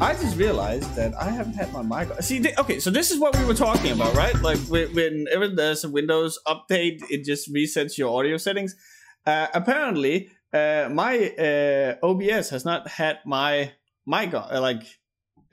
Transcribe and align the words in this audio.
I 0.00 0.12
just 0.14 0.36
realized 0.36 0.94
that 0.94 1.14
I 1.20 1.30
haven't 1.30 1.54
had 1.54 1.72
my 1.72 1.82
mic. 1.82 2.22
See, 2.22 2.40
th- 2.40 2.56
okay, 2.58 2.78
so 2.78 2.90
this 2.90 3.10
is 3.10 3.18
what 3.18 3.36
we 3.36 3.44
were 3.44 3.54
talking 3.54 3.92
about, 3.92 4.14
right? 4.14 4.34
Like 4.40 4.58
when- 4.68 4.94
whenever 4.94 5.48
there's 5.48 5.82
a 5.84 5.88
Windows 5.90 6.38
update, 6.46 7.02
it 7.10 7.24
just 7.24 7.52
resets 7.52 7.98
your 7.98 8.16
audio 8.16 8.36
settings. 8.36 8.76
Uh, 9.26 9.48
apparently, 9.54 10.30
uh, 10.52 10.88
my 10.92 11.30
uh, 11.38 11.96
OBS 12.06 12.50
has 12.50 12.64
not 12.64 12.86
had 12.88 13.18
my 13.26 13.72
mic 14.06 14.32
uh, 14.34 14.60
like 14.60 14.82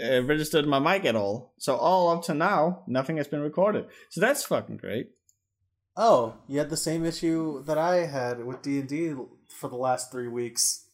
uh, 0.04 0.22
registered 0.24 0.68
my 0.68 0.80
mic 0.80 1.06
at 1.06 1.16
all. 1.16 1.54
So 1.58 1.76
all 1.76 2.10
up 2.10 2.24
to 2.26 2.34
now, 2.34 2.84
nothing 2.88 3.18
has 3.18 3.28
been 3.28 3.42
recorded. 3.42 3.86
So 4.10 4.22
that's 4.22 4.44
fucking 4.44 4.78
great. 4.78 5.12
Oh, 5.98 6.36
you 6.48 6.60
had 6.60 6.70
the 6.70 6.78
same 6.78 7.06
issue 7.06 7.64
that 7.64 7.78
I 7.78 8.06
had 8.06 8.46
with 8.46 8.62
D 8.62 8.80
and 8.80 8.88
D 8.88 9.14
for 9.48 9.68
the 9.70 9.76
last 9.76 10.12
three 10.12 10.28
weeks. 10.28 10.86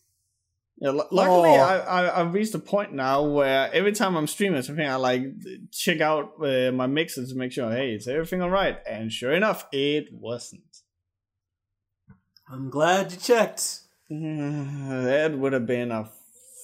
Yeah, 0.77 0.89
lu- 0.89 1.07
luckily, 1.09 1.52
Oh. 1.52 1.61
I, 1.61 1.77
I 1.77 2.20
I've 2.21 2.34
reached 2.34 2.53
a 2.53 2.59
point 2.59 2.93
now 2.93 3.23
where 3.23 3.71
every 3.73 3.93
time 3.93 4.15
I'm 4.17 4.27
streaming 4.27 4.61
something, 4.61 4.85
I 4.85 4.95
like 4.95 5.23
check 5.71 6.01
out 6.01 6.34
uh, 6.43 6.71
my 6.73 6.85
mixes 6.88 7.31
to 7.31 7.38
make 7.38 7.53
sure, 7.53 7.71
hey, 7.71 7.93
is 7.93 8.07
everything 8.07 8.41
all 8.41 8.49
right? 8.49 8.77
And 8.85 9.11
sure 9.11 9.31
enough, 9.34 9.65
it 9.71 10.09
wasn't. 10.11 10.63
I'm 12.51 12.70
glad 12.70 13.12
you 13.13 13.17
checked. 13.17 13.79
that 14.09 15.34
would 15.37 15.54
have 15.54 15.65
been 15.65 15.91
a 15.91 16.09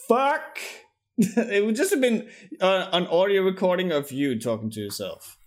fuck. 0.07 0.59
it 1.17 1.65
would 1.65 1.75
just 1.75 1.91
have 1.91 2.01
been 2.01 2.27
uh, 2.59 2.89
an 2.91 3.07
audio 3.07 3.41
recording 3.43 3.91
of 3.91 4.11
you 4.11 4.37
talking 4.39 4.69
to 4.71 4.79
yourself. 4.81 5.37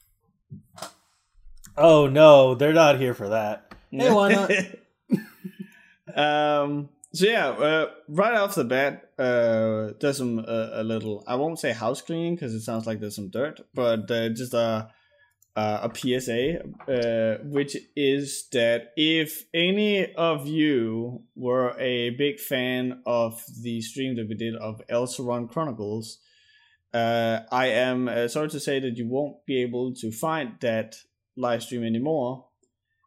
Oh 1.77 2.07
no, 2.07 2.55
they're 2.55 2.73
not 2.73 2.99
here 2.99 3.15
for 3.15 3.29
that. 3.29 3.73
Hey, 3.95 4.11
why 4.13 4.33
not? 4.33 4.51
um. 6.17 6.89
So 7.15 7.27
yeah, 7.27 7.51
uh, 7.51 7.91
right 8.09 8.35
off 8.35 8.57
the 8.57 8.65
bat, 8.65 9.11
uh, 9.21 9.93
there's 10.01 10.19
some 10.19 10.41
uh, 10.41 10.71
a 10.73 10.83
little. 10.83 11.23
I 11.29 11.37
won't 11.37 11.61
say 11.61 11.73
house 11.73 12.03
cleaning 12.03 12.35
because 12.35 12.55
it 12.55 12.63
sounds 12.63 12.89
like 12.89 12.99
there's 12.99 13.15
some 13.15 13.31
dirt, 13.31 13.61
but 13.73 14.11
uh, 14.11 14.31
just 14.31 14.53
a 14.53 14.91
uh, 15.55 15.89
a 15.89 15.95
PSA, 15.95 16.59
uh, 16.89 17.45
which 17.45 17.77
is 17.95 18.49
that 18.51 18.89
if 18.97 19.45
any 19.55 20.13
of 20.15 20.49
you 20.49 21.23
were 21.37 21.77
a 21.79 22.11
big 22.11 22.41
fan 22.41 23.01
of 23.07 23.41
the 23.63 23.81
stream 23.81 24.17
that 24.17 24.29
we 24.29 24.35
did 24.35 24.57
of 24.57 24.83
Elseron 24.91 25.49
Chronicles, 25.49 26.19
I 26.93 27.67
am 27.69 28.29
sorry 28.29 28.49
to 28.49 28.59
say 28.59 28.81
that 28.81 28.97
you 28.97 29.07
won't 29.07 29.47
be 29.47 29.63
able 29.63 29.95
to 29.95 30.11
find 30.11 30.55
that 30.63 30.97
live 31.37 31.63
stream 31.63 31.85
anymore 31.85 32.47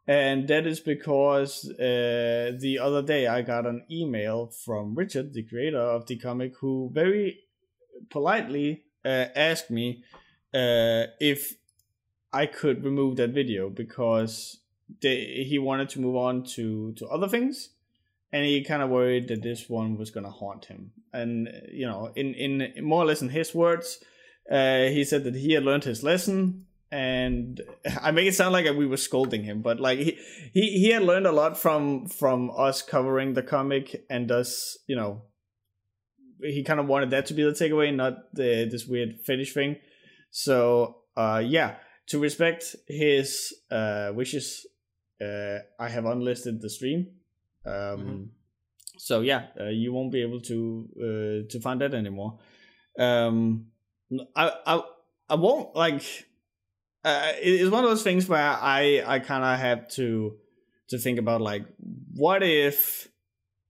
and 0.07 0.47
that 0.47 0.65
is 0.65 0.79
because 0.79 1.69
uh, 1.69 2.53
the 2.57 2.79
other 2.81 3.01
day 3.01 3.27
I 3.27 3.41
got 3.41 3.65
an 3.65 3.83
email 3.91 4.47
from 4.47 4.95
Richard, 4.95 5.33
the 5.33 5.43
creator 5.43 5.81
of 5.81 6.07
the 6.07 6.17
comic, 6.17 6.53
who 6.59 6.89
very 6.93 7.39
politely 8.09 8.83
uh, 9.03 9.25
asked 9.35 9.69
me 9.69 10.03
uh, 10.53 11.11
if 11.19 11.55
I 12.31 12.45
could 12.45 12.85
remove 12.85 13.17
that 13.17 13.31
video 13.31 13.69
because 13.69 14.61
they, 15.01 15.45
he 15.45 15.59
wanted 15.59 15.89
to 15.89 15.99
move 15.99 16.15
on 16.15 16.43
to, 16.55 16.93
to 16.93 17.07
other 17.07 17.27
things, 17.27 17.71
and 18.31 18.45
he 18.45 18.63
kind 18.63 18.81
of 18.81 18.89
worried 18.89 19.27
that 19.27 19.43
this 19.43 19.67
one 19.67 19.97
was 19.97 20.09
gonna 20.09 20.31
haunt 20.31 20.65
him. 20.65 20.91
And 21.11 21.49
you 21.69 21.85
know, 21.85 22.11
in 22.15 22.33
in 22.33 22.83
more 22.83 23.03
or 23.03 23.05
less 23.05 23.21
in 23.21 23.29
his 23.29 23.53
words, 23.53 24.01
uh, 24.49 24.83
he 24.85 25.03
said 25.03 25.25
that 25.25 25.35
he 25.35 25.51
had 25.53 25.63
learned 25.63 25.83
his 25.83 26.01
lesson 26.01 26.65
and 26.91 27.61
I 28.01 28.11
make 28.11 28.27
it 28.27 28.35
sound 28.35 28.53
like 28.53 28.65
we 28.75 28.85
were 28.85 28.97
scolding 28.97 29.43
him, 29.43 29.61
but 29.61 29.79
like 29.79 29.99
he 29.99 30.17
he 30.53 30.79
he 30.79 30.89
had 30.89 31.03
learned 31.03 31.27
a 31.27 31.31
lot 31.31 31.57
from 31.57 32.07
from 32.07 32.51
us 32.55 32.81
covering 32.81 33.33
the 33.33 33.43
comic, 33.43 34.05
and 34.09 34.27
thus 34.29 34.77
you 34.87 34.95
know 34.95 35.23
he 36.41 36.63
kind 36.63 36.79
of 36.79 36.87
wanted 36.87 37.09
that 37.09 37.25
to 37.27 37.33
be 37.33 37.43
the 37.43 37.51
takeaway, 37.51 37.93
not 37.93 38.33
the 38.33 38.67
this 38.69 38.85
weird 38.85 39.19
fetish 39.25 39.53
thing. 39.53 39.77
So 40.29 40.97
uh 41.15 41.41
yeah, 41.45 41.75
to 42.07 42.19
respect 42.19 42.75
his 42.87 43.53
uh 43.71 44.11
wishes, 44.13 44.65
uh 45.21 45.59
I 45.79 45.89
have 45.89 46.05
unlisted 46.05 46.61
the 46.61 46.69
stream. 46.69 47.07
Um 47.65 47.73
Mhm. 47.73 48.29
so 48.97 49.21
yeah, 49.21 49.47
uh, 49.59 49.65
you 49.69 49.93
won't 49.93 50.11
be 50.11 50.21
able 50.21 50.41
to 50.41 50.87
uh 50.97 51.47
to 51.51 51.59
find 51.59 51.81
that 51.81 51.93
anymore. 51.93 52.39
Um 52.99 53.67
I 54.35 54.51
I 54.65 54.83
I 55.29 55.35
won't 55.35 55.75
like 55.75 56.26
uh, 57.07 57.31
it's 57.37 57.71
one 57.71 57.83
of 57.83 57.89
those 57.89 58.03
things 58.03 58.27
where 58.31 58.49
I 58.77 59.03
I 59.15 59.17
kind 59.19 59.43
of 59.43 59.53
have 59.67 59.81
to 59.97 60.35
to 60.89 60.97
think 60.97 61.17
about 61.19 61.41
like 61.51 61.63
what 62.13 62.41
if 62.43 63.07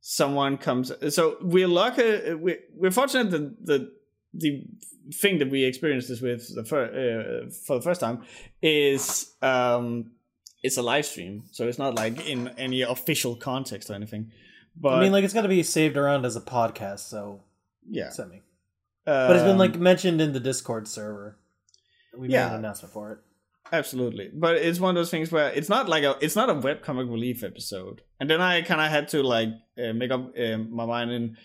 someone 0.02 0.58
comes 0.58 0.92
so 1.18 1.38
we're 1.42 1.68
lucky 1.82 2.34
we 2.46 2.52
we're 2.80 2.92
fortunate 3.02 3.30
that 3.32 3.66
the 3.70 3.80
the 4.34 4.52
thing 5.22 5.40
that 5.40 5.50
we 5.50 5.64
experienced 5.64 6.08
this 6.10 6.22
with 6.22 6.42
the 6.56 6.64
fir- 6.64 6.92
uh, 7.46 7.50
for 7.66 7.76
the 7.78 7.82
first 7.82 8.00
time 8.06 8.18
is 8.62 9.04
um 9.42 10.12
it's 10.64 10.78
a 10.78 10.82
live 10.82 11.06
stream 11.06 11.44
so 11.52 11.68
it's 11.68 11.80
not 11.86 11.94
like 12.04 12.16
in 12.34 12.48
any 12.58 12.82
official 12.84 13.36
context 13.36 13.90
or 13.90 13.94
anything 13.96 14.32
but 14.80 14.94
I 14.94 15.02
mean, 15.02 15.12
like 15.12 15.24
it's 15.26 15.34
got 15.34 15.42
to 15.42 15.48
be 15.50 15.64
saved 15.64 15.98
around 15.98 16.24
as 16.26 16.36
a 16.36 16.42
podcast, 16.42 17.00
so 17.00 17.42
yeah 17.90 18.10
send 18.12 18.30
me. 18.30 18.42
But 19.06 19.32
it's 19.36 19.42
been 19.44 19.54
Um, 19.54 19.58
like 19.66 19.76
mentioned 19.80 20.22
in 20.22 20.34
the 20.34 20.40
Discord 20.40 20.88
server. 20.88 21.40
We 22.16 22.28
made 22.28 22.36
an 22.54 22.60
announcement 22.60 22.94
for 22.94 23.12
it. 23.14 23.20
Absolutely, 23.72 24.30
but 24.34 24.56
it's 24.56 24.80
one 24.80 24.92
of 24.92 24.96
those 24.96 25.12
things 25.12 25.32
where 25.32 25.50
it's 25.50 25.70
not 25.70 25.90
like 25.90 26.04
a 26.04 26.18
it's 26.22 26.36
not 26.36 26.50
a 26.50 26.56
webcomic 26.56 27.12
relief 27.12 27.44
episode, 27.44 28.02
and 28.20 28.30
then 28.30 28.42
I 28.42 28.62
kind 28.62 28.80
of 28.80 28.88
had 28.88 29.10
to 29.10 29.24
like 29.24 29.50
uh, 29.78 29.94
make 29.94 30.12
up 30.12 30.34
uh, 30.38 30.58
my 30.58 30.86
mind 30.86 31.12
in 31.12 31.38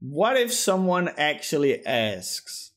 what 0.00 0.36
if 0.36 0.52
someone 0.52 1.08
actually 1.16 1.84
asks 1.84 2.72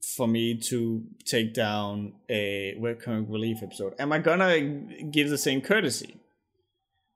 for 0.00 0.28
me 0.28 0.58
to 0.58 1.04
take 1.24 1.54
down 1.54 2.14
a 2.28 2.74
webcomic 2.78 3.30
relief 3.30 3.62
episode? 3.62 3.94
Am 3.98 4.12
I 4.12 4.18
gonna 4.18 4.60
give 4.60 5.30
the 5.30 5.38
same 5.38 5.60
courtesy? 5.60 6.21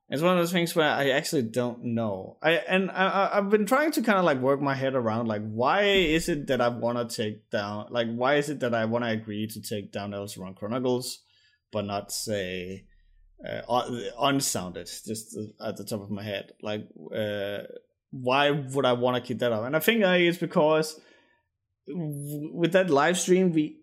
It's 0.09 0.23
one 0.23 0.33
of 0.33 0.39
those 0.39 0.53
things 0.53 0.75
where 0.77 0.89
I 0.89 1.11
actually 1.11 1.43
don't 1.43 1.83
know. 1.83 2.37
I 2.41 2.53
and 2.53 2.91
I, 2.93 3.31
I've 3.35 3.51
been 3.51 3.67
trying 3.67 3.91
to 3.93 4.03
kind 4.03 4.19
of 4.19 4.25
like 4.25 4.39
work 4.39 4.61
my 4.61 4.75
head 4.75 4.95
around 4.95 5.27
like 5.27 5.43
why 5.43 5.83
is 5.83 6.29
it 6.29 6.47
that 6.47 6.61
I 6.61 6.69
want 6.69 7.11
to 7.11 7.17
take 7.17 7.51
down 7.51 7.89
like 7.91 8.07
why 8.15 8.37
is 8.37 8.49
it 8.49 8.61
that 8.61 8.73
I 8.73 8.85
want 8.85 9.05
to 9.05 9.11
agree 9.11 9.49
to 9.49 9.61
take 9.61 9.91
down 9.91 10.13
Elseron 10.13 10.55
Chronicles, 10.55 11.23
but 11.73 11.87
not 11.87 12.13
say 12.13 12.85
uh, 13.45 14.01
unsounded 14.21 14.87
just 14.87 15.37
at 15.61 15.77
the 15.77 15.85
top 15.85 16.01
of 16.01 16.11
my 16.11 16.23
head 16.23 16.53
like 16.63 16.89
uh, 17.15 17.59
why 18.11 18.51
would 18.51 18.87
I 18.87 18.93
want 18.93 19.17
to 19.17 19.27
keep 19.27 19.41
that 19.41 19.53
up? 19.53 19.65
And 19.65 19.77
I 19.77 19.81
think 19.81 20.05
uh, 20.05 20.11
it's 20.11 20.39
because 20.39 21.01
with 21.89 22.73
that 22.73 22.91
live 22.91 23.19
stream 23.19 23.53
we 23.53 23.79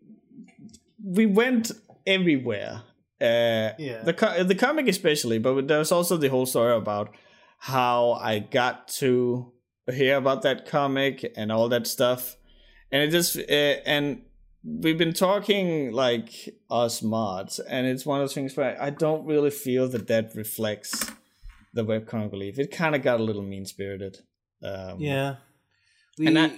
we 1.03 1.25
went 1.25 1.71
everywhere. 2.07 2.81
Uh, 3.23 3.73
Yeah. 3.79 4.03
the 4.03 4.13
co- 4.13 4.43
the 4.43 4.55
comic 4.55 4.87
especially, 4.87 5.39
but 5.39 5.67
there's 5.67 5.91
also 5.91 6.17
the 6.17 6.29
whole 6.29 6.45
story 6.45 6.75
about 6.75 7.07
how 7.59 8.11
I 8.13 8.39
got 8.39 8.87
to 8.99 9.51
hear 9.91 10.17
about 10.17 10.41
that 10.41 10.65
comic 10.65 11.31
and 11.37 11.51
all 11.51 11.69
that 11.69 11.87
stuff, 11.87 12.35
and 12.91 13.01
it 13.03 13.11
just 13.11 13.37
uh, 13.37 13.75
and 13.85 14.23
we've 14.63 14.97
been 14.97 15.13
talking 15.13 15.91
like 15.93 16.29
us 16.69 17.01
mods, 17.01 17.59
and 17.59 17.87
it's 17.87 18.05
one 18.05 18.19
of 18.19 18.23
those 18.23 18.33
things 18.33 18.55
where 18.57 18.77
I 18.81 18.89
don't 18.89 19.25
really 19.25 19.51
feel 19.51 19.87
that 19.89 20.07
that 20.07 20.35
reflects 20.35 21.11
the 21.73 21.83
webcomic 21.85 22.31
relief. 22.31 22.59
It 22.59 22.71
kind 22.71 22.95
of 22.95 23.01
got 23.01 23.19
a 23.19 23.23
little 23.23 23.41
mean 23.43 23.65
spirited. 23.65 24.17
Um, 24.61 24.99
Yeah. 24.99 25.35
We, 26.17 26.27
and 26.27 26.37
that 26.37 26.51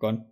go 0.00 0.08
on. 0.08 0.24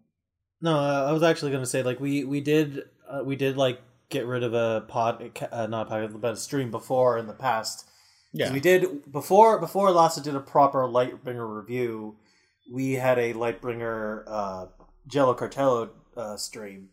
no, 0.61 0.77
uh, 0.77 1.07
I 1.09 1.13
was 1.13 1.23
actually 1.23 1.53
going 1.53 1.63
to 1.65 1.71
say 1.71 1.83
like 1.83 2.01
we 2.01 2.25
we 2.25 2.41
did 2.41 2.83
uh, 3.09 3.23
we 3.25 3.37
did 3.37 3.57
like 3.57 3.81
get 4.11 4.27
rid 4.27 4.43
of 4.43 4.55
a 4.55 4.85
pod 4.89 5.39
uh, 5.53 5.67
not 5.67 5.87
a 5.87 5.91
pod 5.91 6.21
but 6.21 6.35
a 6.35 6.37
stream 6.37 6.71
before 6.71 7.19
in 7.19 7.27
the 7.27 7.35
past. 7.35 7.89
Yeah, 8.33 8.53
We 8.53 8.61
did 8.61 9.11
before 9.11 9.59
before 9.59 9.91
Lasse 9.91 10.17
did 10.21 10.35
a 10.35 10.41
proper 10.41 10.81
Lightbringer 10.81 11.57
review. 11.61 12.17
We 12.71 12.93
had 12.95 13.19
a 13.19 13.33
Lightbringer 13.33 14.25
uh, 14.27 14.67
Jello 15.07 15.35
Cartello 15.35 15.91
uh, 16.17 16.37
stream, 16.37 16.91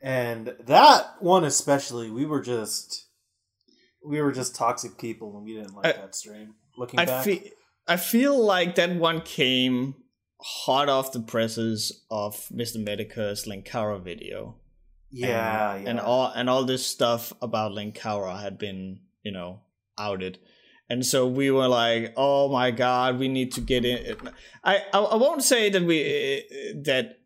and 0.00 0.54
that 0.66 1.14
one 1.20 1.44
especially, 1.44 2.10
we 2.10 2.24
were 2.26 2.40
just 2.40 3.06
we 4.06 4.20
were 4.20 4.30
just 4.30 4.54
toxic 4.54 4.96
people, 4.98 5.36
and 5.36 5.44
we 5.44 5.54
didn't 5.54 5.74
like 5.74 5.86
I- 5.86 5.92
that 5.92 6.14
stream. 6.14 6.54
Looking 6.76 7.00
I 7.00 7.06
back, 7.06 7.24
feel 7.24 7.40
I 7.88 7.96
feel 7.96 8.38
like 8.40 8.76
that 8.76 8.94
one 8.94 9.20
came 9.22 9.96
hot 10.40 10.88
off 10.88 11.10
the 11.10 11.20
presses 11.20 12.04
of 12.08 12.36
Mr. 12.54 12.76
Medica's 12.76 13.46
Linkara 13.48 14.00
video. 14.00 14.54
Yeah, 15.10 15.74
and, 15.74 15.84
yeah. 15.84 15.90
and 15.90 16.00
all 16.00 16.32
and 16.34 16.50
all 16.50 16.64
this 16.64 16.86
stuff 16.86 17.32
about 17.40 17.72
Linkara 17.72 18.40
had 18.40 18.58
been, 18.58 19.00
you 19.22 19.32
know, 19.32 19.60
outed. 19.98 20.38
And 20.90 21.04
so 21.04 21.26
we 21.26 21.50
were 21.50 21.68
like, 21.68 22.14
"Oh 22.16 22.48
my 22.48 22.70
god, 22.70 23.18
we 23.18 23.28
need 23.28 23.52
to 23.52 23.60
get 23.60 23.84
in." 23.84 24.16
I 24.64 24.84
I, 24.92 24.98
I 24.98 25.16
won't 25.16 25.42
say 25.42 25.70
that 25.70 25.82
we 25.82 26.02
uh, 26.02 26.82
that, 26.84 27.18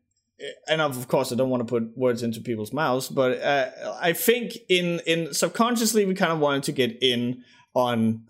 and 0.69 0.81
of 0.81 1.06
course 1.08 1.32
I 1.32 1.37
don't 1.37 1.50
want 1.50 1.67
to 1.67 1.70
put 1.70 1.96
words 1.96 2.23
into 2.23 2.40
people's 2.40 2.73
mouths, 2.73 3.08
but 3.08 3.40
uh, 3.40 3.70
I 4.00 4.12
think 4.12 4.55
in 4.69 5.00
in 5.06 5.32
subconsciously 5.35 6.05
we 6.06 6.14
kind 6.14 6.32
of 6.32 6.40
wanted 6.40 6.64
to 6.64 6.73
get 6.73 6.99
in 7.02 7.44
on 7.75 8.26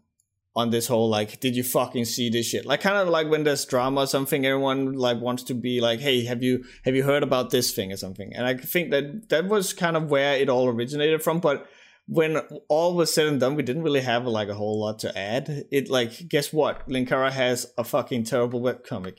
on 0.55 0.71
this 0.71 0.87
whole 0.87 1.09
like 1.09 1.41
did 1.41 1.57
you 1.57 1.63
fucking 1.63 2.05
see 2.05 2.29
this 2.29 2.47
shit? 2.47 2.67
Like 2.67 2.81
kind 2.81 2.97
of 2.97 3.09
like 3.09 3.29
when 3.29 3.45
there's 3.45 3.65
drama 3.65 4.03
or 4.03 4.07
something 4.07 4.45
everyone 4.45 4.93
like 4.93 5.21
wants 5.21 5.43
to 5.45 5.55
be 5.55 5.81
like 5.81 6.01
hey 6.01 6.25
have 6.25 6.43
you 6.43 6.65
have 6.85 6.95
you 6.95 7.05
heard 7.05 7.23
about 7.23 7.51
this 7.51 7.73
thing 7.73 7.93
or 7.93 7.97
something? 7.97 8.33
And 8.35 8.47
i 8.47 8.55
think 8.55 8.91
that 8.91 9.29
that 9.31 9.49
was 9.49 9.73
kind 9.73 9.97
of 9.97 10.11
where 10.11 10.37
it 10.37 10.49
all 10.49 10.69
originated 10.69 11.23
from 11.23 11.41
but 11.41 11.67
when 12.07 12.37
all 12.69 12.95
was 12.95 13.13
said 13.15 13.29
and 13.29 13.41
done 13.41 13.55
we 13.55 13.63
didn't 13.63 13.83
really 13.83 14.01
have 14.01 14.27
like 14.27 14.49
a 14.49 14.55
whole 14.55 14.81
lot 14.81 14.99
to 15.01 15.17
add. 15.19 15.65
It 15.71 15.89
like 15.89 16.29
guess 16.29 16.53
what? 16.53 16.89
Linkara 16.89 17.31
has 17.31 17.73
a 17.79 17.85
fucking 17.85 18.25
terrible 18.25 18.61
webcomic. 18.61 19.19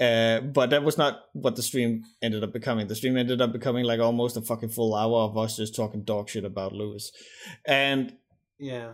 Uh, 0.00 0.40
but 0.40 0.70
that 0.70 0.84
was 0.84 0.96
not 0.96 1.24
what 1.32 1.56
the 1.56 1.62
stream 1.62 2.04
ended 2.22 2.44
up 2.44 2.52
becoming. 2.52 2.86
The 2.86 2.94
stream 2.94 3.16
ended 3.16 3.40
up 3.40 3.50
becoming 3.50 3.84
like 3.84 3.98
almost 3.98 4.36
a 4.36 4.40
fucking 4.40 4.68
full 4.68 4.94
hour 4.94 5.22
of 5.22 5.36
us 5.36 5.56
just 5.56 5.74
talking 5.74 6.04
dog 6.04 6.28
shit 6.28 6.44
about 6.44 6.72
Lewis, 6.72 7.10
and 7.66 8.16
yeah, 8.60 8.92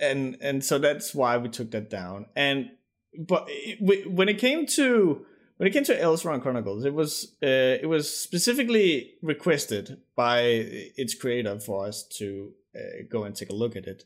and 0.00 0.36
and 0.40 0.64
so 0.64 0.78
that's 0.78 1.14
why 1.14 1.36
we 1.36 1.48
took 1.48 1.70
that 1.70 1.90
down. 1.90 2.26
And 2.34 2.70
but 3.18 3.46
it, 3.48 4.10
when 4.10 4.28
it 4.28 4.38
came 4.38 4.66
to 4.66 5.24
when 5.56 5.66
it 5.66 5.72
came 5.72 5.84
to 5.84 5.98
Elseron 5.98 6.42
Chronicles, 6.42 6.84
it 6.84 6.94
was 6.94 7.36
uh, 7.42 7.80
it 7.80 7.88
was 7.88 8.14
specifically 8.14 9.14
requested 9.22 9.98
by 10.14 10.40
its 10.40 11.14
creator 11.14 11.58
for 11.58 11.86
us 11.86 12.02
to 12.18 12.52
uh, 12.74 13.04
go 13.10 13.24
and 13.24 13.34
take 13.34 13.50
a 13.50 13.54
look 13.54 13.76
at 13.76 13.86
it. 13.86 14.04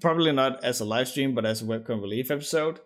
Probably 0.00 0.32
not 0.32 0.62
as 0.62 0.80
a 0.80 0.84
live 0.84 1.08
stream, 1.08 1.34
but 1.34 1.46
as 1.46 1.62
a 1.62 1.64
webcomic 1.64 2.02
relief 2.02 2.30
episode. 2.30 2.80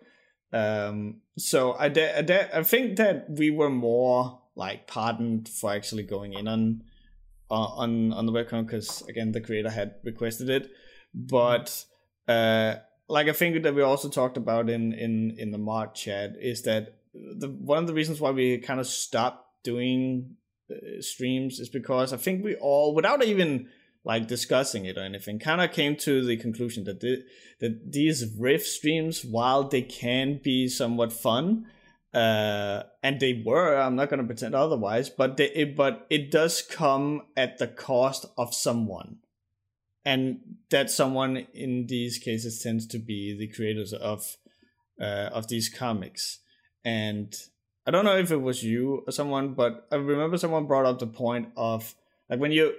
Um, 0.53 1.17
so 1.37 1.73
I, 1.73 1.89
de- 1.89 2.17
I, 2.17 2.21
de- 2.21 2.57
I 2.57 2.63
think 2.63 2.97
that 2.97 3.29
we 3.29 3.49
were 3.51 3.69
more 3.69 4.41
like 4.55 4.87
pardoned 4.87 5.49
for 5.49 5.73
actually 5.73 6.03
going 6.03 6.33
in 6.33 6.47
on 6.47 6.83
uh, 7.51 7.53
on 7.53 8.13
on 8.13 8.25
the 8.25 8.31
webcomic 8.31 8.67
because 8.67 9.01
again 9.09 9.33
the 9.33 9.41
creator 9.41 9.69
had 9.69 9.95
requested 10.03 10.49
it, 10.49 10.71
but 11.13 11.85
uh, 12.27 12.75
like 13.07 13.27
I 13.27 13.33
think 13.33 13.63
that 13.63 13.75
we 13.75 13.81
also 13.81 14.09
talked 14.09 14.37
about 14.37 14.69
in 14.69 14.93
in 14.93 15.35
in 15.37 15.51
the 15.51 15.57
mod 15.57 15.95
chat 15.95 16.35
is 16.39 16.63
that 16.63 16.95
the 17.13 17.49
one 17.49 17.77
of 17.77 17.87
the 17.87 17.93
reasons 17.93 18.19
why 18.19 18.31
we 18.31 18.57
kind 18.57 18.79
of 18.79 18.87
stopped 18.87 19.63
doing 19.63 20.35
uh, 20.71 21.01
streams 21.01 21.59
is 21.59 21.69
because 21.69 22.13
I 22.13 22.17
think 22.17 22.43
we 22.43 22.55
all 22.55 22.95
without 22.95 23.23
even 23.23 23.69
like 24.05 24.27
discussing 24.27 24.85
it 24.85 24.97
or 24.97 25.01
anything 25.01 25.39
kind 25.39 25.59
of 25.59 25.71
came 25.71 25.95
to 25.95 26.23
the 26.23 26.37
conclusion 26.37 26.83
that 26.85 27.01
the, 27.01 27.23
that 27.59 27.91
these 27.91 28.31
riff 28.37 28.65
streams 28.65 29.25
while 29.25 29.67
they 29.67 29.81
can 29.81 30.39
be 30.41 30.67
somewhat 30.69 31.11
fun 31.11 31.65
uh, 32.13 32.83
and 33.03 33.19
they 33.19 33.43
were 33.45 33.75
i'm 33.75 33.95
not 33.95 34.09
going 34.09 34.19
to 34.19 34.25
pretend 34.25 34.55
otherwise 34.55 35.09
but 35.09 35.35
they 35.37 35.49
it, 35.49 35.75
but 35.75 36.05
it 36.09 36.31
does 36.31 36.61
come 36.61 37.23
at 37.35 37.57
the 37.57 37.67
cost 37.67 38.25
of 38.37 38.53
someone 38.53 39.17
and 40.05 40.39
that 40.69 40.89
someone 40.89 41.47
in 41.53 41.87
these 41.87 42.17
cases 42.19 42.61
tends 42.61 42.85
to 42.87 42.99
be 42.99 43.35
the 43.37 43.47
creators 43.47 43.91
of 43.93 44.37
uh, 45.01 45.29
of 45.33 45.47
these 45.47 45.69
comics. 45.69 46.39
And 46.83 47.35
i 47.87 47.91
don't 47.91 48.05
know 48.05 48.17
if 48.17 48.31
it 48.31 48.41
was 48.41 48.63
you 48.63 49.03
or 49.05 49.11
someone 49.11 49.53
but 49.53 49.87
i 49.91 49.95
remember 49.95 50.39
someone 50.39 50.65
brought 50.65 50.85
up 50.87 50.97
the 50.97 51.05
point 51.05 51.49
of 51.55 51.93
like 52.29 52.39
when 52.39 52.51
you 52.51 52.73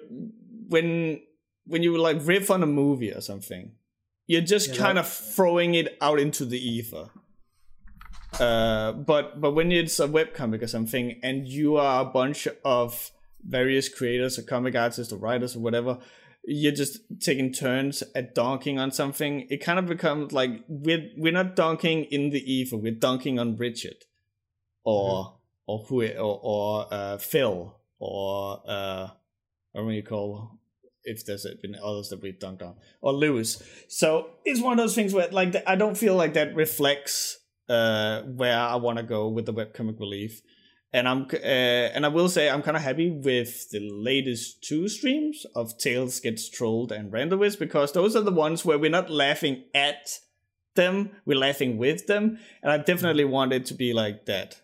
when 0.68 1.20
when 1.64 1.82
you 1.84 1.96
like 1.96 2.18
riff 2.22 2.50
on 2.50 2.60
a 2.60 2.66
movie 2.66 3.12
or 3.12 3.20
something 3.20 3.70
you're 4.26 4.40
just 4.40 4.70
yeah, 4.70 4.76
kind 4.76 4.98
of 4.98 5.08
throwing 5.08 5.74
it 5.74 5.96
out 6.00 6.18
into 6.18 6.44
the 6.44 6.58
ether. 6.58 7.10
Uh, 8.40 8.92
but 8.92 9.40
but 9.40 9.52
when 9.52 9.72
it's 9.72 9.98
a 10.00 10.08
webcomic 10.08 10.62
or 10.62 10.66
something 10.66 11.18
and 11.22 11.46
you 11.46 11.76
are 11.76 12.02
a 12.02 12.04
bunch 12.04 12.46
of 12.64 13.10
various 13.42 13.88
creators 13.88 14.38
or 14.38 14.42
comic 14.42 14.74
artists 14.74 15.12
or 15.12 15.16
writers 15.16 15.56
or 15.56 15.60
whatever 15.60 15.98
you're 16.46 16.72
just 16.72 17.00
taking 17.20 17.52
turns 17.52 18.02
at 18.14 18.34
dunking 18.34 18.78
on 18.78 18.90
something 18.90 19.46
it 19.50 19.58
kind 19.58 19.78
of 19.78 19.86
becomes 19.86 20.32
like 20.32 20.62
we're 20.68 21.10
we're 21.16 21.32
not 21.32 21.56
dunking 21.56 22.04
in 22.04 22.30
the 22.30 22.52
ether 22.52 22.76
we're 22.76 22.92
dunking 22.92 23.38
on 23.38 23.56
Richard 23.56 24.04
or 24.84 25.24
mm-hmm. 25.24 25.36
or 25.66 25.78
who 25.88 26.06
or, 26.18 26.40
or 26.42 26.86
uh, 26.90 27.18
Phil 27.18 27.76
or 27.98 28.62
uh 28.66 29.08
what 29.72 29.90
do 29.90 29.90
you 29.90 30.02
call 30.02 30.58
if 31.06 31.24
there's 31.24 31.46
been 31.62 31.76
others 31.82 32.08
that 32.10 32.20
we've 32.20 32.38
dunked 32.38 32.62
on 32.62 32.74
or 33.00 33.12
Lewis. 33.12 33.62
So 33.88 34.30
it's 34.44 34.60
one 34.60 34.72
of 34.72 34.78
those 34.78 34.94
things 34.94 35.14
where 35.14 35.28
like 35.28 35.54
I 35.66 35.76
don't 35.76 35.96
feel 35.96 36.16
like 36.16 36.34
that 36.34 36.54
reflects 36.54 37.38
uh, 37.68 38.22
where 38.22 38.58
I 38.58 38.76
want 38.76 38.98
to 38.98 39.04
go 39.04 39.28
with 39.28 39.46
the 39.46 39.54
webcomic 39.54 39.98
relief. 39.98 40.42
And 40.96 41.06
I'm 41.06 41.26
uh, 41.30 41.36
and 41.94 42.06
I 42.06 42.08
will 42.08 42.30
say 42.30 42.48
I'm 42.48 42.62
kind 42.62 42.74
of 42.74 42.82
happy 42.82 43.10
with 43.10 43.68
the 43.68 43.80
latest 43.80 44.64
two 44.64 44.88
streams 44.88 45.44
of 45.54 45.76
Tails 45.76 46.20
Gets 46.20 46.48
Trolled 46.48 46.90
and 46.90 47.12
Randomwist 47.12 47.58
because 47.58 47.92
those 47.92 48.16
are 48.16 48.22
the 48.22 48.32
ones 48.32 48.64
where 48.64 48.78
we're 48.78 48.90
not 48.90 49.10
laughing 49.10 49.64
at 49.74 50.20
them, 50.74 51.10
we're 51.26 51.36
laughing 51.36 51.76
with 51.76 52.06
them, 52.06 52.38
and 52.62 52.72
I 52.72 52.78
definitely 52.78 53.26
want 53.26 53.52
it 53.52 53.66
to 53.66 53.74
be 53.74 53.92
like 53.92 54.24
that. 54.24 54.62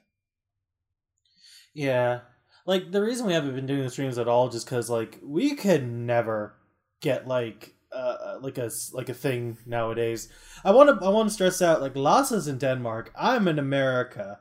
Yeah, 1.74 2.20
like 2.64 2.92
the 2.92 3.02
reason 3.02 3.26
we 3.26 3.34
haven't 3.34 3.54
been 3.54 3.66
doing 3.66 3.82
the 3.82 3.90
streams 3.90 4.16
at 4.16 4.26
all 4.26 4.48
just 4.48 4.64
because 4.64 4.88
like 4.88 5.18
we 5.22 5.54
could 5.54 5.86
never 5.86 6.54
get 7.02 7.28
like 7.28 7.74
uh, 7.92 8.16
uh 8.24 8.38
like 8.40 8.56
a 8.56 8.70
like 8.94 9.10
a 9.10 9.14
thing 9.14 9.58
nowadays. 9.66 10.30
I 10.64 10.70
want 10.70 10.88
to 10.88 11.06
I 11.06 11.10
want 11.10 11.28
to 11.28 11.34
stress 11.34 11.60
out 11.60 11.82
like 11.82 11.94
Lasse's 11.94 12.48
in 12.48 12.56
Denmark. 12.56 13.12
I'm 13.14 13.48
in 13.48 13.58
America. 13.58 14.38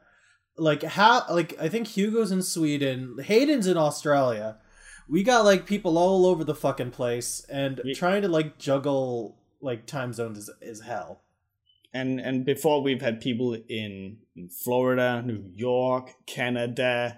Like 0.62 0.84
how 0.84 1.26
like 1.28 1.56
I 1.60 1.70
think 1.70 1.88
Hugo's 1.88 2.32
in 2.32 2.44
Sweden. 2.44 3.18
Hayden's 3.24 3.66
in 3.66 3.78
Australia. 3.78 4.58
We 5.10 5.24
got 5.24 5.44
like 5.44 5.66
people 5.66 5.98
all 5.98 6.28
over 6.28 6.44
the 6.44 6.54
fucking 6.54 6.92
place, 6.92 7.44
and 7.50 7.82
yeah. 7.84 7.96
trying 7.96 8.22
to 8.22 8.28
like 8.28 8.60
juggle 8.60 9.40
like 9.60 9.88
time 9.88 10.14
zones 10.14 10.38
is, 10.38 10.52
is 10.62 10.82
hell. 10.82 11.24
And 11.96 12.20
and 12.22 12.46
before 12.46 12.84
we've 12.84 13.02
had 13.02 13.22
people 13.22 13.56
in, 13.56 14.20
in 14.36 14.50
Florida, 14.50 15.24
New 15.26 15.44
York, 15.56 16.14
Canada, 16.28 17.18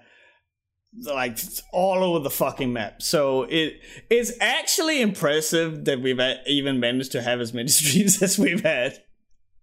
like 1.02 1.38
all 1.74 2.02
over 2.02 2.20
the 2.20 2.30
fucking 2.30 2.72
map. 2.72 3.02
So 3.02 3.44
it 3.44 3.82
is 4.10 4.38
actually 4.40 5.02
impressive 5.02 5.84
that 5.84 6.00
we've 6.00 6.22
even 6.48 6.80
managed 6.80 7.12
to 7.12 7.22
have 7.22 7.42
as 7.42 7.54
many 7.54 7.68
streams 7.80 8.22
as 8.22 8.40
we've 8.40 8.64
had. 8.64 9.04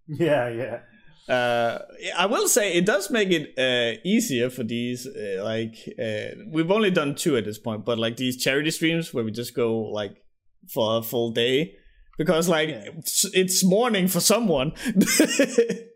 Yeah, 0.06 0.50
yeah. 0.50 0.80
Uh, 1.28 1.78
I 2.16 2.26
will 2.26 2.48
say 2.48 2.72
it 2.72 2.86
does 2.86 3.10
make 3.10 3.30
it 3.30 3.54
uh, 3.58 4.00
easier 4.04 4.50
for 4.50 4.64
these. 4.64 5.06
Uh, 5.06 5.42
like 5.44 5.76
uh, 5.98 6.34
we've 6.48 6.70
only 6.70 6.90
done 6.90 7.14
two 7.14 7.36
at 7.36 7.44
this 7.44 7.58
point, 7.58 7.84
but 7.84 7.98
like 7.98 8.16
these 8.16 8.36
charity 8.36 8.70
streams 8.70 9.14
where 9.14 9.24
we 9.24 9.30
just 9.30 9.54
go 9.54 9.78
like 9.78 10.16
for 10.68 10.98
a 10.98 11.02
full 11.02 11.30
day 11.30 11.76
because 12.18 12.48
like 12.48 12.68
it's 13.32 13.64
morning 13.64 14.08
for 14.08 14.20
someone. 14.20 14.72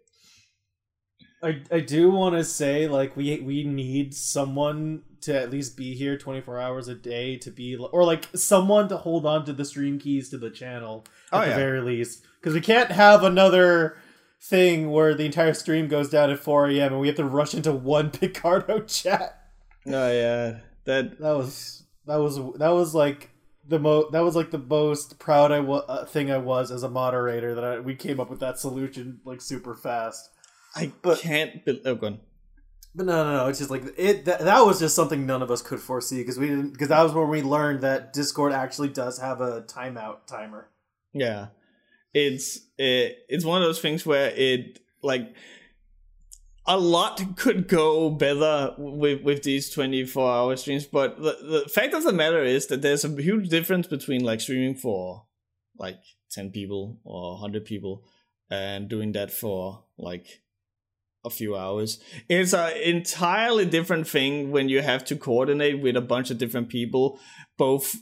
I, 1.45 1.61
I 1.71 1.81
do 1.81 2.11
want 2.11 2.37
to 2.37 2.45
say 2.45 2.88
like 2.88 3.16
we 3.16 3.38
we 3.40 3.64
need 3.64 4.14
someone 4.14 5.02
to 5.21 5.38
at 5.38 5.50
least 5.50 5.76
be 5.76 5.95
here 5.95 6.16
24 6.16 6.59
hours 6.59 6.88
a 6.88 6.95
day 6.95 7.37
to 7.38 7.50
be 7.50 7.76
or 7.76 8.04
like 8.04 8.28
someone 8.35 8.88
to 8.88 8.97
hold 8.97 9.26
on 9.26 9.45
to 9.45 9.52
the 9.52 9.64
stream 9.64 9.99
keys 9.99 10.31
to 10.31 10.38
the 10.38 10.50
channel 10.50 11.04
at 11.33 11.38
oh, 11.38 11.40
the 11.45 11.50
yeah. 11.50 11.57
very 11.57 11.81
least 11.83 12.25
because 12.40 12.54
we 12.54 12.61
can't 12.61 12.90
have 12.90 13.25
another 13.25 13.99
thing 14.45 14.91
where 14.91 15.15
the 15.15 15.25
entire 15.25 15.55
stream 15.55 15.89
goes 15.89 16.11
down 16.11 16.31
at 16.31 16.39
4 16.39 16.69
a.m 16.69 16.93
and 16.93 17.01
we 17.01 17.07
have 17.07 17.17
to 17.17 17.25
rush 17.25 17.55
into 17.55 17.73
one 17.73 18.11
picardo 18.11 18.81
chat 18.81 19.43
oh 19.87 20.13
yeah 20.13 20.59
that 20.85 21.19
that 21.19 21.33
was 21.37 21.85
that 22.07 22.17
was 22.17 22.37
that 22.59 22.71
was 22.71 22.95
like 22.95 23.31
the 23.67 23.79
mo 23.79 24.11
that 24.11 24.21
was 24.21 24.37
like 24.37 24.51
the 24.51 24.59
most 24.59 25.19
proud 25.19 25.51
I 25.53 25.61
was 25.61 25.85
uh, 25.89 26.05
thing 26.05 26.31
I 26.31 26.39
was 26.39 26.71
as 26.71 26.83
a 26.83 26.89
moderator 26.89 27.55
that 27.55 27.65
I, 27.65 27.81
we 27.81 27.95
came 27.95 28.21
up 28.21 28.31
with 28.31 28.41
that 28.41 28.59
solution 28.59 29.21
like 29.25 29.41
super 29.41 29.75
fast. 29.75 30.31
I 30.77 30.93
but, 31.03 31.21
can't. 31.21 31.65
Be- 31.65 31.81
oh, 31.85 31.95
go 31.95 32.09
on. 32.09 32.21
But 32.95 33.07
no, 33.07 33.25
no, 33.25 33.37
no. 33.37 33.49
It's 33.49 33.59
just 33.59 33.71
like 33.71 33.85
it. 33.97 34.25
That, 34.25 34.41
that 34.41 34.61
was 34.67 34.81
just 34.81 34.95
something 34.95 35.25
none 35.27 35.43
of 35.43 35.51
us 35.51 35.63
could 35.63 35.81
foresee 35.81 36.19
because 36.19 36.39
we 36.39 36.49
didn't. 36.49 36.73
Because 36.73 36.89
that 36.89 37.03
was 37.03 37.13
when 37.13 37.29
we 37.29 37.43
learned 37.43 37.81
that 37.83 38.13
Discord 38.13 38.53
actually 38.53 38.89
does 38.89 39.19
have 39.19 39.41
a 39.41 39.63
timeout 39.63 40.27
timer. 40.27 40.69
Yeah, 41.13 41.49
it's 42.14 42.61
it, 42.78 43.18
it's 43.28 43.44
one 43.44 43.61
of 43.61 43.68
those 43.68 43.80
things 43.80 44.06
where 44.06 44.33
it 44.35 44.80
like 45.02 45.35
a 46.66 46.78
lot 46.78 47.21
could 47.37 47.68
go 47.68 48.09
better 48.09 48.75
with 48.78 49.23
with 49.23 49.42
these 49.42 49.71
24 49.71 50.33
hour 50.33 50.56
streams 50.56 50.87
but 50.87 51.21
the, 51.21 51.37
the 51.42 51.68
fact 51.68 51.92
of 51.92 52.04
the 52.04 52.12
matter 52.12 52.42
is 52.42 52.68
that 52.68 52.80
there's 52.80 53.04
a 53.04 53.09
huge 53.09 53.49
difference 53.50 53.87
between 53.87 54.25
like 54.25 54.40
streaming 54.40 54.75
for 54.75 55.26
like 55.78 55.99
10 56.30 56.50
people 56.50 56.99
or 57.04 57.33
100 57.33 57.64
people 57.64 58.04
and 58.50 58.88
doing 58.88 59.12
that 59.12 59.30
for 59.30 59.85
like 59.99 60.42
a 61.25 61.30
few 61.30 61.56
hours. 61.56 62.00
It's 62.28 62.52
an 62.52 62.76
entirely 62.76 63.64
different 63.64 64.06
thing 64.06 64.50
when 64.50 64.68
you 64.68 64.83
have 64.83 65.04
to 65.06 65.16
coordinate 65.16 65.80
with 65.80 65.97
a 65.97 66.02
bunch 66.02 66.30
of 66.30 66.38
different 66.38 66.68
people, 66.68 67.18
both 67.56 67.97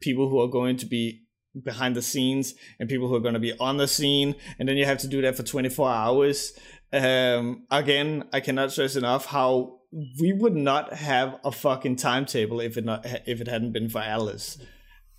people 0.00 0.28
who 0.28 0.40
are 0.40 0.48
going 0.48 0.76
to 0.78 0.86
be 0.86 1.25
behind 1.62 1.96
the 1.96 2.02
scenes 2.02 2.54
and 2.78 2.88
people 2.88 3.08
who 3.08 3.14
are 3.14 3.20
going 3.20 3.34
to 3.34 3.40
be 3.40 3.56
on 3.58 3.76
the 3.76 3.88
scene, 3.88 4.34
and 4.58 4.68
then 4.68 4.76
you 4.76 4.84
have 4.84 4.98
to 4.98 5.08
do 5.08 5.22
that 5.22 5.36
for 5.36 5.42
24 5.42 5.90
hours. 5.90 6.52
Um, 6.92 7.66
again, 7.70 8.24
I 8.32 8.40
cannot 8.40 8.72
stress 8.72 8.96
enough 8.96 9.26
how 9.26 9.80
we 10.20 10.32
would 10.32 10.56
not 10.56 10.92
have 10.92 11.38
a 11.44 11.52
fucking 11.52 11.96
timetable 11.96 12.60
if 12.60 12.76
it 12.76 12.84
not 12.84 13.04
if 13.26 13.40
it 13.40 13.48
hadn't 13.48 13.72
been 13.72 13.88
for 13.88 14.00
Alice. 14.00 14.58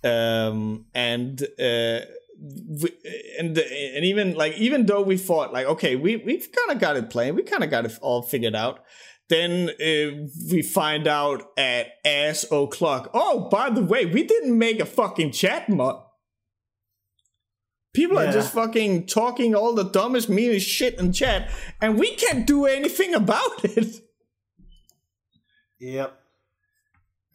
Um, 0.04 0.86
and 0.94 1.42
uh, 1.58 2.00
we, 2.40 2.90
and 3.38 3.58
and 3.58 4.04
even 4.04 4.34
like 4.34 4.56
even 4.56 4.86
though 4.86 5.02
we 5.02 5.16
thought 5.16 5.52
like 5.52 5.66
okay 5.66 5.96
we 5.96 6.16
we've 6.16 6.48
kind 6.52 6.70
of 6.70 6.78
got 6.80 6.96
it 6.96 7.10
playing 7.10 7.34
we 7.34 7.42
kind 7.42 7.64
of 7.64 7.70
got 7.70 7.84
it 7.84 7.98
all 8.00 8.22
figured 8.22 8.54
out 8.54 8.84
then 9.28 9.70
uh, 9.70 10.28
we 10.50 10.62
find 10.62 11.08
out 11.08 11.50
at 11.56 11.88
ass 12.04 12.44
o'clock 12.52 13.10
oh 13.12 13.48
by 13.50 13.70
the 13.70 13.82
way 13.82 14.06
we 14.06 14.22
didn't 14.22 14.56
make 14.56 14.78
a 14.78 14.86
fucking 14.86 15.32
chat 15.32 15.68
mod 15.68 16.00
people 17.92 18.16
Yeah. 18.22 18.28
are 18.28 18.32
just 18.32 18.52
fucking 18.52 19.06
talking 19.06 19.54
all 19.54 19.74
the 19.74 19.84
dumbest 19.90 20.28
meanest 20.28 20.66
shit 20.68 20.98
in 20.98 21.12
chat 21.12 21.50
and 21.80 21.98
we 21.98 22.14
can't 22.14 22.46
do 22.46 22.66
anything 22.66 23.14
about 23.22 23.64
it 23.64 24.02
Yep. 25.80 26.18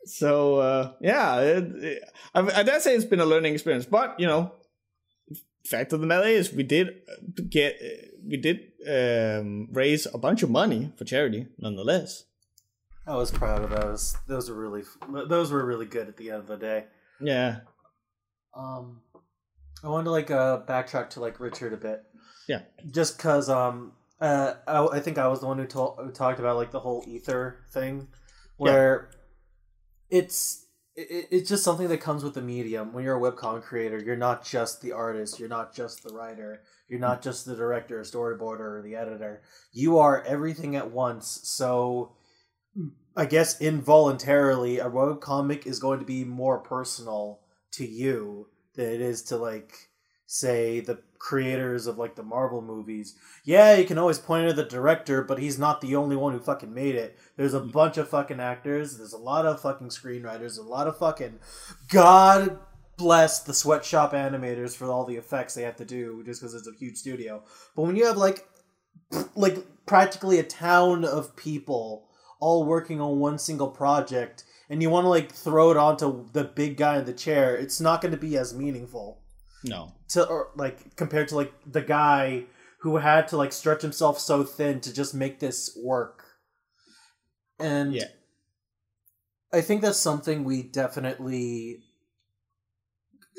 so 0.05 0.57
uh, 0.57 0.91
yeah, 0.99 1.39
it, 1.39 1.63
it, 1.83 2.03
I, 2.35 2.39
I 2.59 2.63
dare 2.63 2.79
say 2.81 2.93
it's 2.95 3.05
been 3.05 3.21
a 3.21 3.25
learning 3.25 3.53
experience. 3.53 3.85
But 3.85 4.19
you 4.19 4.27
know, 4.27 4.51
fact 5.65 5.93
of 5.93 6.01
the 6.01 6.07
matter 6.07 6.27
is, 6.27 6.51
we 6.51 6.63
did 6.63 6.89
get 7.49 7.79
we 8.27 8.35
did 8.35 8.59
um, 8.85 9.69
raise 9.71 10.05
a 10.13 10.17
bunch 10.17 10.43
of 10.43 10.49
money 10.49 10.91
for 10.97 11.05
charity, 11.05 11.47
nonetheless. 11.57 12.25
I 13.07 13.15
was 13.15 13.31
proud 13.31 13.63
of 13.63 13.69
those. 13.69 14.17
Those 14.27 14.49
were 14.49 14.57
really 14.57 14.83
those 15.29 15.49
were 15.49 15.65
really 15.65 15.85
good 15.85 16.09
at 16.09 16.17
the 16.17 16.31
end 16.31 16.39
of 16.41 16.47
the 16.47 16.57
day. 16.57 16.85
Yeah, 17.21 17.59
Um, 18.53 19.02
I 19.83 19.89
wanted 19.89 20.05
to 20.05 20.11
like 20.11 20.31
uh 20.31 20.61
backtrack 20.65 21.11
to 21.11 21.19
like 21.19 21.39
Richard 21.39 21.73
a 21.73 21.77
bit. 21.77 22.03
Yeah. 22.47 22.61
Just 22.91 23.19
cause 23.19 23.49
um 23.49 23.93
uh 24.21 24.53
I, 24.67 24.85
I 24.97 24.99
think 24.99 25.17
I 25.17 25.27
was 25.27 25.41
the 25.41 25.47
one 25.47 25.59
who, 25.59 25.65
who 25.65 26.11
talked 26.11 26.39
about 26.39 26.55
like 26.55 26.71
the 26.71 26.79
whole 26.79 27.03
ether 27.07 27.65
thing, 27.73 28.07
where 28.57 29.11
it's 30.09 30.65
it, 30.95 31.27
it's 31.31 31.49
just 31.49 31.63
something 31.63 31.87
that 31.89 31.99
comes 31.99 32.23
with 32.23 32.33
the 32.33 32.41
medium. 32.41 32.93
When 32.93 33.03
you're 33.03 33.17
a 33.17 33.31
webcomic 33.31 33.63
creator, 33.63 34.01
you're 34.01 34.15
not 34.15 34.45
just 34.45 34.81
the 34.81 34.93
artist, 34.93 35.39
you're 35.39 35.49
not 35.49 35.75
just 35.75 36.03
the 36.03 36.13
writer, 36.13 36.61
you're 36.87 36.99
not 36.99 37.21
just 37.21 37.45
the 37.45 37.55
director, 37.55 37.99
or 37.99 38.03
storyboarder, 38.03 38.79
or 38.79 38.81
the 38.83 38.95
editor. 38.95 39.41
You 39.71 39.97
are 39.99 40.23
everything 40.23 40.75
at 40.75 40.91
once. 40.91 41.41
So. 41.43 42.15
I 43.15 43.27
guess 43.27 43.61
involuntarily, 43.61 44.79
a 44.79 44.89
webcomic 44.89 45.67
is 45.67 45.77
going 45.77 45.99
to 45.99 46.05
be 46.05 46.25
more 46.25 46.57
personal 46.57 47.41
to 47.73 47.85
you 47.85 48.47
than 48.75 48.87
it 48.87 49.01
is 49.01 49.21
to 49.23 49.37
like 49.37 49.73
say 50.25 50.79
the 50.79 50.99
creators 51.19 51.87
of 51.87 51.97
like 51.97 52.15
the 52.15 52.23
Marvel 52.23 52.61
movies. 52.61 53.15
Yeah, 53.45 53.75
you 53.75 53.85
can 53.85 53.97
always 53.97 54.17
point 54.17 54.47
at 54.47 54.55
the 54.55 54.63
director, 54.63 55.23
but 55.23 55.39
he's 55.39 55.59
not 55.59 55.79
the 55.79 55.95
only 55.95 56.15
one 56.15 56.33
who 56.33 56.39
fucking 56.39 56.73
made 56.73 56.95
it. 56.95 57.17
There's 57.37 57.53
a 57.53 57.59
mm-hmm. 57.59 57.69
bunch 57.69 57.97
of 57.97 58.09
fucking 58.09 58.39
actors, 58.39 58.97
there's 58.97 59.13
a 59.13 59.17
lot 59.17 59.45
of 59.45 59.61
fucking 59.61 59.89
screenwriters, 59.89 60.57
a 60.57 60.63
lot 60.63 60.87
of 60.87 60.97
fucking 60.97 61.39
God 61.89 62.59
bless 62.97 63.39
the 63.39 63.53
sweatshop 63.53 64.13
animators 64.13 64.75
for 64.75 64.85
all 64.91 65.05
the 65.05 65.15
effects 65.15 65.53
they 65.53 65.63
have 65.63 65.75
to 65.77 65.85
do 65.85 66.23
just 66.25 66.41
because 66.41 66.53
it's 66.53 66.67
a 66.67 66.77
huge 66.77 66.97
studio. 66.97 67.43
But 67.75 67.83
when 67.83 67.95
you 67.95 68.05
have 68.05 68.17
like 68.17 68.47
like 69.35 69.57
practically 69.85 70.39
a 70.39 70.43
town 70.43 71.05
of 71.05 71.35
people 71.35 72.09
all 72.43 72.65
working 72.75 72.99
on 73.01 73.19
one 73.19 73.37
single 73.47 73.69
project 73.69 74.43
and 74.69 74.81
you 74.81 74.89
want 74.89 75.05
to 75.05 75.09
like 75.17 75.31
throw 75.31 75.71
it 75.71 75.77
onto 75.77 76.07
the 76.33 76.43
big 76.43 76.77
guy 76.77 76.97
in 76.99 77.05
the 77.05 77.13
chair, 77.25 77.55
it's 77.63 77.79
not 77.87 78.01
going 78.01 78.11
to 78.11 78.17
be 78.29 78.37
as 78.37 78.53
meaningful 78.63 79.07
no, 79.63 79.91
to 80.09 80.19
or 80.27 80.49
like 80.55 80.95
compared 80.95 81.27
to 81.29 81.35
like 81.41 81.53
the 81.65 81.81
guy 81.81 82.43
who 82.81 82.97
had 82.97 83.27
to 83.29 83.37
like 83.37 83.53
stretch 83.53 83.81
himself 83.81 84.19
so 84.19 84.43
thin 84.43 84.81
to 84.81 84.93
just 84.93 85.13
make 85.13 85.39
this 85.39 85.77
work. 85.81 86.17
And 87.59 87.93
Yeah. 87.93 88.09
I 89.53 89.61
think 89.61 89.81
that's 89.81 89.99
something 89.99 90.43
we 90.43 90.63
definitely 90.63 91.79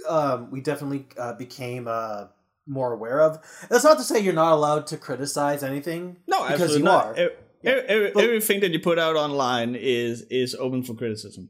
um 0.08 0.50
we 0.50 0.60
definitely 0.60 1.06
uh, 1.18 1.34
became 1.34 1.88
uh 1.88 2.26
more 2.66 2.92
aware 2.92 3.20
of. 3.20 3.38
That's 3.68 3.84
not 3.84 3.98
to 3.98 4.04
say 4.04 4.20
you're 4.20 4.32
not 4.32 4.52
allowed 4.52 4.86
to 4.88 4.96
criticize 4.96 5.62
anything 5.62 6.16
no, 6.26 6.48
because 6.48 6.76
you 6.76 6.82
not. 6.82 7.06
are. 7.06 7.18
E- 7.18 7.28
e- 7.66 8.06
e- 8.08 8.10
But- 8.14 8.24
everything 8.24 8.60
that 8.60 8.70
you 8.72 8.80
put 8.80 8.98
out 8.98 9.16
online 9.16 9.74
is 9.74 10.22
is 10.30 10.54
open 10.54 10.82
for 10.82 10.94
criticism. 10.94 11.48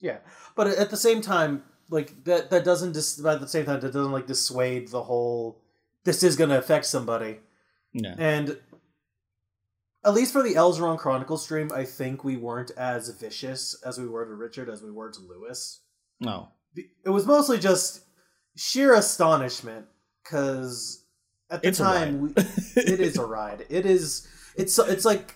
Yeah, 0.00 0.18
but 0.54 0.66
at 0.68 0.90
the 0.90 0.96
same 0.96 1.20
time, 1.22 1.62
like 1.90 2.24
that 2.24 2.50
that 2.50 2.64
doesn't 2.64 2.92
dis- 2.92 3.24
at 3.24 3.40
the 3.40 3.48
same 3.48 3.64
time 3.66 3.80
that 3.80 3.92
doesn't 3.92 4.12
like 4.12 4.26
dissuade 4.26 4.88
the 4.88 5.02
whole. 5.02 5.62
This 6.04 6.22
is 6.22 6.36
going 6.36 6.50
to 6.50 6.58
affect 6.58 6.84
somebody, 6.86 7.40
Yeah, 7.92 8.14
and 8.18 8.58
at 10.04 10.14
least 10.14 10.32
for 10.32 10.42
the 10.42 10.54
Elzeron 10.54 10.98
Chronicle 10.98 11.36
stream, 11.36 11.72
I 11.74 11.84
think 11.84 12.22
we 12.22 12.36
weren't 12.36 12.70
as 12.76 13.08
vicious 13.08 13.74
as 13.84 13.98
we 13.98 14.06
were 14.06 14.24
to 14.24 14.34
Richard 14.34 14.68
as 14.68 14.82
we 14.82 14.90
were 14.92 15.10
to 15.10 15.20
Lewis. 15.20 15.80
no, 16.20 16.48
It 16.76 17.08
was 17.10 17.26
mostly 17.26 17.58
just 17.58 18.02
sheer 18.56 18.94
astonishment 18.94 19.86
because 20.22 21.04
at 21.50 21.62
the 21.62 21.68
It's 21.68 21.78
time 21.78 22.20
we, 22.20 22.28
it 22.76 23.00
is 23.00 23.16
a 23.18 23.24
ride. 23.26 23.66
It 23.68 23.86
is. 23.86 24.26
It's 24.56 24.78
it's 24.78 25.04
like 25.04 25.35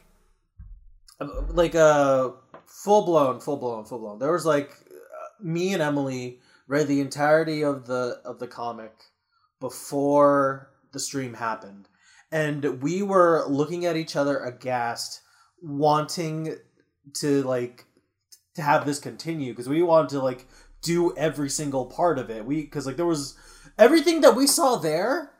like 1.20 1.74
a 1.74 2.34
full 2.66 3.04
blown, 3.04 3.40
full 3.40 3.56
blown, 3.56 3.84
full 3.84 3.98
blown. 3.98 4.18
There 4.18 4.32
was 4.32 4.46
like 4.46 4.70
uh, 4.70 5.44
me 5.44 5.72
and 5.72 5.82
Emily 5.82 6.40
read 6.66 6.88
the 6.88 7.00
entirety 7.00 7.62
of 7.62 7.86
the 7.86 8.20
of 8.24 8.38
the 8.38 8.46
comic 8.46 8.92
before 9.60 10.70
the 10.92 11.00
stream 11.00 11.34
happened, 11.34 11.88
and 12.32 12.82
we 12.82 13.02
were 13.02 13.44
looking 13.48 13.86
at 13.86 13.96
each 13.96 14.16
other 14.16 14.38
aghast, 14.38 15.20
wanting 15.62 16.56
to 17.14 17.42
like 17.42 17.84
to 18.54 18.62
have 18.62 18.86
this 18.86 18.98
continue 18.98 19.52
because 19.52 19.68
we 19.68 19.82
wanted 19.82 20.10
to 20.10 20.20
like 20.20 20.46
do 20.82 21.14
every 21.16 21.50
single 21.50 21.86
part 21.86 22.18
of 22.18 22.30
it. 22.30 22.44
We 22.44 22.62
because 22.62 22.86
like 22.86 22.96
there 22.96 23.06
was 23.06 23.36
everything 23.78 24.22
that 24.22 24.36
we 24.36 24.46
saw 24.46 24.76
there 24.76 25.32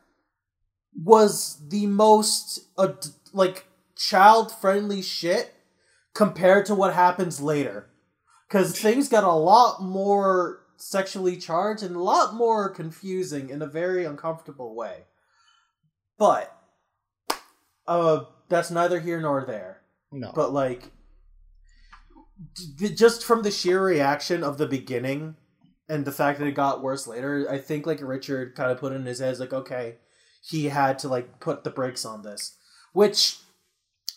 was 0.94 1.62
the 1.68 1.86
most 1.86 2.60
uh, 2.76 2.92
like 3.32 3.64
child 3.96 4.52
friendly 4.52 5.00
shit 5.02 5.54
compared 6.14 6.66
to 6.66 6.74
what 6.74 6.94
happens 6.94 7.40
later. 7.40 7.90
Because 8.48 8.78
things 8.78 9.08
got 9.08 9.24
a 9.24 9.32
lot 9.32 9.82
more 9.82 10.60
sexually 10.76 11.36
charged 11.36 11.82
and 11.82 11.94
a 11.94 12.02
lot 12.02 12.34
more 12.34 12.68
confusing 12.68 13.50
in 13.50 13.62
a 13.62 13.66
very 13.66 14.04
uncomfortable 14.04 14.74
way. 14.74 15.04
But 16.18 16.54
uh 17.86 18.24
that's 18.48 18.70
neither 18.70 19.00
here 19.00 19.20
nor 19.20 19.44
there. 19.44 19.82
No. 20.12 20.32
but 20.34 20.52
like 20.52 20.90
d- 22.76 22.94
just 22.94 23.24
from 23.24 23.42
the 23.42 23.50
sheer 23.50 23.80
reaction 23.82 24.42
of 24.42 24.58
the 24.58 24.66
beginning 24.66 25.36
and 25.88 26.04
the 26.04 26.10
fact 26.10 26.40
that 26.40 26.48
it 26.48 26.56
got 26.56 26.82
worse 26.82 27.06
later 27.06 27.46
i 27.48 27.58
think 27.58 27.86
like 27.86 28.00
richard 28.02 28.56
kind 28.56 28.72
of 28.72 28.80
put 28.80 28.92
in 28.92 29.06
his 29.06 29.20
head 29.20 29.38
like 29.38 29.52
okay 29.52 29.98
he 30.42 30.66
had 30.66 30.98
to 31.00 31.08
like 31.08 31.40
put 31.40 31.64
the 31.64 31.70
brakes 31.70 32.04
on 32.04 32.22
this. 32.22 32.56
Which 32.92 33.38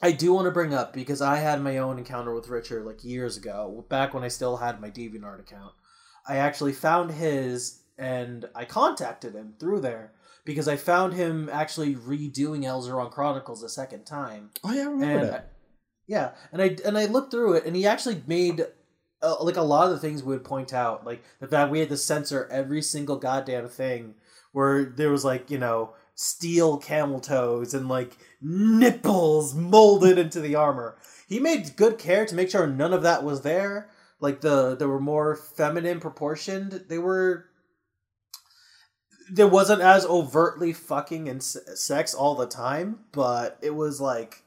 i 0.03 0.11
do 0.11 0.33
want 0.33 0.45
to 0.45 0.51
bring 0.51 0.73
up 0.73 0.93
because 0.93 1.21
i 1.21 1.37
had 1.37 1.61
my 1.61 1.77
own 1.77 1.97
encounter 1.97 2.33
with 2.33 2.47
richard 2.49 2.85
like 2.85 3.03
years 3.03 3.37
ago 3.37 3.83
back 3.89 4.13
when 4.13 4.23
i 4.23 4.27
still 4.27 4.57
had 4.57 4.79
my 4.79 4.89
deviantart 4.91 5.39
account 5.39 5.73
i 6.27 6.35
actually 6.37 6.73
found 6.73 7.09
his 7.11 7.81
and 7.97 8.45
i 8.53 8.63
contacted 8.65 9.33
him 9.33 9.53
through 9.59 9.79
there 9.79 10.11
because 10.45 10.67
i 10.67 10.75
found 10.75 11.13
him 11.13 11.49
actually 11.51 11.95
redoing 11.95 12.63
elzeron 12.63 13.09
chronicles 13.09 13.63
a 13.63 13.69
second 13.69 14.05
time 14.05 14.51
oh 14.63 14.71
yeah, 14.71 14.81
I 14.81 14.85
remember 14.85 15.19
and 15.19 15.29
that. 15.29 15.39
I- 15.39 15.49
yeah, 16.05 16.31
and 16.51 16.61
I 16.61 16.75
and 16.85 16.97
I 16.97 17.05
looked 17.05 17.31
through 17.31 17.53
it, 17.53 17.65
and 17.65 17.77
he 17.77 17.87
actually 17.87 18.21
made 18.27 18.65
uh, 19.21 19.41
like 19.41 19.55
a 19.55 19.61
lot 19.61 19.85
of 19.85 19.91
the 19.93 19.99
things 19.99 20.21
we 20.21 20.33
would 20.35 20.43
point 20.43 20.73
out, 20.73 21.05
like 21.05 21.23
the 21.39 21.47
fact 21.47 21.71
we 21.71 21.79
had 21.79 21.87
to 21.89 21.97
censor 21.97 22.45
every 22.51 22.81
single 22.81 23.15
goddamn 23.15 23.69
thing, 23.69 24.15
where 24.51 24.83
there 24.83 25.11
was 25.11 25.23
like 25.23 25.49
you 25.49 25.57
know 25.57 25.93
steel 26.15 26.77
camel 26.77 27.19
toes 27.19 27.73
and 27.73 27.89
like 27.89 28.17
nipples 28.41 29.53
molded 29.55 30.17
into 30.17 30.39
the 30.39 30.55
armor. 30.55 30.97
He 31.27 31.39
made 31.39 31.75
good 31.75 31.97
care 31.97 32.25
to 32.25 32.35
make 32.35 32.49
sure 32.49 32.67
none 32.67 32.93
of 32.93 33.01
that 33.03 33.23
was 33.23 33.41
there. 33.41 33.89
Like 34.19 34.41
the 34.41 34.75
they 34.75 34.85
were 34.85 34.99
more 35.01 35.35
feminine 35.35 35.99
proportioned. 35.99 36.85
They 36.87 36.97
were 36.99 37.45
there 39.31 39.47
wasn't 39.47 39.81
as 39.81 40.05
overtly 40.05 40.73
fucking 40.73 41.27
and 41.27 41.41
sex 41.41 42.13
all 42.13 42.35
the 42.35 42.45
time, 42.45 42.99
but 43.11 43.57
it 43.61 43.73
was 43.73 43.99
like 43.99 44.43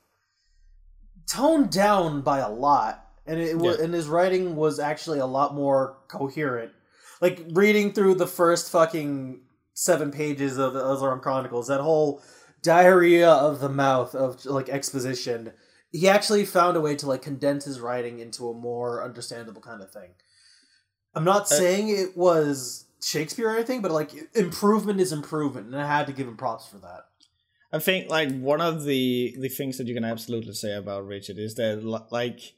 toned 1.27 1.71
down 1.71 2.21
by 2.23 2.39
a 2.39 2.51
lot, 2.51 3.05
and 3.27 3.41
it 3.41 3.57
Yeah. 3.61 3.83
and 3.83 3.93
his 3.93 4.07
writing 4.07 4.55
was 4.55 4.79
actually 4.79 5.19
a 5.19 5.27
lot 5.27 5.55
more 5.55 5.97
coherent. 6.09 6.73
Like 7.21 7.43
reading 7.53 7.93
through 7.93 8.17
the 8.17 8.27
first 8.27 8.71
fucking 8.71 9.41
seven 9.77 10.11
pages 10.11 10.57
of 10.57 10.73
the 10.73 10.81
Elzeron 10.81 11.21
Chronicles, 11.21 11.69
that 11.69 11.81
whole 11.81 12.23
diarrhea 12.63 13.29
of 13.31 13.61
the 13.61 13.69
mouth 13.69 14.15
of 14.15 14.45
like 14.47 14.71
exposition. 14.71 15.53
He 15.93 16.09
actually 16.09 16.47
found 16.47 16.77
a 16.77 16.81
way 16.81 16.97
to 16.97 17.07
like 17.07 17.21
condense 17.23 17.67
his 17.67 17.79
writing 17.79 18.19
into 18.19 18.49
a 18.49 18.55
more 18.55 19.05
understandable 19.05 19.61
kind 19.61 19.83
of 19.83 19.93
thing. 19.93 20.15
I'm 21.15 21.25
not 21.25 21.43
Uh, 21.43 21.57
saying 21.57 21.91
it 21.91 22.17
was 22.17 22.87
Shakespeare 23.03 23.49
or 23.51 23.57
anything, 23.57 23.83
but 23.83 23.91
like 23.93 24.11
improvement 24.35 24.99
is 24.99 25.13
improvement, 25.13 25.67
and 25.67 25.77
I 25.77 25.87
had 25.87 26.07
to 26.07 26.13
give 26.15 26.27
him 26.27 26.39
props 26.39 26.67
for 26.67 26.79
that. 26.79 27.05
I 27.71 27.79
think 27.79 28.09
like 28.09 28.35
one 28.41 28.63
of 28.63 28.85
the 28.85 29.37
the 29.39 29.51
things 29.51 29.77
that 29.77 29.87
you 29.87 29.95
can 29.95 30.05
absolutely 30.05 30.55
say 30.55 30.75
about 30.75 31.07
Richard 31.07 31.37
is 31.37 31.55
that 31.57 31.85
like 32.11 32.55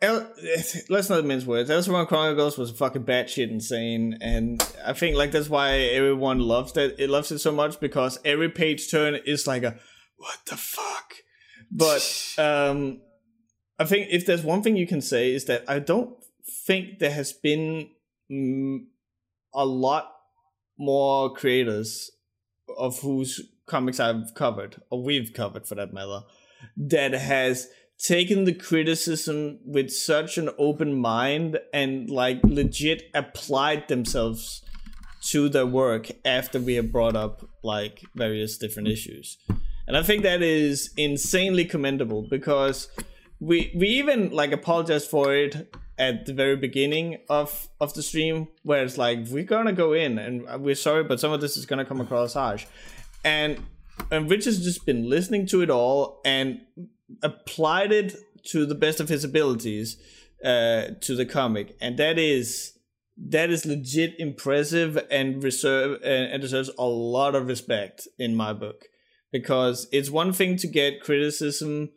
El- 0.00 0.32
let's 0.88 1.10
not 1.10 1.24
mince 1.24 1.44
words. 1.44 1.70
Elseworld 1.70 2.08
Chronicles 2.08 2.56
was 2.56 2.70
fucking 2.70 3.04
batshit 3.04 3.50
insane, 3.50 4.18
and 4.20 4.62
I 4.84 4.92
think 4.92 5.16
like 5.16 5.32
that's 5.32 5.48
why 5.48 5.72
everyone 5.78 6.40
loves 6.40 6.76
it. 6.76 6.96
It 6.98 7.10
loves 7.10 7.32
it 7.32 7.40
so 7.40 7.52
much 7.52 7.80
because 7.80 8.18
every 8.24 8.48
page 8.48 8.90
turn 8.90 9.16
is 9.26 9.46
like 9.46 9.64
a 9.64 9.76
what 10.16 10.38
the 10.46 10.56
fuck. 10.56 11.14
But 11.70 12.34
um, 12.38 13.00
I 13.78 13.84
think 13.84 14.08
if 14.10 14.26
there's 14.26 14.42
one 14.42 14.62
thing 14.62 14.76
you 14.76 14.86
can 14.86 15.00
say 15.00 15.32
is 15.32 15.46
that 15.46 15.64
I 15.68 15.80
don't 15.80 16.14
think 16.66 16.98
there 16.98 17.12
has 17.12 17.32
been 17.32 17.90
mm, 18.30 18.84
a 19.54 19.66
lot 19.66 20.12
more 20.78 21.32
creators 21.34 22.10
of 22.76 23.00
whose 23.00 23.40
comics 23.66 24.00
I've 24.00 24.34
covered 24.34 24.80
or 24.90 25.02
we've 25.02 25.32
covered 25.34 25.66
for 25.66 25.74
that 25.74 25.92
matter 25.92 26.20
that 26.76 27.12
has 27.12 27.68
taken 27.98 28.44
the 28.44 28.54
criticism 28.54 29.58
with 29.64 29.90
such 29.90 30.38
an 30.38 30.50
open 30.58 30.94
mind 30.94 31.58
and 31.72 32.08
like 32.08 32.40
legit 32.44 33.10
applied 33.14 33.88
themselves 33.88 34.62
to 35.20 35.48
their 35.48 35.66
work 35.66 36.08
after 36.24 36.60
we 36.60 36.74
have 36.74 36.92
brought 36.92 37.16
up 37.16 37.44
like 37.64 38.04
various 38.14 38.56
different 38.56 38.88
issues. 38.88 39.36
And 39.86 39.96
I 39.96 40.02
think 40.02 40.22
that 40.22 40.42
is 40.42 40.90
insanely 40.96 41.64
commendable 41.64 42.26
because 42.28 42.88
we 43.40 43.72
we 43.74 43.88
even 43.88 44.30
like 44.30 44.52
apologized 44.52 45.08
for 45.08 45.34
it 45.34 45.74
at 45.98 46.26
the 46.26 46.32
very 46.32 46.56
beginning 46.56 47.18
of 47.28 47.68
of 47.80 47.94
the 47.94 48.02
stream 48.02 48.48
where 48.62 48.84
it's 48.84 48.98
like 48.98 49.26
we're 49.30 49.44
gonna 49.44 49.72
go 49.72 49.92
in 49.92 50.18
and 50.18 50.62
we're 50.62 50.74
sorry 50.74 51.04
but 51.04 51.20
some 51.20 51.32
of 51.32 51.40
this 51.40 51.56
is 51.56 51.66
gonna 51.66 51.84
come 51.84 52.00
across 52.00 52.34
harsh 52.34 52.66
and 53.24 53.60
and 54.10 54.30
rich 54.30 54.44
has 54.44 54.62
just 54.62 54.84
been 54.86 55.08
listening 55.08 55.46
to 55.46 55.62
it 55.62 55.70
all 55.70 56.20
and 56.24 56.60
applied 57.22 57.92
it 57.92 58.16
to 58.46 58.66
the 58.66 58.74
best 58.74 59.00
of 59.00 59.08
his 59.08 59.24
abilities 59.24 59.96
uh, 60.44 60.88
to 61.00 61.14
the 61.14 61.26
comic, 61.26 61.76
and 61.80 61.98
that 61.98 62.18
is 62.18 62.74
that 63.16 63.50
is 63.50 63.66
legit 63.66 64.14
impressive 64.18 64.96
and 65.10 65.42
reserve 65.42 66.00
and 66.04 66.40
deserves 66.40 66.70
a 66.78 66.84
lot 66.84 67.34
of 67.34 67.48
respect 67.48 68.06
in 68.18 68.36
my 68.36 68.52
book. 68.52 68.84
Because 69.32 69.88
it's 69.92 70.08
one 70.08 70.32
thing 70.32 70.56
to 70.56 70.66
get 70.66 71.02
criticism 71.02 71.90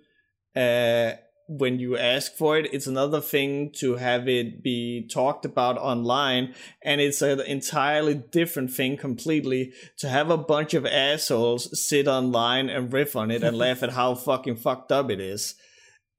uh, 0.55 1.13
when 1.57 1.79
you 1.79 1.97
ask 1.97 2.33
for 2.37 2.57
it 2.57 2.73
it's 2.73 2.87
another 2.87 3.19
thing 3.19 3.69
to 3.69 3.95
have 3.95 4.29
it 4.29 4.63
be 4.63 5.05
talked 5.11 5.43
about 5.43 5.77
online 5.77 6.53
and 6.81 7.01
it's 7.01 7.21
an 7.21 7.41
entirely 7.41 8.13
different 8.13 8.71
thing 8.71 8.95
completely 8.95 9.73
to 9.97 10.07
have 10.07 10.29
a 10.29 10.37
bunch 10.37 10.73
of 10.73 10.85
assholes 10.85 11.69
sit 11.77 12.07
online 12.07 12.69
and 12.69 12.93
riff 12.93 13.17
on 13.17 13.29
it 13.29 13.43
and 13.43 13.57
laugh 13.65 13.83
at 13.83 13.91
how 13.91 14.15
fucking 14.15 14.55
fucked 14.55 14.91
up 14.93 15.09
it 15.11 15.19
is. 15.19 15.55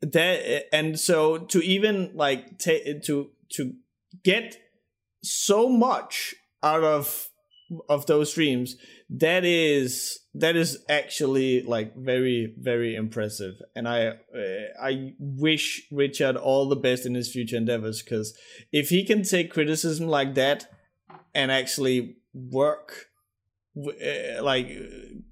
That 0.03 0.67
and 0.73 0.99
so 0.99 1.39
to 1.39 1.65
even 1.65 2.11
like 2.15 2.59
to 2.59 3.31
to 3.55 3.73
get 4.23 4.59
so 5.23 5.69
much 5.69 6.35
out 6.63 6.83
of 6.83 7.31
of 7.89 8.07
those 8.07 8.31
streams 8.31 8.77
that 9.15 9.45
is 9.45 10.21
that 10.35 10.57
is 10.57 10.79
actually 10.89 11.63
like 11.63 11.95
very 11.95 12.55
very 12.59 12.95
impressive. 12.95 13.55
And 13.77 13.87
i 13.87 14.07
uh, 14.07 14.15
i 14.83 15.13
wish 15.19 15.87
richard 15.91 16.37
all 16.37 16.69
the 16.69 16.77
best 16.77 17.05
in 17.05 17.15
his 17.15 17.31
future 17.31 17.57
endeavors 17.57 18.03
because 18.03 18.37
if 18.73 18.89
he 18.89 19.05
can 19.05 19.23
take 19.23 19.53
criticism 19.53 20.07
like 20.07 20.35
that 20.35 20.67
and 21.35 21.53
actually 21.53 22.17
work 22.35 23.09
uh, 23.77 24.43
like 24.43 24.71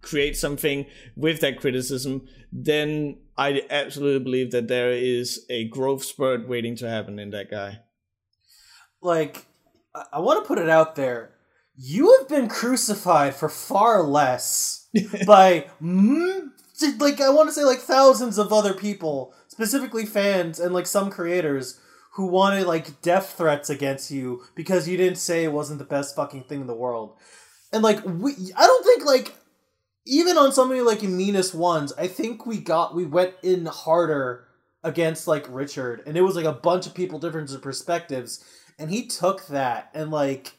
create 0.02 0.37
something 0.37 0.87
with 1.16 1.40
that 1.40 1.59
criticism 1.59 2.26
then 2.52 3.18
i 3.38 3.62
absolutely 3.70 4.22
believe 4.22 4.50
that 4.50 4.68
there 4.68 4.92
is 4.92 5.46
a 5.48 5.64
growth 5.68 6.05
spurt 6.05 6.46
waiting 6.46 6.76
to 6.76 6.88
happen 6.88 7.18
in 7.18 7.31
that 7.31 7.50
guy. 7.50 7.78
Like 9.00 9.46
i, 9.94 10.05
I 10.14 10.18
want 10.20 10.44
to 10.44 10.48
put 10.48 10.59
it 10.59 10.68
out 10.68 10.96
there 10.96 11.33
you 11.76 12.16
have 12.18 12.28
been 12.28 12.48
crucified 12.48 13.35
for 13.35 13.48
far 13.48 14.02
less 14.02 14.88
by 15.26 15.66
mm, 15.83 16.50
like 16.98 17.20
I 17.20 17.30
want 17.30 17.48
to 17.48 17.54
say 17.54 17.64
like 17.64 17.78
thousands 17.78 18.38
of 18.38 18.52
other 18.52 18.74
people, 18.74 19.35
specifically 19.48 20.06
fans 20.06 20.59
and 20.59 20.74
like 20.74 20.87
some 20.87 21.11
creators 21.11 21.80
who 22.14 22.26
wanted 22.26 22.66
like 22.66 23.00
death 23.02 23.35
threats 23.37 23.70
against 23.70 24.11
you 24.11 24.42
because 24.54 24.88
you 24.88 24.96
didn't 24.96 25.18
say 25.18 25.44
it 25.44 25.52
wasn't 25.52 25.78
the 25.78 25.85
best 25.85 26.16
fucking 26.16 26.44
thing 26.44 26.61
in 26.61 26.66
the 26.66 26.74
world. 26.74 27.16
And 27.72 27.83
like 27.83 28.04
we 28.04 28.33
I 28.56 28.66
don't 28.66 28.85
think 28.85 29.04
like 29.04 29.35
even 30.06 30.37
on 30.37 30.52
some 30.52 30.68
somebody 30.68 30.80
like 30.80 31.02
Meanest 31.02 31.54
Ones, 31.54 31.92
I 31.96 32.06
think 32.06 32.46
we 32.46 32.59
got 32.59 32.94
we 32.94 33.06
went 33.06 33.35
in 33.42 33.66
harder 33.66 34.46
against 34.83 35.28
like 35.28 35.46
Richard 35.48 36.02
and 36.06 36.16
it 36.16 36.22
was 36.22 36.37
like 36.37 36.46
a 36.46 36.52
bunch 36.52 36.87
of 36.87 36.94
people 36.94 37.18
different 37.18 37.50
perspectives 37.62 38.44
and 38.78 38.90
he 38.90 39.06
took 39.06 39.46
that 39.48 39.90
and 39.94 40.11
like 40.11 40.54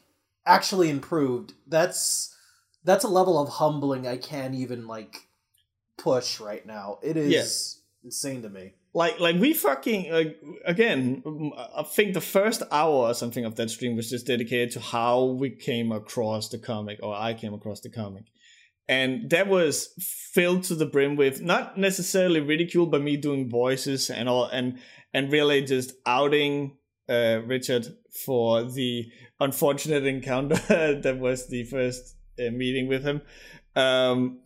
actually 0.46 0.90
improved. 0.90 1.54
That's 1.66 2.34
that's 2.84 3.04
a 3.04 3.08
level 3.08 3.40
of 3.40 3.48
humbling 3.48 4.06
I 4.06 4.16
can't 4.16 4.54
even 4.54 4.86
like 4.86 5.28
push 5.98 6.40
right 6.40 6.64
now. 6.66 6.98
It 7.02 7.16
is 7.16 7.80
yeah. 8.02 8.06
insane 8.08 8.42
to 8.42 8.48
me. 8.48 8.74
Like, 8.94 9.20
like 9.20 9.36
we 9.36 9.54
fucking 9.54 10.12
like 10.12 10.38
again. 10.66 11.22
I 11.74 11.82
think 11.82 12.12
the 12.12 12.20
first 12.20 12.62
hour 12.70 13.08
or 13.08 13.14
something 13.14 13.44
of 13.44 13.56
that 13.56 13.70
stream 13.70 13.96
was 13.96 14.10
just 14.10 14.26
dedicated 14.26 14.72
to 14.72 14.80
how 14.80 15.24
we 15.24 15.50
came 15.50 15.92
across 15.92 16.50
the 16.50 16.58
comic, 16.58 16.98
or 17.02 17.14
I 17.14 17.32
came 17.32 17.54
across 17.54 17.80
the 17.80 17.88
comic, 17.88 18.24
and 18.88 19.30
that 19.30 19.48
was 19.48 19.94
filled 20.34 20.64
to 20.64 20.74
the 20.74 20.84
brim 20.84 21.16
with 21.16 21.40
not 21.40 21.78
necessarily 21.78 22.40
ridicule, 22.40 22.84
but 22.84 23.00
me 23.00 23.16
doing 23.16 23.48
voices 23.48 24.10
and 24.10 24.28
all, 24.28 24.44
and 24.44 24.78
and 25.14 25.32
really 25.32 25.62
just 25.62 25.94
outing 26.04 26.76
uh, 27.08 27.40
Richard 27.46 27.86
for 28.26 28.62
the 28.64 29.10
unfortunate 29.42 30.06
encounter 30.06 30.54
that 31.02 31.18
was 31.18 31.48
the 31.48 31.64
first 31.64 32.16
uh, 32.38 32.50
meeting 32.50 32.88
with 32.88 33.04
him. 33.04 33.22
Um, 33.74 34.40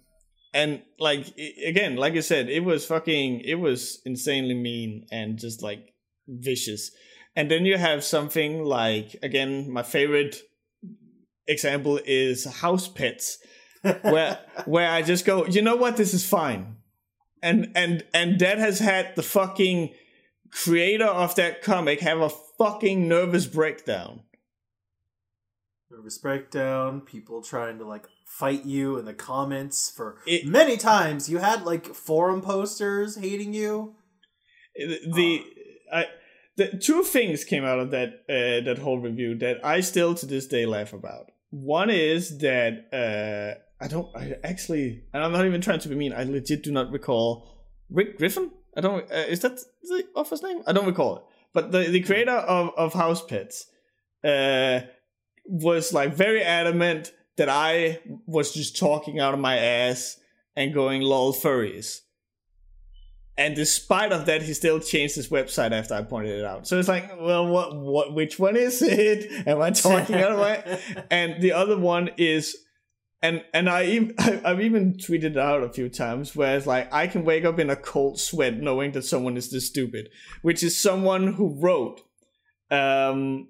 and 0.54 0.82
like 0.98 1.34
again, 1.64 1.96
like 1.96 2.14
I 2.14 2.20
said, 2.20 2.48
it 2.48 2.64
was 2.64 2.86
fucking, 2.86 3.40
it 3.40 3.56
was 3.56 4.00
insanely 4.04 4.54
mean 4.54 5.06
and 5.12 5.38
just 5.38 5.62
like 5.62 5.92
vicious. 6.26 6.90
And 7.34 7.50
then 7.50 7.66
you 7.66 7.76
have 7.76 8.02
something 8.02 8.64
like 8.64 9.16
again, 9.22 9.70
my 9.70 9.82
favorite 9.82 10.40
example 11.46 12.00
is 12.06 12.44
house 12.44 12.88
pets, 12.88 13.38
where 14.02 14.38
where 14.64 14.90
I 14.90 15.02
just 15.02 15.26
go, 15.26 15.44
you 15.46 15.60
know 15.60 15.76
what, 15.76 15.98
this 15.98 16.14
is 16.14 16.26
fine, 16.26 16.76
and 17.42 17.70
and 17.74 18.04
and 18.14 18.38
that 18.40 18.56
has 18.58 18.78
had 18.78 19.14
the 19.16 19.22
fucking 19.22 19.92
creator 20.50 21.04
of 21.04 21.34
that 21.34 21.60
comic 21.60 22.00
have 22.00 22.20
a 22.20 22.30
fucking 22.56 23.06
nervous 23.06 23.46
breakdown 23.46 24.20
nervous 25.90 26.18
breakdown, 26.18 27.00
people 27.00 27.42
trying 27.42 27.78
to 27.78 27.86
like 27.86 28.06
fight 28.24 28.64
you 28.64 28.98
in 28.98 29.04
the 29.04 29.14
comments 29.14 29.90
for 29.90 30.18
it, 30.26 30.46
many 30.46 30.76
times. 30.76 31.28
You 31.28 31.38
had 31.38 31.64
like 31.64 31.94
forum 31.94 32.42
posters 32.42 33.16
hating 33.16 33.54
you. 33.54 33.94
The 34.76 35.42
uh. 35.92 35.96
I 35.96 36.06
the 36.56 36.68
two 36.78 37.02
things 37.02 37.44
came 37.44 37.64
out 37.64 37.78
of 37.78 37.90
that 37.90 38.24
uh, 38.28 38.64
that 38.64 38.78
whole 38.78 38.98
review 38.98 39.36
that 39.38 39.64
I 39.64 39.80
still 39.80 40.14
to 40.16 40.26
this 40.26 40.46
day 40.46 40.66
laugh 40.66 40.92
about. 40.92 41.30
One 41.50 41.90
is 41.90 42.38
that 42.38 42.86
uh, 42.92 43.60
I 43.82 43.88
don't 43.88 44.14
I 44.16 44.34
actually 44.42 45.04
and 45.12 45.22
I'm 45.22 45.32
not 45.32 45.46
even 45.46 45.60
trying 45.60 45.80
to 45.80 45.88
be 45.88 45.94
mean. 45.94 46.12
I 46.12 46.24
legit 46.24 46.62
do 46.62 46.72
not 46.72 46.90
recall 46.90 47.48
Rick 47.90 48.18
Griffin. 48.18 48.50
I 48.76 48.80
don't. 48.80 49.10
Uh, 49.10 49.24
is 49.28 49.40
that 49.40 49.58
the 49.82 50.04
office 50.14 50.42
name? 50.42 50.62
I 50.66 50.72
don't 50.72 50.86
recall 50.86 51.16
it. 51.16 51.22
But 51.54 51.72
the 51.72 51.84
the 51.88 52.02
creator 52.02 52.32
of 52.32 52.72
of 52.76 52.92
House 52.92 53.24
Pets. 53.24 53.66
Uh, 54.24 54.80
was 55.48 55.92
like 55.92 56.14
very 56.14 56.42
adamant 56.42 57.12
that 57.36 57.48
I 57.48 58.00
was 58.26 58.52
just 58.52 58.78
talking 58.78 59.20
out 59.20 59.34
of 59.34 59.40
my 59.40 59.56
ass 59.56 60.18
and 60.54 60.72
going 60.72 61.02
lol 61.02 61.32
furries. 61.32 62.00
And 63.38 63.54
despite 63.54 64.12
of 64.12 64.26
that, 64.26 64.42
he 64.42 64.54
still 64.54 64.80
changed 64.80 65.16
his 65.16 65.28
website 65.28 65.72
after 65.72 65.94
I 65.94 66.02
pointed 66.02 66.38
it 66.38 66.44
out. 66.44 66.66
So 66.66 66.78
it's 66.78 66.88
like, 66.88 67.20
well, 67.20 67.46
what, 67.46 67.76
what, 67.76 68.14
which 68.14 68.38
one 68.38 68.56
is 68.56 68.80
it? 68.80 69.30
Am 69.46 69.60
I 69.60 69.70
talking 69.70 70.16
out 70.16 70.32
of 70.32 70.38
my? 70.38 71.04
And 71.10 71.42
the 71.42 71.52
other 71.52 71.78
one 71.78 72.10
is, 72.16 72.56
and 73.22 73.44
and 73.52 73.68
I 73.68 73.84
even 73.84 74.14
I've 74.18 74.60
even 74.60 74.94
tweeted 74.94 75.32
it 75.32 75.38
out 75.38 75.62
a 75.62 75.72
few 75.72 75.88
times 75.88 76.34
where 76.34 76.56
it's 76.56 76.66
like 76.66 76.92
I 76.92 77.06
can 77.06 77.24
wake 77.24 77.44
up 77.44 77.58
in 77.58 77.70
a 77.70 77.76
cold 77.76 78.18
sweat 78.18 78.58
knowing 78.58 78.92
that 78.92 79.02
someone 79.02 79.36
is 79.36 79.50
this 79.50 79.66
stupid, 79.66 80.08
which 80.42 80.62
is 80.62 80.80
someone 80.80 81.34
who 81.34 81.54
wrote, 81.60 82.00
um, 82.70 83.48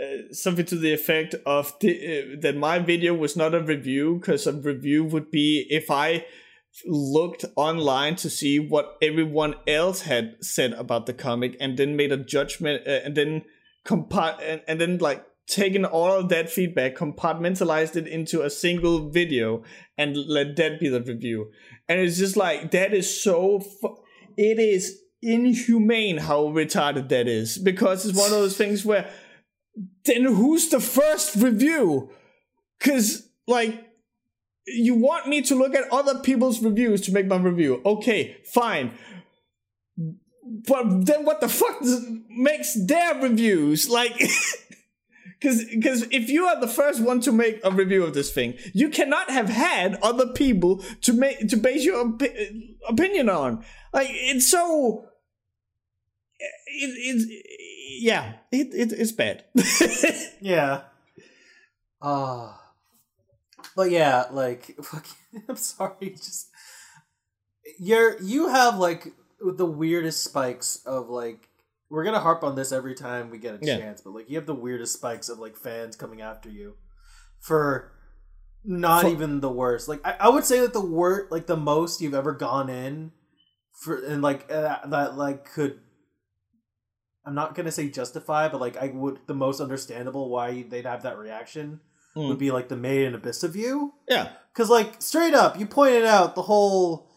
uh, 0.00 0.32
something 0.32 0.64
to 0.66 0.76
the 0.76 0.92
effect 0.92 1.34
of 1.44 1.78
the, 1.80 1.90
uh, 1.90 2.36
that 2.40 2.56
my 2.56 2.78
video 2.78 3.14
was 3.14 3.36
not 3.36 3.54
a 3.54 3.60
review 3.60 4.16
because 4.16 4.46
a 4.46 4.52
review 4.52 5.04
would 5.04 5.30
be 5.30 5.66
if 5.70 5.90
I 5.90 6.24
looked 6.86 7.44
online 7.56 8.16
to 8.16 8.30
see 8.30 8.58
what 8.58 8.96
everyone 9.02 9.54
else 9.66 10.02
had 10.02 10.36
said 10.40 10.72
about 10.74 11.06
the 11.06 11.12
comic 11.12 11.56
and 11.60 11.76
then 11.76 11.96
made 11.96 12.12
a 12.12 12.16
judgment 12.16 12.86
uh, 12.86 13.00
and 13.04 13.16
then 13.16 13.42
compa- 13.84 14.38
and, 14.40 14.62
and 14.68 14.80
then 14.80 14.98
like 14.98 15.24
taken 15.46 15.84
all 15.84 16.12
of 16.12 16.28
that 16.28 16.48
feedback 16.48 16.94
compartmentalized 16.94 17.96
it 17.96 18.06
into 18.06 18.42
a 18.42 18.50
single 18.50 19.10
video 19.10 19.64
and 19.98 20.16
let 20.16 20.56
that 20.56 20.78
be 20.78 20.88
the 20.88 21.02
review. 21.02 21.50
And 21.88 22.00
it's 22.00 22.18
just 22.18 22.36
like 22.36 22.70
that 22.70 22.94
is 22.94 23.22
so 23.22 23.60
fu- 23.60 23.98
it 24.36 24.58
is 24.58 25.00
inhumane 25.22 26.16
how 26.16 26.44
retarded 26.44 27.08
that 27.10 27.28
is 27.28 27.58
because 27.58 28.06
it's 28.06 28.16
one 28.16 28.32
of 28.32 28.38
those 28.38 28.56
things 28.56 28.84
where 28.86 29.10
then 30.04 30.24
who's 30.24 30.68
the 30.68 30.80
first 30.80 31.36
review? 31.36 32.10
Because 32.78 33.28
like 33.46 33.86
you 34.66 34.94
want 34.94 35.28
me 35.28 35.42
to 35.42 35.54
look 35.54 35.74
at 35.74 35.90
other 35.92 36.18
people's 36.20 36.62
reviews 36.62 37.00
to 37.02 37.12
make 37.12 37.26
my 37.26 37.36
review. 37.36 37.82
Okay, 37.84 38.36
fine. 38.44 38.92
But 39.96 41.06
then 41.06 41.24
what 41.24 41.40
the 41.40 41.48
fuck 41.48 41.80
does, 41.80 42.04
makes 42.28 42.74
their 42.86 43.14
reviews? 43.20 43.88
Like 43.88 44.20
Because 45.40 45.64
because 45.64 46.02
if 46.10 46.28
you 46.28 46.44
are 46.46 46.60
the 46.60 46.68
first 46.68 47.00
one 47.00 47.20
to 47.20 47.32
make 47.32 47.60
a 47.64 47.70
review 47.70 48.04
of 48.04 48.12
this 48.12 48.30
thing, 48.30 48.54
you 48.74 48.90
cannot 48.90 49.30
have 49.30 49.48
had 49.48 49.98
other 50.02 50.26
people 50.26 50.84
to 51.00 51.14
make 51.14 51.48
to 51.48 51.56
base 51.56 51.82
your 51.82 52.04
opi- 52.04 52.76
opinion 52.88 53.28
on. 53.28 53.64
Like 53.92 54.08
it's 54.10 54.46
so. 54.46 55.06
It, 56.66 56.92
it's 56.96 58.02
yeah, 58.02 58.34
it, 58.52 58.68
it 58.72 58.92
it's 58.92 59.12
bad. 59.12 59.44
yeah. 60.40 60.82
Ah. 62.02 62.54
Uh, 62.54 62.56
but 63.76 63.90
yeah, 63.90 64.24
like 64.30 64.76
fucking, 64.82 65.44
I'm 65.48 65.56
sorry, 65.56 66.10
just 66.10 66.48
you're 67.78 68.20
you 68.22 68.48
have 68.48 68.78
like 68.78 69.12
the 69.40 69.66
weirdest 69.66 70.22
spikes 70.22 70.82
of 70.84 71.08
like 71.08 71.48
we're 71.88 72.04
gonna 72.04 72.20
harp 72.20 72.44
on 72.44 72.54
this 72.54 72.72
every 72.72 72.94
time 72.94 73.30
we 73.30 73.38
get 73.38 73.54
a 73.54 73.58
yeah. 73.62 73.78
chance, 73.78 74.00
but 74.00 74.14
like 74.14 74.30
you 74.30 74.36
have 74.36 74.46
the 74.46 74.54
weirdest 74.54 74.94
spikes 74.94 75.28
of 75.28 75.38
like 75.38 75.56
fans 75.56 75.96
coming 75.96 76.20
after 76.20 76.48
you 76.48 76.74
for 77.40 77.92
not 78.64 79.02
for, 79.02 79.08
even 79.08 79.40
the 79.40 79.50
worst. 79.50 79.88
Like 79.88 80.00
I, 80.04 80.16
I, 80.20 80.28
would 80.28 80.44
say 80.44 80.60
that 80.60 80.72
the 80.72 80.84
worst, 80.84 81.32
like 81.32 81.46
the 81.46 81.56
most 81.56 82.00
you've 82.00 82.14
ever 82.14 82.32
gone 82.32 82.68
in 82.68 83.12
for, 83.72 84.04
and 84.04 84.22
like 84.22 84.50
uh, 84.50 84.86
that, 84.86 85.16
like 85.16 85.50
could. 85.52 85.80
I'm 87.24 87.34
not 87.34 87.54
gonna 87.54 87.72
say 87.72 87.88
justify, 87.88 88.48
but 88.48 88.60
like 88.60 88.76
I 88.76 88.88
would 88.88 89.18
the 89.26 89.34
most 89.34 89.60
understandable 89.60 90.30
why 90.30 90.62
they'd 90.62 90.86
have 90.86 91.02
that 91.02 91.18
reaction 91.18 91.80
mm. 92.16 92.28
would 92.28 92.38
be 92.38 92.50
like 92.50 92.68
the 92.68 92.76
made 92.76 93.06
in 93.06 93.14
abyss 93.14 93.42
of 93.42 93.56
you. 93.56 93.94
Yeah, 94.08 94.30
because 94.52 94.70
like 94.70 95.02
straight 95.02 95.34
up, 95.34 95.58
you 95.58 95.66
pointed 95.66 96.04
out 96.04 96.34
the 96.34 96.42
whole 96.42 97.10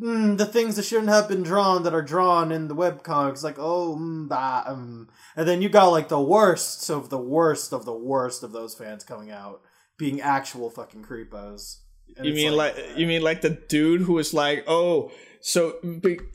mm, 0.00 0.38
the 0.38 0.46
things 0.46 0.76
that 0.76 0.84
shouldn't 0.84 1.08
have 1.08 1.28
been 1.28 1.42
drawn 1.42 1.82
that 1.82 1.94
are 1.94 2.02
drawn 2.02 2.52
in 2.52 2.68
the 2.68 2.74
webcomics, 2.74 3.42
like 3.42 3.58
oh, 3.58 3.96
mm, 3.98 4.28
bah, 4.28 4.64
um. 4.66 5.08
and 5.36 5.46
then 5.46 5.62
you 5.62 5.68
got 5.68 5.88
like 5.88 6.08
the 6.08 6.20
worst 6.20 6.88
of 6.90 7.10
the 7.10 7.18
worst 7.18 7.72
of 7.72 7.84
the 7.84 7.96
worst 7.96 8.42
of 8.42 8.52
those 8.52 8.74
fans 8.74 9.04
coming 9.04 9.30
out, 9.30 9.60
being 9.98 10.20
actual 10.20 10.70
fucking 10.70 11.04
creepos. 11.04 11.78
And 12.16 12.26
you 12.26 12.34
mean 12.34 12.52
like, 12.52 12.76
like 12.76 12.96
you 12.96 13.06
mean 13.06 13.22
like 13.22 13.40
the 13.40 13.50
dude 13.50 14.02
who 14.02 14.14
was 14.14 14.34
like, 14.34 14.64
oh, 14.66 15.10
so 15.40 15.76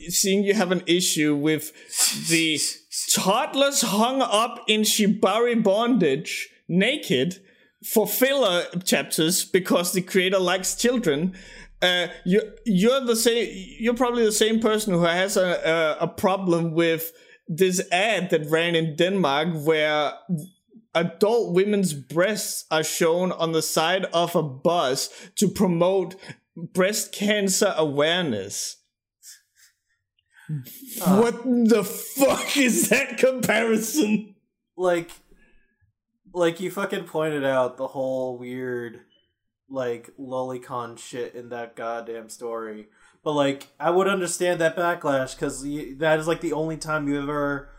seeing 0.08 0.44
you 0.44 0.54
have 0.54 0.72
an 0.72 0.82
issue 0.86 1.34
with 1.34 1.72
the 2.28 2.60
toddlers 3.06 3.82
hung 3.82 4.22
up 4.22 4.64
in 4.66 4.82
shibari 4.82 5.62
bondage 5.62 6.48
naked 6.68 7.40
for 7.84 8.06
filler 8.06 8.64
chapters 8.84 9.44
because 9.44 9.92
the 9.92 10.02
creator 10.02 10.38
likes 10.38 10.74
children 10.74 11.34
uh, 11.80 12.08
you 12.24 12.42
you're 12.64 13.00
the 13.00 13.16
same. 13.16 13.48
You're 13.78 13.94
probably 13.94 14.24
the 14.24 14.32
same 14.32 14.60
person 14.60 14.94
who 14.94 15.02
has 15.02 15.36
a, 15.36 15.96
a, 16.00 16.04
a 16.04 16.08
problem 16.08 16.72
with 16.72 17.12
this 17.46 17.80
ad 17.92 18.30
that 18.30 18.50
ran 18.50 18.74
in 18.74 18.96
Denmark 18.96 19.64
where 19.64 20.12
adult 20.94 21.54
women's 21.54 21.94
breasts 21.94 22.64
are 22.70 22.82
shown 22.82 23.30
on 23.32 23.52
the 23.52 23.62
side 23.62 24.06
of 24.06 24.34
a 24.34 24.42
bus 24.42 25.08
to 25.36 25.48
promote 25.48 26.16
breast 26.56 27.12
cancer 27.12 27.72
awareness. 27.76 28.76
Uh, 30.50 31.20
what 31.20 31.44
the 31.44 31.84
fuck 31.84 32.56
is 32.56 32.88
that 32.88 33.18
comparison? 33.18 34.34
Like, 34.76 35.10
like 36.32 36.60
you 36.60 36.70
fucking 36.70 37.04
pointed 37.04 37.44
out 37.44 37.76
the 37.76 37.88
whole 37.88 38.38
weird 38.38 39.00
like 39.68 40.10
lolicon 40.18 40.98
shit 40.98 41.34
in 41.34 41.50
that 41.50 41.76
goddamn 41.76 42.28
story. 42.28 42.88
But 43.22 43.32
like, 43.32 43.66
I 43.78 43.90
would 43.90 44.08
understand 44.08 44.60
that 44.60 44.76
backlash 44.76 45.34
because 45.34 45.62
that 45.98 46.18
is 46.18 46.26
like 46.26 46.40
the 46.40 46.52
only 46.52 46.76
time 46.76 47.08
you 47.08 47.20
ever 47.20 47.70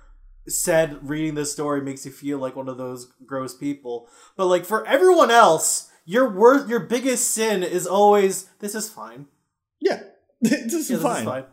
said 0.48 1.08
reading 1.08 1.36
this 1.36 1.52
story 1.52 1.82
makes 1.82 2.06
you 2.06 2.12
feel 2.12 2.38
like 2.40 2.56
one 2.56 2.70
of 2.70 2.78
those 2.78 3.12
gross 3.26 3.56
people. 3.56 4.08
But 4.36 4.48
like 4.48 4.66
for 4.66 4.86
everyone 4.86 5.32
else, 5.32 5.90
your 6.06 6.30
worst, 6.30 6.68
your 6.68 6.82
biggest 6.82 7.32
sin 7.32 7.64
is 7.64 7.88
always 7.88 8.46
this 8.60 8.76
is 8.76 8.90
fine. 8.90 9.28
Yeah, 9.80 10.04
this 10.42 10.74
is, 10.74 10.90
yeah, 10.90 10.98
this 10.98 11.04
fine. 11.04 11.20
is 11.20 11.26
fine. 11.26 11.46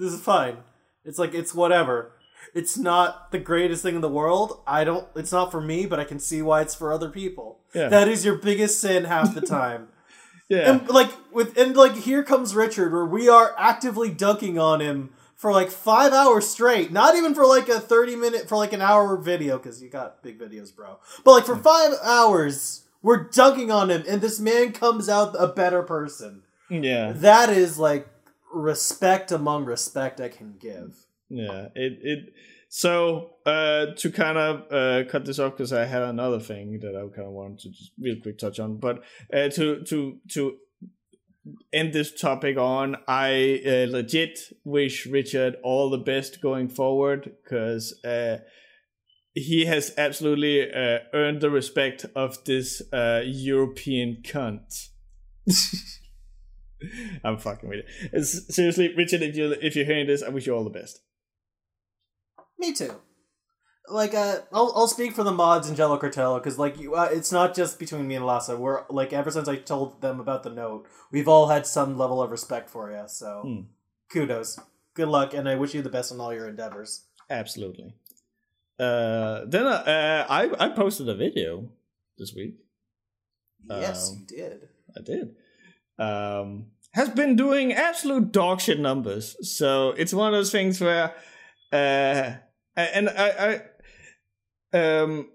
This 0.00 0.14
is 0.14 0.20
fine. 0.20 0.56
It's 1.04 1.18
like 1.18 1.34
it's 1.34 1.54
whatever. 1.54 2.12
It's 2.54 2.78
not 2.78 3.30
the 3.32 3.38
greatest 3.38 3.82
thing 3.82 3.94
in 3.94 4.00
the 4.00 4.08
world. 4.08 4.62
I 4.66 4.82
don't. 4.82 5.06
It's 5.14 5.30
not 5.30 5.50
for 5.50 5.60
me, 5.60 5.84
but 5.84 6.00
I 6.00 6.04
can 6.04 6.18
see 6.18 6.40
why 6.40 6.62
it's 6.62 6.74
for 6.74 6.90
other 6.90 7.10
people. 7.10 7.58
Yeah. 7.74 7.88
That 7.90 8.08
is 8.08 8.24
your 8.24 8.36
biggest 8.36 8.80
sin 8.80 9.04
half 9.04 9.34
the 9.34 9.42
time. 9.42 9.88
yeah. 10.48 10.70
And 10.70 10.88
like 10.88 11.10
with 11.30 11.56
and 11.58 11.76
like 11.76 11.96
here 11.96 12.24
comes 12.24 12.54
Richard, 12.54 12.92
where 12.92 13.04
we 13.04 13.28
are 13.28 13.54
actively 13.58 14.08
dunking 14.08 14.58
on 14.58 14.80
him 14.80 15.10
for 15.36 15.52
like 15.52 15.70
five 15.70 16.14
hours 16.14 16.48
straight. 16.48 16.90
Not 16.90 17.14
even 17.14 17.34
for 17.34 17.44
like 17.44 17.68
a 17.68 17.78
thirty 17.78 18.16
minute 18.16 18.48
for 18.48 18.56
like 18.56 18.72
an 18.72 18.80
hour 18.80 19.18
video 19.18 19.58
because 19.58 19.82
you 19.82 19.90
got 19.90 20.22
big 20.22 20.40
videos, 20.40 20.74
bro. 20.74 20.96
But 21.24 21.32
like 21.32 21.44
for 21.44 21.56
five 21.56 21.92
hours, 22.02 22.84
we're 23.02 23.24
dunking 23.24 23.70
on 23.70 23.90
him, 23.90 24.04
and 24.08 24.22
this 24.22 24.40
man 24.40 24.72
comes 24.72 25.10
out 25.10 25.36
a 25.38 25.46
better 25.46 25.82
person. 25.82 26.42
Yeah. 26.70 27.12
That 27.12 27.50
is 27.50 27.78
like 27.78 28.08
respect 28.52 29.32
among 29.32 29.64
respect 29.64 30.20
I 30.20 30.28
can 30.28 30.54
give. 30.58 31.06
Yeah, 31.28 31.68
it 31.74 31.98
it. 32.02 32.34
So 32.68 33.36
uh, 33.46 33.86
to 33.96 34.10
kind 34.12 34.38
of 34.38 34.72
uh, 34.72 35.10
cut 35.10 35.24
this 35.24 35.38
off 35.38 35.52
because 35.52 35.72
I 35.72 35.86
had 35.86 36.02
another 36.02 36.38
thing 36.38 36.78
that 36.80 36.94
I 36.94 37.00
kind 37.14 37.26
of 37.26 37.32
wanted 37.32 37.58
to 37.60 37.70
just 37.70 37.92
real 38.00 38.16
quick 38.22 38.38
touch 38.38 38.60
on, 38.60 38.78
but 38.78 39.02
uh, 39.32 39.48
to 39.50 39.82
to 39.84 40.18
to 40.30 40.56
end 41.72 41.92
this 41.92 42.18
topic 42.18 42.56
on, 42.56 42.96
I 43.08 43.62
uh, 43.66 43.90
legit 43.90 44.38
wish 44.64 45.06
Richard 45.06 45.56
all 45.62 45.90
the 45.90 45.98
best 45.98 46.40
going 46.40 46.68
forward 46.68 47.32
because 47.42 47.98
uh, 48.04 48.38
he 49.34 49.66
has 49.66 49.92
absolutely 49.96 50.72
uh, 50.72 50.98
earned 51.12 51.40
the 51.40 51.50
respect 51.50 52.06
of 52.14 52.44
this 52.44 52.82
uh, 52.92 53.22
European 53.24 54.22
cunt. 54.22 54.88
I'm 57.24 57.38
fucking 57.38 57.68
with 57.68 57.80
it. 57.80 57.86
It's, 58.12 58.54
seriously, 58.54 58.94
Richard, 58.94 59.22
if 59.22 59.36
you 59.36 59.52
if 59.60 59.76
you're 59.76 59.84
hearing 59.84 60.06
this, 60.06 60.22
I 60.22 60.28
wish 60.28 60.46
you 60.46 60.54
all 60.54 60.64
the 60.64 60.70
best. 60.70 61.00
Me 62.58 62.72
too. 62.72 62.94
Like, 63.88 64.14
uh, 64.14 64.40
I'll, 64.52 64.72
I'll 64.76 64.86
speak 64.86 65.14
for 65.14 65.24
the 65.24 65.32
mods 65.32 65.68
in 65.68 65.74
Jello 65.74 65.96
Cartel 65.96 66.38
because, 66.38 66.58
like, 66.58 66.78
you, 66.78 66.94
uh, 66.94 67.08
it's 67.10 67.32
not 67.32 67.56
just 67.56 67.78
between 67.78 68.06
me 68.06 68.14
and 68.14 68.24
Lasse. 68.24 68.50
We're 68.50 68.84
like, 68.88 69.12
ever 69.12 69.30
since 69.32 69.48
I 69.48 69.56
told 69.56 70.00
them 70.00 70.20
about 70.20 70.44
the 70.44 70.50
note, 70.50 70.86
we've 71.10 71.26
all 71.26 71.48
had 71.48 71.66
some 71.66 71.98
level 71.98 72.22
of 72.22 72.30
respect 72.30 72.70
for 72.70 72.92
you. 72.92 73.02
So, 73.08 73.42
hmm. 73.44 73.60
kudos, 74.12 74.60
good 74.94 75.08
luck, 75.08 75.34
and 75.34 75.48
I 75.48 75.56
wish 75.56 75.74
you 75.74 75.82
the 75.82 75.88
best 75.88 76.12
in 76.12 76.20
all 76.20 76.32
your 76.32 76.48
endeavors. 76.48 77.06
Absolutely. 77.28 77.94
Uh, 78.78 79.44
then 79.46 79.66
uh, 79.66 79.84
uh 79.86 80.26
I 80.30 80.66
I 80.66 80.68
posted 80.70 81.06
a 81.08 81.14
video 81.14 81.68
this 82.16 82.34
week. 82.34 82.54
Yes, 83.68 84.10
um, 84.10 84.18
you 84.20 84.36
did. 84.36 84.68
I 84.96 85.02
did. 85.02 85.36
Um, 86.00 86.66
has 86.92 87.08
been 87.10 87.36
doing 87.36 87.72
absolute 87.72 88.32
dog 88.32 88.60
shit 88.60 88.80
numbers. 88.80 89.36
So 89.56 89.90
it's 89.90 90.12
one 90.12 90.26
of 90.26 90.32
those 90.32 90.50
things 90.50 90.80
where 90.80 91.14
uh 91.72 92.32
and 92.76 93.08
I, 93.08 93.60
I 94.72 94.78
um 94.78 95.30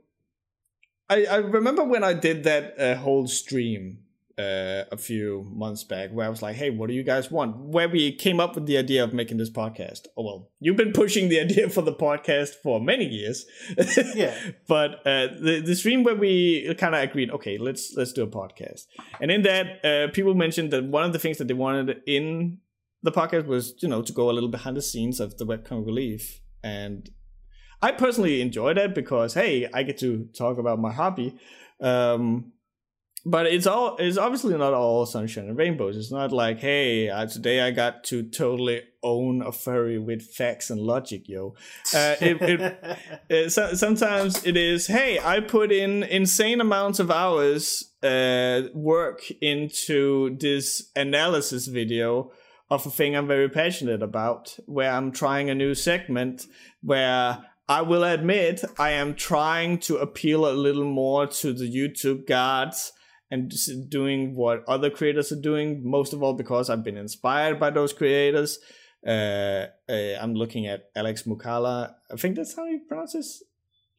I, 1.09 1.25
I 1.25 1.35
remember 1.37 1.83
when 1.83 2.03
I 2.03 2.13
did 2.13 2.43
that 2.45 2.79
uh, 2.79 2.95
whole 2.95 3.27
stream 3.27 3.99
uh, 4.37 4.83
a 4.91 4.97
few 4.97 5.49
months 5.53 5.83
back 5.83 6.09
where 6.11 6.25
I 6.25 6.29
was 6.29 6.41
like, 6.41 6.55
hey, 6.55 6.69
what 6.69 6.87
do 6.87 6.93
you 6.93 7.03
guys 7.03 7.31
want? 7.31 7.55
Where 7.57 7.87
we 7.87 8.13
came 8.13 8.39
up 8.39 8.55
with 8.55 8.65
the 8.65 8.77
idea 8.77 9.03
of 9.03 9.13
making 9.13 9.37
this 9.37 9.49
podcast. 9.49 10.07
Oh, 10.17 10.23
well, 10.23 10.51
you've 10.59 10.75
been 10.75 10.91
pushing 10.91 11.29
the 11.29 11.39
idea 11.45 11.69
for 11.69 11.81
the 11.81 11.93
podcast 11.93 12.55
for 12.61 12.81
many 12.81 13.05
years. 13.05 13.45
yeah. 14.15 14.37
But 14.67 14.95
uh, 15.05 15.27
the, 15.39 15.63
the 15.65 15.75
stream 15.75 16.03
where 16.03 16.15
we 16.15 16.73
kind 16.77 16.95
of 16.95 17.01
agreed, 17.01 17.31
okay, 17.31 17.57
let's 17.57 17.93
let's 17.95 18.11
do 18.11 18.23
a 18.23 18.27
podcast. 18.27 18.85
And 19.21 19.31
in 19.31 19.43
that, 19.43 19.85
uh, 19.85 20.11
people 20.11 20.33
mentioned 20.33 20.71
that 20.71 20.83
one 20.83 21.05
of 21.05 21.13
the 21.13 21.19
things 21.19 21.37
that 21.37 21.47
they 21.47 21.53
wanted 21.53 22.01
in 22.05 22.57
the 23.03 23.11
podcast 23.11 23.45
was, 23.45 23.75
you 23.79 23.87
know, 23.87 24.01
to 24.01 24.11
go 24.11 24.29
a 24.29 24.33
little 24.33 24.49
behind 24.49 24.75
the 24.75 24.81
scenes 24.81 25.19
of 25.19 25.37
the 25.37 25.45
webcomic 25.45 25.85
relief. 25.85 26.41
And 26.61 27.09
I 27.81 27.93
personally 27.93 28.41
enjoy 28.41 28.73
that 28.73 28.93
because 28.93 29.33
hey, 29.33 29.69
I 29.73 29.83
get 29.83 29.97
to 29.99 30.27
talk 30.37 30.57
about 30.57 30.79
my 30.79 30.91
hobby. 30.91 31.37
Um, 31.79 32.51
but 33.25 33.47
it's 33.47 33.65
all 33.65 33.95
it's 33.97 34.17
obviously 34.17 34.55
not 34.55 34.73
all 34.73 35.05
sunshine 35.05 35.47
and 35.47 35.57
rainbows. 35.57 35.97
It's 35.97 36.11
not 36.11 36.31
like 36.31 36.59
hey, 36.59 37.09
uh, 37.09 37.25
today 37.25 37.61
I 37.61 37.71
got 37.71 38.03
to 38.05 38.21
totally 38.21 38.83
own 39.01 39.41
a 39.41 39.51
furry 39.51 39.97
with 39.97 40.21
facts 40.21 40.69
and 40.69 40.79
logic, 40.79 41.27
yo. 41.27 41.55
Uh, 41.93 42.15
it, 42.21 42.41
it, 42.41 42.99
it, 43.29 43.49
so, 43.51 43.73
sometimes 43.73 44.45
it 44.45 44.55
is 44.55 44.85
hey, 44.87 45.19
I 45.19 45.39
put 45.39 45.71
in 45.71 46.03
insane 46.03 46.61
amounts 46.61 46.99
of 46.99 47.09
hours 47.09 47.91
uh, 48.03 48.63
work 48.73 49.23
into 49.41 50.37
this 50.37 50.91
analysis 50.95 51.65
video 51.65 52.31
of 52.69 52.85
a 52.85 52.89
thing 52.91 53.15
I'm 53.15 53.27
very 53.27 53.49
passionate 53.49 54.03
about, 54.03 54.57
where 54.65 54.91
I'm 54.91 55.11
trying 55.11 55.49
a 55.49 55.55
new 55.55 55.73
segment 55.73 56.45
where 56.81 57.43
I 57.67 57.81
will 57.81 58.03
admit 58.03 58.63
I 58.77 58.91
am 58.91 59.15
trying 59.15 59.79
to 59.79 59.97
appeal 59.97 60.47
a 60.47 60.53
little 60.53 60.85
more 60.85 61.25
to 61.25 61.53
the 61.53 61.71
YouTube 61.71 62.27
gods 62.27 62.91
and 63.35 63.89
doing 63.89 64.35
what 64.35 64.63
other 64.67 64.89
creators 64.89 65.31
are 65.31 65.41
doing, 65.41 65.81
most 65.83 66.13
of 66.13 66.23
all 66.23 66.33
because 66.33 66.69
I've 66.69 66.83
been 66.83 66.97
inspired 66.97 67.59
by 67.59 67.69
those 67.69 67.91
creators. 67.93 68.59
Uh, 69.05 69.67
uh, 69.89 70.15
I'm 70.21 70.33
looking 70.33 70.65
at 70.67 70.85
Alex 70.95 71.23
Mukala. 71.23 71.93
I 72.11 72.15
think 72.15 72.35
that's 72.35 72.55
how 72.55 72.65
you 72.65 72.81
pronounce 72.87 73.13
his 73.13 73.43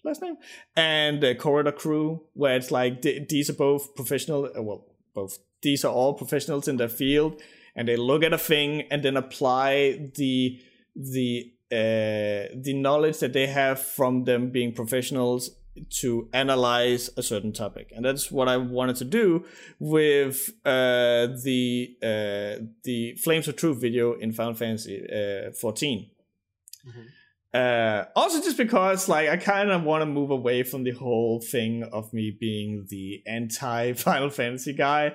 last 0.04 0.22
name. 0.22 0.36
And 0.74 1.22
uh, 1.22 1.34
Corridor 1.34 1.72
Crew, 1.72 2.22
where 2.32 2.56
it's 2.56 2.70
like 2.70 3.02
th- 3.02 3.28
these 3.28 3.50
are 3.50 3.58
both 3.68 3.94
professional. 3.94 4.46
Uh, 4.46 4.62
well, 4.62 4.86
both 5.14 5.38
these 5.62 5.84
are 5.84 5.92
all 5.92 6.14
professionals 6.14 6.66
in 6.66 6.78
their 6.78 6.88
field, 6.88 7.40
and 7.76 7.86
they 7.86 7.96
look 7.96 8.24
at 8.24 8.32
a 8.32 8.38
thing 8.38 8.82
and 8.90 9.02
then 9.02 9.16
apply 9.16 10.10
the 10.16 10.60
the 10.94 11.52
uh, 11.70 12.48
the 12.66 12.74
knowledge 12.74 13.18
that 13.18 13.32
they 13.32 13.46
have 13.46 13.78
from 13.80 14.24
them 14.24 14.50
being 14.50 14.72
professionals 14.72 15.50
to 15.90 16.28
analyze 16.32 17.10
a 17.16 17.22
certain 17.22 17.52
topic. 17.52 17.92
And 17.94 18.04
that's 18.04 18.30
what 18.30 18.48
i 18.48 18.56
wanted 18.56 18.96
to 18.96 19.04
do 19.04 19.44
with 19.78 20.50
uh, 20.64 21.28
the 21.44 21.96
uh, 22.02 22.64
the 22.84 23.16
flames 23.22 23.48
of 23.48 23.56
truth 23.56 23.80
video 23.80 24.14
in 24.14 24.32
final 24.32 24.54
fantasy 24.54 25.02
uh, 25.10 25.52
14 25.52 26.10
mm-hmm. 26.88 27.00
Uh, 27.54 28.04
also 28.14 28.42
just 28.42 28.58
because 28.58 29.08
like 29.08 29.30
i 29.30 29.36
kind 29.36 29.70
of 29.70 29.82
want 29.82 30.02
to 30.02 30.06
move 30.06 30.30
away 30.30 30.62
from 30.62 30.84
the 30.84 30.90
whole 30.90 31.40
thing 31.40 31.84
of 31.84 32.12
me 32.12 32.30
being 32.38 32.84
the 32.90 33.22
anti 33.26 33.92
final 33.94 34.28
fantasy 34.40 34.74
guy. 34.74 35.14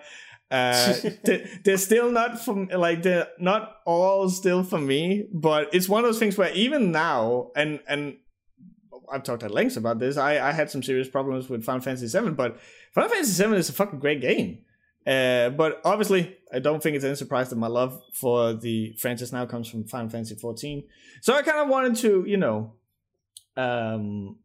Uh, 0.50 0.94
they're 1.64 1.78
still 1.78 2.12
not 2.12 2.44
from 2.44 2.68
like 2.76 3.04
they're 3.04 3.28
not 3.40 3.78
all 3.86 4.28
still 4.28 4.64
for 4.64 4.80
me 4.80 5.26
but 5.32 5.74
it's 5.74 5.88
one 5.88 6.04
of 6.04 6.10
those 6.10 6.20
things 6.20 6.38
where 6.38 6.52
even 6.52 6.92
now 6.92 7.52
and 7.56 7.80
and 7.88 8.18
I've 9.12 9.24
talked 9.24 9.44
at 9.44 9.52
length 9.52 9.78
about 9.78 10.00
this. 10.00 10.18
I, 10.18 10.50
I 10.50 10.52
had 10.52 10.70
some 10.70 10.82
serious 10.82 11.10
problems 11.10 11.50
with 11.50 11.64
Final 11.64 11.82
Fantasy 11.82 12.08
VII, 12.08 12.32
but 12.32 12.60
Final 12.94 13.10
Fantasy 13.10 13.44
VII 13.44 13.56
is 13.56 13.70
a 13.70 13.74
fucking 13.74 14.00
great 14.00 14.22
game. 14.22 14.60
Uh, 15.06 15.50
but 15.50 15.82
obviously, 15.84 16.38
I 16.54 16.60
don't 16.60 16.82
think 16.82 16.96
it's 16.96 17.06
any 17.06 17.16
surprise 17.16 17.50
that 17.50 17.56
my 17.56 17.68
love 17.68 18.02
for 18.14 18.54
the 18.54 18.96
franchise 19.00 19.34
now 19.34 19.46
comes 19.46 19.68
from 19.68 19.86
Final 19.86 20.10
Fantasy 20.10 20.36
XIV. 20.36 20.86
So 21.22 21.34
I 21.34 21.42
kind 21.42 21.58
of 21.58 21.70
wanted 21.70 21.96
to, 21.98 22.24
you 22.28 22.38
know, 22.38 22.74
um, 23.58 24.38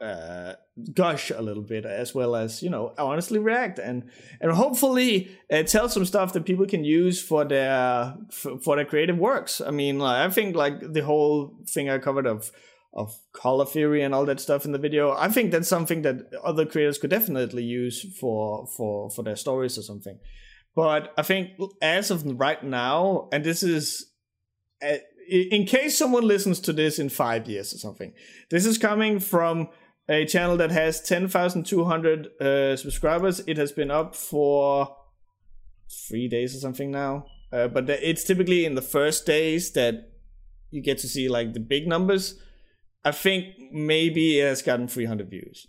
uh, 0.00 0.54
gush 0.94 1.30
a 1.30 1.42
little 1.42 1.62
bit, 1.62 1.84
as 1.84 2.14
well 2.14 2.34
as 2.34 2.62
you 2.62 2.70
know, 2.70 2.94
honestly 2.98 3.38
react 3.38 3.78
and 3.78 4.10
and 4.40 4.52
hopefully 4.52 5.30
uh, 5.52 5.62
tell 5.62 5.88
some 5.88 6.06
stuff 6.06 6.32
that 6.32 6.46
people 6.46 6.66
can 6.66 6.84
use 6.84 7.22
for 7.22 7.44
their 7.44 8.14
for, 8.30 8.58
for 8.58 8.76
their 8.76 8.84
creative 8.84 9.18
works. 9.18 9.60
I 9.60 9.70
mean, 9.70 9.98
like, 9.98 10.26
I 10.26 10.30
think 10.30 10.56
like 10.56 10.92
the 10.92 11.04
whole 11.04 11.54
thing 11.66 11.90
I 11.90 11.98
covered 11.98 12.26
of 12.26 12.50
of 12.92 13.12
color 13.32 13.64
theory 13.64 14.02
and 14.02 14.14
all 14.14 14.26
that 14.26 14.40
stuff 14.40 14.64
in 14.64 14.72
the 14.72 14.78
video. 14.78 15.12
I 15.12 15.28
think 15.28 15.52
that's 15.52 15.68
something 15.68 16.02
that 16.02 16.30
other 16.42 16.66
creators 16.66 16.98
could 16.98 17.10
definitely 17.10 17.62
use 17.62 18.04
for 18.18 18.66
for 18.76 19.10
for 19.10 19.22
their 19.22 19.36
stories 19.36 19.78
or 19.78 19.82
something. 19.82 20.18
But 20.74 21.12
I 21.16 21.22
think 21.22 21.50
as 21.82 22.10
of 22.10 22.24
right 22.38 22.62
now, 22.62 23.28
and 23.32 23.44
this 23.44 23.62
is 23.62 24.12
uh, 24.82 24.98
in 25.28 25.64
case 25.66 25.96
someone 25.96 26.26
listens 26.26 26.58
to 26.60 26.72
this 26.72 26.98
in 26.98 27.08
five 27.08 27.48
years 27.48 27.72
or 27.72 27.78
something, 27.78 28.12
this 28.50 28.66
is 28.66 28.78
coming 28.78 29.20
from 29.20 29.68
a 30.08 30.26
channel 30.26 30.56
that 30.56 30.72
has 30.72 31.00
10,200 31.00 32.26
uh, 32.40 32.76
subscribers. 32.76 33.40
It 33.46 33.56
has 33.56 33.70
been 33.70 33.92
up 33.92 34.16
for 34.16 34.96
three 36.08 36.28
days 36.28 36.56
or 36.56 36.58
something 36.58 36.90
now. 36.90 37.26
Uh, 37.52 37.68
but 37.68 37.88
it's 37.88 38.24
typically 38.24 38.64
in 38.64 38.74
the 38.74 38.82
first 38.82 39.26
days 39.26 39.72
that 39.72 40.10
you 40.70 40.82
get 40.82 40.98
to 40.98 41.08
see 41.08 41.28
like 41.28 41.52
the 41.52 41.60
big 41.60 41.86
numbers. 41.86 42.40
I 43.04 43.12
think 43.12 43.72
maybe 43.72 44.40
it 44.40 44.46
has 44.46 44.62
gotten 44.62 44.88
300 44.88 45.30
views. 45.30 45.66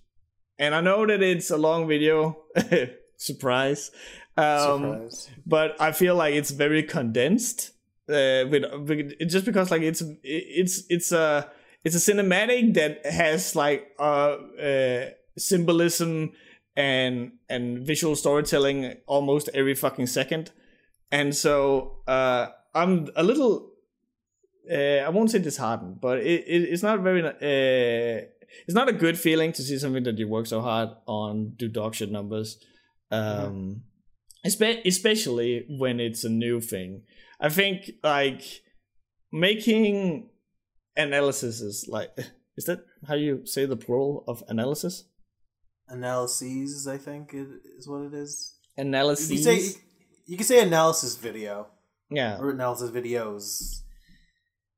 And 0.60 0.76
I 0.76 0.82
know 0.82 1.06
that 1.06 1.22
it's 1.22 1.50
a 1.50 1.58
long 1.58 1.88
video. 1.88 2.38
Surprise. 3.18 3.92
Um, 4.38 4.82
Surprise. 4.82 5.30
But 5.46 5.82
I 5.82 5.92
feel 5.92 6.16
like 6.16 6.36
it's 6.36 6.52
very 6.52 6.84
condensed. 6.84 7.72
Uh, 8.10 8.44
with, 8.50 8.64
with 8.88 9.30
just 9.30 9.46
because 9.46 9.72
like 9.72 9.84
it's 9.84 10.04
it's 10.22 10.84
it's 10.90 11.14
a 11.14 11.50
it's 11.86 11.96
a 11.96 12.12
cinematic 12.12 12.74
that 12.74 13.06
has 13.06 13.56
like 13.56 13.88
uh, 14.00 14.36
uh 14.62 15.06
symbolism 15.38 16.34
and 16.76 17.34
and 17.50 17.86
visual 17.86 18.16
storytelling 18.16 18.96
almost 19.08 19.50
every 19.54 19.74
fucking 19.74 20.08
second 20.08 20.52
and 21.12 21.36
so 21.36 21.98
uh 22.08 22.48
i'm 22.74 23.08
a 23.16 23.24
little 23.24 23.71
uh, 24.70 25.06
I 25.06 25.10
won't 25.10 25.32
say 25.32 25.40
disheartened, 25.40 26.00
but 26.02 26.20
it, 26.20 26.44
it 26.48 26.64
it's 26.70 26.84
not 26.84 27.00
very 27.00 27.24
uh, 27.24 28.26
it's 28.68 28.76
not 28.76 28.90
a 28.90 28.94
good 28.94 29.18
feeling 29.18 29.52
to 29.54 29.62
see 29.64 29.78
something 29.78 30.04
that 30.04 30.18
you 30.18 30.28
work 30.28 30.46
so 30.48 30.62
hard 30.62 30.90
on 31.08 31.54
do 31.56 31.68
dog 31.68 31.96
shit 31.96 32.12
numbers. 32.12 32.58
Um, 33.10 33.84
mm-hmm. 34.46 34.88
especially 34.88 35.66
when 35.68 36.00
it's 36.00 36.24
a 36.24 36.30
new 36.30 36.62
thing. 36.62 37.04
I 37.40 37.50
think 37.50 37.92
like 38.04 38.44
making 39.32 40.30
analysis 40.96 41.62
is 41.62 41.88
like 41.90 42.12
is 42.58 42.66
that 42.66 42.86
how 43.08 43.16
you 43.16 43.46
say 43.46 43.66
the 43.66 43.78
plural 43.78 44.24
of 44.28 44.44
analysis? 44.48 45.06
Analyses, 45.88 46.88
I 46.88 46.98
think 46.98 47.34
is 47.34 47.88
what 47.88 48.04
it 48.04 48.14
is. 48.14 48.56
Analyses. 48.78 49.32
You 49.32 49.38
can 49.38 49.44
say 49.44 49.82
you 50.28 50.38
can 50.38 50.46
say 50.46 50.62
analysis 50.62 51.16
video. 51.16 51.68
Yeah. 52.10 52.38
Or 52.40 52.52
analysis 52.52 52.92
videos 52.92 53.82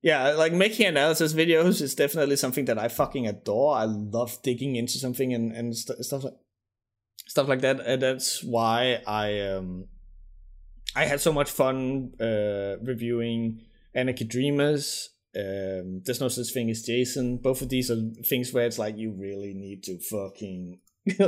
yeah, 0.03 0.31
like 0.33 0.51
making 0.51 0.85
analysis 0.85 1.33
videos 1.33 1.81
is 1.81 1.95
definitely 1.95 2.35
something 2.35 2.65
that 2.65 2.77
I 2.77 2.89
fucking 2.89 3.25
adore. 3.25 3.77
I 3.77 3.85
love 3.85 4.37
digging 4.43 4.75
into 4.75 4.97
something 4.97 5.33
and 5.33 5.53
and 5.53 5.75
st- 5.75 6.03
stuff 6.03 6.25
like 6.25 6.33
stuff 7.25 7.47
like 7.47 7.61
that. 7.61 7.79
And 7.79 8.01
that's 8.01 8.43
why 8.43 9.01
I 9.07 9.39
um 9.39 9.85
I 10.93 11.05
had 11.05 11.21
so 11.21 11.31
much 11.31 11.49
fun 11.49 12.11
uh 12.19 12.75
reviewing 12.83 13.61
Anarchy 13.95 14.25
Dreamers. 14.25 15.09
Um, 15.35 16.01
there's 16.05 16.21
no 16.21 16.27
such 16.27 16.53
thing 16.53 16.69
as 16.69 16.83
Jason. 16.83 17.37
Both 17.37 17.61
of 17.61 17.69
these 17.69 17.89
are 17.89 17.97
things 18.27 18.53
where 18.53 18.65
it's 18.65 18.77
like 18.77 18.97
you 18.97 19.11
really 19.11 19.53
need 19.53 19.83
to 19.83 19.97
fucking 19.99 20.79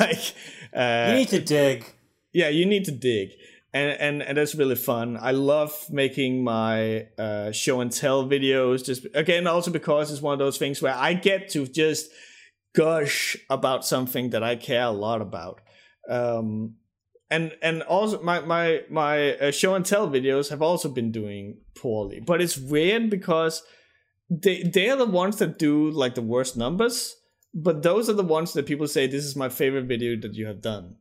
like 0.00 0.34
uh, 0.74 1.06
you 1.08 1.14
need 1.14 1.28
to 1.28 1.40
dig. 1.40 1.84
Yeah, 2.32 2.48
you 2.48 2.66
need 2.66 2.84
to 2.86 2.90
dig 2.90 3.30
and 3.74 4.00
and 4.00 4.22
and 4.22 4.38
that's 4.38 4.54
really 4.54 4.76
fun. 4.76 5.18
I 5.20 5.32
love 5.32 5.74
making 5.90 6.44
my 6.44 7.08
uh, 7.18 7.50
show 7.50 7.80
and 7.80 7.90
tell 7.90 8.24
videos. 8.24 8.84
Just 8.84 9.06
again, 9.14 9.48
also 9.48 9.72
because 9.72 10.12
it's 10.12 10.22
one 10.22 10.32
of 10.32 10.38
those 10.38 10.58
things 10.58 10.80
where 10.80 10.94
I 10.94 11.12
get 11.14 11.48
to 11.50 11.66
just 11.66 12.10
gush 12.74 13.36
about 13.50 13.84
something 13.84 14.30
that 14.30 14.44
I 14.44 14.54
care 14.54 14.84
a 14.84 14.90
lot 14.90 15.20
about. 15.20 15.60
Um, 16.08 16.76
and 17.30 17.52
and 17.62 17.82
also 17.82 18.22
my 18.22 18.40
my 18.40 18.82
my 18.88 19.34
uh, 19.34 19.50
show 19.50 19.74
and 19.74 19.84
tell 19.84 20.08
videos 20.08 20.50
have 20.50 20.62
also 20.62 20.88
been 20.88 21.10
doing 21.10 21.58
poorly. 21.74 22.20
But 22.20 22.40
it's 22.40 22.56
weird 22.56 23.10
because 23.10 23.64
they 24.30 24.62
they're 24.62 24.96
the 24.96 25.04
ones 25.04 25.36
that 25.38 25.58
do 25.58 25.90
like 25.90 26.14
the 26.14 26.22
worst 26.22 26.56
numbers. 26.56 27.16
But 27.52 27.82
those 27.82 28.08
are 28.08 28.14
the 28.14 28.22
ones 28.22 28.52
that 28.52 28.66
people 28.66 28.86
say 28.86 29.08
this 29.08 29.24
is 29.24 29.36
my 29.36 29.48
favorite 29.48 29.86
video 29.86 30.16
that 30.20 30.34
you 30.34 30.46
have 30.46 30.60
done 30.60 30.96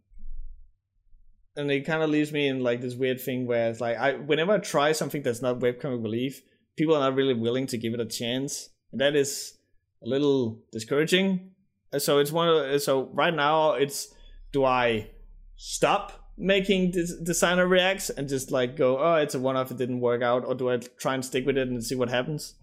and 1.56 1.72
it 1.72 1.86
kind 1.86 2.02
of 2.02 2.10
leaves 2.10 2.32
me 2.32 2.48
in 2.48 2.62
like 2.62 2.82
this 2.82 2.96
weird 2.96 3.22
thing 3.22 3.46
where 3.46 3.70
it's 3.70 3.82
like 3.82 3.98
I 3.98 4.14
whenever 4.14 4.54
I 4.54 4.58
try 4.60 4.92
something 4.92 5.22
that's 5.22 5.42
not 5.42 5.60
webcomic 5.60 6.02
relief, 6.02 6.42
people 6.76 6.96
are 6.96 7.00
not 7.00 7.16
really 7.16 7.34
willing 7.34 7.68
to 7.68 7.78
give 7.78 7.94
it 7.94 8.00
a 8.00 8.06
chance, 8.06 8.70
and 8.92 9.02
that 9.02 9.16
is 9.16 9.58
a 10.04 10.08
little 10.08 10.60
discouraging. 10.72 11.52
So 11.98 12.20
it's 12.20 12.32
one 12.32 12.50
of 12.50 12.82
so 12.82 13.10
right 13.14 13.34
now 13.34 13.74
it's 13.74 14.14
do 14.52 14.66
I 14.66 15.10
stop 15.56 16.32
making 16.36 16.92
this 16.92 17.16
designer 17.16 17.68
reacts 17.68 18.10
and 18.10 18.28
just 18.28 18.50
like 18.50 18.76
go 18.76 18.98
oh 18.98 19.16
it's 19.16 19.36
a 19.36 19.40
one 19.40 19.56
off 19.56 19.70
it 19.70 19.78
didn't 19.78 20.00
work 20.00 20.24
out 20.24 20.44
or 20.44 20.56
do 20.56 20.72
I 20.72 20.78
try 20.78 21.14
and 21.14 21.24
stick 21.24 21.46
with 21.46 21.58
it 21.58 21.68
and 21.68 21.84
see 21.84 21.96
what 21.96 22.10
happens? 22.10 22.56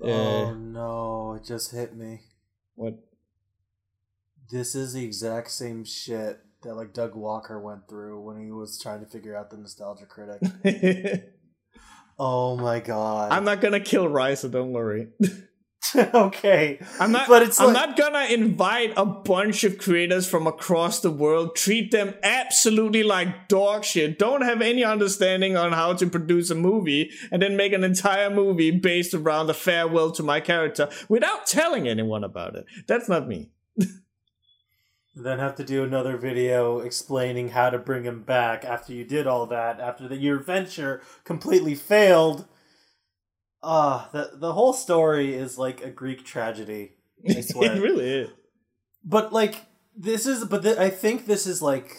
Oh 0.00 0.46
uh, 0.46 0.54
no! 0.54 1.34
It 1.34 1.44
just 1.44 1.72
hit 1.72 1.96
me. 1.96 2.20
What? 2.74 2.94
This 4.50 4.74
is 4.74 4.92
the 4.92 5.04
exact 5.04 5.50
same 5.50 5.84
shit 5.84 6.38
that 6.64 6.74
like 6.74 6.92
Doug 6.92 7.14
Walker 7.14 7.60
went 7.60 7.88
through 7.88 8.20
when 8.20 8.42
he 8.42 8.50
was 8.50 8.78
trying 8.80 9.00
to 9.00 9.06
figure 9.06 9.36
out 9.36 9.50
the 9.50 9.56
nostalgia 9.56 10.06
critic. 10.06 10.40
oh 12.18 12.56
my 12.56 12.80
god! 12.80 13.32
I'm 13.32 13.44
not 13.44 13.60
gonna 13.60 13.80
kill 13.80 14.08
Rice, 14.08 14.40
so 14.40 14.48
don't 14.48 14.72
worry. 14.72 15.08
okay, 15.96 16.80
I'm 16.98 17.12
not. 17.12 17.28
But 17.28 17.42
it's 17.42 17.60
I'm 17.60 17.72
like, 17.72 17.74
not 17.74 17.96
gonna 17.96 18.26
invite 18.26 18.92
a 18.96 19.04
bunch 19.04 19.64
of 19.64 19.78
creators 19.78 20.28
from 20.28 20.46
across 20.46 21.00
the 21.00 21.10
world, 21.10 21.56
treat 21.56 21.90
them 21.90 22.14
absolutely 22.22 23.02
like 23.02 23.48
dog 23.48 23.84
shit, 23.84 24.18
don't 24.18 24.42
have 24.42 24.60
any 24.60 24.82
understanding 24.82 25.56
on 25.56 25.72
how 25.72 25.92
to 25.94 26.06
produce 26.06 26.50
a 26.50 26.54
movie, 26.54 27.10
and 27.30 27.40
then 27.40 27.56
make 27.56 27.72
an 27.72 27.84
entire 27.84 28.30
movie 28.30 28.70
based 28.70 29.14
around 29.14 29.46
the 29.46 29.54
farewell 29.54 30.10
to 30.12 30.22
my 30.22 30.40
character 30.40 30.88
without 31.08 31.46
telling 31.46 31.86
anyone 31.86 32.24
about 32.24 32.56
it. 32.56 32.64
That's 32.88 33.08
not 33.08 33.28
me. 33.28 33.50
then 35.14 35.38
have 35.38 35.54
to 35.56 35.64
do 35.64 35.84
another 35.84 36.16
video 36.16 36.80
explaining 36.80 37.50
how 37.50 37.70
to 37.70 37.78
bring 37.78 38.04
him 38.04 38.22
back 38.22 38.64
after 38.64 38.92
you 38.92 39.04
did 39.04 39.26
all 39.26 39.46
that 39.46 39.78
after 39.80 40.08
the, 40.08 40.16
your 40.16 40.38
venture 40.38 41.00
completely 41.24 41.74
failed. 41.74 42.46
Ah 43.62 44.08
uh, 44.08 44.12
the 44.12 44.36
the 44.38 44.52
whole 44.52 44.72
story 44.72 45.34
is 45.34 45.56
like 45.58 45.82
a 45.82 45.90
greek 45.90 46.24
tragedy 46.24 46.96
i 47.28 47.40
swear. 47.40 47.76
it 47.76 47.80
really 47.80 48.10
is. 48.22 48.30
But 49.04 49.32
like 49.32 49.66
this 49.96 50.26
is 50.26 50.44
but 50.44 50.62
th- 50.62 50.78
i 50.78 50.90
think 50.90 51.26
this 51.26 51.46
is 51.46 51.62
like 51.62 51.96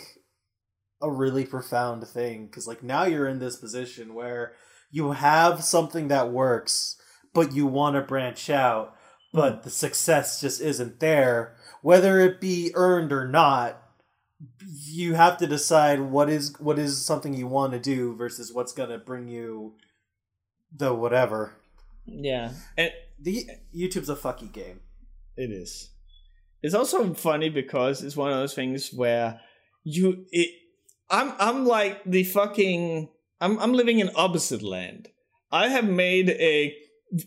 a 1.01 1.09
really 1.09 1.45
profound 1.45 2.07
thing 2.07 2.47
because 2.47 2.67
like 2.67 2.83
now 2.83 3.05
you're 3.05 3.27
in 3.27 3.39
this 3.39 3.55
position 3.55 4.13
where 4.13 4.53
you 4.91 5.11
have 5.11 5.63
something 5.63 6.07
that 6.07 6.31
works 6.31 6.97
but 7.33 7.53
you 7.53 7.65
want 7.65 7.95
to 7.95 8.01
branch 8.01 8.49
out 8.49 8.95
but 9.33 9.63
the 9.63 9.69
success 9.69 10.41
just 10.41 10.61
isn't 10.61 10.99
there 10.99 11.55
whether 11.85 12.19
it 12.19 12.41
be 12.41 12.71
earned 12.73 13.13
or 13.13 13.27
not 13.27 13.79
you 14.87 15.13
have 15.13 15.37
to 15.37 15.45
decide 15.45 15.99
what 15.99 16.31
is 16.31 16.59
what 16.59 16.79
is 16.79 17.05
something 17.05 17.35
you 17.35 17.45
want 17.45 17.73
to 17.73 17.79
do 17.79 18.15
versus 18.15 18.51
what's 18.51 18.73
going 18.73 18.89
to 18.89 18.97
bring 18.97 19.27
you 19.27 19.75
the 20.75 20.91
whatever. 20.95 21.53
Yeah. 22.07 22.53
And 22.75 22.89
the 23.21 23.47
youtube's 23.71 24.09
a 24.09 24.15
fucky 24.15 24.51
game. 24.51 24.79
It 25.37 25.51
is. 25.51 25.91
It's 26.63 26.73
also 26.73 27.13
funny 27.13 27.49
because 27.49 28.01
it's 28.01 28.17
one 28.17 28.31
of 28.31 28.37
those 28.37 28.55
things 28.55 28.91
where 28.91 29.39
you 29.83 30.25
it 30.31 30.49
i'm 31.11 31.33
i'm 31.37 31.67
like 31.67 32.03
the 32.03 32.23
fucking 32.23 33.09
i'm 33.39 33.59
i'm 33.59 33.73
living 33.73 33.99
in 33.99 34.09
opposite 34.15 34.63
land. 34.63 35.09
I 35.51 35.67
have 35.67 35.85
made 35.85 36.31
a 36.31 36.75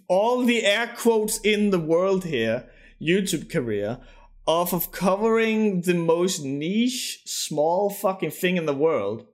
all 0.09 0.45
the 0.45 0.65
air 0.65 0.93
quotes 0.97 1.39
in 1.43 1.71
the 1.71 1.79
world 1.79 2.25
here 2.25 2.69
youtube 3.01 3.49
career 3.49 4.01
off 4.49 4.73
of 4.73 4.91
covering 4.91 5.83
the 5.83 5.93
most 5.93 6.43
niche, 6.43 7.21
small 7.27 7.91
fucking 7.91 8.31
thing 8.31 8.57
in 8.57 8.65
the 8.65 8.75
world. 8.75 9.27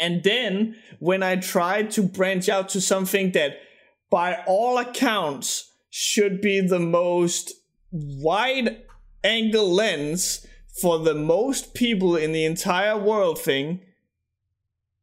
And 0.00 0.24
then 0.24 0.74
when 0.98 1.22
I 1.22 1.36
tried 1.36 1.92
to 1.92 2.02
branch 2.02 2.48
out 2.48 2.68
to 2.70 2.80
something 2.80 3.30
that, 3.32 3.58
by 4.10 4.42
all 4.48 4.78
accounts, 4.78 5.70
should 5.90 6.40
be 6.40 6.60
the 6.60 6.80
most 6.80 7.52
wide 7.92 8.82
angle 9.22 9.70
lens 9.70 10.44
for 10.80 10.98
the 10.98 11.14
most 11.14 11.72
people 11.72 12.16
in 12.16 12.32
the 12.32 12.44
entire 12.44 12.98
world 12.98 13.38
thing, 13.38 13.80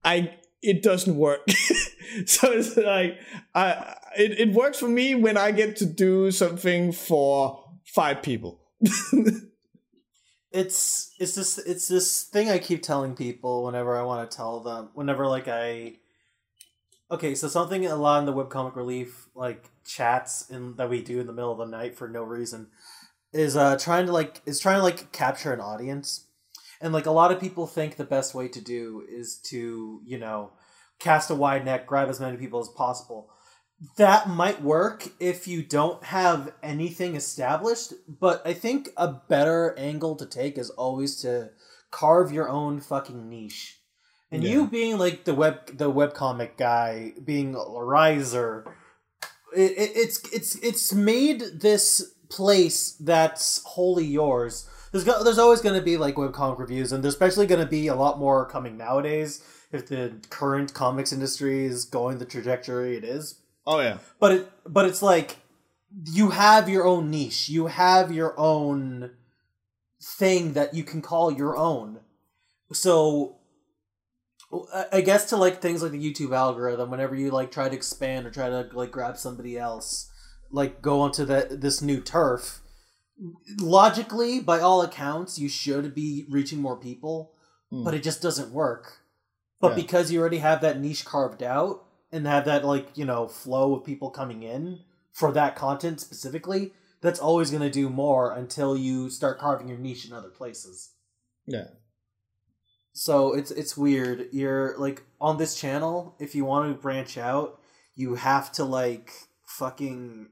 I 0.04 0.34
it 0.62 0.84
doesn't 0.84 1.16
work. 1.16 1.50
so 2.26 2.52
it's 2.52 2.76
like 2.76 3.18
I 3.56 3.96
it, 4.18 4.38
it 4.38 4.54
works 4.54 4.80
for 4.80 4.90
me 4.90 5.16
when 5.16 5.38
I 5.38 5.52
get 5.52 5.78
to 5.78 5.86
do 5.86 6.30
something 6.32 6.92
for 6.92 7.64
five 7.86 8.22
people. 8.22 8.59
It's 10.52 11.14
it's 11.20 11.36
this 11.36 11.58
it's 11.58 11.88
this 11.88 12.24
thing 12.24 12.50
I 12.50 12.60
keep 12.60 12.82
telling 12.82 13.16
people 13.16 13.64
whenever 13.64 13.98
I 13.98 14.04
want 14.04 14.30
to 14.30 14.38
tell 14.38 14.62
them 14.62 14.90
whenever 14.94 15.28
like 15.28 15.48
I 15.48 15.98
okay 17.12 17.36
so 17.36 17.48
something 17.48 17.86
a 17.86 17.96
lot 17.96 18.20
in 18.20 18.26
the 18.26 18.34
webcomic 18.34 18.76
relief 18.76 19.28
like 19.36 19.70
chats 19.86 20.50
in 20.50 20.76
that 20.78 20.90
we 20.90 21.02
do 21.02 21.20
in 21.20 21.28
the 21.28 21.34
middle 21.34 21.52
of 21.52 21.58
the 21.58 21.66
night 21.66 21.98
for 21.98 22.08
no 22.08 22.24
reason 22.24 22.68
is 23.34 23.56
uh 23.56 23.78
trying 23.78 24.06
to 24.06 24.12
like 24.12 24.42
is 24.46 24.60
trying 24.60 24.78
to 24.78 24.84
like 24.84 25.12
capture 25.12 25.54
an 25.54 25.60
audience. 25.60 26.26
And 26.82 26.94
like 26.94 27.06
a 27.06 27.12
lot 27.12 27.32
of 27.32 27.42
people 27.42 27.68
think 27.68 27.96
the 27.96 28.06
best 28.06 28.34
way 28.34 28.48
to 28.48 28.62
do 28.62 29.04
is 29.08 29.38
to 29.46 30.02
you 30.06 30.18
know 30.18 30.52
cast 31.00 31.30
a 31.30 31.36
wide 31.36 31.66
net 31.66 31.86
grab 31.86 32.10
as 32.10 32.20
many 32.20 32.38
people 32.38 32.60
as 32.60 32.70
possible 32.70 33.30
that 33.98 34.28
might 34.28 34.62
work 34.62 35.08
if 35.20 35.48
you 35.48 35.64
don't 35.64 36.04
have 36.06 36.52
anything 36.62 37.16
established, 37.16 37.94
but 38.08 38.46
I 38.46 38.54
think 38.54 38.90
a 38.98 39.08
better 39.08 39.74
angle 39.78 40.16
to 40.18 40.26
take 40.26 40.58
is 40.58 40.70
always 40.72 41.22
to 41.22 41.52
carve 41.92 42.32
your 42.32 42.50
own 42.50 42.82
fucking 42.82 43.30
niche. 43.30 43.78
And 44.32 44.44
yeah. 44.44 44.52
you 44.52 44.68
being 44.68 44.98
like 44.98 45.24
the 45.24 45.34
web 45.34 45.78
the 45.78 45.92
webcomic 45.92 46.58
guy, 46.58 47.14
being 47.24 47.56
a 47.56 47.84
riser, 47.84 48.66
it, 49.56 49.72
it, 49.72 49.92
it's 49.96 50.34
it's 50.34 50.56
it's 50.58 50.94
made 50.94 51.42
this 51.62 52.14
place 52.30 52.92
that's 53.00 53.64
wholly 53.64 54.06
yours. 54.06 54.70
There's 54.92 55.04
go, 55.04 55.24
there's 55.24 55.40
always 55.40 55.62
going 55.62 55.80
to 55.80 55.82
be 55.82 55.98
like 55.98 56.16
webcomic 56.16 56.60
reviews, 56.60 56.92
and 56.92 57.04
there's 57.04 57.16
especially 57.16 57.48
going 57.48 57.64
to 57.64 57.70
be 57.70 57.88
a 57.88 57.96
lot 57.96 58.20
more 58.20 58.46
coming 58.46 58.78
nowadays 58.78 59.44
if 59.72 59.88
the 59.88 60.14
current 60.30 60.74
comics 60.74 61.12
industry 61.14 61.66
is 61.66 61.86
going 61.86 62.18
the 62.18 62.26
trajectory 62.26 62.98
it 62.98 63.04
is. 63.04 63.40
Oh 63.70 63.80
yeah. 63.80 64.00
But 64.20 64.32
it 64.32 64.52
but 64.66 64.86
it's 64.88 65.04
like 65.04 65.38
you 66.12 66.32
have 66.32 66.68
your 66.68 66.86
own 66.86 67.12
niche. 67.12 67.50
You 67.50 67.68
have 67.68 68.12
your 68.12 68.38
own 68.38 69.12
thing 70.02 70.54
that 70.54 70.74
you 70.74 70.84
can 70.84 71.04
call 71.04 71.32
your 71.32 71.56
own. 71.56 72.00
So 72.74 73.36
I 74.92 75.02
guess 75.02 75.30
to 75.30 75.38
like 75.38 75.62
things 75.62 75.84
like 75.84 75.92
the 75.92 76.04
YouTube 76.04 76.36
algorithm, 76.36 76.90
whenever 76.90 77.16
you 77.16 77.30
like 77.30 77.52
try 77.52 77.70
to 77.70 77.76
expand 77.76 78.26
or 78.26 78.32
try 78.32 78.50
to 78.50 78.68
like 78.74 78.90
grab 78.90 79.18
somebody 79.18 79.56
else, 79.56 80.10
like 80.50 80.82
go 80.82 81.02
onto 81.02 81.24
that 81.26 81.62
this 81.62 81.80
new 81.80 82.02
turf, 82.02 82.62
logically, 83.60 84.40
by 84.40 84.60
all 84.60 84.82
accounts, 84.82 85.38
you 85.38 85.48
should 85.48 85.94
be 85.94 86.26
reaching 86.28 86.60
more 86.60 86.76
people, 86.76 87.34
mm. 87.72 87.86
but 87.86 87.94
it 87.94 88.02
just 88.02 88.24
doesn't 88.24 88.52
work. 88.52 89.04
But 89.62 89.70
yeah. 89.70 89.84
because 89.84 90.12
you 90.12 90.20
already 90.20 90.40
have 90.40 90.62
that 90.62 90.80
niche 90.80 91.06
carved 91.06 91.44
out, 91.44 91.86
and 92.12 92.26
have 92.28 92.46
that 92.46 92.66
like 92.66 92.88
you 92.96 93.06
know 93.06 93.28
flow 93.28 93.76
of 93.76 93.86
people 93.86 94.10
coming 94.10 94.44
in 94.44 94.80
for 95.12 95.32
that 95.32 95.56
content 95.56 96.00
specifically 96.00 96.72
that's 97.02 97.20
always 97.20 97.50
going 97.50 97.64
to 97.64 97.70
do 97.70 97.90
more 97.90 98.34
until 98.34 98.76
you 98.76 99.10
start 99.10 99.40
carving 99.40 99.70
your 99.70 99.78
niche 99.78 100.06
in 100.06 100.14
other 100.14 100.30
places. 100.30 100.92
Yeah. 101.46 101.68
So 102.94 103.34
it's 103.34 103.52
it's 103.52 103.78
weird. 103.78 104.28
You're 104.32 104.78
like 104.78 105.04
on 105.22 105.38
this 105.38 105.56
channel 105.60 106.16
if 106.20 106.36
you 106.36 106.46
want 106.46 106.70
to 106.70 106.82
branch 106.82 107.18
out 107.18 107.60
you 108.00 108.16
have 108.16 108.50
to 108.50 108.64
like 108.64 109.12
fucking 109.46 110.28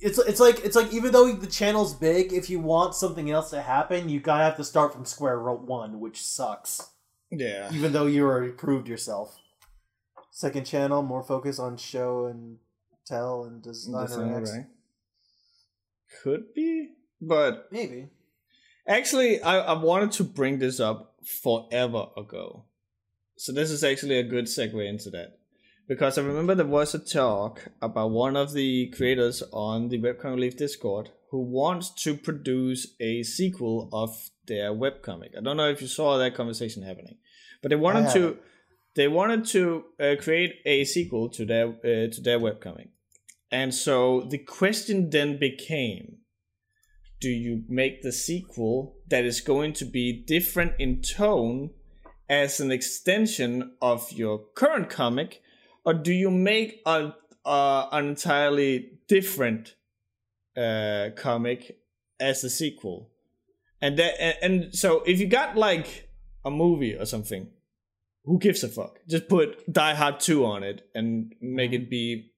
it's 0.00 0.18
it's 0.18 0.38
like 0.38 0.62
it's 0.64 0.76
like 0.76 0.92
even 0.92 1.12
though 1.12 1.32
the 1.32 1.46
channel's 1.46 1.94
big 1.94 2.32
if 2.32 2.50
you 2.50 2.60
want 2.60 2.94
something 2.94 3.30
else 3.30 3.48
to 3.50 3.62
happen 3.62 4.10
you 4.10 4.20
gotta 4.20 4.44
have 4.44 4.56
to 4.56 4.64
start 4.64 4.92
from 4.92 5.06
square 5.06 5.38
root 5.38 5.62
one 5.62 5.98
which 5.98 6.22
sucks. 6.22 6.90
Yeah. 7.30 7.70
Even 7.72 7.92
though 7.92 8.06
you 8.06 8.24
already 8.24 8.52
proved 8.52 8.86
yourself 8.86 9.38
second 10.30 10.64
channel 10.64 11.02
more 11.02 11.22
focus 11.22 11.58
on 11.58 11.76
show 11.76 12.26
and 12.26 12.58
tell 13.06 13.44
and 13.44 13.62
designer 13.62 14.40
right. 14.40 14.66
could 16.22 16.54
be 16.54 16.90
but 17.20 17.68
maybe. 17.70 18.08
actually 18.86 19.42
I, 19.42 19.58
I 19.58 19.82
wanted 19.82 20.12
to 20.12 20.24
bring 20.24 20.58
this 20.58 20.80
up 20.80 21.14
forever 21.42 22.06
ago. 22.16 22.64
So 23.36 23.52
this 23.52 23.70
is 23.70 23.84
actually 23.84 24.18
a 24.18 24.22
good 24.22 24.46
segue 24.46 24.86
into 24.86 25.10
that. 25.10 25.38
Because 25.88 26.18
i 26.18 26.22
remember 26.22 26.54
there 26.54 26.66
was 26.66 26.94
a 26.94 26.98
talk 26.98 27.68
about 27.82 28.10
one 28.10 28.36
of 28.36 28.52
the 28.52 28.86
creators 28.96 29.42
on 29.52 29.88
the 29.88 30.00
webcomic 30.00 30.36
relief 30.36 30.56
discord 30.56 31.10
who 31.30 31.40
wants 31.40 31.90
to 32.04 32.16
produce 32.16 32.94
a 33.00 33.22
sequel 33.22 33.88
of 33.92 34.30
their 34.46 34.72
webcomic. 34.72 35.36
I 35.36 35.40
don't 35.40 35.56
know 35.56 35.68
if 35.68 35.82
you 35.82 35.88
saw 35.88 36.16
that 36.16 36.34
conversation 36.34 36.82
happening 36.82 37.16
but 37.62 37.70
they 37.70 37.76
wanted 37.76 38.10
to 38.12 38.38
they 38.96 39.08
wanted 39.08 39.44
to 39.46 39.84
uh, 40.00 40.14
create 40.20 40.56
a 40.64 40.84
sequel 40.84 41.28
to 41.30 41.44
their 41.44 41.68
uh, 41.68 42.10
to 42.10 42.20
their 42.22 42.38
webcomic, 42.38 42.88
and 43.50 43.74
so 43.74 44.26
the 44.28 44.38
question 44.38 45.10
then 45.10 45.38
became: 45.38 46.18
Do 47.20 47.28
you 47.28 47.62
make 47.68 48.02
the 48.02 48.12
sequel 48.12 48.96
that 49.08 49.24
is 49.24 49.40
going 49.40 49.74
to 49.74 49.84
be 49.84 50.12
different 50.12 50.72
in 50.78 51.02
tone 51.02 51.70
as 52.28 52.60
an 52.60 52.70
extension 52.70 53.76
of 53.80 54.10
your 54.12 54.44
current 54.54 54.90
comic, 54.90 55.40
or 55.84 55.94
do 55.94 56.12
you 56.12 56.30
make 56.30 56.80
a, 56.84 57.12
a 57.44 57.88
an 57.92 58.08
entirely 58.08 58.98
different 59.08 59.74
uh, 60.56 61.10
comic 61.16 61.78
as 62.18 62.42
a 62.42 62.50
sequel? 62.50 63.10
And 63.80 63.98
that 63.98 64.20
and, 64.20 64.36
and 64.42 64.74
so 64.74 65.02
if 65.06 65.20
you 65.20 65.26
got 65.26 65.56
like 65.56 66.08
a 66.44 66.50
movie 66.50 66.94
or 66.94 67.06
something 67.06 67.50
who 68.24 68.38
gives 68.38 68.62
a 68.62 68.68
fuck? 68.68 68.98
Just 69.08 69.28
put 69.28 69.70
Die 69.72 69.94
Hard 69.94 70.20
2 70.20 70.44
on 70.44 70.62
it 70.62 70.82
and 70.94 71.34
make 71.40 71.72
it 71.72 71.88
be 71.90 72.32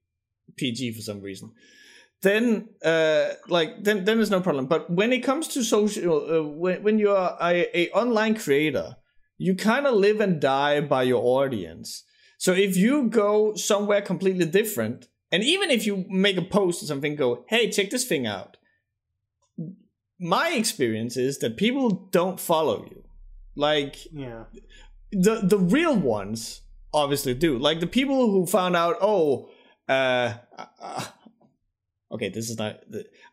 PG 0.56 0.92
for 0.92 1.02
some 1.02 1.20
reason. 1.20 1.52
Then, 2.22 2.68
uh, 2.84 3.30
like, 3.48 3.82
then, 3.82 4.04
then 4.04 4.18
there's 4.18 4.30
no 4.30 4.40
problem. 4.40 4.66
But 4.66 4.88
when 4.88 5.12
it 5.12 5.20
comes 5.20 5.48
to 5.48 5.64
social, 5.64 6.30
uh, 6.30 6.42
when, 6.44 6.82
when 6.82 6.98
you're 6.98 7.16
a, 7.16 7.68
a 7.74 7.90
online 7.90 8.36
creator, 8.36 8.96
you 9.38 9.56
kind 9.56 9.86
of 9.86 9.94
live 9.94 10.20
and 10.20 10.40
die 10.40 10.80
by 10.80 11.02
your 11.02 11.22
audience. 11.22 12.04
So 12.38 12.52
if 12.52 12.76
you 12.76 13.08
go 13.08 13.54
somewhere 13.54 14.02
completely 14.02 14.46
different, 14.46 15.08
and 15.32 15.42
even 15.42 15.70
if 15.70 15.84
you 15.84 16.04
make 16.08 16.36
a 16.36 16.42
post 16.42 16.82
or 16.82 16.86
something, 16.86 17.16
go, 17.16 17.44
hey, 17.48 17.70
check 17.70 17.90
this 17.90 18.04
thing 18.04 18.26
out. 18.26 18.56
My 20.20 20.50
experience 20.50 21.16
is 21.16 21.38
that 21.38 21.56
people 21.56 21.90
don't 22.12 22.38
follow 22.38 22.84
you. 22.88 23.02
Like, 23.56 23.96
yeah 24.12 24.44
the 25.12 25.40
the 25.42 25.58
real 25.58 25.94
ones 25.94 26.62
obviously 26.92 27.34
do. 27.34 27.58
Like 27.58 27.80
the 27.80 27.86
people 27.86 28.30
who 28.30 28.46
found 28.46 28.76
out, 28.76 28.96
oh, 29.00 29.50
uh, 29.88 30.34
uh 30.80 31.06
okay, 32.10 32.28
this 32.28 32.50
is 32.50 32.58
not. 32.58 32.80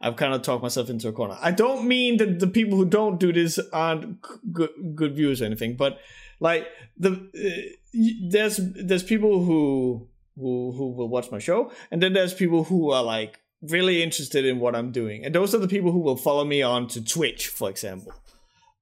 I've 0.02 0.16
kind 0.16 0.34
of 0.34 0.42
talked 0.42 0.64
myself 0.64 0.90
into 0.90 1.08
a 1.08 1.12
corner. 1.12 1.38
I 1.42 1.52
don't 1.52 1.88
mean 1.88 2.18
that 2.18 2.40
the 2.40 2.48
people 2.48 2.78
who 2.78 2.86
don't 2.86 3.20
do 3.20 3.34
this 3.34 3.60
aren't 3.74 4.22
good 4.52 4.72
good 4.96 5.16
viewers 5.16 5.42
or 5.42 5.46
anything, 5.46 5.76
but 5.76 6.00
like 6.40 6.68
the 6.98 7.12
uh, 7.12 8.00
there's 8.30 8.58
there's 8.58 9.04
people 9.04 9.44
who 9.44 10.08
who 10.36 10.72
who 10.72 10.92
will 10.92 11.10
watch 11.10 11.32
my 11.32 11.40
show, 11.40 11.72
and 11.92 12.02
then 12.02 12.14
there's 12.14 12.34
people 12.34 12.64
who 12.64 12.92
are 12.92 13.04
like 13.04 13.40
really 13.62 14.02
interested 14.02 14.46
in 14.46 14.60
what 14.60 14.76
I'm 14.76 14.92
doing, 14.92 15.26
and 15.26 15.36
those 15.36 15.54
are 15.54 15.60
the 15.60 15.68
people 15.68 15.92
who 15.92 16.00
will 16.00 16.18
follow 16.18 16.46
me 16.46 16.62
on 16.62 16.88
to 16.90 17.04
Twitch, 17.04 17.48
for 17.48 17.70
example. 17.70 18.14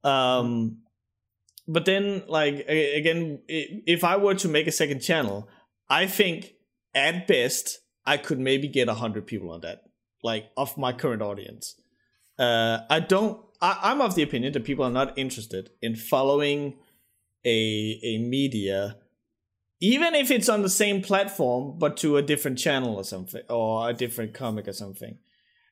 Um, 0.04 0.80
but 1.68 1.86
then 1.86 2.24
like 2.28 2.66
again, 2.68 3.42
if 3.48 4.04
I 4.04 4.18
were 4.18 4.36
to 4.36 4.48
make 4.48 4.68
a 4.68 4.72
second 4.72 5.02
channel, 5.02 5.50
I 5.90 6.08
think 6.08 6.54
at 6.96 7.28
best 7.28 7.80
I 8.06 8.18
could 8.18 8.40
maybe 8.40 8.68
get 8.68 8.88
a 8.88 8.94
hundred 8.96 9.28
people 9.28 9.52
on 9.52 9.62
that 9.62 9.84
like 10.24 10.50
of 10.56 10.78
my 10.78 10.94
current 10.94 11.22
audience. 11.22 11.76
Uh, 12.40 12.80
I 12.90 13.00
don't. 13.00 13.42
I, 13.62 13.80
I'm 13.84 14.02
of 14.02 14.16
the 14.16 14.24
opinion 14.24 14.54
that 14.54 14.64
people 14.64 14.86
are 14.86 14.92
not 14.92 15.18
interested 15.18 15.72
in 15.82 15.96
following 15.96 16.76
a 17.46 18.00
a 18.04 18.18
media, 18.20 18.98
even 19.80 20.16
if 20.16 20.32
it's 20.32 20.50
on 20.50 20.62
the 20.62 20.70
same 20.70 21.02
platform 21.02 21.78
but 21.78 21.98
to 21.98 22.18
a 22.18 22.22
different 22.22 22.58
channel 22.58 22.96
or 22.96 23.04
something, 23.04 23.42
or 23.50 23.90
a 23.90 23.94
different 23.94 24.34
comic 24.34 24.68
or 24.68 24.74
something. 24.74 25.18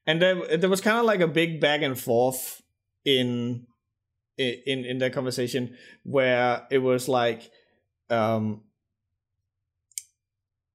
And 0.07 0.21
there, 0.21 0.57
there 0.57 0.69
was 0.69 0.81
kind 0.81 0.99
of 0.99 1.05
like 1.05 1.19
a 1.19 1.27
big 1.27 1.59
back 1.59 1.81
and 1.81 1.99
forth 1.99 2.61
in 3.03 3.65
in 4.37 4.85
in 4.85 4.97
that 4.99 5.13
conversation 5.13 5.75
where 6.03 6.67
it 6.69 6.79
was 6.79 7.07
like 7.07 7.49
um 8.09 8.61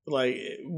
like 0.07 0.35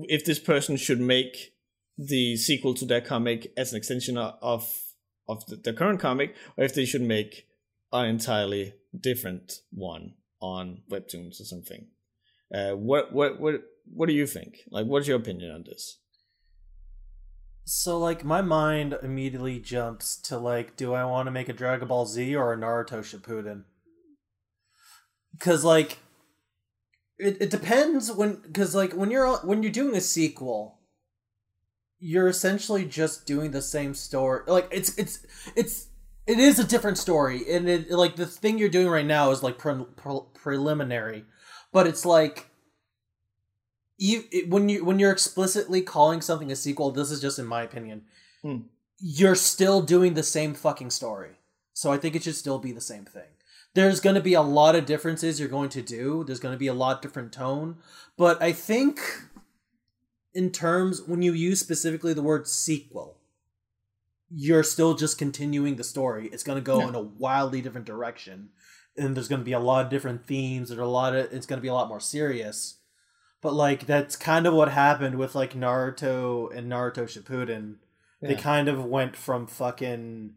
if 0.08 0.24
this 0.24 0.38
person 0.38 0.76
should 0.76 1.00
make 1.00 1.52
the 1.96 2.36
sequel 2.36 2.74
to 2.74 2.84
their 2.84 3.00
comic 3.00 3.52
as 3.56 3.72
an 3.72 3.78
extension 3.78 4.18
of 4.18 4.82
of 5.28 5.46
the, 5.46 5.56
the 5.56 5.72
current 5.72 6.00
comic, 6.00 6.34
or 6.56 6.64
if 6.64 6.74
they 6.74 6.84
should 6.84 7.02
make 7.02 7.46
an 7.92 8.06
entirely 8.06 8.74
different 8.98 9.60
one 9.70 10.14
on 10.40 10.82
webtoons 10.90 11.40
or 11.40 11.44
something. 11.44 11.86
Uh, 12.52 12.72
what 12.72 13.12
what 13.12 13.40
what 13.40 13.62
what 13.86 14.06
do 14.08 14.14
you 14.14 14.26
think? 14.26 14.58
Like, 14.70 14.86
what's 14.86 15.06
your 15.06 15.16
opinion 15.16 15.50
on 15.52 15.64
this? 15.64 15.98
So, 17.64 17.98
like, 17.98 18.24
my 18.24 18.42
mind 18.42 18.98
immediately 19.02 19.60
jumps 19.60 20.16
to 20.22 20.36
like, 20.36 20.76
do 20.76 20.94
I 20.94 21.04
want 21.04 21.26
to 21.26 21.30
make 21.30 21.48
a 21.48 21.52
Dragon 21.52 21.88
Ball 21.88 22.06
Z 22.06 22.34
or 22.34 22.52
a 22.52 22.56
Naruto 22.56 23.00
Shippuden? 23.00 23.64
Because 25.32 25.64
like, 25.64 25.98
it, 27.18 27.40
it 27.40 27.50
depends 27.50 28.10
when 28.10 28.36
because 28.36 28.74
like 28.74 28.92
when 28.92 29.10
you're 29.10 29.36
when 29.38 29.62
you're 29.62 29.72
doing 29.72 29.96
a 29.96 30.00
sequel 30.00 30.80
you're 32.04 32.26
essentially 32.26 32.84
just 32.84 33.26
doing 33.26 33.52
the 33.52 33.62
same 33.62 33.94
story. 33.94 34.42
Like 34.48 34.66
it's 34.72 34.98
it's 34.98 35.24
it's 35.54 35.86
it 36.26 36.38
is 36.38 36.58
a 36.58 36.66
different 36.66 36.98
story, 36.98 37.42
and 37.48 37.68
it 37.68 37.92
like 37.92 38.16
the 38.16 38.26
thing 38.26 38.58
you're 38.58 38.68
doing 38.68 38.88
right 38.88 39.06
now 39.06 39.30
is 39.30 39.42
like 39.42 39.56
pre- 39.56 39.86
pre- 39.96 40.26
preliminary, 40.34 41.24
but 41.72 41.86
it's 41.86 42.04
like 42.04 42.50
you 44.02 44.24
it, 44.32 44.50
when 44.50 44.68
you 44.68 44.84
when 44.84 44.98
you're 44.98 45.12
explicitly 45.12 45.80
calling 45.80 46.20
something 46.20 46.50
a 46.50 46.56
sequel. 46.56 46.90
This 46.90 47.10
is 47.10 47.20
just 47.20 47.38
in 47.38 47.46
my 47.46 47.62
opinion. 47.62 48.02
Hmm. 48.42 48.58
You're 48.98 49.36
still 49.36 49.80
doing 49.80 50.14
the 50.14 50.22
same 50.22 50.54
fucking 50.54 50.90
story, 50.90 51.38
so 51.72 51.92
I 51.92 51.98
think 51.98 52.16
it 52.16 52.24
should 52.24 52.34
still 52.34 52.58
be 52.58 52.72
the 52.72 52.80
same 52.80 53.04
thing. 53.04 53.30
There's 53.74 54.00
going 54.00 54.16
to 54.16 54.20
be 54.20 54.34
a 54.34 54.42
lot 54.42 54.76
of 54.76 54.86
differences 54.86 55.38
you're 55.38 55.48
going 55.48 55.70
to 55.70 55.82
do. 55.82 56.24
There's 56.24 56.40
going 56.40 56.54
to 56.54 56.58
be 56.58 56.66
a 56.66 56.74
lot 56.74 57.00
different 57.00 57.32
tone, 57.32 57.76
but 58.18 58.42
I 58.42 58.52
think 58.52 59.00
in 60.34 60.50
terms 60.50 61.02
when 61.02 61.22
you 61.22 61.32
use 61.32 61.60
specifically 61.60 62.12
the 62.12 62.22
word 62.22 62.48
sequel 62.48 63.18
you're 64.34 64.62
still 64.62 64.94
just 64.94 65.18
continuing 65.18 65.76
the 65.76 65.84
story 65.84 66.30
it's 66.32 66.42
going 66.42 66.56
to 66.56 66.64
go 66.64 66.80
yeah. 66.80 66.88
in 66.88 66.94
a 66.94 67.02
wildly 67.02 67.60
different 67.60 67.86
direction 67.86 68.48
and 68.96 69.14
there's 69.14 69.28
going 69.28 69.42
to 69.42 69.44
be 69.44 69.52
a 69.52 69.58
lot 69.58 69.84
of 69.84 69.90
different 69.90 70.26
themes 70.26 70.70
and 70.70 70.80
a 70.80 70.86
lot 70.86 71.14
of 71.14 71.30
it's 71.34 71.44
going 71.44 71.58
to 71.58 71.62
be 71.62 71.68
a 71.68 71.74
lot 71.74 71.86
more 71.86 72.00
serious 72.00 72.78
but 73.42 73.52
like 73.52 73.86
that's 73.86 74.16
kind 74.16 74.46
of 74.46 74.54
what 74.54 74.70
happened 74.70 75.18
with 75.18 75.34
like 75.34 75.52
Naruto 75.52 76.56
and 76.56 76.70
Naruto 76.70 77.04
Shippuden 77.04 77.76
yeah. 78.20 78.28
they 78.28 78.34
kind 78.34 78.68
of 78.68 78.84
went 78.84 79.16
from 79.16 79.46
fucking 79.46 80.34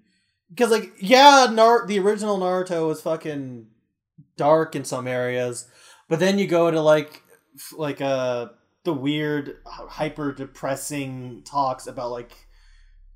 because 0.50 0.72
like 0.72 0.92
yeah 1.00 1.48
Nar- 1.50 1.88
the 1.88 2.00
original 2.00 2.38
Naruto 2.38 2.88
was 2.88 3.02
fucking 3.02 3.68
dark 4.36 4.76
in 4.76 4.84
some 4.84 5.08
areas 5.08 5.68
but 6.08 6.20
then 6.20 6.38
you 6.38 6.48
go 6.48 6.70
to 6.70 6.82
like 6.82 7.22
like 7.78 8.02
uh, 8.02 8.48
the 8.84 8.94
weird, 8.94 9.58
hyper 9.66 10.32
depressing 10.32 11.44
talks 11.46 11.88
about 11.88 12.12
like 12.12 12.48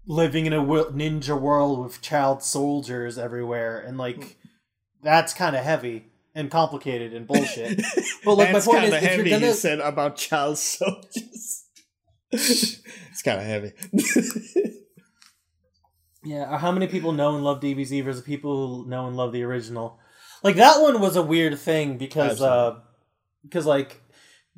living 0.08 0.46
in 0.46 0.54
a 0.54 0.62
ninja 0.62 1.40
world 1.40 1.80
with 1.84 2.02
child 2.02 2.42
soldiers 2.42 3.18
everywhere, 3.18 3.80
and 3.80 3.98
like 3.98 4.24
hmm. 4.24 4.50
that's 5.04 5.34
kind 5.34 5.56
of 5.56 5.64
heavy 5.64 6.08
and 6.36 6.52
complicated 6.52 7.14
and 7.14 7.28
bullshit. 7.28 7.82
But 8.26 8.36
like 8.36 8.52
my 8.52 8.60
point 8.60 8.86
is, 8.86 8.94
heavy, 8.94 9.06
if 9.06 9.18
you're 9.18 9.40
gonna... 9.40 9.48
he 9.48 9.54
said 9.54 9.80
about 9.80 10.18
child 10.18 10.58
soldiers. 10.58 11.66
it's 12.32 13.22
kind 13.24 13.40
of 13.40 13.46
heavy. 13.46 13.72
yeah, 16.24 16.58
how 16.58 16.72
many 16.72 16.88
people 16.88 17.12
know 17.12 17.36
and 17.36 17.44
love 17.44 17.62
DBZ 17.62 18.04
versus 18.04 18.22
people 18.22 18.84
who 18.84 18.90
know 18.90 19.08
and 19.08 19.16
love 19.16 19.32
the 19.32 19.44
original? 19.44 20.00
Like 20.44 20.58
that 20.58 20.82
one 20.82 21.02
was 21.02 21.16
a 21.16 21.24
weird 21.24 21.58
thing 21.60 21.98
because 21.98 22.42
uh 22.42 22.80
because 23.44 23.66
like 23.66 24.02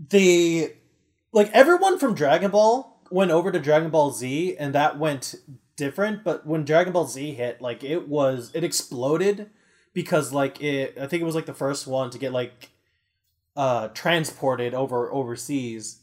the 0.10 0.74
like 1.32 1.50
everyone 1.54 1.98
from 1.98 2.14
Dragon 2.14 2.52
Ball 2.52 3.02
went 3.10 3.32
over 3.32 3.52
to 3.52 3.60
Dragon 3.60 3.90
Ball 3.90 4.12
Z 4.12 4.58
and 4.58 4.74
that 4.76 5.00
went 5.00 5.36
different, 5.76 6.24
but 6.24 6.46
when 6.46 6.66
Dragon 6.66 6.94
Ball 6.94 7.08
Z 7.08 7.34
hit, 7.34 7.62
like 7.62 7.84
it 7.84 8.08
was 8.08 8.52
it 8.54 8.64
exploded 8.64 9.50
because 9.94 10.34
like 10.34 10.62
it 10.62 10.98
I 11.00 11.08
think 11.08 11.22
it 11.22 11.26
was 11.26 11.36
like 11.36 11.46
the 11.46 11.54
first 11.54 11.88
one 11.88 12.10
to 12.12 12.18
get 12.18 12.32
like 12.32 12.70
uh 13.56 13.90
transported 13.90 14.74
over 14.74 15.12
overseas. 15.12 16.00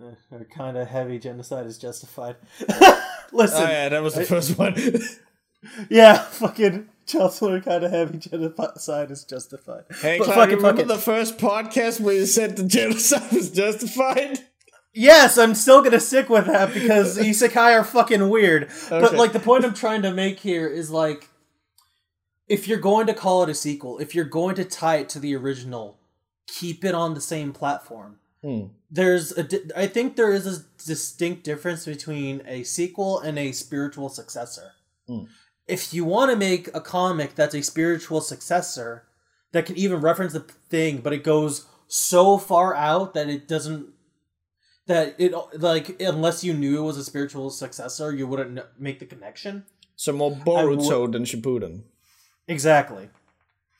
Eh, 0.00 0.38
kind 0.54 0.76
of 0.76 0.88
heavy 0.88 1.18
genocide 1.18 1.66
is 1.66 1.76
justified. 1.76 2.36
Listen, 3.32 3.62
oh 3.62 3.70
yeah, 3.70 3.88
that 3.88 4.02
was 4.02 4.14
the 4.14 4.22
I, 4.22 4.24
first 4.24 4.58
one. 4.58 4.74
yeah, 5.90 6.18
fucking 6.18 6.88
Chancellor 7.06 7.60
kind 7.60 7.84
of 7.84 7.90
heavy 7.90 8.18
genocide 8.18 9.10
is 9.10 9.24
justified. 9.24 9.84
Hey, 10.00 10.18
but 10.18 10.26
Clyde, 10.26 10.52
remember 10.52 10.84
the 10.84 10.96
first 10.96 11.38
podcast 11.38 12.00
where 12.00 12.14
you 12.14 12.26
said 12.26 12.56
the 12.56 12.64
genocide 12.64 13.32
was 13.32 13.50
justified? 13.50 14.40
Yes, 14.92 15.38
I'm 15.38 15.54
still 15.54 15.82
gonna 15.82 16.00
stick 16.00 16.28
with 16.28 16.46
that 16.46 16.74
because 16.74 17.18
isekai 17.18 17.78
are 17.78 17.84
fucking 17.84 18.28
weird. 18.28 18.64
Okay. 18.64 19.00
But 19.00 19.14
like 19.14 19.32
the 19.32 19.40
point 19.40 19.64
I'm 19.64 19.74
trying 19.74 20.02
to 20.02 20.12
make 20.12 20.40
here 20.40 20.66
is 20.66 20.90
like 20.90 21.28
if 22.50 22.68
you're 22.68 22.78
going 22.78 23.06
to 23.06 23.14
call 23.14 23.42
it 23.42 23.48
a 23.48 23.54
sequel, 23.54 23.98
if 23.98 24.14
you're 24.14 24.24
going 24.24 24.56
to 24.56 24.64
tie 24.64 24.96
it 24.96 25.08
to 25.10 25.18
the 25.18 25.34
original, 25.34 25.98
keep 26.46 26.84
it 26.84 26.94
on 26.94 27.14
the 27.14 27.20
same 27.20 27.52
platform. 27.52 28.18
Hmm. 28.42 28.66
There's 28.90 29.32
a, 29.32 29.44
di- 29.44 29.70
I 29.76 29.86
think 29.86 30.16
there 30.16 30.32
is 30.32 30.46
a 30.46 30.64
distinct 30.84 31.44
difference 31.44 31.84
between 31.84 32.42
a 32.46 32.62
sequel 32.64 33.20
and 33.20 33.38
a 33.38 33.52
spiritual 33.52 34.08
successor. 34.08 34.72
Hmm 35.06 35.24
if 35.70 35.94
you 35.94 36.04
want 36.04 36.30
to 36.30 36.36
make 36.36 36.68
a 36.74 36.80
comic 36.80 37.34
that's 37.34 37.54
a 37.54 37.62
spiritual 37.62 38.20
successor 38.20 39.04
that 39.52 39.66
can 39.66 39.76
even 39.76 40.00
reference 40.00 40.32
the 40.32 40.40
thing, 40.40 40.98
but 40.98 41.12
it 41.12 41.24
goes 41.24 41.66
so 41.86 42.38
far 42.38 42.74
out 42.74 43.14
that 43.14 43.28
it 43.28 43.48
doesn't 43.48 43.88
that 44.86 45.14
it 45.18 45.32
like 45.58 46.00
unless 46.00 46.42
you 46.42 46.52
knew 46.52 46.78
it 46.78 46.86
was 46.86 46.96
a 46.96 47.04
spiritual 47.04 47.50
successor, 47.50 48.12
you 48.12 48.26
wouldn't 48.26 48.60
make 48.78 48.98
the 48.98 49.06
connection. 49.06 49.64
So 49.94 50.12
more 50.12 50.32
Boruto 50.32 51.10
than 51.10 51.24
Shippuden. 51.24 51.82
Exactly. 52.50 53.08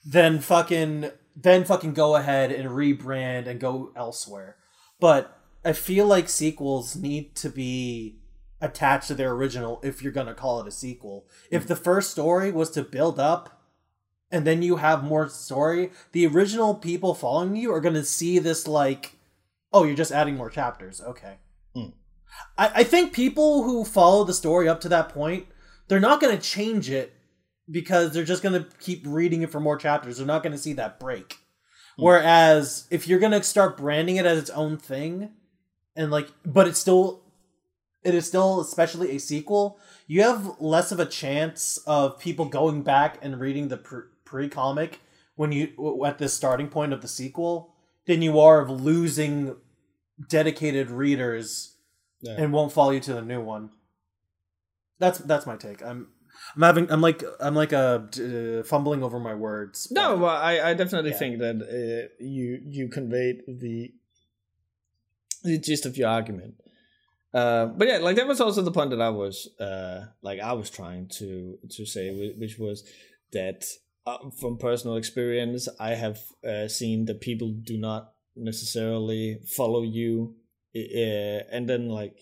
Then 0.04 0.38
fucking 0.38 1.10
then 1.34 1.64
fucking 1.64 1.92
go 1.92 2.14
ahead 2.14 2.52
and 2.52 2.68
rebrand 2.70 3.48
and 3.48 3.58
go 3.58 3.92
elsewhere. 3.96 4.56
But 5.00 5.36
I 5.64 5.72
feel 5.72 6.06
like 6.06 6.28
sequels 6.28 6.94
need 6.94 7.34
to 7.36 7.48
be 7.50 8.20
attached 8.60 9.08
to 9.08 9.14
their 9.14 9.32
original 9.32 9.80
if 9.82 10.02
you're 10.02 10.12
going 10.12 10.28
to 10.28 10.34
call 10.34 10.60
it 10.60 10.68
a 10.68 10.70
sequel. 10.70 11.26
If 11.50 11.66
the 11.66 11.74
first 11.74 12.10
story 12.10 12.52
was 12.52 12.70
to 12.70 12.82
build 12.82 13.18
up 13.18 13.60
and 14.30 14.46
then 14.46 14.62
you 14.62 14.76
have 14.76 15.02
more 15.02 15.28
story, 15.28 15.90
the 16.12 16.26
original 16.26 16.74
people 16.76 17.14
following 17.14 17.56
you 17.56 17.72
are 17.72 17.80
going 17.80 17.94
to 17.94 18.04
see 18.04 18.38
this 18.38 18.68
like, 18.68 19.16
oh, 19.72 19.82
you're 19.82 19.96
just 19.96 20.12
adding 20.12 20.36
more 20.36 20.50
chapters. 20.50 21.00
Okay. 21.00 21.38
Mm. 21.74 21.94
I, 22.56 22.70
I 22.76 22.84
think 22.84 23.12
people 23.12 23.64
who 23.64 23.84
follow 23.84 24.22
the 24.22 24.34
story 24.34 24.68
up 24.68 24.80
to 24.82 24.88
that 24.90 25.08
point, 25.08 25.46
they're 25.88 25.98
not 25.98 26.20
going 26.20 26.36
to 26.36 26.42
change 26.42 26.88
it 26.88 27.14
because 27.70 28.12
they're 28.12 28.24
just 28.24 28.42
going 28.42 28.62
to 28.62 28.68
keep 28.78 29.02
reading 29.06 29.42
it 29.42 29.50
for 29.50 29.60
more 29.60 29.76
chapters. 29.76 30.18
They're 30.18 30.26
not 30.26 30.42
going 30.42 30.52
to 30.52 30.58
see 30.58 30.72
that 30.74 30.98
break. 30.98 31.28
Mm. 31.98 32.04
Whereas 32.04 32.86
if 32.90 33.06
you're 33.06 33.18
going 33.20 33.32
to 33.32 33.42
start 33.42 33.76
branding 33.76 34.16
it 34.16 34.26
as 34.26 34.38
its 34.38 34.50
own 34.50 34.76
thing, 34.76 35.30
and 35.96 36.10
like, 36.10 36.28
but 36.44 36.66
it's 36.68 36.78
still 36.78 37.22
it 38.02 38.14
is 38.14 38.26
still 38.26 38.60
especially 38.60 39.10
a 39.10 39.18
sequel, 39.20 39.78
you 40.06 40.22
have 40.22 40.56
less 40.60 40.90
of 40.90 41.00
a 41.00 41.06
chance 41.06 41.76
of 41.86 42.18
people 42.18 42.46
going 42.46 42.82
back 42.82 43.18
and 43.22 43.38
reading 43.40 43.68
the 43.68 43.76
pre 44.24 44.48
comic 44.48 45.00
when 45.36 45.52
you 45.52 46.04
at 46.06 46.18
this 46.18 46.32
starting 46.32 46.68
point 46.68 46.92
of 46.92 47.02
the 47.02 47.08
sequel 47.08 47.74
than 48.06 48.22
you 48.22 48.38
are 48.40 48.60
of 48.60 48.70
losing 48.70 49.56
dedicated 50.28 50.90
readers 50.90 51.76
Yeah. 52.20 52.36
and 52.38 52.52
won't 52.52 52.72
follow 52.72 52.90
you 52.92 53.00
to 53.00 53.14
the 53.14 53.22
new 53.22 53.40
one. 53.42 53.70
That's 54.98 55.18
that's 55.18 55.46
my 55.46 55.56
take. 55.56 55.82
I'm 55.82 56.08
I'm 56.56 56.62
having 56.62 56.90
I'm 56.90 57.00
like 57.00 57.22
I'm 57.40 57.54
like 57.54 57.72
a 57.72 58.08
uh, 58.60 58.62
fumbling 58.66 59.02
over 59.02 59.18
my 59.20 59.34
words. 59.34 59.86
but- 59.86 59.94
No, 60.00 60.24
I, 60.24 60.70
I 60.70 60.74
definitely 60.74 61.10
Yeah. 61.10 61.18
think 61.18 61.38
that 61.38 61.56
uh, 61.62 62.14
you 62.24 62.60
you 62.66 62.88
conveyed 62.88 63.42
the 63.46 63.92
the 65.44 65.58
gist 65.58 65.86
of 65.86 65.96
your 65.96 66.08
argument. 66.08 66.54
Uh, 67.32 67.66
but 67.66 67.86
yeah, 67.88 67.98
like 67.98 68.16
that 68.16 68.26
was 68.26 68.40
also 68.40 68.60
the 68.62 68.72
point 68.72 68.90
that 68.90 69.00
I 69.00 69.10
was 69.10 69.48
uh, 69.60 70.06
like 70.22 70.40
I 70.40 70.52
was 70.52 70.68
trying 70.70 71.08
to 71.18 71.58
to 71.76 71.86
say, 71.86 72.34
which 72.36 72.58
was 72.58 72.82
that 73.32 73.64
uh, 74.06 74.18
from 74.40 74.58
personal 74.58 74.96
experience, 74.96 75.68
I 75.78 75.90
have 75.94 76.18
uh, 76.44 76.66
seen 76.68 77.04
that 77.06 77.20
people 77.20 77.50
do 77.52 77.78
not 77.78 78.12
necessarily 78.34 79.38
follow 79.56 79.82
you, 79.82 80.34
uh, 80.74 80.80
and 81.54 81.68
then 81.68 81.88
like 81.88 82.16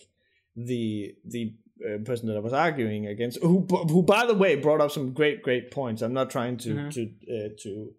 the 0.54 1.14
the 1.24 1.54
uh, 1.86 1.98
person 2.04 2.28
that 2.28 2.36
I 2.36 2.40
was 2.40 2.52
arguing 2.52 3.06
against, 3.06 3.38
who 3.42 3.66
who 3.92 4.02
by 4.02 4.26
the 4.26 4.34
way 4.34 4.56
brought 4.56 4.80
up 4.80 4.90
some 4.90 5.12
great 5.12 5.42
great 5.42 5.70
points. 5.70 6.02
I'm 6.02 6.12
not 6.14 6.30
trying 6.30 6.56
to 6.58 6.70
Mhm. 6.74 6.92
to 6.94 7.02
uh, 7.34 7.48
to 7.62 7.92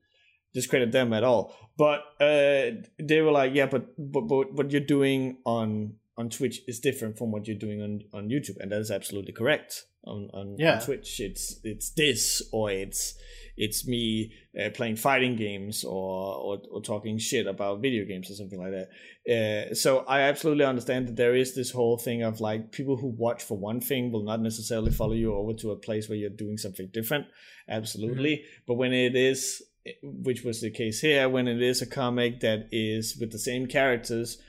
discredit 0.53 0.91
them 0.91 1.13
at 1.13 1.23
all, 1.23 1.55
but 1.77 1.99
uh, 2.19 2.71
they 2.99 3.21
were 3.21 3.31
like, 3.31 3.53
yeah, 3.53 3.67
but 3.67 3.83
but 3.97 4.21
but 4.21 4.53
what 4.53 4.71
you're 4.71 4.81
doing 4.97 5.37
on 5.45 5.95
on 6.17 6.29
Twitch 6.29 6.61
is 6.67 6.79
different 6.79 7.17
from 7.17 7.31
what 7.31 7.47
you're 7.47 7.57
doing 7.57 7.81
on 7.81 8.01
on 8.13 8.29
YouTube, 8.29 8.57
and 8.59 8.71
that 8.71 8.79
is 8.81 8.91
absolutely 8.91 9.31
correct. 9.33 9.85
On 10.05 10.29
on, 10.33 10.55
Yeah. 10.57 10.75
on 10.75 10.81
Twitch, 10.81 11.19
it's 11.19 11.59
it's 11.63 11.91
this 11.91 12.41
or 12.51 12.71
it's 12.71 13.15
it's 13.59 13.85
me 13.85 14.31
uh, 14.59 14.69
playing 14.71 14.95
fighting 14.95 15.35
games 15.35 15.83
or, 15.83 16.35
or 16.35 16.61
or 16.71 16.81
talking 16.81 17.17
shit 17.17 17.45
about 17.45 17.81
video 17.81 18.05
games 18.05 18.31
or 18.31 18.33
something 18.33 18.59
like 18.59 18.71
that. 18.71 18.89
Uh, 19.29 19.75
so 19.75 19.99
I 20.07 20.21
absolutely 20.21 20.65
understand 20.65 21.07
that 21.07 21.17
there 21.17 21.35
is 21.35 21.53
this 21.53 21.69
whole 21.69 21.97
thing 21.97 22.23
of 22.23 22.39
like 22.39 22.71
people 22.71 22.95
who 22.97 23.07
watch 23.07 23.43
for 23.43 23.57
one 23.57 23.81
thing 23.81 24.11
will 24.11 24.23
not 24.23 24.41
necessarily 24.41 24.91
follow 24.91 25.13
you 25.13 25.35
over 25.35 25.53
to 25.55 25.71
a 25.71 25.75
place 25.75 26.07
where 26.07 26.17
you're 26.17 26.29
doing 26.29 26.57
something 26.57 26.89
different. 26.91 27.27
Absolutely, 27.67 28.45
but 28.65 28.75
when 28.75 28.93
it 28.93 29.15
is, 29.15 29.61
which 30.01 30.43
was 30.43 30.61
the 30.61 30.71
case 30.71 31.01
here, 31.01 31.29
when 31.29 31.47
it 31.47 31.61
is 31.61 31.81
a 31.81 31.85
comic 31.85 32.39
that 32.39 32.69
is 32.71 33.17
with 33.19 33.31
the 33.31 33.39
same 33.39 33.67
characters, 33.67 34.41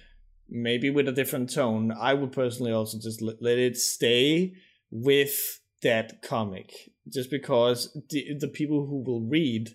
maybe 0.49 0.89
with 0.89 1.09
a 1.09 1.13
different 1.13 1.53
tone, 1.53 1.93
I 1.93 2.15
would 2.15 2.33
personally 2.33 2.73
also 2.73 2.99
just 2.99 3.21
let 3.21 3.59
it 3.59 3.77
stay 3.77 4.55
with 4.91 5.61
that 5.83 6.23
comic, 6.23 6.90
just 7.13 7.31
because 7.31 7.97
the 8.11 8.35
the 8.39 8.49
people 8.49 8.87
who 8.87 9.03
will 9.03 9.23
read 9.23 9.71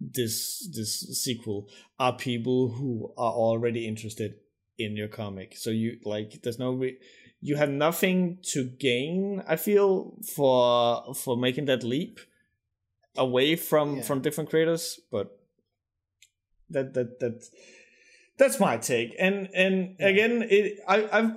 this 0.00 0.68
this 0.74 1.00
sequel 1.22 1.68
are 1.98 2.16
people 2.16 2.70
who 2.70 3.12
are 3.18 3.32
already 3.32 3.86
interested 3.86 4.34
in 4.78 4.96
your 4.96 5.08
comic. 5.08 5.54
So 5.56 5.70
you 5.70 5.98
like 6.04 6.40
there's 6.42 6.58
no 6.58 6.72
re- 6.72 6.98
you 7.40 7.56
have 7.56 7.70
nothing 7.70 8.38
to 8.52 8.64
gain. 8.64 9.42
I 9.46 9.56
feel 9.56 10.16
for 10.34 11.14
for 11.14 11.36
making 11.36 11.66
that 11.66 11.82
leap 11.82 12.20
away 13.16 13.56
from 13.56 13.96
Yeah. 13.96 14.02
from 14.02 14.22
different 14.22 14.50
creators, 14.50 15.00
but 15.10 15.38
that 16.70 16.94
that 16.94 17.20
that 17.20 17.44
that's 18.38 18.58
my 18.60 18.76
take. 18.78 19.14
And 19.18 19.48
and 19.54 19.96
Yeah. 20.00 20.06
again, 20.08 20.42
it 20.48 20.80
I 20.88 21.08
I've 21.12 21.32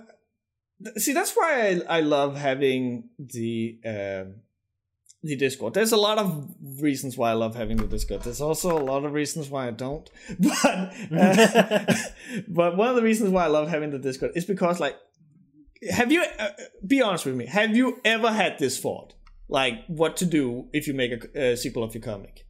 see 1.02 1.14
that's 1.14 1.34
why 1.36 1.82
I 1.88 1.98
I 1.98 2.00
love 2.02 2.38
having 2.38 3.10
the. 3.20 3.80
Um, 3.86 4.43
the 5.24 5.36
Discord. 5.38 5.74
There's 5.74 5.94
a 5.94 5.98
lot 5.98 6.18
of 6.18 6.50
reasons 6.62 7.18
why 7.18 7.30
I 7.32 7.34
love 7.34 7.56
having 7.56 7.78
the 7.78 7.88
Discord. 7.88 8.24
There's 8.24 8.42
also 8.42 8.78
a 8.78 8.84
lot 8.84 9.06
of 9.06 9.14
reasons 9.14 9.50
why 9.50 9.68
I 9.68 9.72
don't. 9.72 10.10
But 10.40 10.66
uh, 10.66 11.86
but 12.48 12.78
one 12.78 12.90
of 12.90 12.96
the 12.96 13.02
reasons 13.04 13.30
why 13.30 13.46
I 13.46 13.48
love 13.48 13.70
having 13.70 13.92
the 13.92 14.00
Discord 14.00 14.34
is 14.36 14.46
because 14.46 14.80
like 14.80 14.98
have 15.92 16.12
you 16.12 16.24
uh, 16.40 16.50
be 16.86 17.02
honest 17.02 17.26
with 17.26 17.36
me. 17.36 17.46
Have 17.46 17.76
you 17.76 18.00
ever 18.06 18.32
had 18.32 18.60
this 18.60 18.80
thought? 18.80 19.14
Like 19.50 19.86
what 19.88 20.18
to 20.18 20.26
do 20.26 20.68
if 20.74 20.88
you 20.88 20.94
make 20.94 21.12
a, 21.36 21.52
a 21.54 21.58
sequel 21.58 21.84
of 21.84 21.94
your 21.94 22.04
comic? 22.04 22.46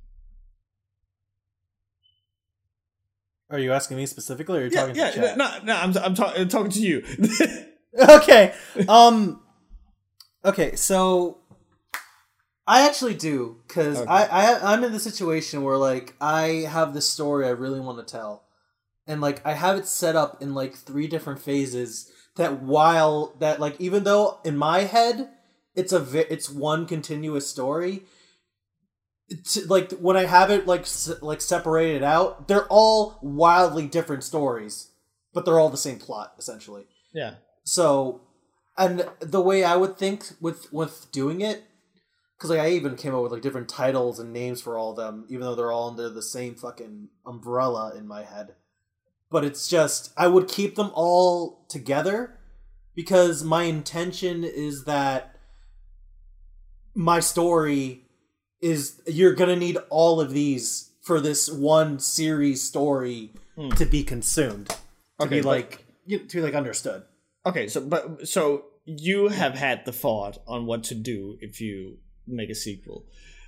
Are 3.50 3.60
you 3.60 3.72
asking 3.72 3.98
me 3.98 4.06
specifically, 4.08 4.58
or 4.58 4.62
are 4.62 4.66
you 4.66 4.72
Yeah, 4.72 4.80
talking 4.82 4.96
yeah. 4.96 5.12
to 5.12 5.20
chat? 5.20 5.38
No, 5.38 5.60
no, 5.64 5.76
I'm 5.76 5.96
I'm, 5.98 6.16
ta- 6.16 6.34
I'm 6.36 6.50
talking 6.50 6.72
to 6.72 6.80
you. 6.80 7.04
okay. 8.10 8.54
Um. 8.88 9.42
Okay. 10.44 10.76
So 10.76 11.40
I 12.66 12.88
actually 12.88 13.16
do 13.16 13.58
because 13.68 13.98
Okay. 13.98 14.10
I, 14.10 14.26
I 14.26 14.74
I'm 14.74 14.84
in 14.84 14.92
the 14.94 15.00
situation 15.00 15.64
where 15.64 15.78
like 15.78 16.16
I 16.22 16.66
have 16.70 16.94
this 16.94 17.10
story 17.10 17.46
I 17.46 17.50
really 17.50 17.80
want 17.80 17.98
to 18.06 18.12
tell, 18.12 18.44
and 19.06 19.20
like 19.22 19.46
I 19.46 19.54
have 19.54 19.78
it 19.78 19.86
set 19.88 20.16
up 20.16 20.42
in 20.42 20.54
like 20.54 20.76
three 20.76 21.08
different 21.08 21.40
phases. 21.42 22.10
That 22.38 22.64
while 22.64 23.36
that 23.40 23.60
like 23.60 23.80
even 23.80 24.06
though 24.06 24.40
in 24.44 24.58
my 24.58 24.82
head 24.82 25.30
it's 25.76 25.92
a 25.92 26.00
vi- 26.00 26.26
it's 26.30 26.50
one 26.50 26.86
continuous 26.86 27.48
story. 27.48 28.04
It's, 29.30 29.66
like 29.68 29.92
when 29.94 30.18
I 30.18 30.26
have 30.26 30.52
it 30.52 30.68
like 30.68 30.82
s- 30.82 31.22
like 31.22 31.42
separated 31.42 32.04
out, 32.04 32.48
they're 32.48 32.68
all 32.68 33.18
wildly 33.22 33.88
different 33.88 34.24
stories, 34.24 34.90
but 35.34 35.46
they're 35.46 35.60
all 35.60 35.70
the 35.70 35.78
same 35.78 35.98
plot 36.00 36.34
essentially. 36.38 36.86
yeah. 37.14 37.36
So, 37.66 38.22
and 38.78 39.08
the 39.22 39.42
way 39.42 39.64
I 39.64 39.76
would 39.78 39.98
think 39.98 40.26
with 40.42 40.72
with 40.74 41.08
doing 41.12 41.42
it, 41.42 41.64
because 42.44 42.58
like 42.58 42.68
I 42.68 42.72
even 42.72 42.98
came 42.98 43.16
up 43.16 43.24
with 43.24 43.32
like 43.32 43.42
different 43.42 43.70
titles 43.70 44.20
and 44.20 44.34
names 44.34 44.62
for 44.62 44.78
all 44.78 44.92
of 44.92 44.98
them, 44.98 45.26
even 45.30 45.42
though 45.46 45.56
they're 45.56 45.72
all 45.72 45.90
under 45.92 46.10
the 46.10 46.22
same 46.22 46.56
fucking 46.56 47.08
umbrella 47.26 47.94
in 47.98 48.06
my 48.06 48.24
head. 48.24 48.56
But 49.32 49.46
it's 49.46 49.70
just 49.70 50.12
I 50.18 50.28
would 50.28 50.50
keep 50.50 50.76
them 50.76 50.92
all 50.94 51.66
together 51.70 52.38
because 52.96 53.46
my 53.46 53.64
intention 53.64 54.44
is 54.44 54.84
that 54.84 55.38
my 56.94 57.22
story 57.22 58.02
is 58.62 59.02
you're 59.08 59.34
gonna 59.36 59.56
need 59.56 59.78
all 59.90 60.20
of 60.20 60.32
these 60.32 60.92
for 61.02 61.22
this 61.22 61.50
one 61.50 62.00
series 62.00 62.62
story 62.62 63.32
Hmm. 63.56 63.70
to 63.70 63.86
be 63.86 64.04
consumed 64.04 64.68
to 64.70 64.76
Okay, 65.22 65.38
be 65.38 65.42
but- 65.42 65.48
like 65.50 65.86
to 66.10 66.20
be 66.28 66.42
like 66.42 66.56
understood. 66.56 67.04
Okay, 67.46 67.68
so 67.70 67.80
but 67.82 68.28
so 68.28 68.66
you 68.86 69.30
have 69.30 69.54
had 69.54 69.86
the 69.86 69.94
thought 69.94 70.40
on 70.46 70.66
what 70.66 70.84
to 70.86 70.96
do 70.96 71.38
if 71.40 71.62
you 71.62 72.00
make 72.28 72.50
a 72.50 72.56
sequel. 72.56 73.06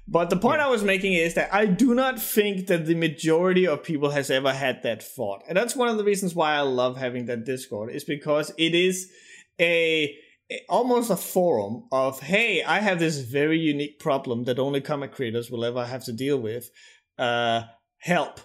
But 0.07 0.29
the 0.29 0.37
point 0.37 0.61
I 0.61 0.67
was 0.69 0.83
making 0.83 1.13
is 1.13 1.33
that 1.33 1.51
I 1.53 1.65
do 1.65 1.95
not 1.95 2.21
think 2.21 2.67
that 2.67 2.85
the 2.85 2.93
majority 2.93 3.65
of 3.65 3.83
people 3.83 4.11
has 4.11 4.29
ever 4.29 4.53
had 4.53 4.83
that 4.83 5.01
thought. 5.01 5.41
And 5.47 5.57
that's 5.57 5.75
one 5.75 5.87
of 5.87 5.97
the 5.97 6.03
reasons 6.03 6.35
why 6.35 6.53
I 6.53 6.61
love 6.61 6.97
having 6.97 7.25
that 7.25 7.43
Discord 7.43 7.91
is 7.91 8.03
because 8.03 8.51
it 8.57 8.75
is 8.75 9.11
a, 9.59 10.15
a- 10.51 10.61
almost 10.69 11.09
a 11.09 11.15
forum 11.15 11.85
of 11.91 12.19
hey, 12.19 12.61
I 12.63 12.79
have 12.79 12.99
this 12.99 13.19
very 13.19 13.57
unique 13.57 13.97
problem 13.99 14.43
that 14.43 14.59
only 14.59 14.79
comic 14.81 15.11
creators 15.11 15.49
will 15.49 15.65
ever 15.65 15.85
have 15.85 16.03
to 16.05 16.13
deal 16.13 16.37
with. 16.37 16.69
Uh 17.17 17.63
help 17.97 18.39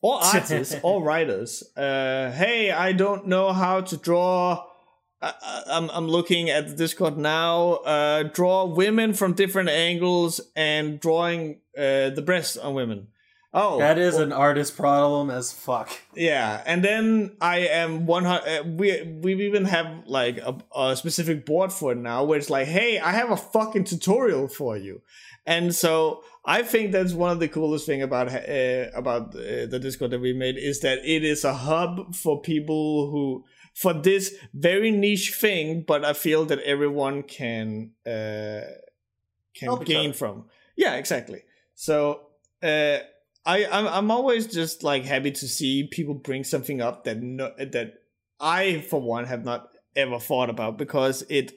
or 0.00 0.20
artists 0.22 0.76
or 0.82 1.02
writers. 1.02 1.62
Uh, 1.76 2.30
hey, 2.32 2.70
I 2.70 2.92
don't 2.92 3.26
know 3.26 3.52
how 3.52 3.80
to 3.80 3.96
draw. 3.96 4.64
I, 5.22 5.32
I- 5.42 5.62
I'm 5.76 5.88
I'm 5.90 6.08
looking 6.08 6.50
at 6.50 6.68
the 6.68 6.74
Discord 6.74 7.16
now. 7.16 7.74
Uh, 7.74 8.24
draw 8.24 8.64
women 8.66 9.14
from 9.14 9.32
different 9.34 9.68
angles 9.70 10.40
and 10.56 10.98
drawing 11.00 11.60
uh, 11.78 12.10
the 12.10 12.22
breasts 12.24 12.56
on 12.56 12.74
women. 12.74 13.08
Oh, 13.54 13.78
That 13.78 13.98
is 13.98 14.16
an 14.16 14.32
artist 14.32 14.76
problem 14.78 15.28
as 15.28 15.52
fuck. 15.52 15.90
yeah, 16.16 16.62
and 16.64 16.82
then 16.82 17.36
I 17.40 17.58
am 17.60 18.06
one 18.06 18.24
hundred. 18.24 18.48
Uh, 18.48 18.62
we 18.64 19.02
we 19.22 19.34
even 19.46 19.66
have 19.66 20.04
like 20.06 20.38
a, 20.38 20.56
a 20.74 20.96
specific 20.96 21.44
board 21.44 21.70
for 21.70 21.92
it 21.92 21.98
now, 21.98 22.24
where 22.24 22.38
it's 22.38 22.48
like, 22.50 22.66
hey, 22.66 22.98
I 22.98 23.12
have 23.12 23.30
a 23.30 23.36
fucking 23.36 23.84
tutorial 23.84 24.48
for 24.48 24.78
you, 24.78 25.02
and 25.46 25.74
so 25.74 26.24
I 26.46 26.62
think 26.62 26.92
that's 26.92 27.12
one 27.12 27.30
of 27.30 27.40
the 27.40 27.48
coolest 27.48 27.84
thing 27.84 28.00
about 28.00 28.28
uh, 28.28 28.86
about 28.94 29.34
uh, 29.36 29.66
the 29.68 29.78
Discord 29.82 30.12
that 30.12 30.20
we 30.22 30.32
made 30.32 30.56
is 30.56 30.80
that 30.80 30.98
it 31.04 31.22
is 31.22 31.44
a 31.44 31.52
hub 31.52 32.14
for 32.14 32.40
people 32.40 33.10
who 33.10 33.44
for 33.74 33.92
this 33.92 34.34
very 34.54 34.90
niche 34.90 35.34
thing, 35.34 35.84
but 35.86 36.04
I 36.04 36.12
feel 36.12 36.44
that 36.46 36.60
everyone 36.60 37.22
can 37.22 37.92
uh, 38.06 38.68
can 39.54 39.68
Help 39.68 39.84
gain 39.84 40.12
from. 40.12 40.46
Yeah, 40.76 40.94
exactly. 40.94 41.42
So. 41.74 42.28
Uh, 42.62 42.98
I 43.44 43.66
I'm, 43.66 43.86
I'm 43.88 44.10
always 44.10 44.46
just 44.46 44.82
like 44.82 45.04
happy 45.04 45.32
to 45.32 45.48
see 45.48 45.84
people 45.84 46.14
bring 46.14 46.44
something 46.44 46.80
up 46.80 47.04
that 47.04 47.20
no, 47.20 47.52
that 47.58 47.94
I 48.40 48.80
for 48.88 49.00
one 49.00 49.24
have 49.26 49.44
not 49.44 49.68
ever 49.96 50.18
thought 50.18 50.50
about 50.50 50.78
because 50.78 51.22
it 51.28 51.52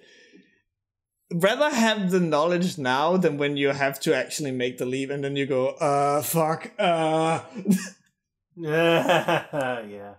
rather 1.31 1.69
have 1.69 2.11
the 2.11 2.19
knowledge 2.19 2.77
now 2.77 3.17
than 3.17 3.37
when 3.37 3.57
you 3.57 3.69
have 3.69 3.99
to 4.01 4.15
actually 4.15 4.51
make 4.51 4.77
the 4.77 4.85
leap 4.85 5.09
and 5.09 5.23
then 5.23 5.35
you 5.35 5.45
go 5.45 5.69
uh 5.69 6.21
fuck 6.21 6.71
uh 6.79 7.41
yeah. 8.55 10.13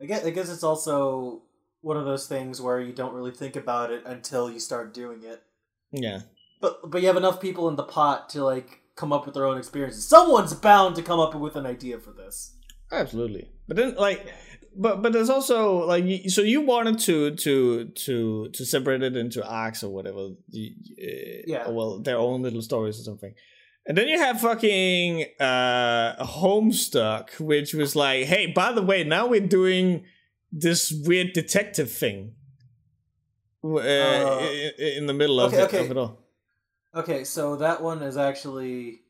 I 0.00 0.06
guess, 0.06 0.24
I 0.24 0.30
guess 0.30 0.50
it's 0.50 0.62
also 0.64 1.42
one 1.80 1.96
of 1.96 2.04
those 2.04 2.26
things 2.26 2.60
where 2.60 2.80
you 2.80 2.92
don't 2.92 3.14
really 3.14 3.30
think 3.30 3.56
about 3.56 3.90
it 3.90 4.02
until 4.06 4.50
you 4.50 4.58
start 4.60 4.92
doing 4.92 5.22
it. 5.22 5.42
yeah 5.92 6.20
But 6.60 6.90
but 6.90 7.00
you 7.00 7.06
have 7.08 7.16
enough 7.16 7.40
people 7.40 7.68
in 7.68 7.76
the 7.76 7.82
pot 7.84 8.28
to 8.30 8.44
like 8.44 8.80
come 8.96 9.12
up 9.12 9.24
with 9.26 9.34
their 9.34 9.46
own 9.46 9.58
experiences. 9.58 10.08
Someone's 10.08 10.54
bound 10.54 10.96
to 10.96 11.02
come 11.02 11.20
up 11.20 11.34
with 11.34 11.56
an 11.56 11.66
idea 11.66 11.98
for 11.98 12.12
this. 12.12 12.54
absolutely 12.92 13.48
but 13.68 13.76
then 13.76 13.94
like 13.96 14.26
but 14.78 15.02
but 15.02 15.12
there's 15.12 15.30
also 15.30 15.86
like 15.86 16.04
so 16.28 16.42
you 16.42 16.60
wanted 16.60 16.98
to 17.00 17.34
to 17.34 17.86
to 18.04 18.48
to 18.52 18.64
separate 18.64 19.02
it 19.02 19.16
into 19.16 19.40
acts 19.50 19.82
or 19.82 19.90
whatever. 19.92 20.18
uh, 20.20 21.42
Yeah. 21.46 21.68
Well, 21.70 22.00
their 22.02 22.18
own 22.18 22.42
little 22.42 22.62
stories 22.62 23.00
or 23.00 23.04
something. 23.04 23.34
And 23.88 23.96
then 23.96 24.08
you 24.08 24.18
have 24.18 24.40
fucking 24.40 25.26
uh 25.38 26.24
Homestuck, 26.24 27.38
which 27.38 27.72
was 27.72 27.94
like, 27.94 28.26
hey, 28.26 28.46
by 28.46 28.72
the 28.72 28.82
way, 28.82 29.04
now 29.04 29.26
we're 29.28 29.46
doing 29.46 30.04
this 30.50 30.90
weird 30.90 31.32
detective 31.32 31.90
thing. 31.90 32.32
Uh, 33.64 33.78
Uh, 33.78 34.48
in 34.78 35.06
the 35.06 35.14
middle 35.14 35.40
of, 35.40 35.52
okay, 35.52 35.62
it, 35.62 35.66
okay. 35.66 35.84
of 35.84 35.90
it 35.90 35.96
all. 35.96 36.18
Okay, 36.94 37.24
so 37.24 37.56
that 37.56 37.82
one 37.82 38.02
is 38.02 38.16
actually. 38.16 39.02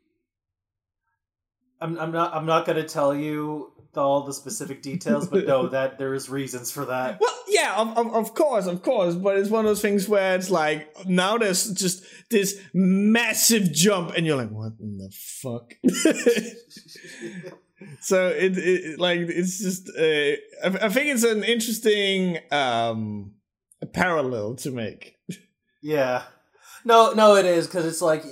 I'm 1.81 1.99
I'm 1.99 2.11
not 2.11 2.35
I'm 2.35 2.47
not 2.47 2.66
gonna 2.66 2.89
tell 2.89 3.14
you 3.14 3.72
all 3.97 4.23
the 4.25 4.33
specific 4.33 4.83
details, 4.83 5.29
but 5.29 5.47
no, 5.47 5.67
that 5.69 5.99
there 5.99 6.15
is 6.15 6.29
reasons 6.29 6.71
for 6.71 6.85
that. 6.87 7.19
Well, 7.21 7.35
yeah, 7.49 7.75
of, 7.77 7.97
of, 7.97 8.15
of 8.15 8.35
course, 8.35 8.67
of 8.67 8.83
course, 8.83 9.15
but 9.15 9.37
it's 9.37 9.51
one 9.51 9.65
of 9.65 9.71
those 9.71 9.83
things 9.83 10.09
where 10.09 10.35
it's 10.37 10.51
like 10.51 10.89
now 11.07 11.39
there's 11.39 11.73
just 11.73 12.05
this 12.31 12.61
massive 12.75 13.73
jump, 13.73 14.13
and 14.17 14.27
you're 14.27 14.37
like, 14.37 14.51
what 14.51 14.73
in 14.81 14.99
the 14.99 15.11
fuck? 15.11 15.75
so 18.01 18.29
it, 18.29 18.57
it 18.57 18.99
like 18.99 19.21
it's 19.21 19.59
just 19.59 19.89
uh, 19.91 20.37
I, 20.67 20.87
I 20.87 20.89
think 20.89 21.09
it's 21.09 21.25
an 21.25 21.45
interesting 21.45 22.39
um 22.51 23.33
parallel 23.93 24.57
to 24.57 24.71
make. 24.71 25.17
Yeah, 25.83 26.25
no, 26.85 27.13
no, 27.13 27.37
it 27.37 27.45
is 27.45 27.67
because 27.67 27.87
it's 27.87 28.03
like 28.03 28.25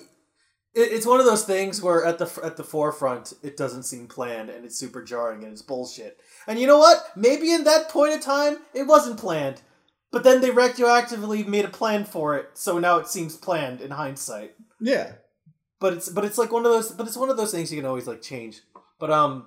it, 0.75 0.93
it's 0.93 1.07
one 1.07 1.21
of 1.21 1.27
those 1.27 1.45
things 1.45 1.81
where 1.83 2.05
at 2.05 2.19
the 2.19 2.41
at 2.45 2.57
the 2.57 2.65
forefront 2.65 3.33
it 3.43 3.57
doesn't 3.57 3.85
seem 3.85 4.07
planned 4.07 4.51
and 4.51 4.65
it's 4.65 4.77
super 4.77 5.03
jarring 5.03 5.43
and 5.45 5.53
it's 5.53 5.63
bullshit. 5.63 6.19
And 6.47 6.59
you 6.59 6.67
know 6.67 6.79
what? 6.79 6.99
Maybe 7.17 7.53
in 7.53 7.65
that 7.65 7.89
point 7.89 8.15
of 8.15 8.21
time 8.21 8.59
it 8.75 8.87
wasn't 8.87 9.19
planned, 9.19 9.63
but 10.13 10.25
then 10.25 10.41
they 10.41 10.51
retroactively 10.51 11.47
made 11.47 11.65
a 11.65 11.69
plan 11.69 12.05
for 12.05 12.37
it, 12.37 12.51
so 12.55 12.79
now 12.79 12.99
it 12.99 13.09
seems 13.09 13.37
planned 13.37 13.81
in 13.81 13.91
hindsight. 13.93 14.55
Yeah. 14.81 15.13
but 15.81 15.93
it's 15.95 16.09
but 16.09 16.25
it's 16.25 16.39
like 16.39 16.53
one 16.53 16.65
of 16.67 16.73
those 16.73 16.93
but 16.93 17.07
it's 17.07 17.17
one 17.17 17.31
of 17.31 17.37
those 17.37 17.51
things 17.53 17.71
you 17.73 17.79
can 17.79 17.87
always 17.87 18.07
like 18.07 18.23
change 18.23 18.61
but 18.99 19.11
um 19.11 19.47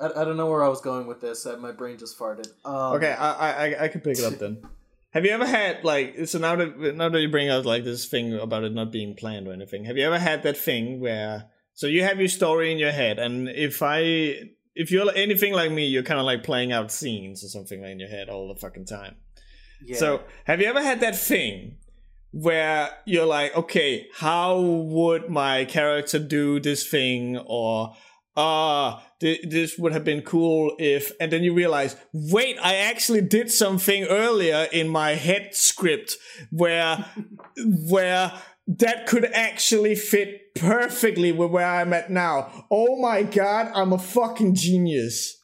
i, 0.00 0.06
I 0.06 0.24
don't 0.24 0.36
know 0.36 0.46
where 0.50 0.62
i 0.64 0.68
was 0.68 0.80
going 0.80 1.06
with 1.06 1.20
this 1.20 1.46
uh, 1.46 1.56
my 1.56 1.72
brain 1.72 1.98
just 1.98 2.18
farted 2.18 2.48
um, 2.64 2.94
Okay, 2.96 3.12
I, 3.12 3.30
I 3.32 3.64
I- 3.66 3.84
I 3.84 3.88
can 3.88 4.00
pick 4.00 4.18
it 4.18 4.24
up 4.24 4.38
then. 4.38 4.62
Have 5.14 5.24
you 5.24 5.30
ever 5.30 5.46
had 5.46 5.84
like 5.84 6.26
so 6.26 6.38
now 6.40 6.56
that 6.56 6.96
now 6.96 7.08
that 7.08 7.20
you 7.20 7.30
bring 7.30 7.48
out 7.48 7.64
like 7.64 7.84
this 7.84 8.06
thing 8.06 8.34
about 8.34 8.64
it 8.64 8.72
not 8.74 8.90
being 8.90 9.14
planned 9.14 9.46
or 9.46 9.52
anything? 9.52 9.84
Have 9.84 9.96
you 9.96 10.04
ever 10.04 10.18
had 10.18 10.42
that 10.42 10.56
thing 10.56 11.00
where 11.00 11.46
so 11.72 11.86
you 11.86 12.02
have 12.02 12.18
your 12.18 12.28
story 12.28 12.72
in 12.72 12.78
your 12.78 12.90
head, 12.90 13.20
and 13.20 13.48
if 13.48 13.80
I 13.80 14.50
if 14.74 14.90
you're 14.90 15.08
anything 15.14 15.52
like 15.52 15.70
me, 15.70 15.86
you're 15.86 16.02
kind 16.02 16.18
of 16.18 16.26
like 16.26 16.42
playing 16.42 16.72
out 16.72 16.90
scenes 16.90 17.44
or 17.44 17.48
something 17.48 17.80
like 17.80 17.92
in 17.92 18.00
your 18.00 18.08
head 18.08 18.28
all 18.28 18.52
the 18.52 18.58
fucking 18.58 18.86
time. 18.86 19.14
yeah. 19.84 19.96
So 19.96 20.22
have 20.46 20.60
you 20.60 20.66
ever 20.66 20.82
had 20.82 20.98
that 21.00 21.16
thing 21.16 21.76
where 22.32 22.90
you're 23.04 23.26
like, 23.26 23.56
okay, 23.56 24.08
how 24.16 24.60
would 24.60 25.30
my 25.30 25.64
character 25.66 26.18
do 26.18 26.58
this 26.58 26.84
thing 26.84 27.38
or 27.46 27.94
ah, 28.36 29.04
th- 29.20 29.44
this 29.48 29.78
would 29.78 29.92
have 29.92 30.04
been 30.04 30.22
cool 30.22 30.74
if, 30.78 31.12
and 31.20 31.32
then 31.32 31.42
you 31.42 31.54
realize, 31.54 31.96
wait, 32.12 32.56
I 32.62 32.76
actually 32.76 33.20
did 33.20 33.50
something 33.50 34.04
earlier 34.04 34.68
in 34.72 34.88
my 34.88 35.12
head 35.12 35.54
script 35.54 36.16
where, 36.50 37.04
where 37.88 38.32
that 38.66 39.06
could 39.06 39.26
actually 39.26 39.94
fit 39.94 40.54
perfectly 40.54 41.32
with 41.32 41.50
where 41.50 41.66
I'm 41.66 41.92
at 41.92 42.10
now. 42.10 42.66
Oh 42.70 42.96
my 43.00 43.22
god, 43.22 43.70
I'm 43.74 43.92
a 43.92 43.98
fucking 43.98 44.54
genius. 44.54 45.42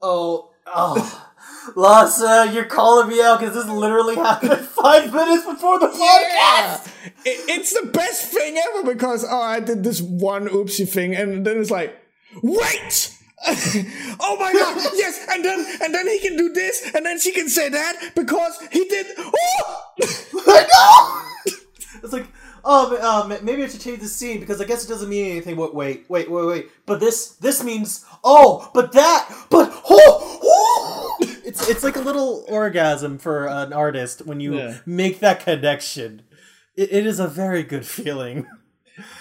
oh 0.00 0.50
oh 0.66 1.28
Lasse, 1.76 2.52
you're 2.54 2.64
calling 2.64 3.08
me 3.08 3.22
out 3.22 3.40
because 3.40 3.54
this 3.54 3.68
literally 3.68 4.16
happened 4.16 4.58
five 4.82 5.12
minutes 5.12 5.44
before 5.44 5.78
the 5.78 5.86
podcast. 5.86 6.86
It, 7.24 7.50
it's 7.50 7.72
the 7.72 7.88
best 7.88 8.32
thing 8.32 8.58
ever 8.58 8.92
because 8.92 9.24
oh, 9.28 9.40
I 9.40 9.60
did 9.60 9.84
this 9.84 10.00
one 10.00 10.48
oopsie 10.48 10.88
thing, 10.88 11.14
and 11.14 11.46
then 11.46 11.58
it's 11.58 11.70
like, 11.70 11.96
wait. 12.42 13.18
oh 14.20 14.36
my 14.38 14.52
god! 14.52 14.76
Yes, 14.94 15.26
and 15.28 15.44
then 15.44 15.66
and 15.82 15.92
then 15.92 16.06
he 16.06 16.20
can 16.20 16.36
do 16.36 16.52
this, 16.52 16.92
and 16.94 17.04
then 17.04 17.18
she 17.18 17.32
can 17.32 17.48
say 17.48 17.68
that 17.68 18.12
because 18.14 18.56
he 18.70 18.84
did. 18.84 19.06
Oh! 19.18 19.88
It's 22.02 22.12
like, 22.12 22.26
oh, 22.64 22.90
ma- 23.28 23.36
uh, 23.36 23.38
maybe 23.42 23.62
I 23.62 23.68
should 23.68 23.80
change 23.80 24.00
the 24.00 24.08
scene 24.08 24.40
because 24.40 24.60
I 24.60 24.64
guess 24.64 24.84
it 24.84 24.88
doesn't 24.88 25.08
mean 25.08 25.30
anything. 25.30 25.56
Wait, 25.56 25.72
wait, 25.74 26.04
wait, 26.08 26.28
wait, 26.30 26.46
wait. 26.46 26.68
But 26.84 26.98
this, 26.98 27.32
this 27.36 27.62
means, 27.62 28.04
oh, 28.24 28.68
but 28.74 28.90
that, 28.92 29.28
but 29.50 29.70
oh, 29.88 30.40
oh. 30.42 31.16
It's 31.44 31.68
it's 31.68 31.84
like 31.84 31.94
a 31.96 32.00
little 32.00 32.44
orgasm 32.48 33.18
for 33.18 33.46
an 33.46 33.72
artist 33.72 34.26
when 34.26 34.40
you 34.40 34.56
Yeah. 34.56 34.78
make 34.84 35.20
that 35.20 35.40
connection. 35.44 36.22
It, 36.74 36.92
it 36.92 37.06
is 37.06 37.20
a 37.20 37.28
very 37.28 37.62
good 37.62 37.86
feeling. 37.86 38.46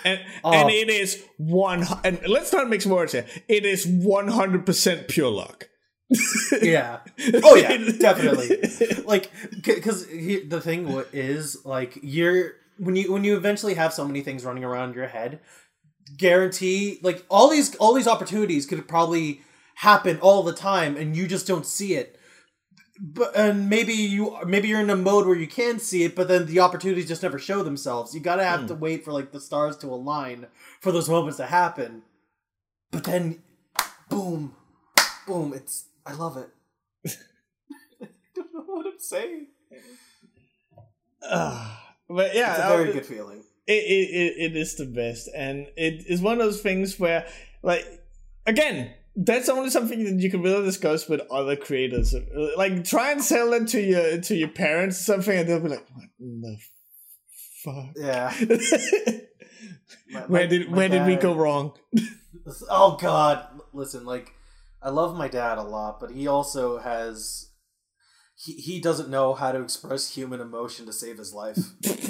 And 0.05 0.19
Oh. 0.43 0.51
and 0.53 0.69
it 0.69 0.89
is 0.89 1.23
one. 1.37 1.85
And 2.03 2.19
let's 2.27 2.51
not 2.53 2.69
mix 2.69 2.85
words 2.85 3.11
here. 3.13 3.25
It 3.47 3.65
is 3.65 3.85
one 3.87 4.27
hundred 4.29 4.65
percent 4.65 5.07
pure 5.07 5.29
luck. 5.31 5.67
Yeah. 6.61 6.99
Oh 7.43 7.55
yeah, 7.55 7.77
definitely. 7.99 8.57
Like, 9.05 9.31
because 9.63 10.05
the 10.07 10.59
thing 10.61 10.87
is, 11.13 11.63
like, 11.65 11.97
you're 12.01 12.53
when 12.77 12.95
you 12.95 13.11
when 13.13 13.23
you 13.23 13.37
eventually 13.37 13.75
have 13.75 13.93
so 13.93 14.05
many 14.05 14.21
things 14.21 14.43
running 14.43 14.63
around 14.63 14.95
your 14.95 15.07
head, 15.07 15.39
guarantee 16.17 16.99
like 17.01 17.23
all 17.29 17.49
these 17.49 17.75
all 17.75 17.93
these 17.93 18.07
opportunities 18.07 18.65
could 18.65 18.87
probably 18.87 19.41
happen 19.75 20.19
all 20.21 20.43
the 20.43 20.53
time, 20.53 20.97
and 20.97 21.15
you 21.15 21.27
just 21.27 21.47
don't 21.47 21.65
see 21.65 21.95
it. 21.95 22.17
But 23.03 23.35
and 23.35 23.67
maybe 23.67 23.93
you 23.93 24.37
maybe 24.45 24.67
you're 24.67 24.79
in 24.79 24.91
a 24.91 24.95
mode 24.95 25.25
where 25.25 25.35
you 25.35 25.47
can 25.47 25.79
see 25.79 26.03
it, 26.03 26.15
but 26.15 26.27
then 26.27 26.45
the 26.45 26.59
opportunities 26.59 27.07
just 27.07 27.23
never 27.23 27.39
show 27.39 27.63
themselves. 27.63 28.13
You 28.13 28.19
gotta 28.21 28.43
have 28.43 28.67
to 28.67 28.75
wait 28.75 29.03
for 29.03 29.11
like 29.11 29.31
the 29.31 29.39
stars 29.41 29.75
to 29.77 29.87
align 29.87 30.45
for 30.81 30.91
those 30.91 31.09
moments 31.09 31.37
to 31.37 31.47
happen. 31.47 32.03
But 32.91 33.05
then, 33.05 33.41
boom, 34.07 34.55
boom! 35.25 35.53
It's 35.55 35.85
I 36.05 36.13
love 36.13 36.37
it. 36.37 36.49
I 38.03 38.07
don't 38.35 38.53
know 38.53 38.65
what 38.67 38.85
I'm 38.85 38.99
saying. 38.99 39.47
Ah, 41.23 41.95
but 42.07 42.35
yeah, 42.35 42.51
It's 42.55 42.65
a 42.65 42.77
very 42.77 42.89
uh, 42.89 42.93
good 42.93 43.05
feeling. 43.05 43.43
it, 43.67 43.73
it, 43.73 44.09
it, 44.09 44.51
it 44.51 44.55
is 44.57 44.75
the 44.75 44.85
best 44.85 45.29
and 45.35 45.67
it 45.77 46.05
is 46.07 46.21
one 46.21 46.33
of 46.33 46.39
those 46.39 46.61
things 46.61 46.99
where 46.99 47.27
like 47.61 47.85
again 48.45 48.91
that's 49.15 49.49
only 49.49 49.69
something 49.69 50.03
that 50.05 50.21
you 50.23 50.31
can 50.31 50.41
really 50.41 50.63
discuss 50.63 51.07
with 51.09 51.21
other 51.31 51.55
creators 51.55 52.15
like 52.57 52.83
try 52.85 53.11
and 53.11 53.23
sell 53.23 53.51
it 53.53 53.67
to 53.67 53.81
your 53.81 54.21
to 54.21 54.35
your 54.35 54.47
parents 54.47 54.99
or 55.01 55.03
something 55.03 55.37
and 55.39 55.49
they'll 55.49 55.59
be 55.59 55.69
like 55.69 55.85
what 55.93 56.05
in 56.19 56.41
the 56.41 56.57
fuck 57.63 57.93
Yeah. 57.95 58.33
My- 60.11 60.21
where 60.21 60.47
did 60.47 60.69
my 60.69 60.77
where 60.77 60.89
did 60.89 61.05
we 61.05 61.15
go 61.15 61.35
wrong 61.35 61.73
Oh 62.69 62.97
God! 62.99 63.45
Listen, 63.71 64.03
like 64.05 64.33
I 64.81 64.89
love 64.89 65.15
my 65.15 65.27
dad 65.27 65.57
a 65.59 65.63
lot, 65.63 65.99
but 65.99 66.11
he 66.11 66.25
also 66.27 66.79
has 66.79 67.51
he 68.35 68.53
he 68.53 68.81
doesn't 68.81 69.09
know 69.09 69.33
how 69.35 69.51
to 69.51 69.61
express 69.61 70.15
human 70.15 70.41
emotion 70.41 70.85
to 70.87 70.93
save 70.93 71.17
his 71.19 71.33
life. 71.33 71.57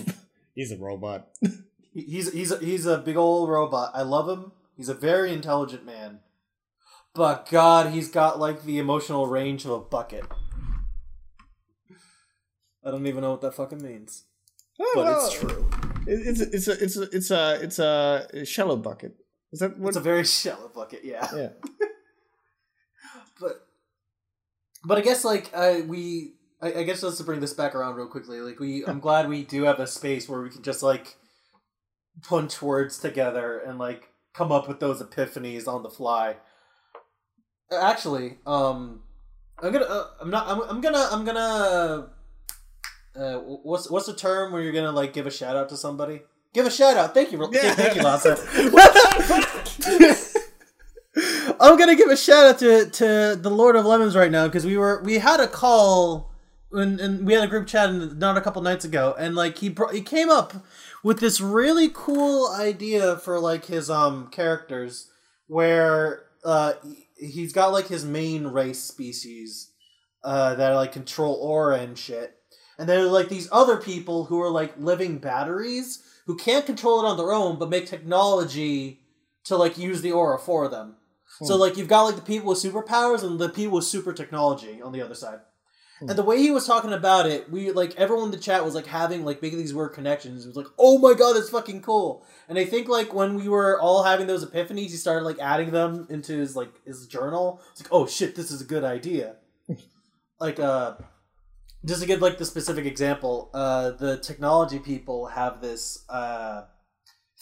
he's 0.55 0.71
a 0.71 0.77
robot 0.77 1.27
he's 1.93 2.31
he's 2.31 2.51
a, 2.51 2.57
he's 2.59 2.85
a 2.85 2.97
big 2.97 3.17
old 3.17 3.49
robot. 3.49 3.91
I 3.93 4.03
love 4.03 4.29
him. 4.29 4.51
He's 4.77 4.89
a 4.89 4.93
very 4.93 5.33
intelligent 5.33 5.85
man. 5.85 6.19
But 7.13 7.49
God, 7.49 7.91
he's 7.91 8.09
got 8.09 8.39
like 8.39 8.63
the 8.63 8.79
emotional 8.79 9.27
range 9.27 9.65
of 9.65 9.71
a 9.71 9.79
bucket. 9.79 10.23
I 12.83 12.89
don't 12.91 13.05
even 13.05 13.21
know 13.21 13.31
what 13.31 13.41
that 13.41 13.53
fucking 13.53 13.81
means, 13.83 14.23
Oh, 14.79 14.91
but 14.95 15.05
well, 15.05 15.25
it's 15.27 15.35
true. 15.39 15.69
it- 16.07 16.27
it's 16.27 16.39
it's 16.41 16.67
a 16.67 16.83
it's 16.83 16.97
a 16.97 17.01
it's 17.11 17.29
a 17.29 17.59
it's 17.61 17.79
a 17.79 18.45
shallow 18.45 18.75
bucket 18.75 19.15
is 19.51 19.59
that 19.59 19.77
what 19.77 19.89
It's 19.89 19.97
a 19.97 20.01
very 20.01 20.23
shallow 20.39 20.69
bucket, 20.69 21.01
yeah. 21.03 21.27
yeah 21.35 21.49
but 23.39 23.67
but 24.83 24.97
I 24.97 25.01
guess 25.01 25.23
like 25.23 25.51
uh, 25.53 25.81
we 25.85 26.33
I, 26.61 26.73
I 26.73 26.83
guess 26.83 27.03
let's 27.03 27.17
to 27.17 27.23
bring 27.23 27.39
this 27.39 27.53
back 27.53 27.75
around 27.75 27.95
real 27.95 28.07
quickly. 28.07 28.39
Like 28.41 28.59
we 28.59 28.83
I'm 28.85 28.99
glad 29.07 29.29
we 29.29 29.43
do 29.43 29.63
have 29.63 29.79
a 29.79 29.85
space 29.85 30.27
where 30.27 30.41
we 30.41 30.49
can 30.49 30.63
just 30.63 30.81
like 30.81 31.17
punch 32.23 32.61
words 32.63 32.97
together 32.97 33.59
and 33.59 33.77
like 33.77 34.09
come 34.33 34.51
up 34.51 34.67
with 34.67 34.79
those 34.79 35.03
epiphanies 35.03 35.67
on 35.67 35.83
the 35.83 35.89
fly. 35.89 36.37
Actually, 37.71 38.37
um 38.45 39.01
I'm 39.61 39.71
gonna 39.71 39.85
uh, 39.85 40.07
I'm 40.19 40.29
not 40.29 40.47
I'm, 40.47 40.61
I'm 40.61 40.81
gonna 40.81 41.07
I'm 41.11 41.25
gonna 41.25 42.09
uh 43.15 43.35
what's 43.37 43.89
what's 43.89 44.07
the 44.07 44.13
term 44.13 44.51
where 44.51 44.61
you're 44.61 44.73
gonna 44.73 44.91
like 44.91 45.13
give 45.13 45.27
a 45.27 45.31
shout 45.31 45.55
out 45.55 45.69
to 45.69 45.77
somebody? 45.77 46.21
Give 46.53 46.65
a 46.65 46.71
shout 46.71 46.97
out. 46.97 47.13
Thank 47.13 47.31
you. 47.31 47.39
Yeah. 47.51 47.73
Thank 47.73 47.95
you, 47.95 48.01
Lasse. 48.01 48.25
I'm 51.59 51.77
gonna 51.77 51.95
give 51.95 52.09
a 52.09 52.17
shout 52.17 52.45
out 52.45 52.59
to 52.59 52.89
to 52.89 53.37
the 53.39 53.49
Lord 53.49 53.75
of 53.75 53.85
Lemons 53.85 54.15
right 54.15 54.31
now 54.31 54.47
because 54.47 54.65
we 54.65 54.77
were 54.77 55.01
we 55.03 55.19
had 55.19 55.39
a 55.39 55.47
call 55.47 56.31
and, 56.73 56.99
and 56.99 57.25
we 57.25 57.33
had 57.33 57.43
a 57.43 57.47
group 57.47 57.67
chat 57.67 57.89
and 57.89 58.19
not 58.19 58.37
a 58.37 58.41
couple 58.41 58.61
nights 58.61 58.85
ago 58.85 59.15
and 59.17 59.35
like 59.35 59.59
he 59.59 59.69
brought 59.69 59.93
he 59.93 60.01
came 60.01 60.29
up 60.29 60.53
with 61.03 61.19
this 61.19 61.39
really 61.39 61.89
cool 61.93 62.51
idea 62.53 63.17
for 63.17 63.39
like 63.39 63.65
his 63.65 63.89
um 63.89 64.27
characters 64.27 65.09
where 65.47 66.23
uh, 66.43 66.73
he's 67.21 67.53
got 67.53 67.71
like 67.71 67.87
his 67.87 68.03
main 68.03 68.47
race 68.47 68.79
species 68.79 69.71
uh, 70.23 70.55
that 70.55 70.71
like 70.71 70.91
control 70.91 71.35
aura 71.35 71.77
and 71.77 71.97
shit, 71.97 72.35
and 72.77 72.89
there 72.89 72.99
are 73.01 73.09
like 73.09 73.29
these 73.29 73.47
other 73.51 73.77
people 73.77 74.25
who 74.25 74.41
are 74.41 74.49
like 74.49 74.73
living 74.77 75.19
batteries 75.19 76.03
who 76.25 76.35
can't 76.35 76.65
control 76.65 77.03
it 77.03 77.07
on 77.07 77.17
their 77.17 77.31
own, 77.31 77.57
but 77.57 77.69
make 77.69 77.85
technology 77.87 79.01
to 79.45 79.55
like 79.57 79.77
use 79.77 80.01
the 80.01 80.11
aura 80.11 80.37
for 80.37 80.67
them. 80.67 80.95
So 81.43 81.55
Hmm. 81.55 81.61
like 81.61 81.77
you've 81.77 81.87
got 81.87 82.03
like 82.03 82.15
the 82.15 82.21
people 82.21 82.49
with 82.49 82.59
superpowers 82.59 83.23
and 83.23 83.39
the 83.39 83.49
people 83.49 83.75
with 83.75 83.85
super 83.85 84.13
technology 84.13 84.81
on 84.81 84.91
the 84.91 85.01
other 85.01 85.15
side. 85.15 85.39
And 86.01 86.17
the 86.17 86.23
way 86.23 86.39
he 86.39 86.49
was 86.49 86.65
talking 86.65 86.93
about 86.93 87.27
it, 87.27 87.49
we 87.51 87.71
like 87.71 87.95
everyone 87.95 88.25
in 88.25 88.31
the 88.31 88.37
chat 88.37 88.65
was 88.65 88.73
like 88.73 88.87
having 88.87 89.23
like 89.23 89.41
making 89.41 89.59
these 89.59 89.73
weird 89.73 89.93
connections. 89.93 90.45
It 90.45 90.47
was 90.47 90.57
like, 90.57 90.67
oh 90.79 90.97
my 90.97 91.13
god, 91.13 91.33
that's 91.33 91.49
fucking 91.49 91.83
cool. 91.83 92.25
And 92.49 92.57
I 92.57 92.65
think 92.65 92.87
like 92.87 93.13
when 93.13 93.35
we 93.35 93.47
were 93.47 93.79
all 93.79 94.03
having 94.03 94.25
those 94.25 94.43
epiphanies, 94.45 94.89
he 94.89 94.97
started 94.97 95.23
like 95.25 95.39
adding 95.39 95.71
them 95.71 96.07
into 96.09 96.33
his 96.37 96.55
like 96.55 96.83
his 96.85 97.05
journal. 97.05 97.61
It's 97.71 97.83
like, 97.83 97.93
oh 97.93 98.07
shit, 98.07 98.35
this 98.35 98.49
is 98.49 98.61
a 98.61 98.65
good 98.65 98.83
idea. 98.83 99.35
like 100.39 100.59
uh 100.59 100.95
just 101.85 102.01
to 102.01 102.07
give 102.07 102.21
like 102.21 102.39
the 102.39 102.45
specific 102.45 102.85
example, 102.85 103.51
uh 103.53 103.91
the 103.91 104.17
technology 104.17 104.79
people 104.79 105.27
have 105.27 105.61
this 105.61 106.03
uh 106.09 106.63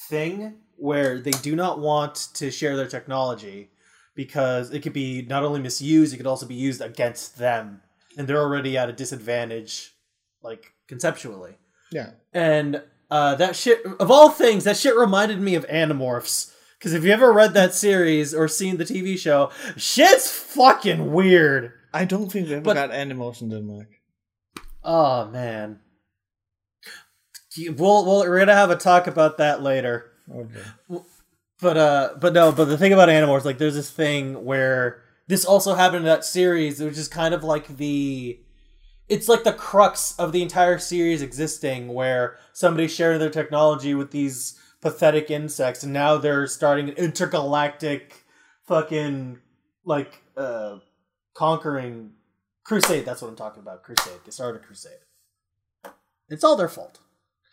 thing 0.09 0.57
where 0.75 1.19
they 1.19 1.31
do 1.31 1.55
not 1.55 1.79
want 1.79 2.15
to 2.33 2.51
share 2.51 2.75
their 2.75 2.87
technology 2.87 3.69
because 4.15 4.71
it 4.71 4.81
could 4.81 4.93
be 4.93 5.21
not 5.21 5.43
only 5.43 5.61
misused, 5.61 6.13
it 6.13 6.17
could 6.17 6.27
also 6.27 6.45
be 6.45 6.55
used 6.55 6.81
against 6.81 7.37
them. 7.37 7.81
And 8.19 8.27
they're 8.27 8.37
already 8.41 8.77
at 8.77 8.89
a 8.89 8.93
disadvantage, 8.93 9.93
like 10.43 10.73
conceptually. 10.89 11.55
Yeah. 11.89 12.11
And 12.33 12.83
uh, 13.09 13.35
that 13.35 13.55
shit, 13.55 13.83
of 13.99 14.11
all 14.11 14.29
things, 14.29 14.65
that 14.65 14.75
shit 14.75 14.95
reminded 14.95 15.39
me 15.39 15.55
of 15.55 15.65
Animorphs. 15.67 16.53
Because 16.77 16.93
if 16.93 17.03
you 17.05 17.11
ever 17.11 17.31
read 17.31 17.53
that 17.53 17.73
series 17.73 18.33
or 18.33 18.47
seen 18.49 18.75
the 18.75 18.83
TV 18.83 19.17
show, 19.17 19.51
shit's 19.77 20.29
fucking 20.29 21.13
weird. 21.13 21.71
I 21.93 22.03
don't 22.03 22.29
think 22.29 22.47
we 22.49 22.55
ever 22.55 22.61
But- 22.61 22.73
got 22.75 22.91
animals 22.91 23.41
in 23.41 23.49
Denmark. 23.49 23.87
Oh 24.83 25.25
man. 25.29 25.79
We'll, 27.57 28.05
we'll 28.05 28.19
we're 28.19 28.39
gonna 28.39 28.53
have 28.53 28.69
a 28.69 28.75
talk 28.75 29.07
about 29.07 29.37
that 29.37 29.61
later. 29.63 30.11
Okay. 30.33 31.01
But 31.61 31.77
uh, 31.77 32.09
but 32.19 32.33
no, 32.33 32.51
but 32.51 32.65
the 32.65 32.77
thing 32.77 32.93
about 32.93 33.09
Animorphs, 33.09 33.43
like, 33.43 33.57
there's 33.57 33.75
this 33.75 33.89
thing 33.89 34.45
where 34.45 35.01
this 35.29 35.45
also 35.45 35.75
happened 35.75 35.99
in 35.99 36.05
that 36.05 36.25
series, 36.25 36.81
which 36.81 36.97
is 36.97 37.07
kind 37.07 37.33
of 37.33 37.43
like 37.43 37.77
the, 37.77 38.39
it's 39.07 39.29
like 39.29 39.43
the 39.43 39.53
crux 39.53 40.13
of 40.19 40.31
the 40.31 40.41
entire 40.41 40.77
series 40.77 41.21
existing, 41.21 41.93
where 41.93 42.37
somebody's 42.51 42.93
sharing 42.93 43.19
their 43.19 43.29
technology 43.29 43.93
with 43.93 44.11
these 44.11 44.59
pathetic 44.81 45.31
insects, 45.31 45.83
and 45.83 45.93
now 45.93 46.17
they're 46.17 46.47
starting 46.47 46.89
an 46.89 46.95
intergalactic, 46.95 48.25
fucking 48.67 49.39
like 49.85 50.21
uh, 50.35 50.79
conquering 51.33 52.11
crusade. 52.63 53.05
That's 53.05 53.21
what 53.21 53.29
I'm 53.29 53.37
talking 53.37 53.61
about. 53.61 53.83
Crusade. 53.83 54.19
They 54.25 54.31
started 54.31 54.61
a 54.61 54.65
crusade. 54.65 54.99
It's 56.27 56.43
all 56.43 56.55
their 56.57 56.67
fault. 56.67 56.99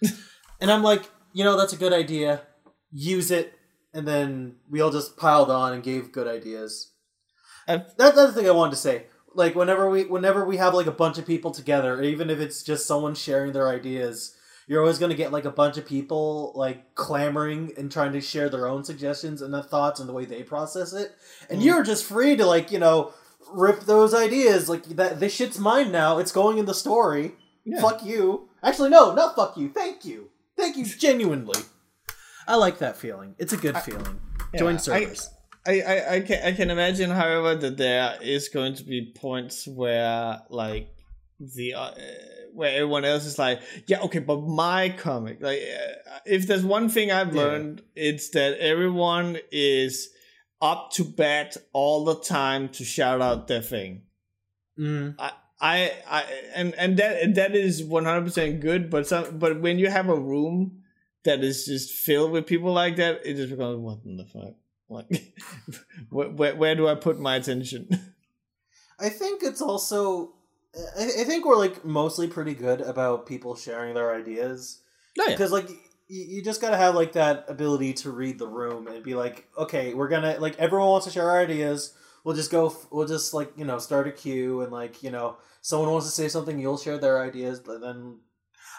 and 0.61 0.70
I'm 0.70 0.83
like, 0.83 1.11
you 1.33 1.45
know, 1.45 1.57
that's 1.57 1.72
a 1.72 1.79
good 1.79 1.93
idea. 1.93 2.43
Use 2.91 3.31
it 3.31 3.53
and 3.97 4.07
then 4.07 4.57
we 4.68 4.83
all 4.83 4.91
just 4.91 5.16
piled 5.16 5.51
on 5.51 5.72
and 5.72 5.83
gave 5.83 6.12
good 6.12 6.29
ideas. 6.29 6.93
That's 7.67 7.95
the 7.97 8.33
thing 8.33 8.47
I 8.49 8.53
wanted 8.53 8.73
to 8.73 8.77
say. 8.77 9.05
Like 9.35 9.55
whenever 9.55 9.91
we 9.91 10.05
whenever 10.05 10.45
we 10.45 10.57
have 10.57 10.73
like 10.75 10.87
a 10.87 10.91
bunch 10.93 11.19
of 11.19 11.27
people 11.27 11.51
together, 11.51 12.03
even 12.03 12.31
if 12.31 12.39
it's 12.41 12.62
just 12.62 12.87
someone 12.87 13.14
sharing 13.14 13.53
their 13.53 13.69
ideas, 13.69 14.35
you're 14.67 14.81
always 14.81 14.99
gonna 14.99 15.14
get 15.14 15.31
like 15.33 15.45
a 15.45 15.51
bunch 15.51 15.77
of 15.77 15.85
people 15.87 16.53
like 16.55 16.95
clamoring 16.95 17.73
and 17.77 17.93
trying 17.93 18.12
to 18.12 18.21
share 18.21 18.49
their 18.49 18.67
own 18.67 18.83
suggestions 18.85 19.43
and 19.43 19.53
their 19.53 19.62
thoughts 19.62 20.01
and 20.01 20.09
the 20.09 20.12
way 20.12 20.25
they 20.25 20.43
process 20.43 20.93
it. 20.93 21.14
And 21.51 21.61
Mm. 21.61 21.64
you're 21.64 21.83
just 21.85 22.05
free 22.05 22.35
to 22.37 22.47
like, 22.47 22.71
you 22.73 22.79
know, 22.79 23.12
rip 23.53 23.81
those 23.81 24.14
ideas. 24.14 24.69
Like 24.71 24.85
that 24.97 25.21
this 25.21 25.35
shit's 25.35 25.59
mine 25.59 25.93
now. 25.93 26.19
It's 26.19 26.33
going 26.33 26.57
in 26.59 26.64
the 26.64 26.75
story. 26.75 27.35
Yeah. 27.64 27.81
Fuck 27.81 28.05
you. 28.05 28.49
Actually 28.62 28.91
no, 28.91 29.12
not 29.14 29.37
fuck 29.37 29.57
you. 29.59 29.69
Thank 29.69 30.05
you. 30.05 30.31
Thank 30.57 30.77
you 30.79 30.85
genuinely. 30.99 31.61
I 32.49 32.55
like 32.57 32.79
that 32.79 32.97
feeling. 32.97 33.35
It's 33.39 33.53
a 33.53 33.57
good 33.59 33.77
feeling. 33.79 34.19
Join 34.57 34.79
servers. 34.79 35.29
I, 35.31 35.36
I, 35.67 35.81
I 35.81 36.14
I 36.14 36.21
can 36.21 36.43
I 36.45 36.53
can 36.53 36.71
imagine, 36.71 37.11
however, 37.11 37.55
that 37.57 37.77
there 37.77 38.19
is 38.23 38.49
going 38.49 38.75
to 38.77 38.85
be 38.85 39.12
points 39.14 39.67
where 39.67 40.41
like 40.49 40.89
the 41.41 41.75
uh, 41.75 41.91
where 42.55 42.73
everyone 42.73 43.05
else 43.05 43.27
is 43.27 43.39
like, 43.39 43.61
yeah, 43.87 44.01
okay, 44.03 44.21
but 44.21 44.41
my 44.43 44.89
comic, 44.91 45.43
like, 45.43 45.59
uh, 45.61 46.19
if 46.25 46.47
there's 46.47 46.64
one 46.64 46.89
thing 46.89 47.11
I've 47.12 47.35
Yeah. 47.35 47.43
learned, 47.43 47.83
it's 47.95 48.31
that 48.31 48.59
everyone 48.59 49.39
is 49.51 50.09
up 50.62 50.91
to 50.93 51.05
bat 51.05 51.57
all 51.75 52.05
the 52.07 52.14
time 52.14 52.71
to 52.71 52.85
shout 52.85 53.21
out 53.21 53.47
their 53.47 53.61
thing. 53.61 54.03
Mm. 54.79 55.14
I, 55.19 55.33
I, 55.61 55.93
I 56.09 56.25
and 56.55 56.75
and 56.75 56.97
that 56.99 57.35
that 57.35 57.55
is 57.55 57.83
one 57.83 58.05
hundred 58.05 58.25
percent 58.25 58.61
good. 58.61 58.89
But 58.91 59.07
some, 59.07 59.39
but 59.39 59.61
when 59.61 59.79
you 59.79 59.91
have 59.91 60.09
a 60.09 60.19
room 60.19 60.83
that 61.25 61.43
is 61.43 61.67
just 61.67 61.91
filled 61.93 62.31
with 62.31 62.47
people 62.47 62.73
like 62.73 62.97
that, 62.97 63.21
it 63.27 63.35
just 63.35 63.51
becomes 63.51 63.79
what 63.79 63.99
in 64.05 64.17
the 64.17 64.25
fuck? 64.25 64.55
Like, 64.89 65.34
where, 66.11 66.28
where 66.28 66.55
where 66.57 66.74
do 66.74 66.89
I 66.89 66.95
put 66.95 67.18
my 67.18 67.37
attention? 67.37 67.89
I 69.01 69.09
think 69.09 69.43
it's 69.43 69.61
also. 69.61 70.32
I, 70.99 71.05
I 71.05 71.24
think 71.24 71.45
we're 71.47 71.57
like 71.57 71.84
mostly 71.84 72.28
pretty 72.28 72.55
good 72.55 72.80
about 72.82 73.26
people 73.26 73.57
sharing 73.57 73.95
their 73.95 74.14
ideas 74.14 74.82
No, 75.16 75.24
yeah. 75.24 75.30
because 75.32 75.51
like 75.51 75.68
you 76.09 76.43
just 76.45 76.61
gotta 76.61 76.76
have 76.76 76.95
like 76.95 77.12
that 77.14 77.47
ability 77.49 77.95
to 77.95 78.11
read 78.11 78.39
the 78.39 78.47
room 78.47 78.87
and 78.87 79.03
be 79.03 79.14
like, 79.14 79.49
okay, 79.59 79.95
we're 79.95 80.09
gonna 80.09 80.37
like 80.39 80.59
everyone 80.59 80.89
wants 80.89 81.07
to 81.07 81.12
share 81.12 81.30
our 81.30 81.41
ideas. 81.41 81.95
We'll 82.24 82.37
just 82.37 82.51
go. 82.51 82.66
f- 82.66 82.87
We'll 82.91 83.07
just 83.09 83.32
like 83.34 83.53
you 83.57 83.64
know 83.64 83.78
start 83.78 84.07
a 84.07 84.12
queue 84.12 84.61
and 84.61 84.70
like 84.72 85.03
you 85.03 85.11
know 85.11 85.39
someone 85.62 85.91
wants 85.91 86.07
to 86.07 86.12
say 86.12 86.28
something, 86.28 86.59
you'll 86.59 86.78
share 86.78 86.99
their 86.99 87.20
ideas, 87.22 87.59
but 87.61 87.80
then. 87.80 88.18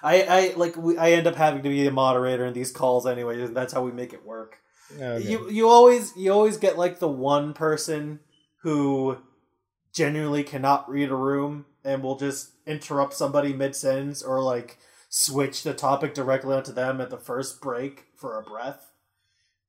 I, 0.03 0.21
I 0.23 0.53
like 0.55 0.77
we, 0.77 0.95
I 0.95 1.13
end 1.13 1.25
up 1.25 1.33
having 1.35 1.63
to 1.63 1.69
be 1.69 1.87
a 1.87 1.91
moderator 1.91 2.45
in 2.45 2.53
these 2.53 2.71
calls 2.71 3.07
anyway, 3.07 3.41
and 3.41 3.57
that's 3.57 3.73
how 3.73 3.81
we 3.81 3.91
make 3.91 4.13
it 4.13 4.23
work. 4.23 4.59
Okay. 4.95 5.29
You 5.29 5.49
you 5.49 5.67
always 5.67 6.15
you 6.15 6.31
always 6.31 6.57
get 6.57 6.77
like 6.77 6.99
the 6.99 7.07
one 7.07 7.53
person 7.53 8.19
who 8.61 9.17
genuinely 9.93 10.43
cannot 10.43 10.89
read 10.89 11.09
a 11.09 11.15
room 11.15 11.65
and 11.83 12.03
will 12.03 12.17
just 12.17 12.51
interrupt 12.65 13.13
somebody 13.13 13.53
mid 13.53 13.75
sentence 13.75 14.21
or 14.21 14.41
like 14.41 14.77
switch 15.09 15.63
the 15.63 15.73
topic 15.73 16.13
directly 16.13 16.55
onto 16.55 16.71
them 16.73 17.01
at 17.01 17.09
the 17.09 17.17
first 17.17 17.61
break 17.61 18.05
for 18.15 18.39
a 18.39 18.43
breath. 18.43 18.91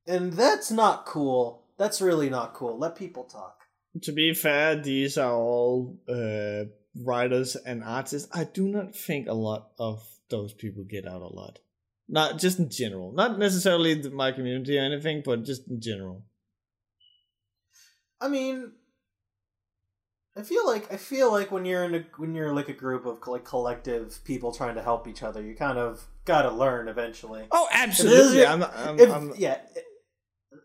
And 0.06 0.32
that's 0.32 0.70
not 0.70 1.06
cool. 1.06 1.64
That's 1.76 2.00
really 2.00 2.28
not 2.28 2.54
cool. 2.54 2.78
Let 2.78 2.96
people 2.96 3.24
talk. 3.24 3.62
to 4.02 4.12
be 4.12 4.34
fair, 4.34 4.76
these 4.76 5.16
are 5.18 5.32
all 5.32 5.98
uh, 6.08 6.64
writers 7.04 7.56
and 7.56 7.84
artists. 7.84 8.28
I 8.32 8.44
do 8.44 8.68
not 8.68 8.94
think 8.94 9.28
a 9.28 9.34
lot 9.34 9.70
of 9.78 10.02
those 10.30 10.52
people 10.52 10.84
get 10.84 11.06
out 11.06 11.22
a 11.22 11.28
lot. 11.28 11.58
Not 12.08 12.38
just 12.38 12.58
in 12.58 12.70
general, 12.70 13.12
not 13.12 13.38
necessarily 13.38 14.00
my 14.10 14.32
community 14.32 14.78
or 14.78 14.82
anything, 14.82 15.22
but 15.24 15.44
just 15.44 15.68
in 15.68 15.80
general. 15.80 16.24
I 18.20 18.28
mean, 18.28 18.72
I 20.38 20.42
feel 20.42 20.66
like 20.66 20.92
I 20.92 20.96
feel 20.96 21.32
like 21.32 21.50
when 21.50 21.64
you're 21.64 21.84
in 21.84 21.94
a 21.96 22.04
when 22.16 22.34
you're 22.34 22.54
like 22.54 22.68
a 22.68 22.72
group 22.72 23.06
of 23.06 23.18
like 23.26 23.44
collective 23.44 24.20
people 24.24 24.52
trying 24.52 24.76
to 24.76 24.82
help 24.82 25.08
each 25.08 25.22
other, 25.22 25.42
you 25.42 25.56
kind 25.56 25.78
of 25.78 26.02
gotta 26.24 26.50
learn 26.50 26.88
eventually. 26.88 27.46
Oh, 27.50 27.68
absolutely. 27.72 28.46
I'm, 28.46 28.62
I'm, 28.62 29.00
If, 29.00 29.10
I'm, 29.10 29.32
yeah. 29.36 29.58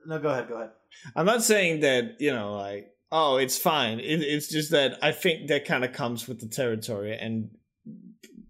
No, 0.06 0.20
go 0.20 0.30
ahead. 0.30 0.48
Go 0.48 0.56
ahead. 0.56 0.72
I'm 1.16 1.26
not 1.26 1.44
saying 1.44 1.80
that 1.80 2.18
you 2.20 2.32
know, 2.32 2.54
like, 2.56 2.92
oh, 3.12 3.38
it's 3.38 3.58
fine. 3.58 4.00
It, 4.00 4.22
it's 4.22 4.48
just 4.48 4.72
that 4.72 5.00
I 5.02 5.12
think 5.12 5.48
that 5.48 5.66
kind 5.66 5.84
of 5.84 5.92
comes 5.92 6.28
with 6.28 6.40
the 6.40 6.48
territory, 6.48 7.18
and 7.18 7.50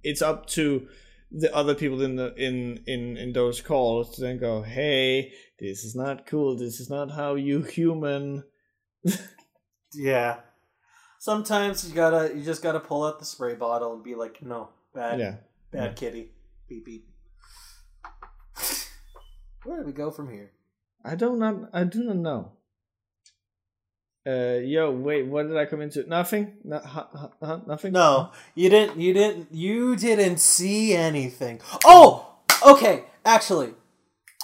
it's 0.04 0.22
up 0.22 0.48
to 0.48 0.88
the 1.34 1.54
other 1.56 1.74
people 1.76 2.02
in 2.02 2.16
the 2.16 2.34
in 2.36 2.84
in 2.86 3.18
in 3.18 3.34
those 3.34 3.60
calls 3.62 4.16
to 4.16 4.22
then 4.22 4.38
go, 4.38 4.62
hey, 4.62 5.34
this 5.60 5.84
is 5.84 5.96
not 5.96 6.26
cool. 6.28 6.56
This 6.58 6.80
is 6.80 6.90
not 6.90 7.12
how 7.12 7.36
you 7.36 7.62
human. 7.64 8.44
Yeah. 9.96 10.40
Sometimes 11.20 11.88
you 11.88 11.94
gotta 11.96 12.36
you 12.36 12.44
just 12.44 12.62
gotta 12.64 12.80
pull 12.80 13.04
out 13.04 13.20
the 13.20 13.26
spray 13.26 13.56
bottle 13.56 13.94
and 13.94 14.04
be 14.04 14.16
like, 14.16 14.42
no, 14.42 14.70
bad, 14.94 15.20
Yeah. 15.20 15.36
bad 15.72 15.92
yeah. 15.92 15.94
kitty, 15.94 16.32
beep 16.68 16.86
beep. 16.86 17.10
Where 19.64 19.80
do 19.80 19.86
we 19.86 19.94
go 19.94 20.12
from 20.12 20.30
here? 20.30 20.52
I 21.06 21.16
don't 21.16 21.40
not. 21.40 21.70
I 21.74 21.84
do 21.84 22.04
not 22.04 22.18
know. 22.18 22.52
Uh, 24.26 24.60
yo, 24.64 24.90
wait, 24.90 25.28
what 25.28 25.48
did 25.48 25.58
I 25.58 25.66
come 25.66 25.82
into? 25.82 26.08
Nothing. 26.08 26.54
No, 26.64 26.80
huh, 26.80 27.08
huh, 27.14 27.28
huh, 27.42 27.60
nothing. 27.68 27.92
No, 27.92 28.32
you 28.56 28.70
didn't. 28.70 28.98
You 28.98 29.14
didn't. 29.14 29.50
You 29.52 29.96
didn't 29.98 30.38
see 30.38 30.94
anything. 30.94 31.60
Oh, 31.84 32.38
okay. 32.66 33.04
Actually, 33.26 33.74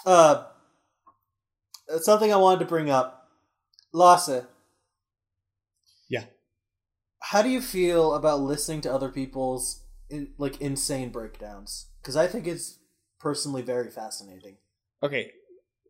uh, 0.06 0.44
something 2.02 2.32
I 2.32 2.38
wanted 2.38 2.60
to 2.60 2.66
bring 2.66 2.90
up. 2.90 3.30
Lasse. 3.94 4.44
Yeah. 6.10 6.26
How 7.22 7.42
do 7.42 7.50
you 7.50 7.62
feel 7.62 8.16
about 8.16 8.42
listening 8.42 8.82
to 8.82 8.94
other 8.94 9.10
people's 9.10 9.84
in, 10.10 10.34
like 10.38 10.60
insane 10.60 11.10
breakdowns? 11.10 11.88
Because 12.02 12.18
I 12.18 12.28
think 12.28 12.48
it's 12.48 12.80
personally 13.20 13.62
very 13.62 13.90
fascinating. 13.90 14.58
Okay, 15.02 15.32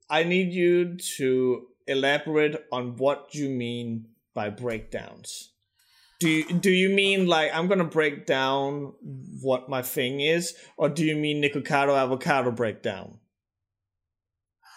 I 0.09 0.23
need 0.23 0.53
you 0.53 0.97
to 1.17 1.67
elaborate 1.89 2.65
on 2.71 2.95
what 2.95 3.33
you 3.33 3.49
mean 3.49 4.07
by 4.33 4.49
breakdowns. 4.49 5.51
Do 6.19 6.29
you, 6.29 6.43
do 6.45 6.69
you 6.69 6.89
mean 6.89 7.27
like 7.27 7.51
I'm 7.53 7.67
gonna 7.67 7.85
break 7.85 8.25
down 8.25 8.93
what 9.41 9.69
my 9.69 9.81
thing 9.81 10.19
is, 10.19 10.53
or 10.77 10.89
do 10.89 11.05
you 11.05 11.15
mean 11.15 11.41
Nikocado 11.41 11.97
avocado 11.97 12.51
breakdown? 12.51 13.19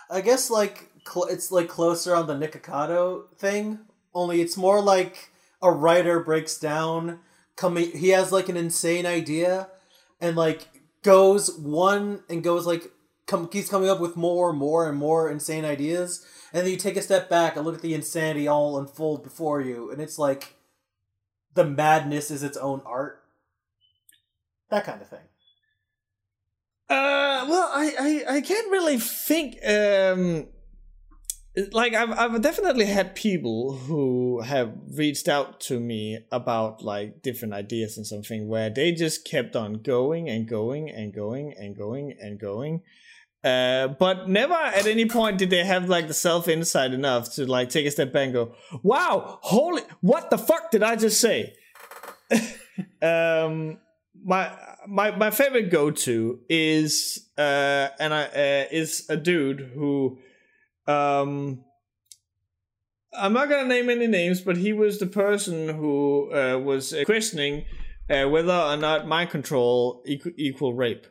I 0.08 0.20
guess 0.20 0.50
like 0.50 0.88
cl- 1.06 1.26
it's 1.26 1.50
like 1.50 1.68
closer 1.68 2.14
on 2.14 2.26
the 2.26 2.34
Nikocado 2.34 3.28
thing. 3.38 3.80
Only 4.14 4.40
it's 4.40 4.56
more 4.56 4.80
like 4.80 5.30
a 5.60 5.70
writer 5.70 6.20
breaks 6.20 6.58
down. 6.58 7.20
Coming, 7.56 7.90
he 7.90 8.10
has 8.10 8.32
like 8.32 8.48
an 8.48 8.56
insane 8.56 9.04
idea, 9.04 9.68
and 10.20 10.36
like 10.36 10.68
goes 11.02 11.56
one 11.58 12.22
and 12.28 12.44
goes 12.44 12.66
like 12.66 12.90
come 13.32 13.48
keeps 13.48 13.70
coming 13.70 13.88
up 13.88 13.98
with 13.98 14.16
more 14.16 14.50
and 14.50 14.58
more 14.58 14.88
and 14.88 14.98
more 14.98 15.30
insane 15.30 15.64
ideas, 15.64 16.24
and 16.52 16.64
then 16.64 16.70
you 16.72 16.78
take 16.78 16.96
a 16.96 17.02
step 17.02 17.30
back 17.30 17.56
and 17.56 17.64
look 17.64 17.76
at 17.76 17.82
the 17.82 17.94
insanity 17.94 18.46
all 18.46 18.78
unfold 18.78 19.22
before 19.22 19.60
you, 19.60 19.90
and 19.90 20.00
it's 20.00 20.18
like 20.18 20.56
the 21.54 21.64
madness 21.64 22.30
is 22.30 22.42
its 22.42 22.56
own 22.58 22.82
art. 22.84 23.22
That 24.70 24.84
kind 24.84 25.00
of 25.00 25.08
thing. 25.08 25.26
Uh, 26.88 27.46
well, 27.48 27.70
I, 27.72 27.94
I, 28.28 28.36
I 28.36 28.40
can't 28.42 28.70
really 28.70 28.98
think. 28.98 29.56
Um, 29.66 30.48
like 31.72 31.94
I've 31.94 32.10
I've 32.10 32.40
definitely 32.40 32.86
had 32.86 33.14
people 33.14 33.74
who 33.76 34.40
have 34.40 34.72
reached 34.94 35.28
out 35.28 35.60
to 35.62 35.78
me 35.78 36.18
about 36.30 36.82
like 36.82 37.22
different 37.22 37.54
ideas 37.54 37.96
and 37.96 38.06
something 38.06 38.48
where 38.48 38.70
they 38.70 38.92
just 38.92 39.26
kept 39.26 39.54
on 39.54 39.82
going 39.82 40.28
and 40.28 40.48
going 40.48 40.90
and 40.90 41.12
going 41.14 41.54
and 41.58 41.76
going 41.76 42.14
and 42.20 42.38
going. 42.38 42.82
Uh, 43.45 43.88
but 43.88 44.28
never 44.28 44.55
at 44.55 44.86
any 44.86 45.07
point 45.07 45.36
did 45.36 45.51
they 45.51 45.64
have 45.64 45.88
like 45.88 46.07
the 46.07 46.14
self 46.14 46.47
insight 46.47 46.93
enough 46.93 47.34
to 47.34 47.45
like 47.45 47.70
take 47.70 47.86
a 47.86 47.90
step 47.90 48.12
back 48.12 48.24
and 48.24 48.32
go, 48.32 48.55
"Wow, 48.82 49.40
holy, 49.43 49.82
what 50.01 50.30
the 50.30 50.38
fuck 50.38 50.70
did 50.70 50.82
I 50.82 50.95
just 50.95 51.20
say?" 51.20 51.55
um, 53.03 53.78
my 54.24 54.53
my 54.86 55.11
my 55.16 55.30
favorite 55.30 55.70
go 55.70 55.90
to 55.90 56.40
is 56.49 57.28
uh, 57.36 57.88
and 57.99 58.14
I 58.14 58.24
uh, 58.24 58.64
is 58.70 59.07
a 59.09 59.16
dude 59.16 59.72
who 59.74 60.18
um 60.86 61.64
I'm 63.12 63.32
not 63.32 63.49
gonna 63.49 63.68
name 63.68 63.90
any 63.90 64.07
names, 64.07 64.40
but 64.40 64.57
he 64.57 64.72
was 64.72 64.99
the 64.99 65.07
person 65.07 65.68
who 65.68 66.32
uh, 66.32 66.59
was 66.59 66.95
questioning 67.05 67.64
uh, 68.09 68.28
whether 68.28 68.55
or 68.55 68.76
not 68.76 69.07
mind 69.07 69.30
control 69.30 70.03
equal, 70.07 70.32
equal 70.36 70.74
rape. 70.74 71.07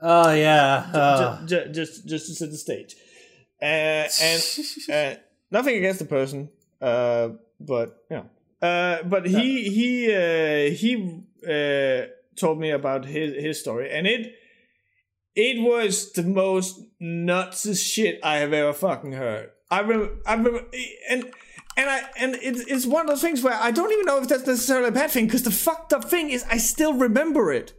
Oh 0.00 0.32
yeah, 0.32 0.90
uh. 0.94 1.46
just, 1.46 1.72
just 1.72 2.06
just 2.06 2.26
to 2.26 2.34
set 2.34 2.50
the 2.50 2.56
stage, 2.56 2.94
uh, 3.60 4.06
and 4.22 4.42
uh, 4.92 5.20
nothing 5.50 5.76
against 5.76 5.98
the 5.98 6.04
person, 6.04 6.50
uh, 6.80 7.30
but 7.58 8.04
yeah, 8.10 8.22
uh, 8.62 9.02
but 9.02 9.26
he 9.26 9.68
he 9.68 10.14
uh, 10.14 10.70
he 10.70 11.24
uh, 11.48 12.06
told 12.36 12.60
me 12.60 12.70
about 12.70 13.06
his 13.06 13.42
his 13.42 13.60
story, 13.60 13.90
and 13.90 14.06
it 14.06 14.34
it 15.34 15.60
was 15.60 16.12
the 16.12 16.22
most 16.22 16.80
nuts 17.00 17.80
shit 17.80 18.20
I 18.22 18.36
have 18.36 18.52
ever 18.52 18.72
fucking 18.72 19.12
heard. 19.12 19.50
I 19.70 19.80
remember, 19.80 20.14
I 20.26 20.34
remember, 20.34 20.64
and 21.10 21.24
and 21.76 21.90
I 21.90 22.02
and 22.16 22.36
it's 22.42 22.60
it's 22.60 22.86
one 22.86 23.02
of 23.02 23.08
those 23.08 23.20
things 23.20 23.42
where 23.42 23.54
I 23.54 23.70
don't 23.70 23.92
even 23.92 24.06
know 24.06 24.20
if 24.20 24.28
that's 24.28 24.46
necessarily 24.46 24.88
a 24.88 24.92
bad 24.92 25.10
thing 25.10 25.26
because 25.26 25.44
the 25.44 25.50
fucked 25.50 25.92
up 25.92 26.04
thing 26.04 26.30
is 26.30 26.44
I 26.50 26.58
still 26.58 26.94
remember 26.94 27.52
it 27.52 27.72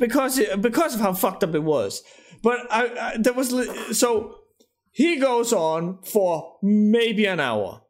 because 0.00 0.38
it, 0.38 0.60
because 0.60 0.96
of 0.96 1.00
how 1.00 1.12
fucked 1.12 1.44
up 1.44 1.54
it 1.54 1.62
was. 1.62 2.02
But 2.42 2.66
I, 2.70 3.12
I 3.12 3.16
there 3.18 3.34
was 3.34 3.50
so 3.96 4.40
he 4.90 5.16
goes 5.16 5.52
on 5.52 5.98
for 6.02 6.56
maybe 6.62 7.26
an 7.26 7.38
hour 7.38 7.82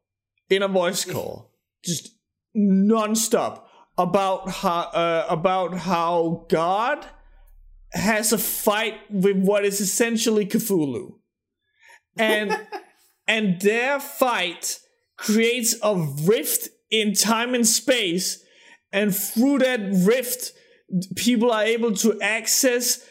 in 0.50 0.62
a 0.62 0.68
voice 0.68 1.04
call, 1.04 1.52
just 1.82 2.10
nonstop 2.54 3.62
about 3.96 4.50
how 4.50 4.80
uh, 4.80 5.26
about 5.30 5.78
how 5.78 6.46
God 6.48 7.06
has 7.92 8.32
a 8.32 8.38
fight 8.38 8.94
with 9.08 9.36
what 9.36 9.64
is 9.64 9.80
essentially 9.80 10.46
Cthulhu, 10.46 11.14
and 12.18 12.66
and 13.28 13.60
their 13.60 14.00
fight 14.00 14.80
creates 15.16 15.76
a 15.82 15.96
rift 16.24 16.68
in 16.90 17.14
time 17.14 17.54
and 17.54 17.66
space, 17.66 18.42
and 18.92 19.14
through 19.14 19.60
that 19.60 19.80
rift, 20.04 20.52
people 21.16 21.50
are 21.50 21.62
able 21.62 21.94
to 21.96 22.20
access 22.20 23.06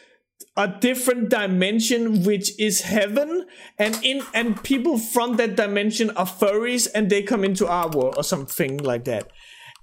a 0.57 0.67
different 0.67 1.29
dimension 1.29 2.23
which 2.23 2.57
is 2.59 2.81
heaven 2.81 3.45
and 3.77 3.97
in 4.03 4.21
and 4.33 4.61
people 4.63 4.97
from 4.97 5.37
that 5.37 5.55
dimension 5.55 6.09
are 6.11 6.25
furries 6.25 6.87
and 6.93 7.09
they 7.09 7.21
come 7.21 7.43
into 7.43 7.67
our 7.67 7.89
world 7.89 8.15
or 8.17 8.23
something 8.23 8.77
like 8.77 9.05
that. 9.05 9.31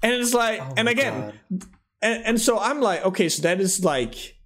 And 0.02 0.12
it's 0.12 0.34
like 0.34 0.60
oh 0.60 0.74
and 0.76 0.88
again 0.88 1.32
and, 2.02 2.24
and 2.24 2.40
so 2.40 2.58
i'm 2.58 2.80
like 2.80 3.04
okay 3.04 3.28
so 3.28 3.42
that 3.42 3.60
is 3.60 3.84
like 3.84 4.36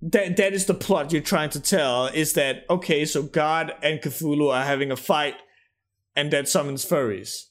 that 0.00 0.36
that 0.36 0.52
is 0.52 0.66
the 0.66 0.74
plot 0.74 1.12
you're 1.12 1.22
trying 1.22 1.50
to 1.50 1.60
tell 1.60 2.06
is 2.06 2.34
that 2.34 2.64
okay 2.70 3.04
so 3.04 3.22
god 3.22 3.74
and 3.82 4.00
cthulhu 4.00 4.52
are 4.52 4.64
having 4.64 4.90
a 4.90 4.96
fight 4.96 5.34
and 6.16 6.32
that 6.32 6.48
summons 6.48 6.84
furries. 6.84 7.44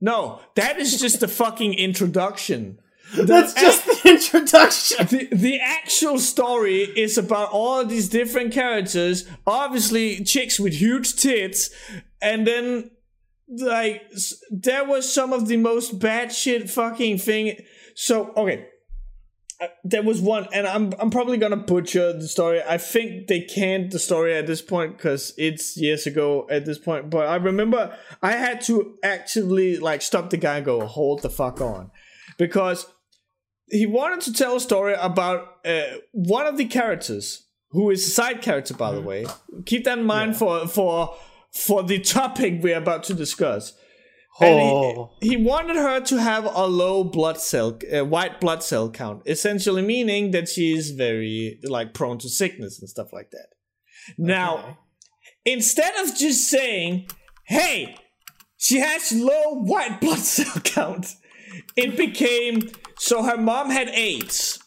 No 0.00 0.40
that 0.56 0.78
is 0.78 1.00
just 1.00 1.20
the 1.20 1.28
fucking 1.28 1.74
introduction 1.74 2.78
that's 3.12 3.54
just 3.54 3.84
the 3.86 4.10
introduction. 4.10 5.06
The, 5.06 5.28
the 5.32 5.60
actual 5.60 6.18
story 6.18 6.80
is 6.80 7.18
about 7.18 7.50
all 7.50 7.80
of 7.80 7.88
these 7.88 8.08
different 8.08 8.52
characters, 8.52 9.28
obviously 9.46 10.24
chicks 10.24 10.58
with 10.58 10.74
huge 10.74 11.14
tits, 11.16 11.70
and 12.20 12.46
then 12.46 12.90
like 13.48 14.02
there 14.50 14.84
was 14.84 15.12
some 15.12 15.32
of 15.32 15.48
the 15.48 15.56
most 15.56 15.98
bad 15.98 16.32
shit 16.32 16.70
fucking 16.70 17.18
thing. 17.18 17.56
So 17.94 18.32
okay, 18.36 18.66
uh, 19.60 19.68
there 19.84 20.02
was 20.02 20.20
one, 20.20 20.48
and 20.52 20.66
I'm 20.66 20.92
I'm 20.98 21.10
probably 21.10 21.38
gonna 21.38 21.56
butcher 21.56 22.12
the 22.12 22.26
story. 22.26 22.62
I 22.62 22.78
think 22.78 23.28
they 23.28 23.40
canned 23.40 23.92
the 23.92 23.98
story 23.98 24.34
at 24.34 24.46
this 24.46 24.62
point 24.62 24.96
because 24.96 25.32
it's 25.36 25.76
years 25.76 26.06
ago 26.06 26.46
at 26.50 26.64
this 26.64 26.78
point. 26.78 27.10
But 27.10 27.28
I 27.28 27.36
remember 27.36 27.96
I 28.22 28.32
had 28.32 28.60
to 28.62 28.98
actively 29.02 29.76
like 29.76 30.02
stop 30.02 30.30
the 30.30 30.36
guy 30.36 30.56
and 30.56 30.64
go, 30.64 30.86
hold 30.86 31.22
the 31.22 31.30
fuck 31.30 31.60
on, 31.60 31.90
because 32.38 32.86
he 33.68 33.86
wanted 33.86 34.20
to 34.22 34.32
tell 34.32 34.56
a 34.56 34.60
story 34.60 34.94
about 34.94 35.58
uh, 35.64 35.82
one 36.12 36.46
of 36.46 36.56
the 36.56 36.66
characters 36.66 37.46
who 37.70 37.90
is 37.90 38.06
a 38.06 38.10
side 38.10 38.42
character 38.42 38.74
by 38.74 38.92
the 38.92 38.98
mm-hmm. 38.98 39.08
way 39.08 39.26
keep 39.66 39.84
that 39.84 39.98
in 39.98 40.04
mind 40.04 40.32
yeah. 40.32 40.38
for 40.38 40.68
for 40.68 41.16
for 41.52 41.82
the 41.82 41.98
topic 41.98 42.62
we're 42.62 42.76
about 42.76 43.02
to 43.04 43.14
discuss 43.14 43.74
oh. 44.40 45.12
He, 45.20 45.30
he, 45.30 45.36
wanted 45.36 45.76
her 45.76 46.00
to 46.00 46.20
have 46.20 46.44
a 46.44 46.66
low 46.66 47.04
blood 47.04 47.38
cell 47.38 47.78
uh, 47.92 48.04
white 48.04 48.40
blood 48.40 48.62
cell 48.62 48.90
count 48.90 49.22
essentially 49.26 49.82
meaning 49.82 50.32
that 50.32 50.48
she's 50.48 50.90
very 50.90 51.60
like 51.64 51.94
prone 51.94 52.18
to 52.18 52.28
sickness 52.28 52.80
and 52.80 52.88
stuff 52.88 53.12
like 53.12 53.30
that 53.30 53.48
now 54.18 54.78
instead 55.44 55.94
of 55.96 56.16
just 56.16 56.48
saying 56.48 57.08
hey 57.46 57.96
she 58.56 58.78
has 58.78 59.12
low 59.12 59.54
white 59.54 60.00
blood 60.00 60.18
cell 60.36 60.60
count 60.62 61.14
it 61.76 61.96
became 61.96 62.70
so 62.98 63.22
her 63.22 63.36
mom 63.36 63.70
had 63.70 63.88
AIDS. 63.88 64.58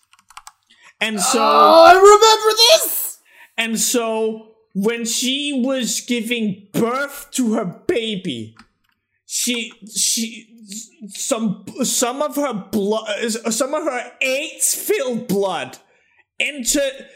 And 0.99 1.19
so 1.19 1.39
Oh, 1.41 1.86
I 1.86 1.93
remember 1.93 2.57
this. 2.71 3.19
And 3.57 3.80
so 3.80 4.55
when 4.73 5.05
she 5.05 5.61
was 5.65 6.01
giving 6.01 6.67
birth 6.73 7.30
to 7.32 7.53
her 7.53 7.65
baby, 7.65 8.55
she 9.25 9.73
she 9.95 10.47
some 11.07 11.65
some 11.84 12.21
of 12.21 12.36
her 12.36 12.53
blood 12.53 13.32
some 13.32 13.73
of 13.73 13.84
her 13.84 14.11
AIDS 14.21 14.75
filled 14.75 15.28
blood 15.28 15.78
entered 16.39 17.07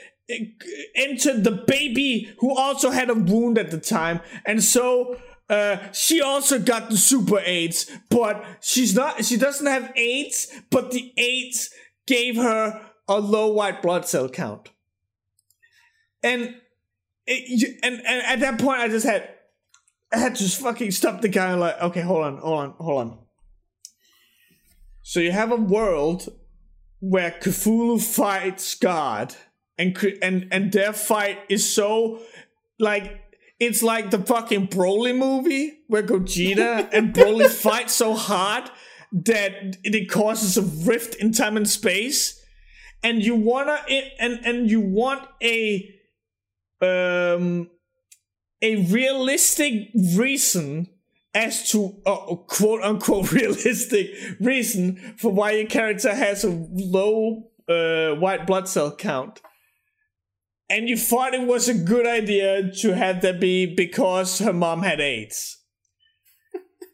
entered 0.95 1.43
the 1.43 1.64
baby 1.68 2.34
who 2.39 2.55
also 2.55 2.89
had 2.91 3.09
a 3.09 3.14
wound 3.14 3.57
at 3.57 3.72
the 3.72 3.80
time 3.80 4.22
and 4.45 4.64
so 4.64 5.18
uh, 5.52 5.91
she 5.91 6.22
also 6.22 6.58
got 6.58 6.89
the 6.89 6.95
super 6.95 7.39
AIDS, 7.39 7.91
but 8.10 8.41
she's 8.62 8.95
not. 8.95 9.26
She 9.26 9.36
doesn't 9.36 9.68
have 9.68 9.91
AIDS, 9.97 10.47
but 10.70 10.91
the 10.91 11.14
AIDS 11.18 11.70
gave 12.08 12.38
her 12.38 12.89
a 13.10 13.20
low 13.20 13.52
white 13.52 13.82
blood 13.82 14.08
cell 14.08 14.30
count. 14.30 14.70
And 16.24 16.56
it, 17.28 17.80
and 17.84 17.95
and 17.95 18.24
at 18.24 18.39
that 18.39 18.62
point, 18.62 18.80
I 18.80 18.88
just 18.88 19.06
had 19.06 19.28
I 20.14 20.20
had 20.20 20.36
to 20.36 20.41
just 20.41 20.62
fucking 20.62 20.91
stop 20.91 21.20
the 21.20 21.28
guy. 21.28 21.54
Like, 21.56 21.82
okay, 21.82 22.02
hold 22.02 22.24
on, 22.24 22.38
hold 22.38 22.60
on, 22.60 22.74
hold 22.80 23.02
on. 23.02 23.20
So 25.02 25.20
you 25.20 25.34
have 25.34 25.52
a 25.52 25.58
world 25.58 26.30
where 27.02 27.32
Cthulhu 27.32 28.02
fights 28.02 28.74
God, 28.76 29.36
and 29.78 29.97
and 30.22 30.47
and 30.49 30.72
their 30.72 30.93
fight 30.93 31.39
is 31.49 31.70
so 31.70 32.22
like 32.80 33.31
it's 33.62 33.84
like 33.84 34.09
the 34.09 34.18
fucking 34.18 34.70
Broly 34.70 35.16
movie 35.16 35.78
where 35.88 36.01
Gogeta 36.01 36.89
and 36.93 37.14
Broly 37.14 37.47
fight 37.47 37.91
so 37.91 38.16
hard 38.16 38.72
that 39.12 39.78
it 39.84 40.09
causes 40.09 40.57
a 40.57 40.64
rift 40.64 41.14
in 41.16 41.32
time 41.32 41.55
and 41.55 41.70
space, 41.70 42.43
and 43.03 43.24
you 43.24 43.36
wanna 43.36 43.80
and 44.20 44.39
and 44.43 44.70
you 44.70 44.82
want 44.82 45.28
a 45.43 45.88
um 46.82 47.70
a 48.64 48.78
realistic 48.88 49.89
reason 50.16 50.88
as 51.36 51.70
to 51.70 52.01
uh, 52.07 52.36
quote 52.47 52.82
unquote 52.82 53.32
realistic 53.32 54.09
reason 54.39 54.95
for 55.18 55.32
why 55.32 55.51
your 55.51 55.68
character 55.68 56.16
has 56.16 56.43
a 56.43 56.49
low 56.72 57.51
uh, 57.70 58.16
white 58.16 58.47
blood 58.47 58.68
cell 58.68 58.95
count. 58.95 59.39
And 60.72 60.88
you 60.88 60.98
thought 60.98 61.34
it 61.34 61.46
was 61.46 61.68
a 61.68 61.74
good 61.74 62.08
idea 62.08 62.72
to 62.82 62.96
have 62.96 63.22
that 63.22 63.40
be 63.40 63.66
because 63.66 64.40
her 64.40 64.54
mom 64.54 64.84
had 64.84 65.00
AIDS. 65.00 65.58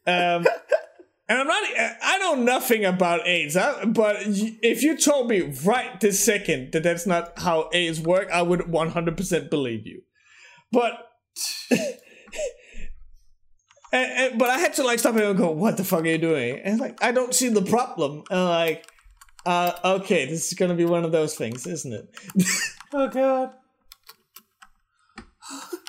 Um, 0.10 0.48
and 1.28 1.38
I'm 1.38 1.48
not, 1.48 1.64
I 2.02 2.18
know 2.20 2.36
nothing 2.36 2.86
about 2.86 3.28
AIDS, 3.28 3.58
but 3.88 4.16
if 4.22 4.82
you 4.82 4.98
told 4.98 5.28
me 5.28 5.54
right 5.66 6.00
this 6.00 6.24
second 6.24 6.72
that 6.72 6.84
that's 6.84 7.06
not 7.06 7.38
how 7.38 7.70
AIDS 7.74 8.00
work, 8.00 8.30
I 8.32 8.42
would 8.42 8.62
100% 8.62 9.50
believe 9.50 9.86
you. 9.86 10.04
But 10.72 10.94
And, 13.92 14.12
and, 14.12 14.40
but 14.40 14.50
I 14.50 14.58
had 14.60 14.74
to 14.76 14.84
like 14.84 15.00
stop 15.00 15.16
him 15.16 15.30
and 15.30 15.38
go, 15.38 15.50
"What 15.52 15.78
the 15.78 15.84
fuck 15.84 16.02
are 16.02 16.08
you 16.08 16.18
doing?" 16.18 16.60
And 16.64 16.80
like, 16.80 17.02
I 17.02 17.12
don't 17.12 17.34
see 17.34 17.50
the 17.50 17.62
problem. 17.62 18.24
And 18.30 18.44
like, 18.44 18.86
uh, 19.46 19.72
okay, 19.84 20.26
this 20.26 20.48
is 20.48 20.54
gonna 20.54 20.76
be 20.76 20.86
one 20.86 21.06
of 21.06 21.12
those 21.12 21.36
things, 21.36 21.66
isn't 21.66 21.94
it? 21.94 22.10
oh 22.94 23.08
god. 23.08 23.52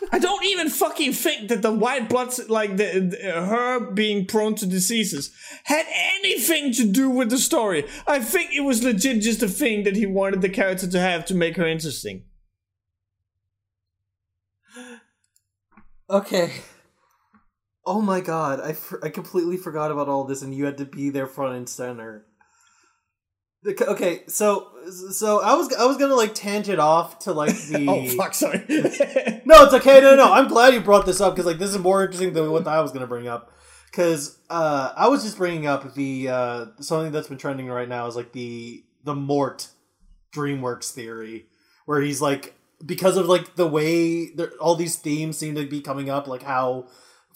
I 0.12 0.18
don't 0.18 0.44
even 0.44 0.68
fucking 0.68 1.12
think 1.12 1.48
that 1.48 1.62
the 1.62 1.72
white 1.72 2.08
blood, 2.08 2.32
like 2.48 2.76
the, 2.76 3.00
the, 3.00 3.32
her 3.32 3.90
being 3.90 4.26
prone 4.26 4.54
to 4.56 4.66
diseases, 4.66 5.32
had 5.64 5.86
anything 5.90 6.72
to 6.74 6.86
do 6.86 7.10
with 7.10 7.30
the 7.30 7.38
story. 7.38 7.84
I 8.06 8.20
think 8.20 8.50
it 8.52 8.60
was 8.60 8.84
legit 8.84 9.22
just 9.22 9.42
a 9.42 9.48
thing 9.48 9.84
that 9.84 9.96
he 9.96 10.06
wanted 10.06 10.40
the 10.40 10.48
character 10.48 10.88
to 10.88 11.00
have 11.00 11.24
to 11.26 11.34
make 11.34 11.56
her 11.56 11.66
interesting. 11.66 12.24
Okay. 16.08 16.52
Oh 17.84 18.00
my 18.00 18.20
god, 18.20 18.60
I, 18.60 18.74
for- 18.74 19.04
I 19.04 19.08
completely 19.08 19.56
forgot 19.56 19.90
about 19.90 20.08
all 20.08 20.24
this, 20.24 20.42
and 20.42 20.54
you 20.54 20.66
had 20.66 20.78
to 20.78 20.84
be 20.84 21.10
there 21.10 21.26
front 21.26 21.56
and 21.56 21.68
center. 21.68 22.26
Okay, 23.66 24.22
so 24.28 24.70
so 25.10 25.40
I 25.40 25.54
was 25.54 25.72
I 25.74 25.84
was 25.84 25.96
gonna 25.96 26.14
like 26.14 26.34
tangent 26.34 26.78
off 26.78 27.18
to 27.20 27.32
like 27.32 27.54
the 27.68 27.86
oh 27.88 28.06
fuck 28.16 28.34
sorry 28.34 28.64
no 29.44 29.64
it's 29.64 29.74
okay 29.74 30.00
no 30.00 30.14
no 30.14 30.32
I'm 30.32 30.48
glad 30.48 30.74
you 30.74 30.80
brought 30.80 31.06
this 31.06 31.20
up 31.20 31.34
because 31.34 31.46
like 31.46 31.58
this 31.58 31.70
is 31.70 31.78
more 31.78 32.02
interesting 32.04 32.32
than 32.32 32.50
what 32.50 32.66
I 32.66 32.80
was 32.80 32.92
gonna 32.92 33.06
bring 33.06 33.26
up 33.26 33.52
because 33.90 34.38
uh, 34.48 34.92
I 34.96 35.08
was 35.08 35.24
just 35.24 35.38
bringing 35.38 35.66
up 35.66 35.94
the 35.94 36.28
uh, 36.28 36.66
something 36.80 37.10
that's 37.10 37.28
been 37.28 37.38
trending 37.38 37.66
right 37.66 37.88
now 37.88 38.06
is 38.06 38.16
like 38.16 38.32
the 38.32 38.84
the 39.04 39.14
Mort 39.14 39.68
DreamWorks 40.32 40.92
theory 40.92 41.46
where 41.86 42.00
he's 42.00 42.20
like 42.20 42.54
because 42.84 43.16
of 43.16 43.26
like 43.26 43.56
the 43.56 43.66
way 43.66 44.30
all 44.60 44.76
these 44.76 44.96
themes 44.96 45.36
seem 45.36 45.56
to 45.56 45.66
be 45.66 45.80
coming 45.80 46.08
up 46.08 46.28
like 46.28 46.42
how 46.42 46.86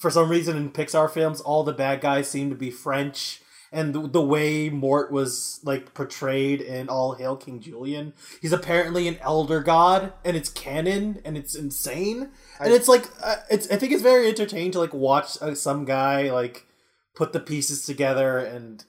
for 0.02 0.10
some 0.10 0.28
reason 0.28 0.56
in 0.56 0.70
Pixar 0.70 1.10
films, 1.10 1.40
all 1.40 1.62
the 1.62 1.72
bad 1.72 2.00
guys 2.00 2.28
seem 2.28 2.50
to 2.50 2.56
be 2.56 2.70
French. 2.70 3.40
And 3.74 3.94
the, 3.94 4.06
the 4.06 4.22
way 4.22 4.68
Mort 4.68 5.10
was 5.10 5.60
like 5.64 5.94
portrayed 5.94 6.60
in 6.60 6.90
All 6.90 7.14
Hail 7.14 7.36
King 7.36 7.58
Julien. 7.60 8.12
he's 8.42 8.52
apparently 8.52 9.08
an 9.08 9.16
elder 9.22 9.60
god, 9.60 10.12
and 10.24 10.36
it's 10.36 10.50
canon, 10.50 11.22
and 11.24 11.38
it's 11.38 11.54
insane. 11.54 12.28
I, 12.60 12.66
and 12.66 12.74
it's 12.74 12.86
like, 12.86 13.08
uh, 13.22 13.36
it's 13.50 13.70
I 13.70 13.76
think 13.76 13.92
it's 13.92 14.02
very 14.02 14.28
entertaining 14.28 14.72
to 14.72 14.78
like 14.78 14.92
watch 14.92 15.40
uh, 15.40 15.54
some 15.54 15.86
guy 15.86 16.30
like 16.30 16.66
put 17.14 17.32
the 17.32 17.40
pieces 17.40 17.84
together 17.86 18.38
and 18.38 18.84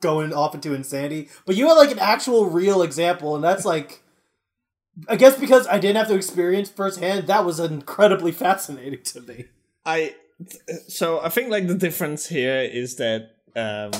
going 0.00 0.32
off 0.32 0.54
into 0.54 0.74
insanity. 0.74 1.28
But 1.46 1.56
you 1.56 1.68
had 1.68 1.74
like 1.74 1.90
an 1.90 1.98
actual 1.98 2.46
real 2.46 2.82
example, 2.82 3.34
and 3.34 3.44
that's 3.44 3.64
like, 3.64 4.02
I 5.08 5.16
guess 5.16 5.38
because 5.38 5.66
I 5.66 5.78
didn't 5.78 5.96
have 5.96 6.08
to 6.08 6.14
experience 6.14 6.70
firsthand, 6.70 7.26
that 7.26 7.44
was 7.44 7.60
incredibly 7.60 8.32
fascinating 8.44 9.02
to 9.02 9.20
me. 9.20 9.44
I 9.84 10.14
so 10.88 11.20
I 11.20 11.28
think 11.28 11.50
like 11.50 11.66
the 11.66 11.74
difference 11.74 12.26
here 12.26 12.60
is 12.60 12.96
that 12.96 13.33
um, 13.56 13.90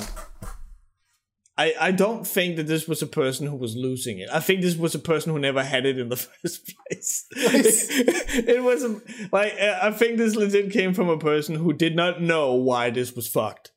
I 1.57 1.73
I 1.79 1.91
don't 1.91 2.25
think 2.25 2.57
that 2.57 2.67
this 2.67 2.87
was 2.87 3.01
a 3.01 3.07
person 3.07 3.47
who 3.47 3.55
was 3.55 3.75
losing 3.75 4.19
it. 4.19 4.29
I 4.31 4.39
think 4.39 4.61
this 4.61 4.75
was 4.75 4.95
a 4.95 4.99
person 4.99 5.31
who 5.31 5.39
never 5.39 5.63
had 5.63 5.85
it 5.85 5.97
in 5.97 6.09
the 6.09 6.15
first 6.41 6.73
place. 6.75 7.27
it 7.31 8.63
was 8.63 8.83
a, 8.83 9.01
like 9.31 9.53
I 9.59 9.91
think 9.91 10.17
this 10.17 10.35
legit 10.35 10.71
came 10.71 10.93
from 10.93 11.09
a 11.09 11.17
person 11.17 11.55
who 11.55 11.73
did 11.73 11.95
not 11.95 12.21
know 12.21 12.53
why 12.53 12.89
this 12.89 13.15
was 13.15 13.27
fucked. 13.27 13.71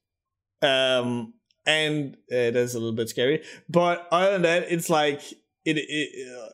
Um, 0.61 1.35
and 1.67 2.17
uh, 2.33 2.51
that's 2.51 2.75
a 2.75 2.79
little 2.79 2.95
bit 2.95 3.09
scary. 3.09 3.45
But 3.69 4.09
other 4.11 4.33
than 4.33 4.43
that, 4.43 4.73
it's 4.73 4.91
like 4.91 5.23
it. 5.65 5.77
it 5.77 6.29
uh, 6.29 6.49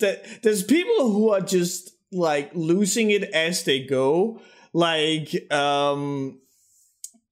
that 0.00 0.42
there's 0.42 0.62
people 0.62 1.12
who 1.12 1.30
are 1.30 1.40
just 1.40 1.90
like 2.12 2.50
losing 2.54 3.10
it 3.10 3.24
as 3.24 3.64
they 3.64 3.84
go 3.84 4.40
like 4.72 5.50
um 5.52 6.40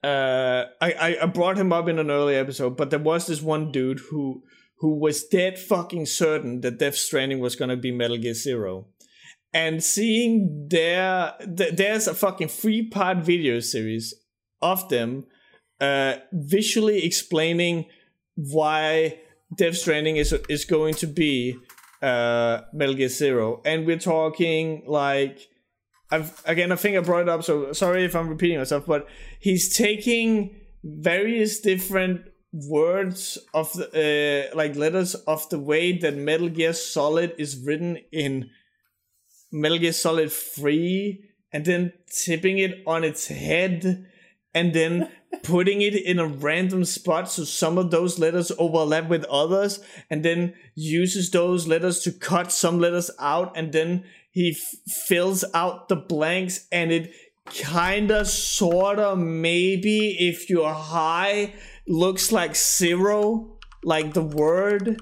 uh 0.02 0.64
I, 0.80 1.16
I 1.22 1.26
brought 1.26 1.58
him 1.58 1.72
up 1.72 1.88
in 1.88 1.98
an 1.98 2.10
early 2.10 2.34
episode, 2.34 2.76
but 2.76 2.90
there 2.90 2.98
was 2.98 3.26
this 3.26 3.42
one 3.42 3.70
dude 3.70 4.00
who 4.10 4.42
who 4.78 4.98
was 4.98 5.24
dead 5.24 5.58
fucking 5.58 6.06
certain 6.06 6.60
that 6.62 6.78
Death 6.78 6.96
Stranding 6.96 7.38
was 7.38 7.54
gonna 7.56 7.76
be 7.76 7.92
Metal 7.92 8.16
Gear 8.16 8.34
Zero. 8.34 8.86
And 9.54 9.84
seeing 9.84 10.66
there 10.68 11.34
th- 11.56 11.76
there's 11.76 12.08
a 12.08 12.14
fucking 12.14 12.48
three 12.48 12.88
part 12.88 13.18
video 13.18 13.60
series 13.60 14.14
of 14.60 14.88
them 14.88 15.24
uh 15.80 16.16
visually 16.32 17.04
explaining 17.04 17.86
why 18.34 19.20
Death 19.56 19.76
Stranding 19.76 20.16
is 20.16 20.32
is 20.48 20.64
going 20.64 20.94
to 20.94 21.06
be 21.06 21.56
uh 22.02 22.62
Metal 22.72 22.94
Gear 22.94 23.08
Zero. 23.08 23.60
And 23.64 23.86
we're 23.86 23.98
talking 23.98 24.82
like 24.86 25.48
I've 26.12 26.42
again 26.44 26.70
I 26.70 26.76
think 26.76 26.96
I 26.96 27.00
brought 27.00 27.22
it 27.22 27.28
up, 27.28 27.42
so 27.42 27.72
sorry 27.72 28.04
if 28.04 28.14
I'm 28.14 28.28
repeating 28.28 28.58
myself, 28.58 28.84
but 28.86 29.08
he's 29.40 29.74
taking 29.74 30.54
various 30.84 31.58
different 31.60 32.26
words 32.52 33.38
of 33.54 33.72
the 33.72 34.50
uh, 34.52 34.56
like 34.56 34.76
letters 34.76 35.14
of 35.14 35.48
the 35.48 35.58
way 35.58 35.96
that 35.98 36.14
Metal 36.14 36.50
Gear 36.50 36.74
Solid 36.74 37.34
is 37.38 37.56
written 37.64 37.98
in 38.12 38.50
Metal 39.50 39.78
Gear 39.78 39.92
Solid 39.92 40.30
3 40.30 41.30
and 41.52 41.64
then 41.64 41.92
tipping 42.10 42.58
it 42.58 42.82
on 42.86 43.04
its 43.04 43.28
head 43.28 44.06
and 44.54 44.74
then 44.74 45.10
putting 45.42 45.80
it 45.80 45.94
in 45.94 46.18
a 46.18 46.26
random 46.26 46.84
spot 46.84 47.30
so 47.30 47.44
some 47.44 47.78
of 47.78 47.90
those 47.90 48.18
letters 48.18 48.52
overlap 48.58 49.08
with 49.08 49.24
others 49.24 49.80
and 50.10 50.22
then 50.22 50.52
uses 50.74 51.30
those 51.30 51.66
letters 51.66 52.00
to 52.00 52.12
cut 52.12 52.52
some 52.52 52.78
letters 52.78 53.10
out 53.18 53.56
and 53.56 53.72
then 53.72 54.04
he 54.32 54.50
f- 54.50 54.92
fills 55.06 55.44
out 55.54 55.88
the 55.88 55.96
blanks 55.96 56.66
and 56.72 56.90
it 56.90 57.12
kinda 57.50 58.24
sorta 58.24 59.14
maybe 59.14 60.16
if 60.18 60.50
you're 60.50 60.74
high 60.74 61.52
looks 61.86 62.32
like 62.32 62.56
zero 62.56 63.58
like 63.84 64.14
the 64.14 64.22
word. 64.22 65.00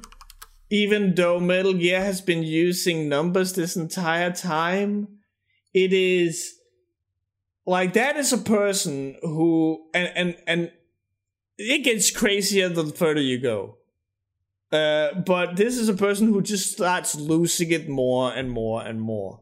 Even 0.72 1.14
though 1.16 1.40
metal 1.40 1.74
gear 1.74 2.00
has 2.00 2.20
been 2.20 2.42
using 2.42 3.08
numbers 3.08 3.54
this 3.54 3.76
entire 3.76 4.30
time 4.30 5.08
it 5.74 5.92
is 5.92 6.54
like 7.66 7.92
that 7.92 8.16
is 8.16 8.32
a 8.32 8.38
person 8.38 9.16
who 9.22 9.88
and 9.94 10.10
and 10.16 10.36
and 10.46 10.72
it 11.58 11.84
gets 11.84 12.10
crazier 12.10 12.68
the 12.68 12.86
further 12.86 13.20
you 13.20 13.38
go 13.38 13.76
uh, 14.72 15.14
but 15.14 15.56
this 15.56 15.76
is 15.76 15.88
a 15.88 15.94
person 15.94 16.28
who 16.28 16.42
just 16.42 16.72
starts 16.72 17.14
losing 17.14 17.70
it 17.72 17.88
more 17.88 18.32
and 18.32 18.50
more 18.50 18.82
and 18.82 19.00
more. 19.00 19.40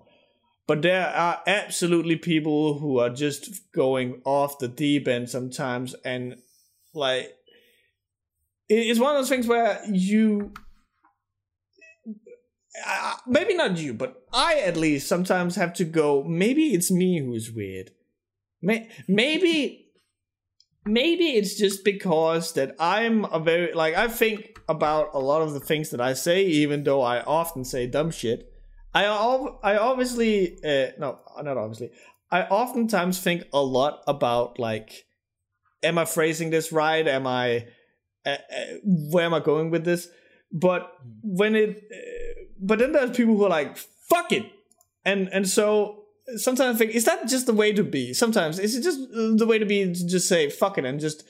But 0.67 0.83
there 0.83 1.07
are 1.09 1.43
absolutely 1.47 2.17
people 2.17 2.79
who 2.79 2.99
are 2.99 3.11
just 3.11 3.73
going 3.73 4.21
off 4.25 4.59
the 4.59 4.69
deep 4.69 5.09
end 5.09 5.31
sometimes, 5.31 5.95
and 6.05 6.37
like 6.95 7.35
it's 8.69 9.01
one 9.01 9.17
of 9.17 9.21
those 9.21 9.31
things 9.31 9.47
where 9.47 9.81
you 9.91 10.53
maybe 13.27 13.55
not 13.55 13.79
you, 13.79 13.95
but 13.95 14.23
I 14.33 14.61
at 14.61 14.77
least 14.77 15.09
sometimes 15.09 15.57
have 15.57 15.73
to 15.75 15.85
go. 15.85 16.23
Maybe 16.25 16.75
it's 16.75 16.91
me 16.91 17.21
who's 17.21 17.51
weird. 17.51 17.91
May- 18.61 18.89
maybe 19.07 19.87
maybe 20.85 21.27
it's 21.29 21.57
just 21.57 21.85
because 21.85 22.55
that 22.55 22.75
I'm 22.79 23.25
a 23.27 23.39
very 23.39 23.73
like 23.73 23.95
I 23.95 24.09
think 24.09 24.58
about 24.69 25.11
a 25.15 25.19
lot 25.19 25.43
of 25.43 25.55
the 25.55 25.61
things 25.61 25.91
that 25.91 26.01
I 26.01 26.13
say, 26.13 26.45
even 26.45 26.85
though 26.85 27.03
I 27.03 27.23
often 27.23 27.65
say 27.65 27.87
dumb 27.87 28.11
shit. 28.11 28.53
I 28.95 29.05
I 29.05 29.77
obviously 29.77 30.59
uh, 30.65 30.93
no 30.99 31.19
not 31.43 31.57
obviously 31.57 31.91
I 32.31 32.43
oftentimes 32.43 33.21
think 33.21 33.45
a 33.53 33.63
lot 33.63 34.03
about 34.07 34.59
like 34.59 35.07
am 35.83 35.99
I 35.99 36.05
phrasing 36.05 36.51
this 36.51 36.73
right? 36.73 37.07
Am 37.07 37.27
I 37.27 37.67
uh, 38.27 38.31
uh, 38.31 38.65
where 38.85 39.25
am 39.25 39.35
I 39.35 39.41
going 39.41 39.71
with 39.71 39.85
this? 39.85 40.09
But 40.53 40.91
when 41.23 41.55
it 41.55 41.85
uh, 41.93 42.43
but 42.61 42.79
then 42.79 42.93
there's 42.93 43.17
people 43.17 43.37
who 43.37 43.45
are 43.45 43.51
like 43.51 43.77
fuck 43.77 44.33
it, 44.33 44.47
and 45.05 45.29
and 45.33 45.49
so 45.49 46.05
sometimes 46.37 46.77
I 46.77 46.79
think, 46.79 46.95
is 46.95 47.05
that 47.05 47.27
just 47.29 47.47
the 47.47 47.53
way 47.53 47.73
to 47.73 47.83
be? 47.83 48.13
Sometimes 48.13 48.59
is 48.59 48.77
it 48.77 48.83
just 48.83 48.99
the 49.11 49.47
way 49.47 49.59
to 49.59 49.67
be 49.67 49.85
to 49.85 50.07
just 50.07 50.29
say 50.29 50.51
fuck 50.51 50.79
it 50.79 50.85
and 50.85 51.01
just 51.01 51.25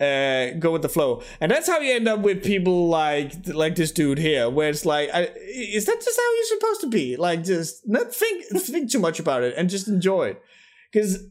uh, 0.00 0.50
go 0.58 0.72
with 0.72 0.82
the 0.82 0.88
flow, 0.88 1.22
and 1.40 1.50
that's 1.50 1.68
how 1.68 1.78
you 1.78 1.92
end 1.94 2.08
up 2.08 2.20
with 2.20 2.42
people 2.44 2.88
like 2.88 3.32
like 3.48 3.76
this 3.76 3.92
dude 3.92 4.18
here, 4.18 4.50
where 4.50 4.68
it's 4.68 4.84
like, 4.84 5.08
I, 5.14 5.28
is 5.36 5.86
that 5.86 6.00
just 6.02 6.18
how 6.18 6.34
you're 6.34 6.58
supposed 6.58 6.80
to 6.80 6.88
be? 6.88 7.16
Like, 7.16 7.44
just 7.44 7.86
not 7.86 8.12
think 8.12 8.44
think 8.46 8.90
too 8.90 8.98
much 8.98 9.20
about 9.20 9.42
it 9.42 9.54
and 9.56 9.70
just 9.70 9.86
enjoy 9.86 10.30
it, 10.30 10.42
because 10.92 11.24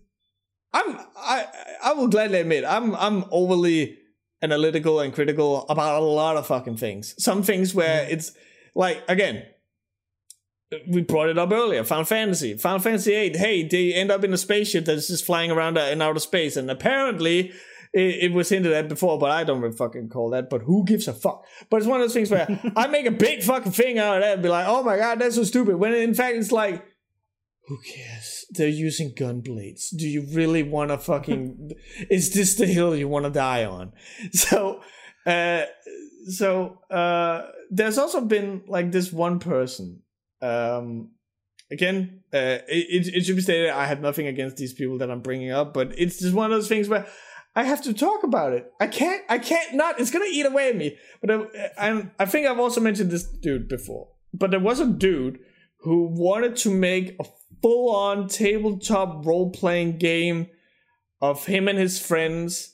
I'm 0.73 0.97
I 1.17 1.45
I 1.83 1.93
will 1.93 2.07
gladly 2.07 2.39
admit 2.39 2.63
I'm 2.65 2.95
I'm 2.95 3.25
overly 3.31 3.97
analytical 4.41 4.99
and 4.99 5.13
critical 5.13 5.65
about 5.69 6.01
a 6.01 6.05
lot 6.05 6.37
of 6.37 6.47
fucking 6.47 6.77
things. 6.77 7.15
Some 7.21 7.43
things 7.43 7.75
where 7.75 8.07
it's 8.09 8.31
like 8.75 9.03
again, 9.09 9.43
we 10.87 11.01
brought 11.01 11.29
it 11.29 11.37
up 11.37 11.51
earlier. 11.51 11.83
Final 11.83 12.05
Fantasy, 12.05 12.55
Final 12.57 12.79
Fantasy 12.79 13.11
VIII. 13.11 13.37
Hey, 13.37 13.67
they 13.67 13.93
end 13.93 14.09
up 14.09 14.23
in 14.23 14.33
a 14.33 14.37
spaceship 14.37 14.85
that's 14.85 15.09
just 15.09 15.25
flying 15.25 15.51
around 15.51 15.77
in 15.77 16.01
outer 16.01 16.19
space, 16.19 16.55
and 16.55 16.71
apparently 16.71 17.51
it, 17.93 18.23
it 18.23 18.33
was 18.33 18.49
hinted 18.49 18.73
at 18.73 18.89
before, 18.89 19.19
but 19.19 19.31
I 19.31 19.43
don't 19.43 19.61
really 19.61 19.75
fucking 19.75 20.09
call 20.09 20.31
that. 20.31 20.49
But 20.49 20.63
who 20.63 20.83
gives 20.83 21.07
a 21.07 21.13
fuck? 21.13 21.45
But 21.69 21.77
it's 21.77 21.87
one 21.87 22.01
of 22.01 22.05
those 22.05 22.13
things 22.13 22.31
where 22.31 22.47
I 22.75 22.87
make 22.87 23.05
a 23.05 23.11
big 23.11 23.43
fucking 23.43 23.71
thing 23.71 23.99
out 23.99 24.17
of 24.17 24.23
that 24.23 24.33
and 24.33 24.43
be 24.43 24.49
like, 24.49 24.67
oh 24.67 24.83
my 24.83 24.97
god, 24.97 25.19
that's 25.19 25.35
so 25.35 25.43
stupid. 25.43 25.75
When 25.75 25.93
in 25.93 26.13
fact 26.13 26.35
it's 26.35 26.51
like, 26.51 26.83
who 27.67 27.79
cares? 27.81 28.45
They're 28.49 28.67
using 28.67 29.13
gun 29.15 29.39
blades. 29.41 29.89
Do 29.89 30.07
you 30.07 30.25
really 30.33 30.63
want 30.63 30.89
to 30.89 30.97
fucking? 30.97 31.71
is 32.09 32.33
this 32.33 32.55
the 32.55 32.65
hill 32.65 32.95
you 32.95 33.07
want 33.07 33.25
to 33.25 33.31
die 33.31 33.65
on? 33.65 33.93
So, 34.33 34.81
uh, 35.25 35.63
so 36.27 36.79
uh, 36.89 37.47
there's 37.69 37.97
also 37.97 38.21
been 38.21 38.63
like 38.67 38.91
this 38.91 39.13
one 39.13 39.39
person. 39.39 40.01
Um, 40.41 41.11
again, 41.71 42.23
uh, 42.33 42.59
it, 42.67 43.07
it 43.15 43.25
should 43.25 43.37
be 43.37 43.41
stated 43.41 43.69
I 43.69 43.85
have 43.85 44.01
nothing 44.01 44.27
against 44.27 44.57
these 44.57 44.73
people 44.73 44.97
that 44.97 45.09
I'm 45.09 45.21
bringing 45.21 45.51
up, 45.51 45.73
but 45.73 45.97
it's 45.97 46.19
just 46.19 46.33
one 46.33 46.51
of 46.51 46.57
those 46.57 46.67
things 46.67 46.89
where 46.89 47.07
I 47.55 47.63
have 47.63 47.83
to 47.83 47.93
talk 47.93 48.23
about 48.23 48.53
it. 48.53 48.71
I 48.79 48.87
can't. 48.87 49.23
I 49.29 49.37
can't 49.37 49.75
not. 49.75 49.99
It's 49.99 50.11
gonna 50.11 50.25
eat 50.27 50.45
away 50.45 50.69
at 50.69 50.75
me. 50.75 50.97
But 51.21 51.31
I, 51.31 51.69
I, 51.77 52.09
I 52.19 52.25
think 52.25 52.47
I've 52.47 52.59
also 52.59 52.81
mentioned 52.81 53.11
this 53.11 53.23
dude 53.23 53.67
before. 53.67 54.09
But 54.33 54.51
there 54.51 54.59
was 54.59 54.79
a 54.79 54.87
dude 54.87 55.39
who 55.81 56.07
wanted 56.07 56.55
to 56.57 56.71
make 56.71 57.15
a 57.19 57.25
full-on 57.61 58.27
tabletop 58.27 59.25
role-playing 59.25 59.97
game 59.97 60.47
of 61.21 61.45
him 61.45 61.67
and 61.67 61.77
his 61.77 61.99
friends 61.99 62.73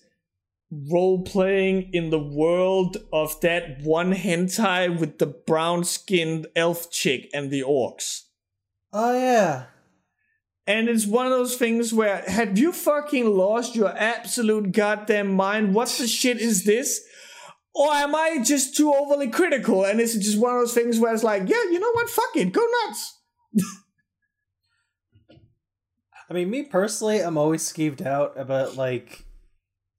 role-playing 0.72 1.90
in 1.94 2.12
the 2.12 2.20
world 2.20 2.98
of 3.12 3.40
that 3.42 3.82
one 3.82 4.14
hentai 4.14 5.00
with 5.00 5.18
the 5.18 5.26
brown-skinned 5.26 6.48
elf 6.56 6.92
chick 6.92 7.30
and 7.34 7.50
the 7.50 7.62
orcs. 7.62 8.26
Oh 8.94 9.18
yeah. 9.18 9.66
And 10.70 10.88
it's 10.88 11.08
one 11.08 11.26
of 11.26 11.32
those 11.32 11.56
things 11.56 11.92
where 11.92 12.22
have 12.28 12.56
you 12.60 12.72
fucking 12.72 13.26
lost 13.26 13.76
your 13.76 13.90
absolute 13.90 14.72
goddamn 14.72 15.34
mind? 15.36 15.74
What 15.74 15.88
the 15.98 16.06
shit 16.06 16.38
is 16.38 16.64
this? 16.64 17.02
Or 17.74 17.92
am 17.92 18.14
I 18.14 18.44
just 18.44 18.78
too 18.78 18.94
overly 18.94 19.30
critical? 19.30 19.84
And 19.84 20.00
it's 20.00 20.14
just 20.14 20.38
one 20.38 20.54
of 20.54 20.62
those 20.62 20.76
things 20.76 21.00
where 21.00 21.12
it's 21.12 21.24
like, 21.24 21.50
yeah, 21.50 21.64
you 21.72 21.80
know 21.80 21.92
what? 21.94 22.08
Fuck 22.08 22.36
it, 22.36 22.54
go 22.54 22.64
nuts. 22.86 23.18
I 26.30 26.34
mean, 26.36 26.52
me 26.52 26.62
personally, 26.62 27.22
I'm 27.22 27.40
always 27.40 27.64
skeeved 27.64 28.06
out 28.06 28.40
about 28.40 28.76
like 28.76 29.26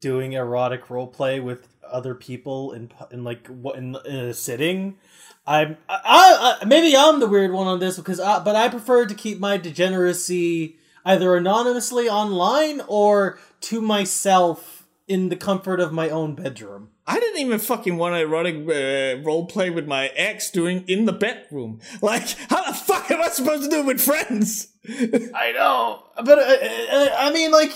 doing 0.00 0.34
erotic 0.34 0.86
roleplay 0.86 1.42
with 1.42 1.66
other 1.84 2.14
people 2.14 2.74
in 2.74 2.92
in 3.10 3.24
like 3.24 3.48
what 3.48 3.74
in, 3.74 3.96
in 4.04 4.14
a 4.14 4.34
sitting. 4.34 4.98
I'm 5.46 5.76
I, 5.88 6.58
I, 6.60 6.64
maybe 6.64 6.96
I'm 6.96 7.20
the 7.20 7.26
weird 7.26 7.52
one 7.52 7.66
on 7.66 7.80
this 7.80 7.96
because 7.96 8.20
I, 8.20 8.40
but 8.40 8.56
I 8.56 8.68
prefer 8.68 9.06
to 9.06 9.14
keep 9.14 9.38
my 9.40 9.56
degeneracy 9.56 10.76
either 11.04 11.36
anonymously 11.36 12.08
online 12.08 12.82
or 12.86 13.38
to 13.62 13.80
myself 13.80 14.86
in 15.08 15.28
the 15.28 15.36
comfort 15.36 15.80
of 15.80 15.92
my 15.92 16.08
own 16.08 16.34
bedroom. 16.34 16.90
I 17.06 17.18
didn't 17.18 17.40
even 17.40 17.58
fucking 17.58 17.96
want 17.96 18.14
to 18.14 18.20
erotic 18.20 18.54
uh, 18.68 19.20
role 19.24 19.46
play 19.46 19.68
with 19.68 19.88
my 19.88 20.06
ex 20.08 20.50
doing 20.50 20.84
in 20.86 21.06
the 21.06 21.12
bedroom. 21.12 21.80
Like, 22.00 22.28
how 22.48 22.64
the 22.64 22.74
fuck 22.74 23.10
am 23.10 23.20
I 23.20 23.28
supposed 23.28 23.64
to 23.64 23.68
do 23.68 23.80
it 23.80 23.86
with 23.86 24.00
friends? 24.00 24.68
I 24.88 25.50
know, 25.52 26.04
but 26.24 26.38
uh, 26.38 26.56
uh, 26.92 27.16
I 27.18 27.32
mean, 27.32 27.50
like, 27.50 27.72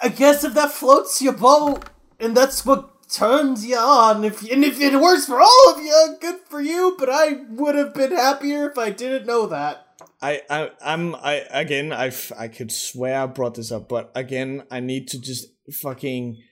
I 0.00 0.08
guess 0.08 0.44
if 0.44 0.54
that 0.54 0.70
floats 0.70 1.20
your 1.20 1.32
boat 1.32 1.86
and 2.20 2.36
that's 2.36 2.64
what 2.64 2.93
turns 3.10 3.66
you 3.66 3.76
on. 3.76 4.24
If 4.24 4.42
and 4.50 4.64
if 4.64 4.80
it 4.80 4.98
works 5.00 5.26
for 5.26 5.40
all 5.40 5.74
of 5.74 5.82
you, 5.82 6.16
good 6.20 6.40
for 6.48 6.60
you. 6.60 6.96
But 6.98 7.08
I 7.10 7.44
would 7.50 7.74
have 7.74 7.94
been 7.94 8.12
happier 8.12 8.70
if 8.70 8.78
I 8.78 8.90
didn't 8.90 9.26
know 9.26 9.46
that. 9.46 9.86
I, 10.20 10.42
I 10.48 10.70
I'm 10.82 11.14
I 11.16 11.44
again 11.50 11.92
I 11.92 12.12
I 12.38 12.48
could 12.48 12.72
swear 12.72 13.20
I 13.20 13.26
brought 13.26 13.54
this 13.54 13.70
up, 13.70 13.88
but 13.88 14.10
again 14.14 14.64
I 14.70 14.80
need 14.80 15.08
to 15.08 15.20
just 15.20 15.48
fucking 15.72 16.42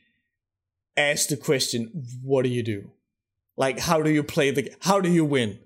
ask 0.97 1.29
the 1.29 1.37
question: 1.37 1.91
What 2.23 2.43
do 2.43 2.49
you 2.49 2.63
do? 2.63 2.91
Like, 3.57 3.81
how 3.81 4.03
do 4.03 4.11
you 4.11 4.23
play 4.23 4.51
the? 4.51 4.73
How 4.81 5.01
do 5.01 5.11
you 5.11 5.25
win? 5.25 5.59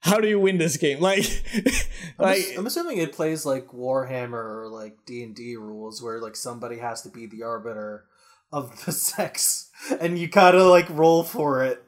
How 0.00 0.18
do 0.18 0.28
you 0.28 0.38
win 0.38 0.58
this 0.58 0.76
game? 0.76 1.00
Like, 1.00 1.24
like 2.18 2.44
I'm, 2.52 2.60
I'm 2.60 2.66
assuming 2.66 2.98
it 2.98 3.12
plays 3.12 3.44
like 3.44 3.68
Warhammer 3.68 4.34
or 4.34 4.68
like 4.68 5.04
D 5.06 5.22
and 5.22 5.34
D 5.34 5.56
rules, 5.56 6.02
where 6.02 6.20
like 6.20 6.36
somebody 6.36 6.78
has 6.78 7.02
to 7.02 7.08
be 7.08 7.26
the 7.26 7.42
arbiter 7.42 8.04
of 8.52 8.84
the 8.84 8.92
sex, 8.92 9.70
and 10.00 10.18
you 10.18 10.28
gotta 10.28 10.64
like 10.64 10.88
roll 10.90 11.22
for 11.22 11.64
it. 11.64 11.82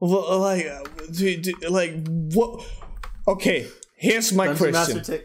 Well, 0.00 0.40
like, 0.40 0.66
uh, 0.66 0.82
do, 1.12 1.36
do, 1.36 1.52
like 1.68 2.06
what? 2.06 2.66
Okay, 3.28 3.68
here's 3.96 4.32
my 4.32 4.46
Dungeon 4.46 4.72
question. 4.72 5.20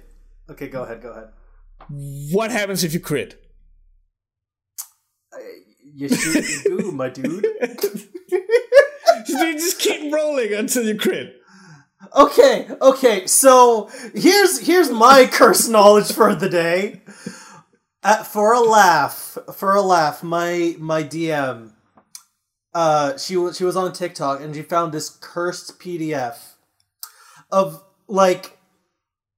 Okay, 0.50 0.68
go 0.68 0.84
ahead. 0.84 1.02
Go 1.02 1.12
ahead. 1.12 1.30
What 2.32 2.52
happens 2.52 2.84
if 2.84 2.94
you 2.94 3.00
crit? 3.00 3.44
Uh, 5.34 5.38
you 5.82 6.10
shoot 6.10 6.64
goo, 6.66 6.92
my 6.92 7.10
dude. 7.18 7.46
you 9.28 9.54
just 9.54 9.80
keep 9.80 10.14
rolling 10.14 10.54
until 10.54 10.84
you 10.84 10.98
crit. 10.98 11.38
Okay, 12.16 12.68
okay. 12.82 13.28
So 13.28 13.90
here's 14.14 14.60
here's 14.60 14.92
my 14.92 15.26
curse 15.32 15.68
knowledge 15.68 16.12
for 16.12 16.36
the 16.36 16.50
day. 16.50 17.02
Uh, 18.04 18.24
for 18.24 18.54
a 18.54 18.60
laugh, 18.60 19.38
for 19.54 19.76
a 19.76 19.82
laugh, 19.82 20.24
my 20.24 20.76
my 20.80 21.04
DM, 21.04 21.72
uh, 22.74 23.18
she 23.18 23.36
was 23.36 23.58
she 23.58 23.64
was 23.64 23.76
on 23.76 23.92
TikTok 23.92 24.40
and 24.40 24.54
she 24.56 24.62
found 24.62 24.94
this 24.94 25.10
cursed 25.10 25.80
PDF 25.80 26.54
of 27.52 27.84
like 28.08 28.58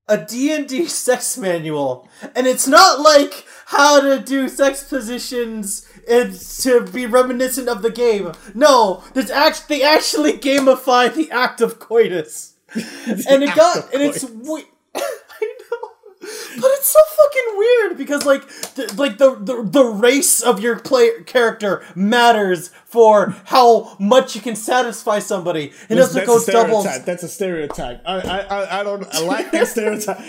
a 0.07 0.17
D&D 0.17 0.85
sex 0.87 1.37
manual 1.37 2.09
and 2.35 2.47
it's 2.47 2.67
not 2.67 2.99
like 2.99 3.45
how 3.67 4.01
to 4.01 4.19
do 4.19 4.49
sex 4.49 4.83
positions 4.83 5.87
and 6.09 6.33
to 6.33 6.81
be 6.91 7.05
reminiscent 7.05 7.69
of 7.69 7.81
the 7.81 7.91
game. 7.91 8.33
No, 8.53 9.03
there's 9.13 9.29
actually 9.29 9.77
they 9.77 9.83
actually 9.83 10.33
gamify 10.33 11.13
the 11.13 11.31
act 11.31 11.61
of 11.61 11.79
coitus. 11.79 12.55
and 12.75 13.43
it 13.43 13.55
got 13.55 13.93
and 13.93 14.03
it's 14.03 14.29
we- 14.29 14.65
but 16.55 16.71
it's 16.71 16.87
so 16.87 16.99
fucking 17.17 17.57
weird 17.57 17.97
because 17.97 18.25
like 18.25 18.47
th- 18.75 18.95
like 18.95 19.17
the, 19.17 19.35
the 19.35 19.63
the 19.63 19.85
race 19.85 20.41
of 20.41 20.59
your 20.59 20.79
player 20.79 21.21
character 21.21 21.83
matters 21.95 22.69
for 22.85 23.35
how 23.45 23.95
much 23.99 24.35
you 24.35 24.41
can 24.41 24.55
satisfy 24.55 25.19
somebody. 25.19 25.71
It 25.89 25.95
doesn't 25.95 26.25
go 26.25 26.43
double. 26.45 26.83
That's 26.83 27.23
a 27.23 27.27
stereotype. 27.29 28.01
I 28.05 28.19
I 28.19 28.79
I 28.79 28.83
don't 28.83 29.05
I 29.13 29.21
like 29.21 29.51
that 29.51 29.67
stereotype. 29.75 30.19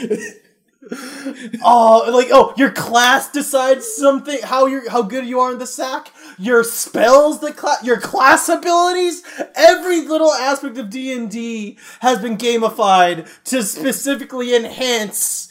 oh, 1.63 2.11
like 2.13 2.29
oh, 2.33 2.55
your 2.57 2.71
class 2.71 3.31
decides 3.31 3.87
something 3.87 4.39
how 4.43 4.67
you 4.67 4.89
how 4.89 5.03
good 5.03 5.27
you 5.27 5.39
are 5.39 5.53
in 5.53 5.59
the 5.59 5.67
sack. 5.67 6.11
Your 6.39 6.65
spells, 6.65 7.41
the 7.41 7.53
class, 7.53 7.85
your 7.85 8.01
class 8.01 8.49
abilities, 8.49 9.23
every 9.55 10.01
little 10.07 10.33
aspect 10.33 10.79
of 10.79 10.89
D 10.89 11.13
and 11.13 11.31
D 11.31 11.79
has 12.01 12.21
been 12.21 12.39
gamified 12.39 13.29
to 13.45 13.63
specifically 13.63 14.55
enhance 14.55 15.50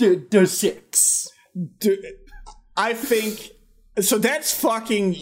the, 0.00 0.46
six. 0.46 1.28
I 2.76 2.94
think 2.94 3.50
so. 4.00 4.18
That's 4.18 4.58
fucking. 4.58 5.16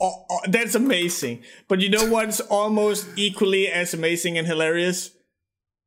Uh, 0.00 0.08
uh, 0.08 0.38
that's 0.48 0.74
amazing. 0.74 1.42
But 1.68 1.80
you 1.80 1.88
know 1.88 2.08
what's 2.10 2.40
almost 2.40 3.06
equally 3.16 3.68
as 3.68 3.94
amazing 3.94 4.36
and 4.36 4.46
hilarious? 4.46 5.10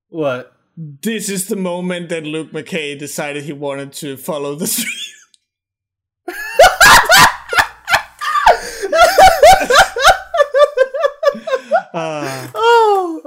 What? 0.09 0.53
This 0.75 1.29
is 1.29 1.47
the 1.47 1.55
moment 1.55 2.09
that 2.09 2.23
Luke 2.23 2.51
McKay 2.51 2.97
decided 2.97 3.43
he 3.43 3.53
wanted 3.53 3.93
to 3.93 4.17
follow 4.17 4.55
the 4.55 4.67
stream. 4.67 4.87
uh, 11.93 12.26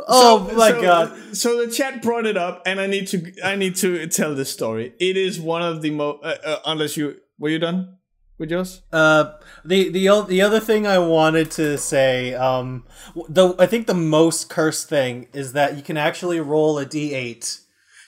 oh, 0.08 0.48
so, 0.48 0.56
my 0.56 0.70
so, 0.70 0.82
god! 0.82 1.36
So 1.36 1.64
the 1.64 1.72
chat 1.72 2.02
brought 2.02 2.26
it 2.26 2.36
up, 2.36 2.62
and 2.66 2.80
I 2.80 2.86
need 2.86 3.08
to 3.08 3.32
I 3.44 3.56
need 3.56 3.76
to 3.76 4.06
tell 4.06 4.34
this 4.34 4.50
story. 4.50 4.94
It 4.98 5.16
is 5.16 5.40
one 5.40 5.62
of 5.62 5.82
the 5.82 5.90
most. 5.90 6.24
Uh, 6.24 6.36
uh, 6.44 6.58
unless 6.66 6.96
you 6.96 7.16
were 7.38 7.48
you 7.48 7.58
done 7.58 7.98
with 8.40 8.50
yours? 8.50 8.82
Uh, 8.92 9.32
the 9.64 9.90
the 9.90 10.24
the 10.26 10.42
other 10.42 10.58
thing 10.58 10.86
I 10.86 10.98
wanted 10.98 11.50
to 11.52 11.78
say, 11.78 12.34
um, 12.34 12.84
the 13.28 13.54
I 13.58 13.66
think 13.66 13.86
the 13.86 13.94
most 13.94 14.48
cursed 14.48 14.88
thing 14.88 15.28
is 15.32 15.52
that 15.52 15.76
you 15.76 15.82
can 15.82 15.96
actually 15.96 16.40
roll 16.40 16.78
a 16.78 16.86
d8 16.86 17.60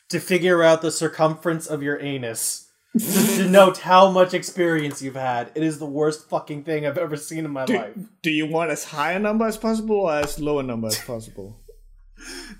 to 0.08 0.18
figure 0.18 0.62
out 0.62 0.82
the 0.82 0.90
circumference 0.90 1.66
of 1.66 1.82
your 1.82 2.00
anus 2.00 2.68
to 2.98 3.36
denote 3.36 3.78
how 3.78 4.10
much 4.10 4.34
experience 4.34 5.00
you've 5.00 5.14
had. 5.14 5.50
It 5.54 5.62
is 5.62 5.78
the 5.78 5.86
worst 5.86 6.28
fucking 6.28 6.64
thing 6.64 6.86
I've 6.86 6.98
ever 6.98 7.16
seen 7.16 7.44
in 7.44 7.50
my 7.50 7.64
Do, 7.64 7.76
life. 7.76 7.94
do 8.22 8.30
you 8.30 8.46
want 8.46 8.70
as 8.70 8.84
high 8.84 9.12
a 9.12 9.18
number 9.18 9.46
as 9.46 9.56
possible 9.56 9.96
or 9.96 10.14
as 10.14 10.38
low 10.38 10.58
a 10.58 10.62
number 10.62 10.88
as 10.88 10.98
possible? 10.98 11.61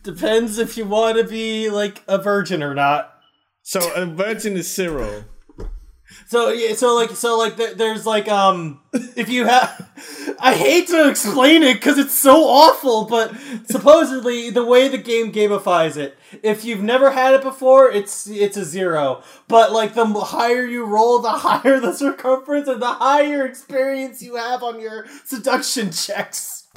Depends 0.02 0.58
if 0.58 0.76
you 0.76 0.84
want 0.84 1.18
to 1.18 1.24
be 1.24 1.70
like 1.70 2.02
a 2.08 2.18
virgin 2.18 2.62
or 2.62 2.74
not. 2.74 3.12
So 3.62 3.92
a 3.94 4.04
virgin 4.06 4.56
is 4.56 4.72
zero. 4.72 5.24
So 6.26 6.50
yeah, 6.50 6.74
so 6.74 6.94
like 6.94 7.10
so 7.10 7.38
like 7.38 7.56
th- 7.56 7.76
there's 7.76 8.06
like 8.06 8.28
um 8.28 8.80
if 8.92 9.28
you 9.28 9.46
have 9.46 9.90
I 10.38 10.54
hate 10.54 10.88
to 10.88 11.08
explain 11.08 11.62
it 11.62 11.74
because 11.74 11.98
it's 11.98 12.14
so 12.14 12.44
awful, 12.44 13.04
but 13.04 13.34
supposedly 13.66 14.50
the 14.50 14.64
way 14.64 14.88
the 14.88 14.98
game 14.98 15.32
gamifies 15.32 15.96
it, 15.96 16.16
if 16.42 16.64
you've 16.64 16.82
never 16.82 17.10
had 17.10 17.34
it 17.34 17.42
before, 17.42 17.90
it's 17.90 18.26
it's 18.28 18.56
a 18.56 18.64
zero. 18.64 19.22
But 19.48 19.72
like 19.72 19.94
the 19.94 20.06
higher 20.06 20.64
you 20.64 20.84
roll, 20.84 21.20
the 21.20 21.30
higher 21.32 21.80
the 21.80 21.92
circumference 21.92 22.68
and 22.68 22.82
the 22.82 22.94
higher 22.94 23.46
experience 23.46 24.22
you 24.22 24.36
have 24.36 24.62
on 24.62 24.80
your 24.80 25.06
seduction 25.24 25.92
checks. 25.92 26.68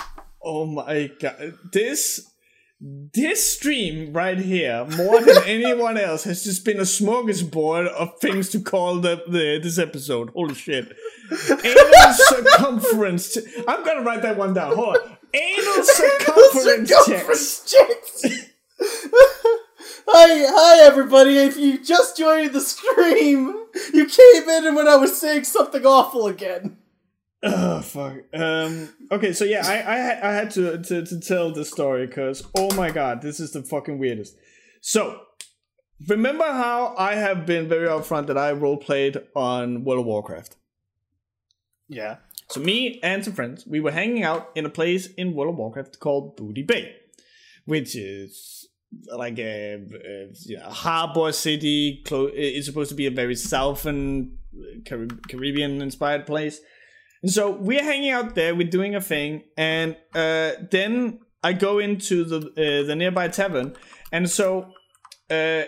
Oh 0.44 0.66
my 0.66 1.12
god. 1.20 1.57
This 1.72 2.30
this 2.80 3.56
stream 3.56 4.11
right 4.11 4.38
here, 4.38 4.85
more 4.97 5.22
than 5.22 5.43
anyone 5.45 5.97
else, 5.97 6.23
has 6.26 6.43
just 6.43 6.65
been 6.65 6.77
a 6.77 6.81
smorgasbord 6.81 7.88
of 7.88 8.19
things 8.19 8.49
to 8.49 8.60
call 8.60 8.99
the, 8.99 9.23
the 9.27 9.60
this 9.61 9.80
episode. 9.80 10.30
Holy 10.31 10.56
shit. 10.56 10.91
Anal 11.49 12.14
circumference. 12.14 13.38
I'm 13.68 13.84
gonna 13.85 14.02
write 14.02 14.22
that 14.23 14.38
one 14.38 14.53
down. 14.53 14.76
Hold 14.76 14.97
on. 14.97 15.18
Anal 15.34 15.84
circumference 15.84 16.89
checks. 16.89 17.72
checks. 17.72 18.49
Hi, 20.07 20.45
hi 20.47 20.85
everybody! 20.85 21.38
If 21.38 21.57
you 21.57 21.84
just 21.84 22.18
joined 22.18 22.53
the 22.53 22.61
stream, 22.61 23.56
you 23.93 24.06
came 24.06 24.49
in 24.49 24.68
and 24.68 24.76
when 24.76 24.88
I 24.88 24.97
was 24.97 25.19
saying 25.19 25.45
something 25.45 25.85
awful 25.85 26.27
again. 26.27 26.77
Oh 27.44 27.82
fuck. 27.82 28.18
Um. 28.34 28.90
Okay. 29.12 29.34
So 29.34 29.45
yeah, 29.45 29.62
I 29.66 29.74
I 29.74 29.98
had, 29.98 30.24
I 30.24 30.34
had 30.34 30.52
to, 30.52 30.82
to 30.82 31.06
to 31.06 31.20
tell 31.20 31.52
this 31.52 31.72
story 31.72 32.07
because 32.07 32.44
oh 32.57 32.74
my 32.76 32.91
god, 32.91 33.22
this 33.22 33.40
is 33.40 33.52
the 33.52 33.62
fucking 33.62 33.99
weirdest. 33.99 34.36
So 34.82 35.22
remember 36.07 36.45
how 36.45 36.95
I 36.98 37.16
have 37.16 37.45
been 37.45 37.68
very 37.68 37.88
upfront 37.88 38.28
that 38.28 38.38
I 38.38 38.52
role 38.52 38.78
played 38.78 39.18
on 39.36 39.84
World 39.84 40.02
of 40.02 40.06
Warcraft. 40.06 40.56
Yeah. 41.88 42.18
So 42.49 42.60
me 42.60 42.99
and 43.02 43.24
some 43.24 43.34
friends, 43.34 43.66
we 43.68 43.80
were 43.80 43.91
hanging 43.91 44.24
out 44.24 44.49
in 44.56 44.66
a 44.66 44.70
place 44.70 45.07
in 45.14 45.34
World 45.34 45.53
of 45.53 45.57
Warcraft 45.57 45.99
called 45.99 46.36
Booty 46.36 46.62
Bay, 46.62 46.95
which 47.66 47.95
is 47.95 48.68
like 49.16 49.40
a, 49.40 49.74
a 49.74 50.28
you 50.45 50.57
know, 50.57 50.70
harbor 50.70 51.32
city. 51.32 52.03
Clo- 52.06 52.32
it's 52.34 52.68
supposed 52.68 52.90
to 52.90 52.95
be 52.95 53.07
a 53.07 53.12
very 53.12 53.36
southern 53.36 54.38
Carib- 54.86 55.28
Caribbean 55.28 55.82
inspired 55.82 56.26
place. 56.26 56.60
And 57.26 57.34
so 57.34 57.49
we're 57.49 57.84
hanging 57.84 58.11
out 58.11 58.35
there, 58.35 58.53
we're 58.53 58.69
doing 58.69 58.93
a 58.93 59.02
thing, 59.02 59.45
and 59.57 59.97
uh, 60.14 60.52
then 60.69 61.22
I 61.41 61.53
go 61.53 61.80
into 61.80 62.23
the 62.23 62.38
uh, 62.38 62.85
the 62.85 62.95
nearby 62.95 63.30
tavern, 63.30 63.76
and 64.11 64.30
so 64.30 64.72
uh, 65.31 65.64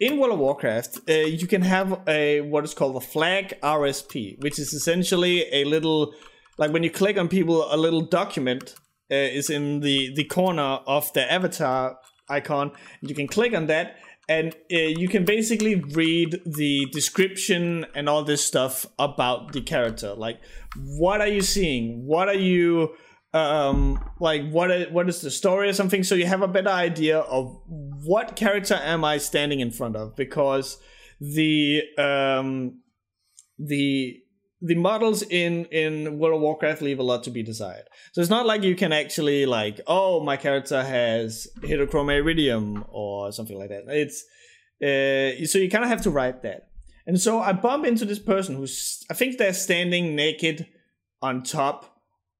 in 0.00 0.18
World 0.18 0.32
of 0.32 0.40
Warcraft, 0.40 1.08
uh, 1.08 1.12
you 1.12 1.46
can 1.46 1.62
have 1.62 2.00
a 2.08 2.40
what 2.40 2.64
is 2.64 2.74
called 2.74 2.96
a 2.96 3.00
flag 3.00 3.54
RSP, 3.62 4.42
which 4.42 4.58
is 4.58 4.72
essentially 4.72 5.46
a 5.52 5.62
little 5.62 6.14
like 6.58 6.72
when 6.72 6.82
you 6.82 6.90
click 6.90 7.16
on 7.16 7.28
people, 7.28 7.72
a 7.72 7.76
little 7.76 8.00
document 8.00 8.74
uh, 9.08 9.14
is 9.14 9.50
in 9.50 9.82
the 9.82 10.12
the 10.16 10.24
corner 10.24 10.80
of 10.88 11.12
the 11.12 11.32
avatar 11.32 11.96
icon. 12.28 12.72
And 13.00 13.08
you 13.08 13.14
can 13.14 13.28
click 13.28 13.54
on 13.54 13.66
that, 13.68 13.98
and 14.28 14.54
uh, 14.72 14.76
you 14.76 15.08
can 15.08 15.24
basically 15.24 15.76
read 15.76 16.40
the 16.46 16.86
description 16.92 17.86
and 17.94 18.08
all 18.08 18.22
this 18.22 18.44
stuff 18.44 18.86
about 18.98 19.52
the 19.52 19.60
character. 19.60 20.14
Like, 20.14 20.40
what 20.76 21.20
are 21.20 21.28
you 21.28 21.42
seeing? 21.42 22.06
What 22.06 22.28
are 22.28 22.34
you 22.34 22.94
um 23.34 23.98
like 24.20 24.46
what 24.50 24.70
is, 24.70 24.92
what 24.92 25.08
is 25.08 25.22
the 25.22 25.30
story 25.30 25.66
or 25.66 25.72
something 25.72 26.02
so 26.02 26.14
you 26.14 26.26
have 26.26 26.42
a 26.42 26.48
better 26.48 26.68
idea 26.68 27.18
of 27.20 27.58
what 27.66 28.36
character 28.36 28.74
am 28.74 29.06
i 29.06 29.16
standing 29.16 29.60
in 29.60 29.70
front 29.70 29.96
of 29.96 30.14
because 30.16 30.76
the 31.18 31.80
um 31.96 32.78
the 33.58 34.20
the 34.64 34.76
models 34.76 35.22
in 35.22 35.64
in 35.66 36.18
world 36.18 36.36
of 36.36 36.40
warcraft 36.40 36.82
leave 36.82 36.98
a 36.98 37.02
lot 37.02 37.24
to 37.24 37.30
be 37.30 37.42
desired. 37.42 37.84
So 38.12 38.20
it's 38.20 38.30
not 38.30 38.46
like 38.46 38.62
you 38.62 38.76
can 38.76 38.92
actually 38.92 39.44
like 39.44 39.80
oh 39.86 40.22
my 40.22 40.36
character 40.36 40.82
has 40.82 41.48
heterochromia 41.60 42.18
iridium 42.18 42.84
or 42.88 43.32
something 43.32 43.58
like 43.58 43.70
that. 43.70 43.84
It's 43.88 44.24
uh 44.80 45.44
so 45.46 45.58
you 45.58 45.68
kind 45.68 45.84
of 45.84 45.90
have 45.90 46.02
to 46.02 46.10
write 46.10 46.42
that. 46.42 46.68
And 47.06 47.20
so 47.20 47.40
i 47.40 47.52
bump 47.52 47.84
into 47.84 48.04
this 48.04 48.20
person 48.20 48.54
who's 48.54 49.04
i 49.10 49.14
think 49.14 49.36
they're 49.36 49.52
standing 49.52 50.14
naked 50.14 50.68
on 51.20 51.42
top 51.42 51.91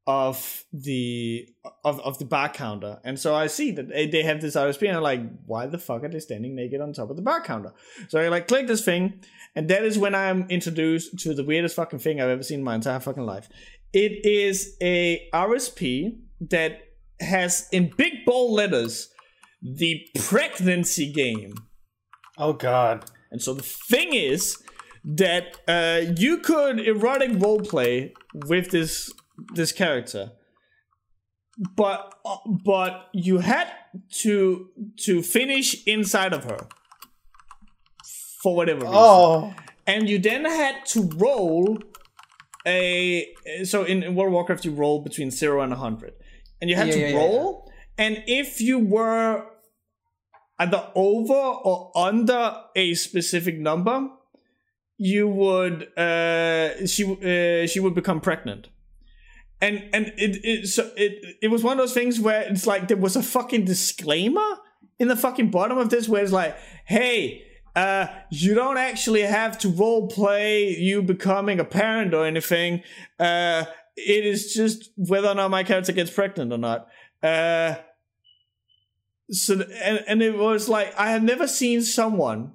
of 0.06 0.64
the 0.72 1.48
of, 1.84 2.00
of 2.00 2.18
the 2.18 2.24
bar 2.24 2.48
counter 2.48 2.98
and 3.04 3.20
so 3.20 3.34
i 3.36 3.46
see 3.46 3.70
that 3.70 3.88
they, 3.88 4.06
they 4.06 4.22
have 4.24 4.40
this 4.40 4.56
rsp 4.56 4.88
and 4.88 4.96
i'm 4.96 5.02
like 5.02 5.20
why 5.46 5.64
the 5.66 5.78
fuck 5.78 6.02
are 6.02 6.08
they 6.08 6.18
standing 6.18 6.56
naked 6.56 6.80
on 6.80 6.92
top 6.92 7.08
of 7.08 7.16
the 7.16 7.22
bar 7.22 7.40
counter 7.40 7.72
so 8.08 8.18
i 8.18 8.26
like 8.28 8.48
click 8.48 8.66
this 8.66 8.84
thing 8.84 9.20
and 9.54 9.68
that 9.68 9.84
is 9.84 9.98
when 9.98 10.12
i'm 10.14 10.44
introduced 10.50 11.18
to 11.18 11.34
the 11.34 11.44
weirdest 11.44 11.76
fucking 11.76 12.00
thing 12.00 12.20
i've 12.20 12.28
ever 12.28 12.42
seen 12.42 12.58
in 12.58 12.64
my 12.64 12.74
entire 12.74 12.98
fucking 13.00 13.24
life. 13.24 13.48
It 13.92 14.24
is 14.26 14.76
a 14.82 15.28
rsp 15.32 16.18
that 16.50 16.80
has 17.20 17.68
in 17.70 17.92
big 17.96 18.24
bold 18.26 18.52
letters 18.52 19.08
the 19.62 20.04
pregnancy 20.18 21.12
game. 21.12 21.52
Oh 22.38 22.54
God. 22.54 23.04
and 23.30 23.40
so 23.40 23.54
the 23.54 23.62
thing 23.62 24.14
is 24.14 24.60
that 25.04 25.60
uh, 25.68 26.12
you 26.16 26.38
could 26.38 26.80
erotic 26.80 27.30
roleplay 27.32 28.12
with 28.46 28.70
this 28.70 29.12
this 29.54 29.72
character, 29.72 30.32
but 31.76 32.14
uh, 32.24 32.36
but 32.64 33.08
you 33.12 33.38
had 33.38 33.68
to 34.22 34.68
to 35.04 35.22
finish 35.22 35.82
inside 35.86 36.32
of 36.32 36.44
her. 36.44 36.66
For 38.42 38.56
whatever 38.56 38.80
reason, 38.80 38.94
Oh. 38.96 39.54
and 39.86 40.08
you 40.08 40.18
then 40.18 40.44
had 40.44 40.84
to 40.86 41.08
roll 41.16 41.78
a 42.66 43.28
so 43.62 43.84
in, 43.84 44.02
in 44.02 44.14
World 44.16 44.28
of 44.28 44.32
Warcraft 44.34 44.64
you 44.64 44.72
roll 44.72 45.00
between 45.02 45.30
zero 45.30 45.60
and 45.62 45.72
hundred, 45.72 46.14
and 46.60 46.68
you 46.68 46.74
had 46.76 46.88
Yeah, 46.88 46.94
to 46.94 47.00
yeah, 47.00 47.08
yeah, 47.08 47.16
roll, 47.16 47.70
and 47.96 48.24
if 48.26 48.60
you 48.60 48.80
were 48.80 49.46
either 50.58 50.88
over 50.96 51.32
or 51.34 51.92
under 51.96 52.56
a 52.74 52.94
specific 52.94 53.58
number, 53.60 54.08
you 54.98 55.28
would 55.28 55.96
uh, 55.96 56.84
she 56.86 57.04
uh, 57.04 57.66
she 57.68 57.78
would 57.78 57.94
become 57.94 58.20
pregnant. 58.20 58.68
And 59.62 59.88
and 59.92 60.12
it 60.18 60.44
it 60.44 60.66
so 60.66 60.90
it 60.96 61.36
it 61.40 61.48
was 61.48 61.62
one 61.62 61.78
of 61.78 61.78
those 61.78 61.94
things 61.94 62.18
where 62.18 62.42
it's 62.42 62.66
like 62.66 62.88
there 62.88 62.96
was 62.96 63.14
a 63.14 63.22
fucking 63.22 63.64
disclaimer 63.64 64.58
in 64.98 65.06
the 65.06 65.16
fucking 65.16 65.52
bottom 65.52 65.78
of 65.78 65.88
this 65.88 66.08
where 66.08 66.20
it's 66.20 66.32
like, 66.32 66.56
hey, 66.84 67.44
uh, 67.76 68.08
you 68.30 68.54
don't 68.54 68.76
actually 68.76 69.22
have 69.22 69.56
to 69.58 69.68
role 69.68 70.08
play 70.08 70.76
you 70.76 71.00
becoming 71.00 71.60
a 71.60 71.64
parent 71.64 72.12
or 72.12 72.26
anything. 72.26 72.82
Uh, 73.20 73.64
it 73.96 74.26
is 74.26 74.52
just 74.52 74.90
whether 74.96 75.28
or 75.28 75.34
not 75.36 75.52
my 75.52 75.62
character 75.62 75.92
gets 75.92 76.10
pregnant 76.10 76.52
or 76.52 76.58
not. 76.58 76.88
Uh, 77.22 77.76
so 79.30 79.54
and, 79.82 80.04
and 80.08 80.22
it 80.22 80.36
was 80.36 80.68
like 80.68 80.92
I 80.98 81.12
have 81.12 81.22
never 81.22 81.46
seen 81.46 81.82
someone 81.82 82.52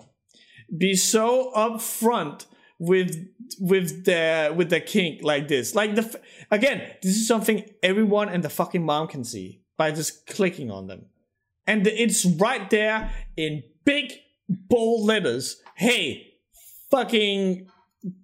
be 0.78 0.94
so 0.94 1.54
upfront 1.56 2.48
with 2.80 3.28
with 3.60 4.06
the 4.06 4.54
with 4.56 4.70
the 4.70 4.80
kink 4.80 5.24
like 5.24 5.48
this. 5.48 5.76
Like 5.76 5.96
the 5.96 6.20
again, 6.52 6.82
this 7.02 7.16
is 7.16 7.28
something 7.28 7.66
everyone 7.82 8.30
and 8.30 8.44
the 8.44 8.50
fucking 8.50 8.84
mom 8.84 9.08
can 9.08 9.24
see 9.24 9.62
by 9.78 9.92
just 9.92 10.26
clicking 10.28 10.72
on 10.72 10.88
them, 10.88 11.06
and 11.66 11.86
it's 11.88 12.26
right 12.26 12.70
there 12.70 13.12
in 13.36 13.64
big 13.86 14.14
bold 14.50 15.06
letters. 15.06 15.62
Hey, 15.76 16.34
fucking 16.92 17.68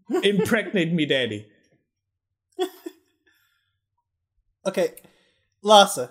impregnate 0.24 0.94
me, 0.94 1.06
daddy. 1.06 1.48
Okay, 4.66 4.94
Lasse. 5.62 6.08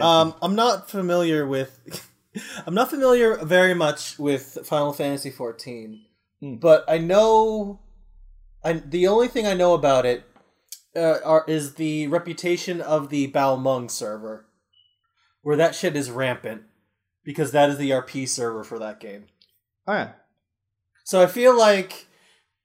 Um, 0.00 0.34
I'm 0.42 0.56
not 0.56 0.90
familiar 0.90 1.46
with. 1.46 2.04
I'm 2.66 2.74
not 2.74 2.90
familiar 2.90 3.36
very 3.44 3.72
much 3.72 4.18
with 4.18 4.58
Final 4.64 4.92
Fantasy 4.92 5.30
14, 5.30 6.04
Mm. 6.42 6.60
but 6.60 6.84
I 6.88 6.98
know. 6.98 7.80
I 8.64 8.74
the 8.74 9.06
only 9.08 9.28
thing 9.28 9.46
I 9.46 9.54
know 9.54 9.74
about 9.74 10.06
it 10.06 10.24
uh, 10.96 11.18
are, 11.24 11.44
is 11.48 11.74
the 11.74 12.06
reputation 12.08 12.80
of 12.80 13.08
the 13.08 13.30
Balmung 13.30 13.88
server, 13.90 14.46
where 15.42 15.56
that 15.56 15.74
shit 15.74 15.96
is 15.96 16.10
rampant, 16.10 16.62
because 17.24 17.52
that 17.52 17.70
is 17.70 17.78
the 17.78 17.90
RP 17.90 18.28
server 18.28 18.64
for 18.64 18.78
that 18.78 19.00
game. 19.00 19.26
oh 19.86 19.92
yeah. 19.94 20.12
So 21.04 21.22
I 21.22 21.26
feel 21.26 21.56
like 21.56 22.06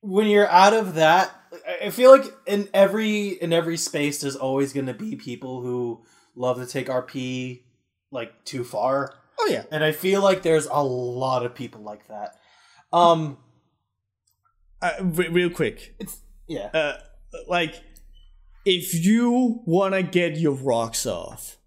when 0.02 0.28
you're 0.28 0.50
out 0.50 0.74
of 0.74 0.96
that, 0.96 1.32
I- 1.68 1.86
I 1.86 1.90
feel 1.92 2.12
like 2.12 2.26
in 2.46 2.68
every 2.74 3.30
in 3.30 3.54
every 3.54 3.78
space, 3.78 4.22
there's 4.22 4.36
always 4.36 4.74
going 4.74 4.88
to 4.88 4.94
be 4.94 5.16
people 5.16 5.62
who 5.62 6.04
love 6.36 6.58
to 6.58 6.66
take 6.66 6.88
RP 6.88 7.62
like 8.12 8.44
too 8.46 8.64
far, 8.64 9.14
Oh 9.40 9.48
yeah. 9.50 9.64
and 9.72 9.84
I 9.84 9.92
feel 9.92 10.22
like 10.22 10.42
there's 10.44 10.66
a 10.68 10.84
lot 10.84 11.46
of 11.46 11.56
people 11.56 11.82
like 11.82 12.08
that. 12.10 12.36
Um, 12.92 13.38
uh, 14.84 14.92
re- 15.02 15.30
real 15.30 15.50
quick, 15.50 15.96
It's 16.00 16.20
yeah. 16.48 16.68
uh, 16.74 16.98
like 17.48 17.74
if 18.66 18.94
you 19.06 19.62
wanna 19.66 20.04
get 20.04 20.38
your 20.38 20.54
rocks 20.54 21.06
off, 21.06 21.58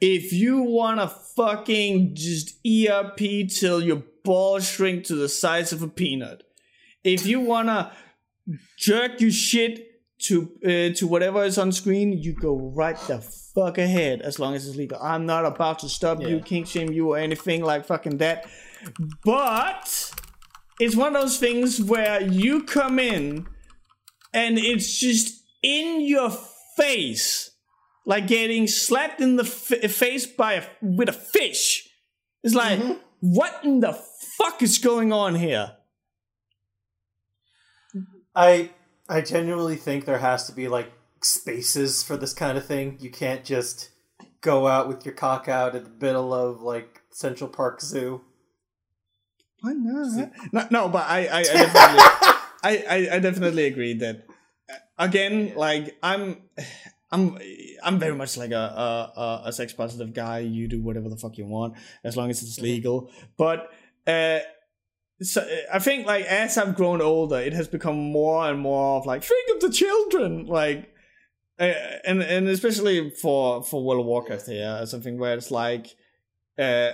if 0.00 0.32
you 0.32 0.62
wanna 0.62 1.08
fucking 1.08 2.14
just 2.14 2.56
ERP 2.66 3.48
till 3.48 3.82
your 3.82 4.02
balls 4.24 4.68
shrink 4.68 5.04
to 5.06 5.14
the 5.14 5.28
size 5.28 5.72
of 5.72 5.82
a 5.82 5.88
peanut, 5.88 6.42
if 7.02 7.26
you 7.26 7.40
wanna 7.40 7.92
jerk 8.78 9.20
your 9.20 9.30
shit 9.30 9.90
to 10.18 10.50
uh, 10.64 10.94
to 10.96 11.06
whatever 11.06 11.42
is 11.44 11.58
on 11.58 11.72
screen, 11.72 12.12
you 12.12 12.32
go 12.32 12.56
right 12.74 12.96
the 13.08 13.20
fuck 13.54 13.78
ahead 13.78 14.22
as 14.22 14.38
long 14.38 14.54
as 14.54 14.66
it's 14.66 14.76
legal. 14.76 14.98
I'm 15.02 15.26
not 15.26 15.44
about 15.44 15.80
to 15.80 15.88
stop 15.88 16.20
you, 16.22 16.36
Yeah. 16.36 16.42
kink 16.42 16.66
shame 16.66 16.92
you, 16.92 17.10
or 17.12 17.18
anything 17.18 17.62
like 17.64 17.84
fucking 17.86 18.18
that. 18.18 18.46
But 19.24 20.13
it's 20.80 20.96
one 20.96 21.14
of 21.14 21.22
those 21.22 21.38
things 21.38 21.80
where 21.80 22.20
you 22.20 22.64
come 22.64 22.98
in 22.98 23.46
and 24.32 24.58
it's 24.58 24.98
just 24.98 25.42
in 25.62 26.00
your 26.00 26.30
face, 26.76 27.52
like 28.04 28.26
getting 28.26 28.66
slapped 28.66 29.20
in 29.20 29.36
the 29.36 29.44
f- 29.44 29.90
face 29.90 30.26
by 30.26 30.54
a, 30.54 30.64
with 30.82 31.08
a 31.08 31.12
fish. 31.12 31.88
It's 32.42 32.54
like, 32.54 32.78
mm-hmm. 32.78 32.98
what 33.20 33.60
in 33.64 33.80
the 33.80 33.98
fuck 34.36 34.62
is 34.62 34.78
going 34.78 35.12
on 35.12 35.36
here? 35.36 35.76
I 38.34 38.70
I 39.08 39.20
genuinely 39.20 39.76
think 39.76 40.04
there 40.04 40.18
has 40.18 40.46
to 40.48 40.52
be 40.52 40.66
like 40.66 40.90
spaces 41.22 42.02
for 42.02 42.16
this 42.16 42.32
kind 42.32 42.58
of 42.58 42.66
thing. 42.66 42.98
You 43.00 43.10
can't 43.10 43.44
just 43.44 43.90
go 44.40 44.66
out 44.66 44.88
with 44.88 45.06
your 45.06 45.14
cock 45.14 45.48
out 45.48 45.74
in 45.74 45.84
the 45.84 45.90
middle 45.90 46.34
of 46.34 46.60
like 46.60 47.00
Central 47.10 47.48
Park 47.48 47.80
Zoo. 47.80 48.22
Why 49.64 49.72
not? 49.72 50.30
No, 50.52 50.66
no, 50.70 50.88
but 50.90 51.06
I, 51.08 51.26
I, 51.26 51.38
I 51.38 51.42
definitely, 51.42 52.00
I, 52.62 52.84
I, 52.88 53.08
I 53.12 53.18
definitely 53.18 53.64
agree 53.64 53.94
that 53.94 54.26
again, 54.98 55.54
like 55.56 55.96
I'm, 56.02 56.42
I'm, 57.10 57.38
I'm 57.82 57.98
very 57.98 58.14
much 58.14 58.36
like 58.36 58.50
a 58.50 58.54
a, 58.56 59.20
a, 59.20 59.42
a 59.46 59.52
sex 59.52 59.72
positive 59.72 60.12
guy. 60.12 60.40
You 60.40 60.68
do 60.68 60.82
whatever 60.82 61.08
the 61.08 61.16
fuck 61.16 61.38
you 61.38 61.46
want 61.46 61.74
as 62.04 62.14
long 62.14 62.28
as 62.28 62.42
it's 62.42 62.60
legal. 62.60 63.10
But 63.38 63.70
uh, 64.06 64.40
so 65.22 65.46
I 65.72 65.78
think 65.78 66.06
like 66.06 66.26
as 66.26 66.58
I've 66.58 66.76
grown 66.76 67.00
older, 67.00 67.40
it 67.40 67.54
has 67.54 67.66
become 67.66 67.96
more 67.96 68.46
and 68.46 68.60
more 68.60 68.98
of 68.98 69.06
like 69.06 69.24
think 69.24 69.50
of 69.54 69.60
the 69.60 69.70
children, 69.70 70.46
like. 70.46 70.90
Uh, 71.56 71.72
and 72.04 72.20
and 72.20 72.48
especially 72.48 73.10
for 73.10 73.62
for 73.62 73.84
World 73.84 74.00
of 74.00 74.06
Warcraft 74.06 74.48
here, 74.48 74.84
something 74.86 75.18
where 75.18 75.36
it's 75.36 75.52
like, 75.52 75.86
uh, 76.58 76.90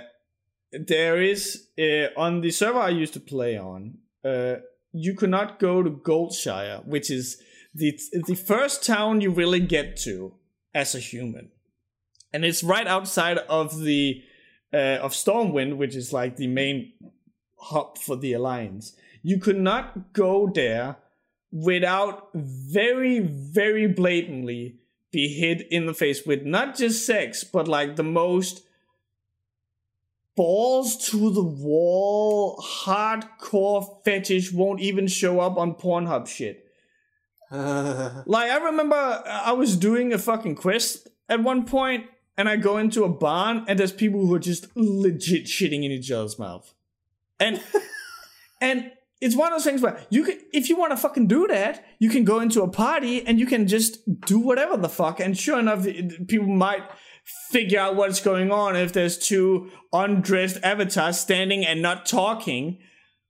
there 0.71 1.21
is 1.21 1.67
uh, 1.77 2.07
on 2.17 2.41
the 2.41 2.51
server 2.51 2.79
I 2.79 2.89
used 2.89 3.13
to 3.13 3.19
play 3.19 3.57
on. 3.57 3.97
Uh, 4.23 4.55
you 4.93 5.13
could 5.13 5.29
not 5.29 5.59
go 5.59 5.83
to 5.83 5.89
Goldshire, 5.89 6.85
which 6.85 7.09
is 7.09 7.41
the 7.73 7.99
the 8.27 8.35
first 8.35 8.85
town 8.85 9.21
you 9.21 9.31
really 9.31 9.59
get 9.59 9.97
to 9.97 10.33
as 10.73 10.95
a 10.95 10.99
human, 10.99 11.49
and 12.33 12.45
it's 12.45 12.63
right 12.63 12.87
outside 12.87 13.37
of 13.37 13.81
the 13.81 14.21
uh, 14.73 14.99
of 15.01 15.13
Stormwind, 15.13 15.77
which 15.77 15.95
is 15.95 16.13
like 16.13 16.35
the 16.37 16.47
main 16.47 16.93
hub 17.57 17.97
for 17.97 18.15
the 18.15 18.33
Alliance. 18.33 18.95
You 19.21 19.37
could 19.37 19.59
not 19.59 20.13
go 20.13 20.49
there 20.53 20.97
without 21.51 22.29
very 22.33 23.19
very 23.19 23.87
blatantly 23.87 24.77
be 25.11 25.27
hit 25.27 25.67
in 25.69 25.85
the 25.85 25.93
face 25.93 26.25
with 26.25 26.43
not 26.43 26.77
just 26.77 27.05
sex, 27.05 27.43
but 27.43 27.67
like 27.67 27.95
the 27.97 28.03
most 28.03 28.63
balls 30.35 31.09
to 31.09 31.31
the 31.31 31.43
wall, 31.43 32.63
hardcore 32.63 34.03
fetish 34.03 34.51
won't 34.51 34.79
even 34.79 35.07
show 35.07 35.39
up 35.39 35.57
on 35.57 35.75
Pornhub 35.75 36.27
shit. 36.27 36.65
Uh, 37.51 38.23
Like 38.25 38.49
I 38.49 38.57
remember 38.57 38.95
I 38.95 39.51
was 39.51 39.75
doing 39.75 40.13
a 40.13 40.17
fucking 40.17 40.55
quest 40.55 41.07
at 41.27 41.43
one 41.43 41.65
point 41.65 42.05
and 42.37 42.47
I 42.47 42.55
go 42.55 42.77
into 42.77 43.03
a 43.03 43.09
barn 43.09 43.65
and 43.67 43.77
there's 43.77 43.91
people 43.91 44.25
who 44.25 44.33
are 44.33 44.39
just 44.39 44.67
legit 44.75 45.45
shitting 45.45 45.83
in 45.83 45.91
each 45.91 46.11
other's 46.11 46.39
mouth. 46.39 46.73
And 47.39 47.61
and 48.61 48.91
it's 49.19 49.35
one 49.35 49.51
of 49.51 49.59
those 49.59 49.65
things 49.65 49.81
where 49.81 49.99
you 50.09 50.23
can 50.23 50.39
if 50.53 50.69
you 50.69 50.77
want 50.77 50.91
to 50.91 50.97
fucking 50.97 51.27
do 51.27 51.45
that, 51.47 51.85
you 51.99 52.09
can 52.09 52.23
go 52.23 52.39
into 52.39 52.61
a 52.61 52.67
party 52.69 53.25
and 53.27 53.39
you 53.39 53.45
can 53.45 53.67
just 53.67 53.99
do 54.21 54.39
whatever 54.39 54.77
the 54.77 54.89
fuck 54.89 55.19
and 55.19 55.37
sure 55.37 55.59
enough 55.59 55.85
people 56.27 56.47
might 56.47 56.83
figure 57.51 57.79
out 57.79 57.95
what's 57.95 58.21
going 58.21 58.51
on 58.51 58.75
if 58.75 58.93
there's 58.93 59.17
two 59.17 59.69
undressed 59.93 60.57
avatars 60.63 61.19
standing 61.19 61.65
and 61.65 61.81
not 61.81 62.05
talking. 62.05 62.79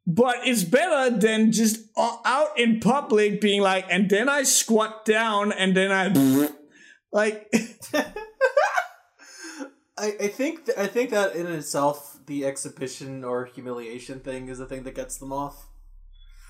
But 0.08 0.38
it's 0.44 0.64
better 0.64 1.16
than 1.16 1.52
just 1.52 1.80
out 1.98 2.58
in 2.58 2.80
public 2.80 3.40
being 3.40 3.62
like, 3.62 3.86
and 3.90 4.10
then 4.10 4.28
I 4.30 4.44
squat 4.44 5.06
down 5.06 5.52
and 5.52 5.76
then 5.76 5.92
I 5.92 6.50
like, 7.12 7.48
I, 10.02 10.16
I 10.20 10.28
think 10.28 10.66
th- 10.66 10.78
I 10.78 10.88
think 10.88 11.12
that 11.12 11.36
in 11.36 11.46
itself, 11.46 12.20
the 12.26 12.46
exhibition 12.46 13.24
or 13.24 13.46
humiliation 13.46 14.20
thing 14.20 14.48
is 14.48 14.58
the 14.58 14.66
thing 14.66 14.84
that 14.84 14.96
gets 14.96 15.18
them 15.18 15.32
off. 15.32 15.68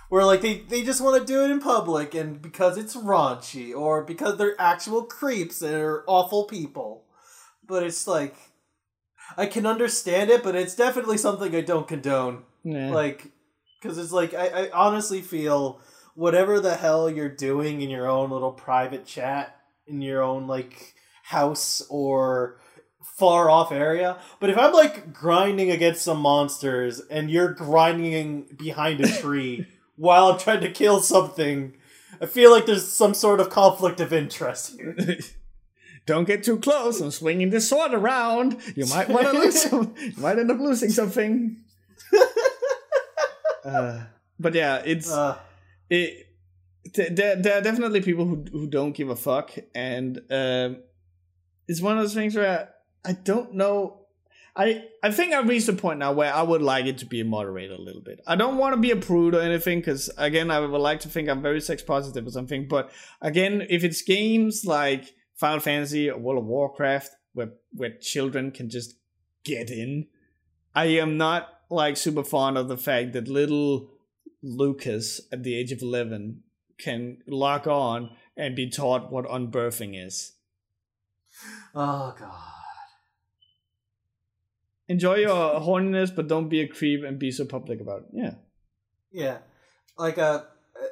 Where 0.08 0.24
like 0.24 0.42
they, 0.42 0.60
they 0.60 0.84
just 0.84 1.02
want 1.02 1.20
to 1.20 1.26
do 1.26 1.44
it 1.44 1.52
in 1.52 1.60
public, 1.60 2.16
and 2.16 2.42
because 2.42 2.78
it's 2.78 2.96
raunchy, 2.96 3.76
or 3.76 4.04
because 4.04 4.38
they're 4.38 4.60
actual 4.60 5.04
creeps 5.04 5.62
and 5.62 5.76
are 5.76 6.04
awful 6.08 6.46
people. 6.46 7.06
But 7.72 7.84
it's 7.84 8.06
like, 8.06 8.36
I 9.38 9.46
can 9.46 9.66
understand 9.66 10.30
it, 10.30 10.44
but 10.44 10.56
it's 10.56 10.76
definitely 10.76 11.18
something 11.18 11.56
I 11.56 11.62
don't 11.62 11.88
condone. 11.88 12.44
nah. 12.66 12.90
Like, 12.90 13.32
because 13.82 13.98
it's 13.98 14.12
like 14.12 14.34
I, 14.34 14.48
I 14.48 14.72
honestly 14.72 15.22
feel 15.22 15.80
whatever 16.14 16.60
the 16.60 16.76
hell 16.76 17.10
you're 17.10 17.30
doing 17.30 17.82
in 17.82 17.90
your 17.90 18.10
own 18.10 18.30
little 18.30 18.52
private 18.52 19.06
chat 19.06 19.56
in 19.88 20.02
your 20.02 20.22
own 20.22 20.48
like 20.48 20.96
house 21.24 21.82
or 21.90 22.60
far 23.18 23.50
off 23.50 23.72
area. 23.72 24.18
But 24.42 24.50
if 24.50 24.58
I'm 24.58 24.74
like 24.74 25.14
grinding 25.14 25.72
against 25.72 26.02
some 26.02 26.20
monsters 26.20 27.00
and 27.00 27.32
you're 27.32 27.54
grinding 27.54 28.48
behind 28.58 29.00
a 29.00 29.08
tree 29.08 29.66
while 29.96 30.28
I'm 30.28 30.40
trying 30.40 30.60
to 30.60 30.72
kill 30.72 31.00
something, 31.00 31.74
I 32.20 32.26
feel 32.26 32.52
like 32.52 32.66
there's 32.66 32.92
some 32.92 33.14
sort 33.14 33.40
of 33.40 33.50
conflict 33.50 34.02
of 34.02 34.12
interest 34.12 34.76
here. 34.78 34.98
don't 36.12 36.26
get 36.26 36.44
too 36.44 36.60
close. 36.60 37.00
I'm 37.00 37.10
swinging 37.12 37.52
this 37.52 37.70
sword 37.70 37.94
around. 37.94 38.58
You 38.76 38.86
might 38.88 39.08
want 39.08 39.28
to 39.28 39.34
lose. 39.40 39.62
Some, 39.62 39.96
you 39.98 40.14
might 40.18 40.38
end 40.38 40.52
up 40.52 40.60
losing 40.60 40.90
something. 40.90 41.58
uh, 43.66 44.04
but 44.40 44.54
yeah, 44.54 44.82
it's 44.86 45.10
Uh, 45.10 45.38
it. 45.90 46.28
There, 46.94 47.36
there 47.38 47.58
are 47.60 47.62
definitely 47.62 48.02
people 48.02 48.26
who 48.26 48.44
who 48.52 48.68
don't 48.68 48.92
give 48.92 49.10
a 49.10 49.16
fuck, 49.16 49.52
and 49.74 50.20
um, 50.30 50.78
it's 51.68 51.80
one 51.80 51.98
of 51.98 52.04
those 52.04 52.14
things 52.14 52.36
where 52.36 52.70
I 53.06 53.14
don't 53.14 53.54
know. 53.54 54.00
I 54.54 54.84
I 55.02 55.12
think 55.12 55.32
I've 55.34 55.48
reached 55.48 55.70
a 55.70 55.74
point 55.74 56.00
now 56.00 56.12
where 56.12 56.34
I 56.34 56.42
would 56.42 56.62
like 56.62 56.86
it 56.88 56.98
to 56.98 57.06
be 57.06 57.24
moderated 57.24 57.80
a 57.80 57.82
little 57.82 58.02
bit. 58.02 58.20
I 58.28 58.36
don't 58.36 58.58
want 58.58 58.74
to 58.74 58.82
be 58.82 58.92
a 58.92 58.98
prude 58.98 59.36
or 59.36 59.42
anything, 59.42 59.80
because 59.80 60.10
again, 60.18 60.52
I 60.52 60.60
would 60.60 60.82
like 60.82 61.00
to 61.02 61.08
think 61.08 61.30
I'm 61.30 61.42
very 61.42 61.62
sex 61.62 61.82
positive 61.84 62.28
or 62.28 62.32
something. 62.32 62.68
But 62.68 62.92
again, 63.22 63.66
if 63.70 63.86
it's 63.86 64.02
games 64.02 64.66
like 64.66 65.14
Final 65.42 65.60
Fantasy 65.60 66.08
or 66.08 66.20
World 66.20 66.44
of 66.44 66.46
Warcraft, 66.46 67.16
where 67.34 67.54
where 67.74 67.98
children 68.00 68.52
can 68.52 68.70
just 68.70 68.94
get 69.44 69.72
in, 69.72 70.06
I 70.76 70.86
am 70.86 71.18
not 71.18 71.50
like 71.72 71.98
super 71.98 72.24
fond 72.24 72.60
of 72.60 72.68
the 72.68 72.78
fact 72.78 73.14
that 73.14 73.28
little 73.28 73.90
Lucas 74.44 75.20
at 75.32 75.42
the 75.42 75.56
age 75.56 75.72
of 75.72 75.82
eleven 75.82 76.44
can 76.78 77.18
log 77.28 77.68
on 77.68 78.12
and 78.38 78.56
be 78.56 78.70
taught 78.70 79.12
what 79.12 79.26
unbirthing 79.26 79.94
is. 80.06 80.34
oh 81.74 82.14
god. 82.20 82.44
Enjoy 84.88 85.16
your 85.16 85.60
horniness, 85.60 86.16
but 86.16 86.28
don't 86.28 86.50
be 86.50 86.62
a 86.62 86.68
creep 86.68 87.04
and 87.04 87.18
be 87.18 87.32
so 87.32 87.46
public 87.46 87.82
about 87.82 88.02
it. 88.02 88.10
Yeah. 88.14 88.34
Yeah, 89.12 89.38
like 89.98 90.20
uh, 90.20 90.44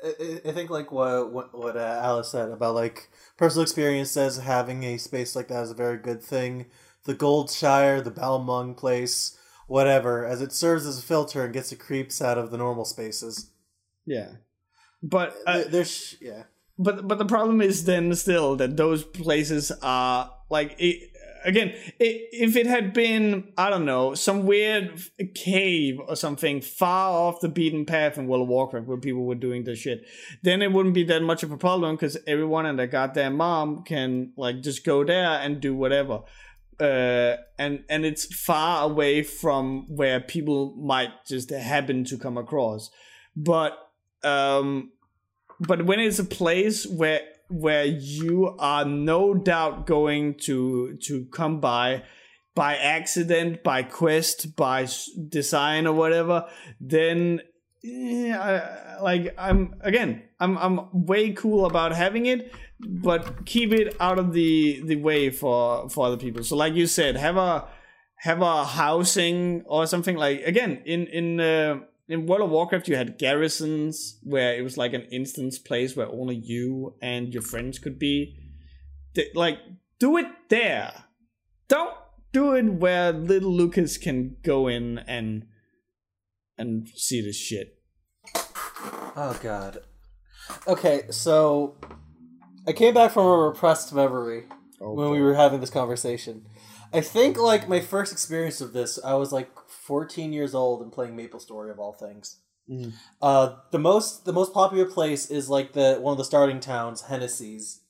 I, 0.03 0.49
I- 0.49 0.51
think 0.51 0.69
like 0.69 0.91
what 0.91 1.31
what, 1.31 1.57
what 1.57 1.75
uh, 1.77 1.99
Alice 2.03 2.29
said 2.29 2.49
about 2.49 2.75
like 2.75 3.09
personal 3.37 3.63
experience 3.63 4.11
says 4.11 4.37
having 4.37 4.83
a 4.83 4.97
space 4.97 5.35
like 5.35 5.47
that 5.47 5.63
is 5.63 5.71
a 5.71 5.75
very 5.75 5.97
good 5.97 6.21
thing. 6.21 6.67
The 7.05 7.15
Goldshire, 7.15 8.03
the 8.03 8.11
Balmung 8.11 8.75
place, 8.77 9.37
whatever, 9.67 10.25
as 10.25 10.41
it 10.41 10.51
serves 10.51 10.85
as 10.85 10.99
a 10.99 11.01
filter 11.01 11.43
and 11.45 11.53
gets 11.53 11.69
the 11.69 11.75
creeps 11.75 12.21
out 12.21 12.37
of 12.37 12.51
the 12.51 12.57
normal 12.57 12.85
spaces. 12.85 13.51
Yeah. 14.05 14.33
But 15.01 15.35
uh, 15.47 15.59
There- 15.59 15.69
There's 15.69 16.15
yeah. 16.21 16.43
but 16.77 17.07
but 17.07 17.17
the 17.17 17.25
problem 17.25 17.61
is 17.61 17.85
then 17.85 18.13
still 18.15 18.55
that 18.57 18.77
those 18.77 19.03
places 19.03 19.71
are 19.81 20.31
like 20.49 20.75
it, 20.79 21.08
again 21.43 21.73
i 22.01 22.27
if 22.31 22.55
it 22.55 22.65
had 22.65 22.93
been 22.93 23.51
i 23.57 23.69
don't 23.69 23.85
know 23.85 24.13
some 24.13 24.45
weird 24.45 25.01
cave 25.35 25.99
or 26.07 26.15
something 26.15 26.61
far 26.61 27.11
off 27.11 27.39
the 27.41 27.49
beaten 27.49 27.85
path 27.85 28.17
in 28.17 28.27
world 28.27 28.43
of 28.43 28.47
warcraft 28.47 28.87
where 28.87 28.97
people 28.97 29.25
were 29.25 29.35
doing 29.35 29.63
this 29.63 29.79
shit 29.79 30.05
then 30.43 30.61
it 30.61 30.71
wouldn't 30.71 30.95
be 30.95 31.03
that 31.03 31.21
much 31.21 31.43
of 31.43 31.51
a 31.51 31.57
problem 31.57 31.95
because 31.95 32.17
everyone 32.27 32.65
and 32.65 32.79
their 32.79 32.87
goddamn 32.87 33.35
mom 33.37 33.83
can 33.83 34.31
like 34.37 34.61
just 34.61 34.85
go 34.85 35.03
there 35.03 35.39
and 35.41 35.59
do 35.59 35.75
whatever. 35.75 36.21
Uh, 36.79 37.35
and 37.57 37.83
and 37.89 38.05
it's 38.05 38.25
far 38.33 38.85
away 38.85 39.21
from 39.21 39.85
where 39.89 40.21
people 40.21 40.75
might 40.77 41.11
just 41.27 41.49
happen 41.49 42.05
to 42.05 42.17
come 42.17 42.37
across. 42.37 42.89
But 43.35 43.77
um 44.23 44.91
but 45.59 45.85
when 45.85 45.99
it's 45.99 46.19
a 46.19 46.23
place 46.23 46.85
where 46.87 47.21
where 47.49 47.85
you 47.85 48.55
are 48.59 48.85
no 48.85 49.33
doubt 49.33 49.85
going 49.85 50.35
to 50.35 50.97
to 51.03 51.25
come 51.25 51.59
by 51.59 52.03
by 52.55 52.75
accident, 52.75 53.63
by 53.63 53.83
quest, 53.83 54.55
by 54.55 54.87
design 55.29 55.87
or 55.87 55.93
whatever, 55.93 56.45
then 56.79 57.41
yeah, 57.81 58.97
I, 58.97 59.01
like 59.01 59.33
I'm 59.37 59.75
again, 59.81 60.23
I'm 60.39 60.57
I'm 60.57 61.05
way 61.05 61.31
cool 61.31 61.65
about 61.65 61.93
having 61.93 62.25
it, 62.25 62.53
but 62.79 63.45
keep 63.45 63.71
it 63.71 63.95
out 63.99 64.19
of 64.19 64.33
the 64.33 64.81
the 64.85 64.97
way 64.97 65.29
for 65.29 65.89
for 65.89 66.07
other 66.07 66.17
people. 66.17 66.43
So 66.43 66.55
like 66.55 66.73
you 66.73 66.87
said, 66.87 67.15
have 67.15 67.37
a 67.37 67.67
have 68.17 68.41
a 68.41 68.65
housing 68.65 69.63
or 69.65 69.87
something 69.87 70.17
like 70.17 70.41
again 70.41 70.81
in 70.85 71.07
in 71.07 71.39
uh, 71.39 71.79
in 72.09 72.25
World 72.25 72.41
of 72.41 72.49
Warcraft 72.49 72.87
you 72.87 72.95
had 72.95 73.19
garrisons 73.19 74.17
where 74.23 74.55
it 74.55 74.63
was 74.63 74.77
like 74.77 74.93
an 74.93 75.03
instance 75.11 75.59
place 75.59 75.95
where 75.95 76.07
only 76.07 76.35
you 76.35 76.95
and 77.01 77.31
your 77.31 77.43
friends 77.43 77.77
could 77.77 77.99
be. 77.99 78.35
Like 79.35 79.59
do 79.99 80.17
it 80.17 80.25
there. 80.49 81.05
Don't 81.67 81.95
do 82.31 82.55
it 82.55 82.65
where 82.65 83.11
little 83.11 83.51
Lucas 83.51 83.97
can 83.97 84.37
go 84.43 84.67
in 84.67 84.97
and 84.99 85.45
and 86.57 86.89
see 86.95 87.21
this 87.21 87.37
shit. 87.37 87.79
Oh 88.35 89.39
god. 89.41 89.79
Okay, 90.67 91.03
so 91.11 91.77
I 92.67 92.73
came 92.73 92.95
back 92.95 93.11
from 93.11 93.27
a 93.27 93.37
repressed 93.37 93.93
memory 93.93 94.45
Oh, 94.81 94.93
when 94.93 95.11
we 95.11 95.21
were 95.21 95.35
having 95.35 95.59
this 95.59 95.69
conversation. 95.69 96.45
I 96.91 97.01
think 97.01 97.37
like 97.37 97.69
my 97.69 97.81
first 97.81 98.11
experience 98.11 98.61
of 98.61 98.73
this, 98.73 98.97
I 99.03 99.13
was 99.13 99.31
like 99.31 99.49
14 99.89 100.31
years 100.31 100.53
old 100.53 100.83
and 100.83 100.91
playing 100.91 101.15
Maple 101.15 101.39
Story 101.39 101.71
of 101.71 101.79
all 101.79 101.93
things. 101.93 102.37
Mm. 102.69 102.93
Uh, 103.19 103.55
the 103.71 103.79
most 103.79 104.23
the 104.25 104.31
most 104.31 104.53
popular 104.53 104.85
place 104.85 105.31
is 105.31 105.49
like 105.49 105.73
the 105.73 105.97
one 105.99 106.11
of 106.11 106.19
the 106.19 106.23
starting 106.23 106.59
towns, 106.59 107.01
Hennessy's 107.01 107.81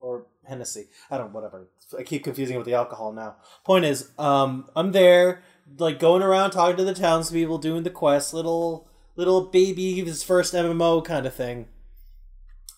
or 0.00 0.28
Hennessy. 0.48 0.86
I 1.10 1.18
don't 1.18 1.34
whatever. 1.34 1.68
I 1.98 2.04
keep 2.04 2.24
confusing 2.24 2.54
it 2.54 2.58
with 2.58 2.66
the 2.66 2.72
alcohol 2.72 3.12
now. 3.12 3.36
Point 3.66 3.84
is, 3.84 4.10
um, 4.18 4.70
I'm 4.74 4.92
there 4.92 5.42
like 5.78 5.98
going 5.98 6.22
around 6.22 6.52
talking 6.52 6.78
to 6.78 6.84
the 6.84 6.94
townspeople, 6.94 7.58
doing 7.58 7.82
the 7.82 7.90
quest, 7.90 8.32
little 8.32 8.88
little 9.14 9.42
baby 9.42 10.00
his 10.00 10.22
first 10.22 10.54
MMO 10.54 11.04
kind 11.04 11.26
of 11.26 11.34
thing. 11.34 11.68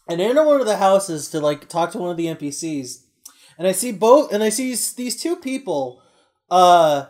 And 0.08 0.20
I 0.20 0.24
enter 0.24 0.44
one 0.44 0.60
of 0.60 0.66
the 0.66 0.78
houses 0.78 1.30
to 1.30 1.38
like 1.38 1.68
talk 1.68 1.92
to 1.92 1.98
one 1.98 2.10
of 2.10 2.16
the 2.16 2.26
NPCs, 2.26 3.04
and 3.56 3.68
I 3.68 3.72
see 3.72 3.92
both, 3.92 4.32
and 4.32 4.42
I 4.42 4.48
see 4.48 4.70
these- 4.70 4.92
these 4.94 5.22
two 5.22 5.36
people, 5.36 6.02
uh, 6.50 7.06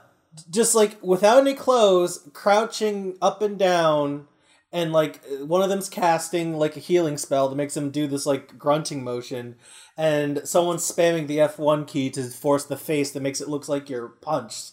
just 0.51 0.74
like 0.74 1.02
without 1.02 1.39
any 1.39 1.55
clothes, 1.55 2.28
crouching 2.32 3.16
up 3.23 3.43
and 3.43 3.59
down, 3.59 4.27
and 4.73 4.93
like 4.93 5.20
one 5.40 5.62
of 5.62 5.69
them's 5.69 5.89
casting 5.89 6.55
like 6.56 6.77
a 6.77 6.81
healing 6.81 7.16
spell 7.16 7.48
that 7.48 7.56
makes 7.56 7.77
him 7.77 7.90
do 7.90 8.06
this 8.06 8.27
like 8.27 8.59
grunting 8.59 9.05
motion, 9.05 9.56
and 9.97 10.43
someone's 10.47 10.90
spamming 10.90 11.27
the 11.27 11.40
F 11.40 11.59
one 11.59 11.85
key 11.85 12.11
to 12.11 12.24
force 12.24 12.65
the 12.65 12.77
face 12.77 13.11
that 13.12 13.23
makes 13.23 13.40
it 13.40 13.48
look 13.48 13.69
like 13.69 13.89
you're 13.89 14.09
punched. 14.09 14.73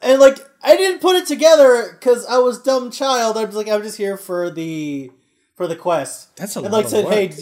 And 0.00 0.20
like 0.20 0.38
I 0.62 0.76
didn't 0.76 1.00
put 1.00 1.16
it 1.16 1.26
together 1.26 1.96
because 1.98 2.24
I 2.26 2.38
was 2.38 2.62
dumb 2.62 2.90
child. 2.90 3.36
I 3.36 3.44
was 3.44 3.54
like 3.54 3.68
I'm 3.68 3.82
just 3.82 3.98
here 3.98 4.16
for 4.16 4.50
the 4.50 5.10
for 5.54 5.66
the 5.66 5.76
quest. 5.76 6.34
That's 6.36 6.56
a 6.56 6.60
And 6.60 6.72
lot 6.72 6.72
like 6.72 6.84
of 6.86 6.90
said, 6.90 7.04
work. 7.04 7.14
hey, 7.14 7.34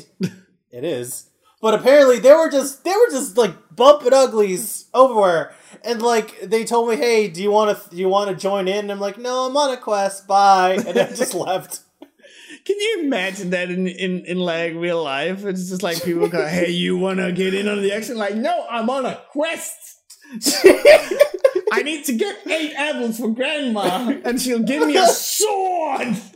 it 0.73 0.85
is. 0.85 1.29
But 1.61 1.75
apparently 1.75 2.19
they 2.19 2.33
were 2.33 2.51
just 2.51 2.83
they 2.85 2.91
were 2.91 3.11
just 3.11 3.37
like 3.37 3.55
bumping 3.77 4.15
uglies 4.15 4.87
everywhere. 4.95 5.53
And 5.85 6.03
like 6.03 6.41
they 6.43 6.65
told 6.65 6.89
me, 6.89 6.97
hey, 6.97 7.29
do 7.29 7.43
you 7.43 7.51
want 7.51 7.77
to 7.77 7.91
do 7.91 7.97
you 7.97 8.09
want 8.09 8.31
to 8.31 8.37
join 8.37 8.69
in? 8.69 8.79
And 8.79 8.93
I'm 8.93 9.01
like, 9.01 9.19
no, 9.19 9.49
I'm 9.49 9.57
on 9.57 9.73
a 9.73 9.77
quest. 9.77 10.27
Bye. 10.27 10.75
And 10.87 10.99
I 10.99 11.13
just 11.13 11.35
left. 11.47 11.81
Can 12.65 12.77
you 12.79 13.01
imagine 13.05 13.51
that 13.51 13.71
in, 13.71 13.87
in, 13.87 14.25
in 14.27 14.39
like 14.39 14.75
real 14.75 15.03
life? 15.03 15.45
It's 15.45 15.71
just 15.71 15.83
like 15.83 16.03
people 16.03 16.29
go, 16.29 16.47
"Hey, 16.47 16.71
you 16.71 16.99
wanna 16.99 17.33
get 17.33 17.55
in 17.55 17.69
on 17.69 17.81
the 17.81 17.93
action?" 17.93 18.19
Like, 18.19 18.35
no, 18.35 18.67
I'm 18.69 18.91
on 18.91 19.07
a 19.07 19.19
quest. 19.31 19.77
I 21.73 21.83
need 21.83 22.05
to 22.05 22.13
get 22.13 22.47
eight 22.47 22.75
apples 22.75 23.19
for 23.19 23.29
Grandma, 23.29 24.13
and 24.25 24.41
she'll 24.41 24.63
give 24.63 24.87
me 24.87 24.97
a 24.97 25.07
sword. 25.07 26.09
That's 26.09 26.31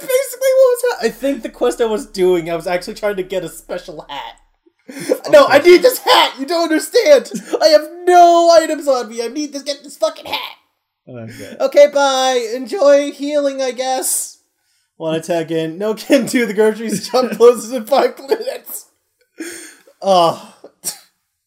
what 0.00 0.70
was 0.70 0.82
happening. 0.90 1.02
I 1.02 1.08
think 1.10 1.42
the 1.42 1.50
quest 1.50 1.80
I 1.80 1.84
was 1.84 2.06
doing, 2.06 2.50
I 2.50 2.56
was 2.56 2.66
actually 2.66 2.94
trying 2.94 3.16
to 3.16 3.22
get 3.22 3.44
a 3.44 3.48
special 3.48 4.06
hat. 4.08 4.40
No, 5.30 5.46
I 5.46 5.58
need 5.58 5.82
this 5.82 5.98
hat. 5.98 6.36
You 6.38 6.46
don't 6.46 6.64
understand. 6.64 7.30
I 7.60 7.66
have 7.68 7.88
no 8.04 8.50
items 8.50 8.88
on 8.88 9.08
me. 9.10 9.22
I 9.22 9.28
need 9.28 9.52
to 9.52 9.60
get 9.62 9.82
this 9.82 9.96
fucking 9.98 10.24
hat. 10.26 10.52
Okay. 11.06 11.56
Okay, 11.60 11.86
bye. 11.92 12.52
Enjoy 12.54 13.12
healing, 13.12 13.60
I 13.60 13.72
guess. 13.72 14.42
Want 14.96 15.22
to 15.22 15.26
tag 15.26 15.52
in? 15.52 15.76
No 15.78 15.94
can 16.06 16.26
do. 16.26 16.46
The 16.46 16.54
grocery 16.54 16.94
shop 16.96 17.30
closes 17.36 17.72
in 17.72 17.84
five 17.86 18.18
minutes. 18.18 18.86
Oh, 20.00 20.54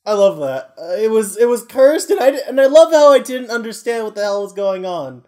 I 0.05 0.13
love 0.13 0.37
that. 0.39 0.73
Uh, 0.79 0.95
it 0.97 1.09
was 1.09 1.37
it 1.37 1.45
was 1.47 1.65
cursed, 1.65 2.09
and 2.09 2.19
I 2.19 2.29
and 2.47 2.59
I 2.61 2.65
love 2.67 2.91
how 2.91 3.11
I 3.11 3.19
didn't 3.19 3.49
understand 3.51 4.03
what 4.03 4.15
the 4.15 4.21
hell 4.21 4.43
was 4.43 4.53
going 4.53 4.85
on. 4.85 5.23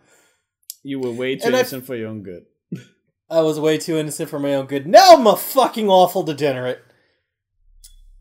You 0.83 0.99
were 0.99 1.11
way 1.11 1.35
too 1.35 1.45
And 1.47 1.55
I- 1.55 1.59
innocent 1.59 1.85
for 1.85 1.95
your 1.95 2.09
own 2.09 2.23
good. 2.23 2.45
I 3.29 3.41
was 3.41 3.59
way 3.59 3.77
too 3.79 3.97
innocent 3.97 4.29
for 4.29 4.37
my 4.39 4.53
own 4.53 4.67
good. 4.67 4.85
Now 4.85 5.13
I'm 5.15 5.25
a 5.25 5.35
fucking 5.35 5.89
awful 5.89 6.21
degenerate. 6.23 6.83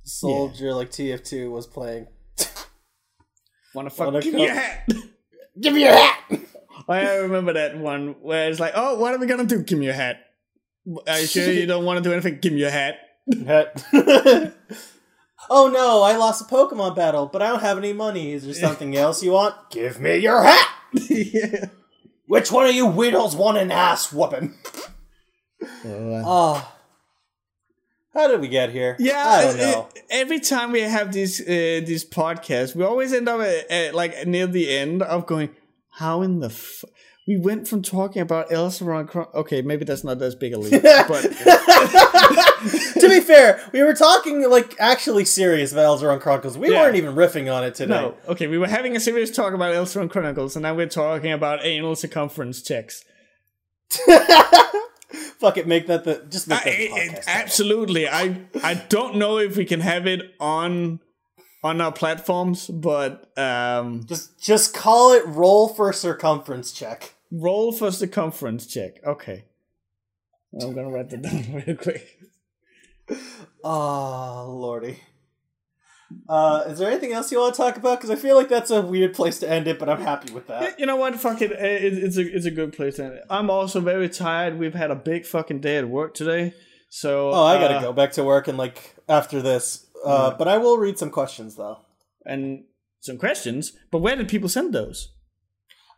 Soldier 0.04 0.74
like 0.74 0.90
TF2 0.90 1.50
was 1.50 1.66
playing. 1.66 2.06
Wanna 3.74 3.90
fuck? 3.90 4.06
Wanna 4.06 4.20
Give 4.20 4.34
me 4.34 4.46
come- 4.46 4.54
your 4.54 4.54
hat. 4.62 4.88
Give 5.60 5.74
me 5.74 5.82
your 5.82 5.92
hat. 5.92 6.18
I 6.88 7.14
remember 7.16 7.52
that 7.54 7.76
one 7.78 8.16
where 8.22 8.48
it's 8.50 8.58
like, 8.60 8.72
"Oh, 8.74 8.96
what 8.98 9.14
are 9.14 9.18
we 9.18 9.26
gonna 9.26 9.44
do? 9.44 9.62
Give 9.62 9.78
me 9.78 9.84
your 9.86 9.94
hat." 9.94 10.16
Are 11.06 11.20
you 11.20 11.26
sure 11.26 11.50
you 11.52 11.66
don't 11.72 11.84
want 11.84 12.02
to 12.02 12.08
do 12.08 12.12
anything? 12.12 12.38
Give 12.40 12.52
me 12.52 12.60
your 12.60 12.70
hat. 12.70 12.96
hat. 13.46 13.84
oh 15.48 15.68
no, 15.68 16.02
I 16.02 16.16
lost 16.16 16.42
a 16.42 16.44
Pokemon 16.52 16.96
battle, 16.96 17.26
but 17.26 17.40
I 17.42 17.48
don't 17.48 17.60
have 17.60 17.78
any 17.78 17.92
money. 17.92 18.32
Is 18.32 18.44
there 18.44 18.54
something 18.54 18.96
else 18.96 19.22
you 19.22 19.32
want? 19.32 19.54
Give 19.70 20.00
me 20.00 20.16
your 20.18 20.42
hat. 20.42 20.68
yeah. 20.92 21.66
Which 22.26 22.50
one 22.50 22.66
of 22.66 22.74
you 22.74 22.86
weirdos 22.86 23.36
want 23.36 23.58
an 23.58 23.70
ass 23.70 24.12
whooping? 24.12 24.54
Uh, 25.62 26.22
Oh. 26.24 26.72
How 28.14 28.28
did 28.28 28.40
we 28.40 28.48
get 28.48 28.70
here? 28.70 28.94
Yeah, 28.98 29.24
I 29.26 29.42
don't 29.42 29.56
it- 29.58 29.62
know. 29.62 29.88
every 30.10 30.38
time 30.40 30.70
we 30.72 30.80
have 30.82 31.12
these 31.12 31.40
uh, 31.40 31.80
these 31.84 32.04
podcasts, 32.04 32.74
we 32.74 32.84
always 32.84 33.12
end 33.12 33.28
up 33.28 33.40
at, 33.40 33.70
at, 33.70 33.94
like 33.94 34.26
near 34.26 34.46
the 34.46 34.68
end 34.76 35.02
of 35.02 35.26
going, 35.26 35.50
"How 35.90 36.20
in 36.22 36.40
the 36.40 36.48
f-? 36.48 36.84
we 37.26 37.38
went 37.38 37.68
from 37.68 37.80
talking 37.82 38.20
about 38.20 38.50
Elsaron? 38.50 39.08
Chron- 39.08 39.28
okay, 39.34 39.62
maybe 39.62 39.84
that's 39.86 40.04
not 40.04 40.20
as 40.20 40.34
big 40.34 40.52
a 40.52 40.58
leap, 40.58 40.82
but 40.82 41.22
to 43.00 43.06
be 43.08 43.20
fair, 43.20 43.60
we 43.72 43.82
were 43.82 43.94
talking 43.94 44.48
like 44.50 44.74
actually 44.78 45.24
serious 45.24 45.72
about 45.72 45.98
Elzeron 45.98 46.20
Chronicles. 46.20 46.58
We 46.58 46.70
Yeah. 46.70 46.80
weren't 46.82 46.96
even 46.96 47.14
riffing 47.14 47.50
on 47.54 47.64
it 47.64 47.74
today. 47.76 47.94
no, 47.94 48.14
okay, 48.28 48.46
we 48.46 48.58
were 48.58 48.66
having 48.68 48.94
a 48.94 49.00
serious 49.00 49.30
talk 49.30 49.54
about 49.54 49.72
Elsaron 49.74 50.10
Chronicles, 50.10 50.54
and 50.56 50.64
now 50.64 50.74
we're 50.74 50.86
talking 50.86 51.32
about 51.32 51.64
anal 51.64 51.96
circumference 51.96 52.60
checks. 52.62 53.04
Fuck 55.42 55.56
it, 55.58 55.66
make 55.66 55.88
that 55.88 56.04
the 56.04 56.24
just 56.30 56.46
make 56.48 56.60
I- 56.64 56.70
that 56.70 56.90
podcast. 56.90 57.18
it- 57.18 57.24
absolutely, 57.28 58.08
I 58.08 58.46
I 58.62 58.74
don't 58.74 59.16
know 59.16 59.38
if 59.38 59.56
we 59.56 59.64
can 59.64 59.80
have 59.80 60.06
it 60.06 60.22
on 60.40 61.00
on 61.64 61.80
our 61.80 61.92
platforms, 61.92 62.66
but 62.68 63.36
um, 63.38 64.04
Just 64.06 64.40
just 64.40 64.72
call 64.74 65.12
it 65.12 65.24
roll 65.26 65.68
for 65.68 65.92
circumference 65.92 66.72
check. 66.72 67.14
Roll 67.30 67.72
for 67.72 67.90
circumference 67.90 68.66
check. 68.66 69.04
Okay. 69.04 69.44
I'm 70.60 70.74
gonna 70.74 70.90
write 70.90 71.10
that 71.10 71.22
down 71.22 71.62
real 71.66 71.76
quick. 71.76 72.18
Oh 73.64 74.56
lordy. 74.60 75.00
Uh, 76.28 76.64
is 76.66 76.78
there 76.78 76.90
anything 76.90 77.12
else 77.12 77.30
you 77.32 77.38
want 77.40 77.54
to 77.54 77.60
talk 77.62 77.76
about? 77.76 77.98
Because 77.98 78.10
I 78.10 78.16
feel 78.16 78.36
like 78.36 78.48
that's 78.48 78.70
a 78.70 78.80
weird 78.80 79.14
place 79.14 79.38
to 79.40 79.48
end 79.50 79.66
it, 79.68 79.78
but 79.78 79.88
I'm 79.88 80.00
happy 80.00 80.32
with 80.32 80.46
that. 80.48 80.78
You 80.80 80.86
know 80.86 80.96
what? 80.96 81.14
Fuck 81.16 81.42
it. 81.42 81.52
It- 81.52 82.04
It's 82.04 82.16
a 82.16 82.22
it's 82.36 82.46
a 82.46 82.50
good 82.50 82.72
place 82.72 82.96
to 82.96 83.04
end 83.04 83.14
it. 83.14 83.24
I'm 83.30 83.50
also 83.50 83.80
very 83.80 84.08
tired. 84.08 84.58
We've 84.58 84.74
had 84.74 84.90
a 84.90 84.96
big 84.96 85.26
fucking 85.26 85.60
day 85.60 85.76
at 85.78 85.88
work 85.88 86.14
today. 86.14 86.54
So 86.88 87.30
Oh, 87.30 87.44
I 87.44 87.58
gotta 87.58 87.76
uh, 87.76 87.80
go 87.82 87.92
back 87.92 88.12
to 88.12 88.24
work 88.24 88.48
and 88.48 88.58
like 88.58 88.94
after 89.08 89.40
this. 89.42 89.86
Uh, 90.04 90.30
Yeah. 90.30 90.36
But 90.38 90.48
I 90.48 90.58
will 90.58 90.78
read 90.78 90.98
some 90.98 91.10
questions 91.10 91.56
though. 91.56 91.78
And 92.24 92.64
some 93.00 93.18
questions. 93.18 93.72
But 93.90 93.98
where 93.98 94.16
did 94.16 94.28
people 94.28 94.48
send 94.48 94.72
those? 94.72 95.08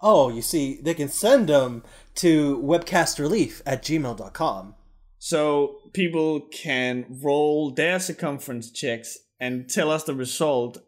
Oh, 0.01 0.29
you 0.29 0.43
see, 0.43 0.81
they 0.83 0.95
can 0.95 1.09
send 1.09 1.49
them 1.49 1.83
to 2.17 2.59
webcomicrelief 2.63 3.63
at 3.65 3.83
gmail.com. 3.83 4.75
So 5.19 5.77
people 5.95 6.41
can 6.53 7.07
roll 7.23 7.71
their 7.73 7.99
circumference 7.99 8.71
checks 8.71 9.17
and 9.41 9.69
tell 9.69 9.91
us 9.91 10.05
the 10.05 10.15
result 10.15 10.79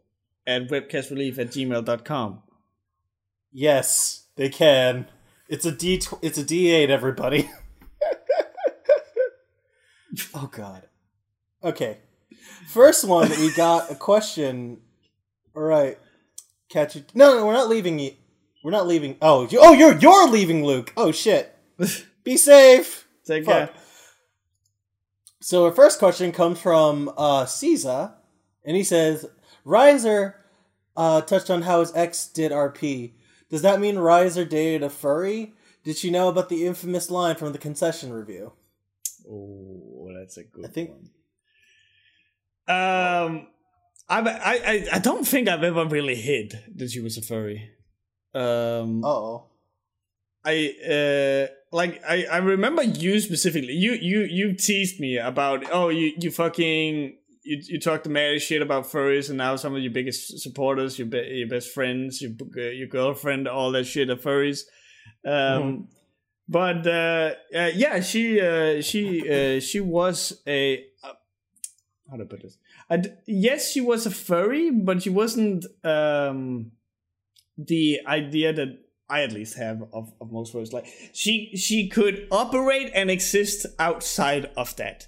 at 0.46 0.68
webcomicrelief 0.68 1.38
at 1.38 1.48
gmail.com. 1.48 2.42
Yes, 3.52 4.26
they 4.36 4.48
can. 4.48 5.06
It's 5.48 5.64
a 5.64 5.72
D. 5.72 5.98
Tw- 5.98 6.18
it's 6.22 6.38
a 6.38 6.44
D 6.44 6.70
eight. 6.70 6.90
Everybody. 6.90 7.50
oh 10.34 10.48
God. 10.50 10.82
Okay. 11.62 11.98
First 12.68 13.04
one, 13.06 13.30
we 13.30 13.52
got 13.54 13.90
a 13.90 13.94
question. 13.94 14.80
All 15.54 15.62
right. 15.62 15.98
Catch 16.68 16.96
it. 16.96 17.12
No, 17.14 17.34
no, 17.36 17.46
we're 17.46 17.52
not 17.52 17.68
leaving 17.68 17.98
you. 17.98 18.12
We're 18.64 18.72
not 18.72 18.86
leaving. 18.86 19.16
Oh, 19.22 19.46
you, 19.48 19.58
oh, 19.62 19.72
you're 19.72 19.96
you're 19.96 20.28
leaving, 20.28 20.64
Luke. 20.64 20.92
Oh 20.96 21.12
shit. 21.12 21.56
Be 22.24 22.36
safe. 22.36 23.06
Take 23.24 23.44
Fuck. 23.44 23.72
care. 23.72 23.82
So 25.40 25.64
our 25.66 25.72
first 25.72 26.00
question 26.00 26.32
comes 26.32 26.58
from 26.58 27.12
uh, 27.16 27.46
Caesar, 27.46 28.14
and 28.66 28.76
he 28.76 28.84
says, 28.84 29.24
"Riser 29.64 30.36
uh, 30.96 31.22
touched 31.22 31.48
on 31.50 31.62
how 31.62 31.80
his 31.80 31.92
ex 31.94 32.26
did 32.26 32.52
RP. 32.52 33.12
Does 33.48 33.62
that 33.62 33.80
mean 33.80 33.96
Riser 33.98 34.44
dated 34.44 34.82
a 34.82 34.90
furry? 34.90 35.54
Did 35.84 35.96
she 35.96 36.10
know 36.10 36.28
about 36.28 36.48
the 36.48 36.66
infamous 36.66 37.10
line 37.10 37.36
from 37.36 37.52
the 37.52 37.58
concession 37.58 38.12
review?" 38.12 38.52
Oh, 39.30 40.08
that's 40.18 40.36
a 40.36 40.44
good 40.44 40.64
I 40.66 40.68
think- 40.68 40.90
one. 40.90 41.10
Um, 42.68 43.46
I, 44.08 44.20
I 44.20 44.60
I 44.72 44.86
I 44.94 44.98
don't 44.98 45.26
think 45.26 45.48
I've 45.48 45.62
ever 45.62 45.84
really 45.86 46.16
hid 46.16 46.58
that 46.76 46.90
she 46.90 47.00
was 47.00 47.16
a 47.16 47.22
furry. 47.22 47.70
Um, 48.34 49.04
Oh, 49.04 49.46
I 50.44 50.74
uh 50.88 51.52
like 51.72 52.02
I 52.04 52.24
I 52.26 52.38
remember 52.38 52.82
you 52.82 53.20
specifically. 53.20 53.72
You 53.74 53.92
you 53.92 54.20
you 54.22 54.52
teased 54.54 54.98
me 55.00 55.16
about 55.16 55.64
oh 55.72 55.88
you 55.90 56.12
you 56.20 56.30
fucking 56.32 57.16
you 57.46 57.62
you 57.62 57.80
talked 57.80 58.04
the 58.04 58.10
mad 58.10 58.42
shit 58.42 58.60
about 58.60 58.84
furries 58.84 59.28
and 59.28 59.38
now 59.38 59.56
some 59.56 59.74
of 59.74 59.82
your 59.82 59.92
biggest 59.92 60.40
supporters, 60.40 60.98
your 60.98 61.08
be- 61.08 61.28
your 61.38 61.48
best 61.48 61.70
friends, 61.72 62.20
your 62.20 62.32
your 62.72 62.88
girlfriend, 62.88 63.46
all 63.48 63.72
that 63.72 63.84
shit 63.84 64.10
are 64.10 64.16
furries. 64.16 64.62
Um, 65.24 65.88
but 66.48 66.86
uh, 66.86 67.34
uh, 67.54 67.70
yeah, 67.74 68.00
she 68.00 68.40
uh 68.40 68.82
she 68.82 69.28
uh 69.30 69.60
she 69.60 69.80
was 69.80 70.42
a 70.46 70.84
uh, 71.02 71.12
how 72.10 72.16
to 72.16 72.24
put 72.24 72.42
this. 72.42 72.58
D- 73.00 73.10
yes, 73.26 73.72
she 73.72 73.80
was 73.80 74.06
a 74.06 74.10
furry, 74.10 74.70
but 74.70 75.02
she 75.02 75.10
wasn't 75.10 75.64
um 75.84 76.72
the 77.56 78.00
idea 78.06 78.52
that 78.52 78.78
I 79.08 79.22
at 79.22 79.32
least 79.32 79.56
have 79.56 79.82
of, 79.92 80.12
of 80.20 80.32
most 80.32 80.52
furries. 80.52 80.72
Like 80.72 80.86
she 81.12 81.52
she 81.56 81.88
could 81.88 82.26
operate 82.30 82.90
and 82.94 83.10
exist 83.10 83.66
outside 83.78 84.50
of 84.56 84.74
that. 84.76 85.06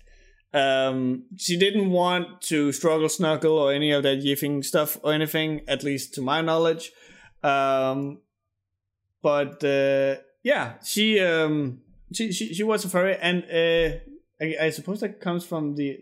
Um, 0.54 1.24
she 1.36 1.58
didn't 1.58 1.90
want 1.90 2.40
to 2.42 2.72
struggle, 2.72 3.08
snuggle, 3.08 3.58
or 3.58 3.72
any 3.72 3.90
of 3.90 4.02
that 4.04 4.18
yiffing 4.18 4.64
stuff 4.64 4.98
or 5.02 5.12
anything, 5.12 5.62
at 5.68 5.82
least 5.84 6.14
to 6.14 6.22
my 6.22 6.40
knowledge. 6.40 6.90
Um, 7.42 8.20
but 9.22 9.62
uh, 9.62 10.16
yeah, 10.42 10.74
she 10.82 11.20
um 11.20 11.80
she, 12.12 12.32
she 12.32 12.54
she 12.54 12.62
was 12.62 12.84
a 12.84 12.88
furry, 12.88 13.16
and 13.20 13.44
uh, 13.44 13.98
I, 14.40 14.66
I 14.66 14.70
suppose 14.70 15.00
that 15.00 15.20
comes 15.20 15.44
from 15.44 15.74
the 15.74 15.98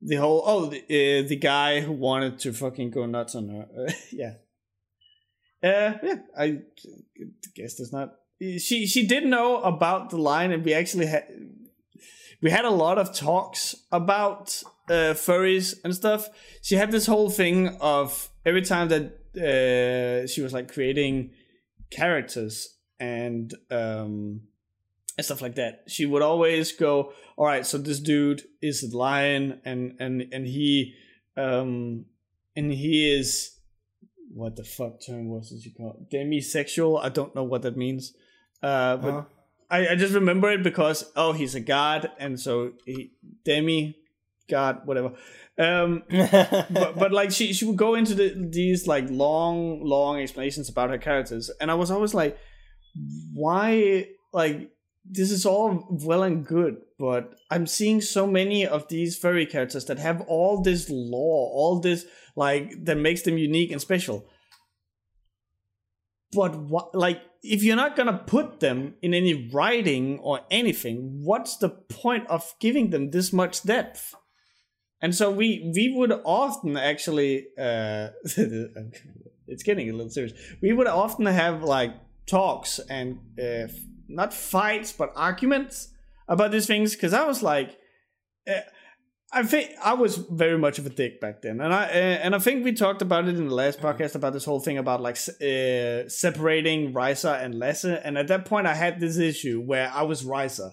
the 0.00 0.16
whole 0.16 0.42
oh 0.46 0.66
the 0.66 0.78
uh, 0.78 1.28
the 1.28 1.36
guy 1.36 1.80
who 1.80 1.92
wanted 1.92 2.38
to 2.40 2.52
fucking 2.52 2.90
go 2.90 3.06
nuts 3.06 3.34
on 3.34 3.48
her. 3.48 3.88
Yeah. 4.12 4.34
Uh, 5.62 5.94
yeah, 6.02 6.16
I 6.38 6.58
guess 7.54 7.76
there's 7.76 7.92
not. 7.92 8.14
She 8.40 8.86
she 8.86 9.06
did 9.06 9.24
know 9.24 9.62
about 9.62 10.10
the 10.10 10.18
line, 10.18 10.52
and 10.52 10.64
we 10.64 10.74
actually 10.74 11.06
had 11.06 11.26
we 12.42 12.50
had 12.50 12.64
a 12.64 12.70
lot 12.70 12.98
of 12.98 13.14
talks 13.14 13.74
about 13.90 14.62
uh, 14.88 15.14
furries 15.14 15.74
and 15.84 15.94
stuff. 15.94 16.28
She 16.62 16.76
had 16.76 16.90
this 16.90 17.06
whole 17.06 17.30
thing 17.30 17.76
of 17.80 18.28
every 18.44 18.62
time 18.62 18.88
that 18.88 19.04
uh, 19.36 20.26
she 20.26 20.40
was 20.42 20.52
like 20.52 20.72
creating 20.72 21.30
characters 21.90 22.74
and 22.98 23.52
um 23.70 24.40
and 25.18 25.24
stuff 25.24 25.40
like 25.40 25.54
that. 25.54 25.84
She 25.88 26.04
would 26.04 26.22
always 26.22 26.72
go, 26.72 27.12
"All 27.36 27.46
right, 27.46 27.64
so 27.64 27.78
this 27.78 28.00
dude 28.00 28.42
is 28.60 28.82
a 28.82 28.96
lion, 28.96 29.60
and 29.64 29.96
and 29.98 30.24
and 30.32 30.46
he 30.46 30.94
um 31.36 32.06
and 32.54 32.72
he 32.72 33.12
is." 33.18 33.52
what 34.34 34.56
the 34.56 34.64
fuck 34.64 35.00
term 35.06 35.28
was 35.30 35.50
it 35.52 35.64
you 35.64 35.72
call 35.72 35.96
it? 35.98 36.10
demisexual 36.14 37.02
i 37.02 37.08
don't 37.08 37.34
know 37.34 37.44
what 37.44 37.62
that 37.62 37.76
means 37.76 38.12
uh 38.62 38.96
but 38.98 39.08
Uh-huh. 39.08 39.24
I, 39.70 39.88
I 39.88 39.94
just 39.96 40.14
remember 40.14 40.50
it 40.50 40.62
because 40.62 41.10
oh 41.16 41.32
he's 41.32 41.54
a 41.54 41.60
god 41.60 42.10
and 42.18 42.38
so 42.38 42.72
he 42.84 43.12
demi 43.44 43.96
god 44.48 44.86
whatever. 44.86 45.12
Um 45.58 46.02
but, 46.10 46.98
but 46.98 47.12
like 47.12 47.30
she 47.30 47.52
she 47.52 47.64
would 47.64 47.76
go 47.76 47.94
into 47.94 48.14
the, 48.14 48.48
these 48.50 48.86
like 48.86 49.06
long 49.10 49.82
long 49.82 50.20
explanations 50.20 50.68
about 50.68 50.90
her 50.90 50.98
characters 50.98 51.50
and 51.60 51.70
i 51.70 51.74
was 51.74 51.90
always 51.90 52.12
like 52.12 52.36
why 53.32 54.06
like 54.34 54.70
this 55.04 55.30
is 55.30 55.46
all 55.46 55.86
well 56.04 56.22
and 56.22 56.44
good 56.44 56.76
but 56.98 57.34
i'm 57.50 57.66
seeing 57.66 58.02
so 58.02 58.26
many 58.26 58.66
of 58.66 58.86
these 58.88 59.16
furry 59.16 59.46
characters 59.46 59.86
that 59.86 59.98
have 59.98 60.20
all 60.22 60.60
this 60.60 60.90
lore 60.90 61.50
all 61.54 61.80
this 61.80 62.04
like 62.36 62.84
that 62.84 62.98
makes 62.98 63.22
them 63.22 63.38
unique 63.38 63.72
and 63.72 63.80
special. 63.80 64.28
But 66.32 66.54
what 66.54 66.94
like 66.94 67.22
if 67.52 67.62
you're 67.62 67.76
not 67.76 67.96
gonna 67.96 68.22
put 68.26 68.60
them 68.60 68.94
in 69.02 69.14
any 69.14 69.50
writing 69.50 70.18
or 70.20 70.40
anything 70.50 71.22
what's 71.22 71.56
the 71.56 71.68
point 71.68 72.26
of 72.28 72.54
giving 72.60 72.90
them 72.90 73.10
this 73.10 73.32
much 73.32 73.62
depth? 73.62 74.14
And 75.00 75.14
so 75.14 75.30
we 75.30 75.72
we 75.74 75.92
would 75.96 76.12
often 76.24 76.76
actually 76.76 77.46
uh 77.58 78.08
it's 79.48 79.62
getting 79.62 79.88
a 79.88 79.92
little 79.92 80.10
serious. 80.10 80.32
We 80.60 80.72
would 80.72 80.86
often 80.86 81.26
have 81.26 81.62
like 81.62 81.94
talks 82.26 82.80
and 82.90 83.18
uh, 83.40 83.68
not 84.08 84.34
fights 84.34 84.92
but 84.92 85.12
arguments 85.16 85.88
about 86.28 86.50
these 86.50 86.66
things 86.66 86.94
because 86.94 87.12
i 87.12 87.24
was 87.24 87.42
like 87.42 87.78
uh, 88.48 88.60
I 89.32 89.42
think 89.42 89.72
I 89.82 89.94
was 89.94 90.16
very 90.16 90.56
much 90.56 90.78
of 90.78 90.86
a 90.86 90.90
dick 90.90 91.20
back 91.20 91.42
then, 91.42 91.60
and 91.60 91.74
I 91.74 91.84
uh, 91.84 92.22
and 92.22 92.34
I 92.34 92.38
think 92.38 92.64
we 92.64 92.72
talked 92.72 93.02
about 93.02 93.26
it 93.26 93.36
in 93.36 93.48
the 93.48 93.54
last 93.54 93.80
podcast 93.80 94.14
about 94.14 94.32
this 94.32 94.44
whole 94.44 94.60
thing 94.60 94.78
about 94.78 95.00
like 95.00 95.16
uh, 95.16 96.08
separating 96.08 96.92
Riser 96.92 97.30
and 97.30 97.58
Lasse, 97.58 97.84
and 97.84 98.16
at 98.16 98.28
that 98.28 98.44
point 98.44 98.66
I 98.68 98.74
had 98.74 99.00
this 99.00 99.18
issue 99.18 99.60
where 99.60 99.90
I 99.92 100.02
was 100.02 100.24
Riser, 100.24 100.70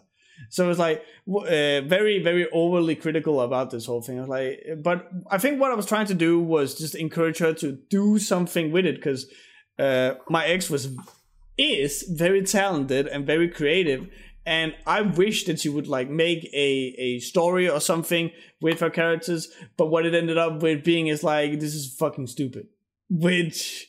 so 0.49 0.65
it 0.65 0.67
was 0.67 0.77
like 0.77 1.03
uh, 1.27 1.81
very 1.81 2.21
very 2.21 2.47
overly 2.51 2.95
critical 2.95 3.41
about 3.41 3.71
this 3.71 3.87
whole 3.87 4.03
thing. 4.03 4.17
I 4.17 4.21
was 4.21 4.29
like, 4.29 4.63
but 4.83 5.09
I 5.31 5.39
think 5.39 5.59
what 5.59 5.71
I 5.71 5.75
was 5.75 5.87
trying 5.87 6.07
to 6.07 6.13
do 6.13 6.39
was 6.39 6.75
just 6.77 6.93
encourage 6.93 7.39
her 7.39 7.53
to 7.55 7.71
do 7.89 8.19
something 8.19 8.71
with 8.71 8.85
it 8.85 8.95
because 8.95 9.25
uh, 9.79 10.13
my 10.29 10.45
ex 10.45 10.69
was 10.69 10.95
is 11.57 12.03
very 12.03 12.43
talented 12.43 13.07
and 13.07 13.25
very 13.25 13.49
creative 13.49 14.07
and 14.45 14.75
I 14.85 15.01
wish 15.01 15.45
that 15.45 15.59
she 15.59 15.69
would 15.69 15.87
like 15.87 16.09
make 16.09 16.43
a 16.53 16.95
a 16.97 17.19
story 17.19 17.69
or 17.69 17.79
something 17.79 18.31
with 18.61 18.79
her 18.81 18.89
characters, 18.89 19.49
but 19.77 19.87
what 19.87 20.05
it 20.05 20.13
ended 20.13 20.37
up 20.37 20.61
with 20.61 20.83
being 20.83 21.07
is 21.07 21.23
like 21.23 21.59
this 21.59 21.73
is 21.75 21.95
fucking 21.95 22.27
stupid, 22.27 22.67
which 23.09 23.87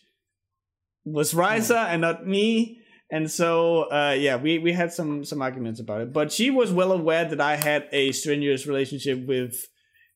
was 1.05 1.35
Riser 1.35 1.75
and 1.75 2.01
not 2.01 2.27
me. 2.27 2.81
And 3.11 3.31
so, 3.31 3.83
uh, 3.93 4.17
yeah, 4.19 4.37
we, 4.37 4.59
we 4.59 4.73
had 4.73 4.93
some 4.93 5.25
some 5.25 5.43
arguments 5.43 5.79
about 5.79 6.01
it. 6.01 6.13
But 6.13 6.33
she 6.33 6.51
was 6.51 6.73
well 6.73 6.91
aware 6.91 7.25
that 7.27 7.41
I 7.41 7.57
had 7.57 7.87
a 7.93 8.13
strenuous 8.13 8.67
relationship 8.67 9.27
with 9.27 9.69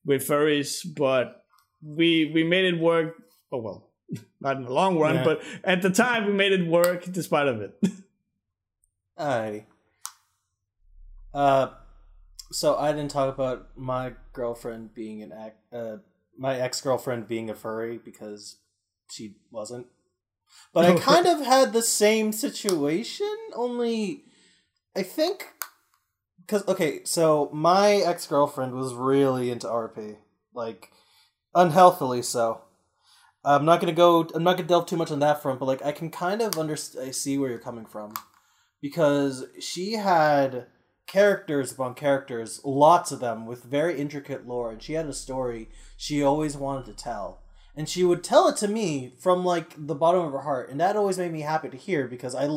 with 0.04 0.26
furries, 0.26 0.80
but 0.96 1.44
we 1.82 2.30
we 2.34 2.42
made 2.44 2.64
it 2.64 2.80
work. 2.80 3.14
Oh 3.52 3.58
well, 3.60 3.90
not 4.40 4.56
in 4.56 4.62
the 4.64 4.72
long 4.72 4.98
run, 4.98 5.16
Yeah. 5.16 5.24
but 5.24 5.42
at 5.62 5.82
the 5.82 5.90
time 5.90 6.26
we 6.26 6.32
made 6.32 6.52
it 6.52 6.66
work 6.66 7.04
despite 7.04 7.46
of 7.46 7.60
it. 7.60 7.74
Alrighty. 9.18 9.64
Uh, 11.32 11.68
so 12.50 12.76
I 12.76 12.92
didn't 12.92 13.10
talk 13.10 13.32
about 13.32 13.76
my 13.76 14.12
girlfriend 14.32 14.94
being 14.94 15.22
an 15.22 15.32
ex, 15.32 15.56
uh, 15.72 15.96
my 16.36 16.58
ex 16.58 16.80
girlfriend 16.80 17.28
being 17.28 17.50
a 17.50 17.54
furry 17.54 17.98
because 17.98 18.56
she 19.10 19.36
wasn't. 19.50 19.86
But 20.72 20.86
I 20.86 20.94
kind 20.98 21.26
of 21.26 21.44
had 21.44 21.72
the 21.72 21.82
same 21.82 22.32
situation, 22.32 23.36
only 23.54 24.24
I 24.96 25.02
think 25.02 25.46
because 26.40 26.66
okay, 26.66 27.00
so 27.04 27.50
my 27.52 27.96
ex 27.96 28.26
girlfriend 28.26 28.74
was 28.74 28.94
really 28.94 29.50
into 29.50 29.66
RP, 29.66 30.16
like 30.54 30.90
unhealthily 31.54 32.22
so. 32.22 32.62
I'm 33.44 33.64
not 33.64 33.80
gonna 33.80 33.92
go. 33.92 34.28
I'm 34.34 34.42
not 34.42 34.56
gonna 34.56 34.68
delve 34.68 34.86
too 34.86 34.96
much 34.96 35.10
on 35.10 35.20
that 35.20 35.42
front, 35.42 35.60
but 35.60 35.66
like 35.66 35.84
I 35.84 35.92
can 35.92 36.10
kind 36.10 36.42
of 36.42 36.58
understand. 36.58 37.06
I 37.06 37.10
see 37.12 37.38
where 37.38 37.50
you're 37.50 37.58
coming 37.58 37.86
from 37.86 38.14
because 38.80 39.44
she 39.60 39.92
had 39.92 40.66
characters 41.08 41.72
upon 41.72 41.94
characters, 41.94 42.60
lots 42.64 43.10
of 43.10 43.18
them 43.18 43.46
with 43.46 43.64
very 43.64 43.98
intricate 44.00 44.46
lore, 44.46 44.70
and 44.70 44.80
she 44.80 44.92
had 44.92 45.06
a 45.06 45.12
story 45.12 45.68
she 45.96 46.22
always 46.22 46.56
wanted 46.56 46.84
to 46.86 46.92
tell. 46.92 47.40
And 47.76 47.88
she 47.88 48.02
would 48.02 48.24
tell 48.24 48.48
it 48.48 48.56
to 48.56 48.66
me 48.66 49.12
from 49.20 49.44
like 49.44 49.74
the 49.76 49.94
bottom 49.94 50.20
of 50.22 50.32
her 50.32 50.40
heart, 50.40 50.68
and 50.68 50.80
that 50.80 50.96
always 50.96 51.16
made 51.16 51.32
me 51.32 51.42
happy 51.42 51.68
to 51.68 51.76
hear 51.76 52.08
because 52.08 52.34
I, 52.34 52.48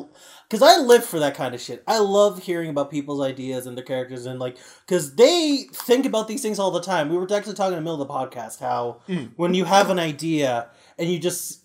because 0.50 0.64
I 0.64 0.78
live 0.80 1.06
for 1.06 1.20
that 1.20 1.36
kind 1.36 1.54
of 1.54 1.62
shit. 1.62 1.84
I 1.88 2.00
love 2.00 2.42
hearing 2.44 2.72
about 2.72 2.90
people's 2.90 3.22
ideas 3.22 3.68
and 3.68 3.78
their 3.78 3.86
characters, 3.86 4.26
and 4.26 4.40
like 4.40 4.58
because 4.88 5.14
they 5.16 5.68
think 5.74 6.08
about 6.08 6.28
these 6.28 6.42
things 6.42 6.58
all 6.58 6.72
the 6.72 6.82
time. 6.82 7.08
We 7.10 7.18
were 7.18 7.32
actually 7.32 7.54
talking 7.54 7.78
in 7.78 7.84
the 7.84 7.90
middle 7.92 8.02
of 8.02 8.08
the 8.08 8.14
podcast 8.14 8.60
how 8.60 9.02
Mm. 9.08 9.32
when 9.36 9.54
you 9.54 9.66
have 9.66 9.92
an 9.92 10.00
idea 10.00 10.70
and 10.98 11.08
you 11.08 11.20
just 11.20 11.61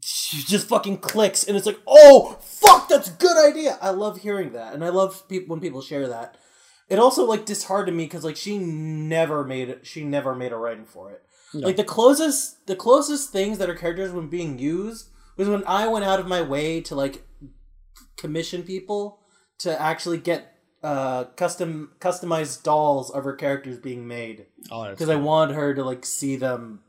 just 0.00 0.68
fucking 0.68 0.98
clicks 0.98 1.44
and 1.44 1.56
it's 1.56 1.66
like 1.66 1.80
oh 1.86 2.38
fuck 2.40 2.88
that's 2.88 3.08
a 3.08 3.12
good 3.12 3.36
idea. 3.36 3.78
I 3.80 3.90
love 3.90 4.18
hearing 4.18 4.52
that 4.52 4.74
and 4.74 4.84
i 4.84 4.88
love 4.88 5.28
people 5.28 5.54
when 5.54 5.60
people 5.60 5.82
share 5.82 6.08
that. 6.08 6.36
It 6.88 6.98
also 6.98 7.24
like 7.24 7.46
disheartened 7.46 7.96
me 7.96 8.04
because 8.04 8.24
like 8.24 8.36
she 8.36 8.58
never 8.58 9.44
made 9.44 9.68
it 9.68 9.86
she 9.86 10.04
never 10.04 10.34
made 10.34 10.52
a 10.52 10.56
writing 10.56 10.84
for 10.84 11.10
it. 11.12 11.22
No. 11.52 11.66
like 11.66 11.76
the 11.76 11.84
closest 11.84 12.66
the 12.66 12.76
closest 12.76 13.30
things 13.30 13.58
that 13.58 13.68
her 13.68 13.74
characters 13.76 14.10
when 14.12 14.28
being 14.28 14.58
used 14.58 15.10
was 15.36 15.48
when 15.48 15.62
i 15.66 15.86
went 15.86 16.04
out 16.04 16.18
of 16.18 16.26
my 16.26 16.42
way 16.42 16.80
to 16.80 16.96
like 16.96 17.24
commission 18.16 18.62
people 18.62 19.20
to 19.58 19.80
actually 19.80 20.18
get 20.18 20.54
uh, 20.82 21.24
custom 21.36 21.92
customized 21.98 22.62
dolls 22.62 23.10
of 23.10 23.24
her 23.24 23.32
characters 23.34 23.78
being 23.78 24.06
made. 24.06 24.46
Oh, 24.70 24.90
because 24.90 25.08
I 25.08 25.16
wanted 25.16 25.54
her 25.54 25.74
to 25.74 25.82
like 25.82 26.04
see 26.04 26.36
them 26.36 26.80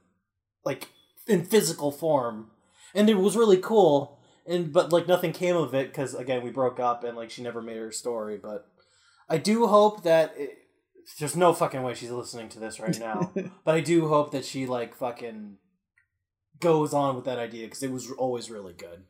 like 0.65 0.89
in 1.27 1.45
physical 1.45 1.91
form, 1.91 2.51
and 2.95 3.09
it 3.09 3.17
was 3.17 3.35
really 3.35 3.57
cool. 3.57 4.19
And 4.47 4.71
but 4.71 4.91
like 4.91 5.07
nothing 5.07 5.31
came 5.33 5.55
of 5.55 5.73
it 5.73 5.87
because 5.87 6.13
again 6.13 6.43
we 6.43 6.51
broke 6.51 6.79
up 6.79 7.03
and 7.03 7.17
like 7.17 7.29
she 7.31 7.41
never 7.43 7.61
made 7.61 7.77
her 7.77 7.91
story. 7.91 8.37
But 8.41 8.67
I 9.29 9.37
do 9.37 9.67
hope 9.67 10.03
that 10.03 10.33
it, 10.37 10.57
there's 11.19 11.35
no 11.35 11.53
fucking 11.53 11.81
way 11.83 11.93
she's 11.93 12.11
listening 12.11 12.49
to 12.49 12.59
this 12.59 12.79
right 12.79 12.99
now. 12.99 13.31
but 13.63 13.75
I 13.75 13.81
do 13.81 14.07
hope 14.07 14.31
that 14.31 14.45
she 14.45 14.65
like 14.65 14.95
fucking 14.95 15.57
goes 16.59 16.93
on 16.93 17.15
with 17.15 17.25
that 17.25 17.39
idea 17.39 17.65
because 17.65 17.83
it 17.83 17.91
was 17.91 18.11
always 18.11 18.49
really 18.49 18.73
good. 18.73 19.03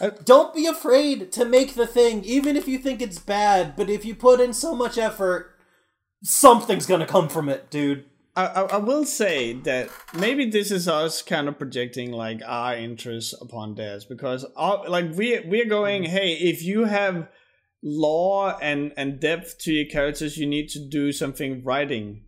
I- 0.00 0.10
Don't 0.10 0.54
be 0.54 0.66
afraid 0.66 1.32
to 1.32 1.44
make 1.44 1.74
the 1.74 1.86
thing, 1.86 2.24
even 2.24 2.56
if 2.56 2.68
you 2.68 2.78
think 2.78 3.02
it's 3.02 3.18
bad. 3.18 3.74
But 3.76 3.90
if 3.90 4.04
you 4.04 4.14
put 4.14 4.40
in 4.40 4.52
so 4.52 4.74
much 4.76 4.96
effort, 4.96 5.56
something's 6.22 6.86
gonna 6.86 7.06
come 7.06 7.28
from 7.28 7.48
it, 7.48 7.68
dude. 7.70 8.04
I, 8.38 8.44
I, 8.44 8.62
I 8.62 8.76
will 8.76 9.04
say 9.04 9.54
that 9.64 9.90
maybe 10.14 10.48
this 10.48 10.70
is 10.70 10.86
us 10.86 11.22
kind 11.22 11.48
of 11.48 11.58
projecting 11.58 12.12
like 12.12 12.40
our 12.46 12.76
interests 12.76 13.34
upon 13.40 13.74
theirs 13.74 14.04
because 14.04 14.46
our, 14.56 14.88
like 14.88 15.12
we 15.16 15.40
we're 15.40 15.68
going 15.68 16.04
hey 16.04 16.34
if 16.34 16.62
you 16.62 16.84
have 16.84 17.28
lore 17.82 18.56
and 18.62 18.92
and 18.96 19.18
depth 19.18 19.58
to 19.58 19.72
your 19.72 19.86
characters 19.86 20.38
you 20.38 20.46
need 20.46 20.68
to 20.68 20.78
do 20.78 21.10
something 21.10 21.64
writing 21.64 22.22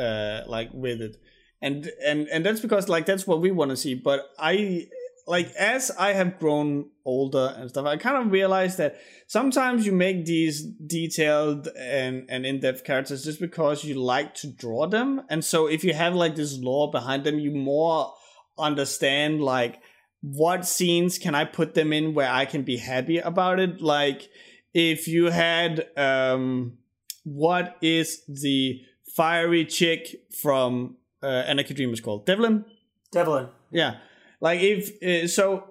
uh 0.00 0.40
like 0.48 0.70
with 0.72 1.00
it. 1.00 1.16
And 1.60 1.88
and 2.04 2.26
and 2.26 2.44
that's 2.44 2.58
because 2.58 2.88
like 2.88 3.06
that's 3.06 3.24
what 3.24 3.40
we 3.40 3.52
want 3.52 3.70
to 3.70 3.76
see 3.76 3.94
but 3.94 4.30
I 4.40 4.88
like 5.26 5.50
as 5.52 5.90
I 5.98 6.12
have 6.12 6.38
grown 6.38 6.90
older 7.04 7.54
and 7.56 7.70
stuff 7.70 7.86
I 7.86 7.96
kind 7.96 8.16
of 8.16 8.32
realized 8.32 8.78
that 8.78 8.96
sometimes 9.26 9.86
you 9.86 9.92
make 9.92 10.24
these 10.24 10.62
detailed 10.62 11.68
and, 11.78 12.26
and 12.28 12.44
in-depth 12.44 12.84
characters 12.84 13.24
just 13.24 13.40
because 13.40 13.84
you 13.84 13.94
like 13.94 14.34
to 14.36 14.48
draw 14.48 14.86
them. 14.86 15.22
And 15.28 15.44
so 15.44 15.66
if 15.66 15.84
you 15.84 15.94
have 15.94 16.14
like 16.14 16.36
this 16.36 16.58
lore 16.58 16.90
behind 16.90 17.24
them 17.24 17.38
you 17.38 17.50
more 17.50 18.12
understand 18.58 19.42
like 19.42 19.80
what 20.20 20.66
scenes 20.66 21.18
can 21.18 21.34
i 21.34 21.44
put 21.44 21.74
them 21.74 21.92
in 21.92 22.14
where 22.14 22.30
i 22.30 22.44
can 22.44 22.62
be 22.62 22.76
happy 22.76 23.18
about 23.18 23.58
it? 23.58 23.80
Like 23.80 24.28
if 24.74 25.08
you 25.08 25.26
had 25.26 25.86
um 25.96 26.78
what 27.24 27.76
is 27.80 28.22
the 28.26 28.80
fiery 29.14 29.64
chick 29.64 30.24
from 30.40 30.96
uh, 31.22 31.26
anarchy 31.26 31.74
dreamers 31.74 32.00
called? 32.00 32.26
Devlin? 32.26 32.64
Devlin. 33.12 33.48
yeah, 33.70 33.96
like 34.42 34.60
if 34.60 35.02
uh, 35.02 35.26
so, 35.28 35.64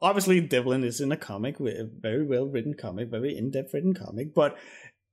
obviously 0.00 0.40
Devlin 0.40 0.84
is 0.84 1.00
in 1.00 1.10
a 1.10 1.16
comic, 1.16 1.58
a 1.58 1.88
very 1.98 2.24
well 2.24 2.46
written 2.46 2.74
comic, 2.74 3.10
very 3.10 3.36
in 3.36 3.50
depth 3.50 3.74
written 3.74 3.94
comic. 3.94 4.34
But 4.34 4.56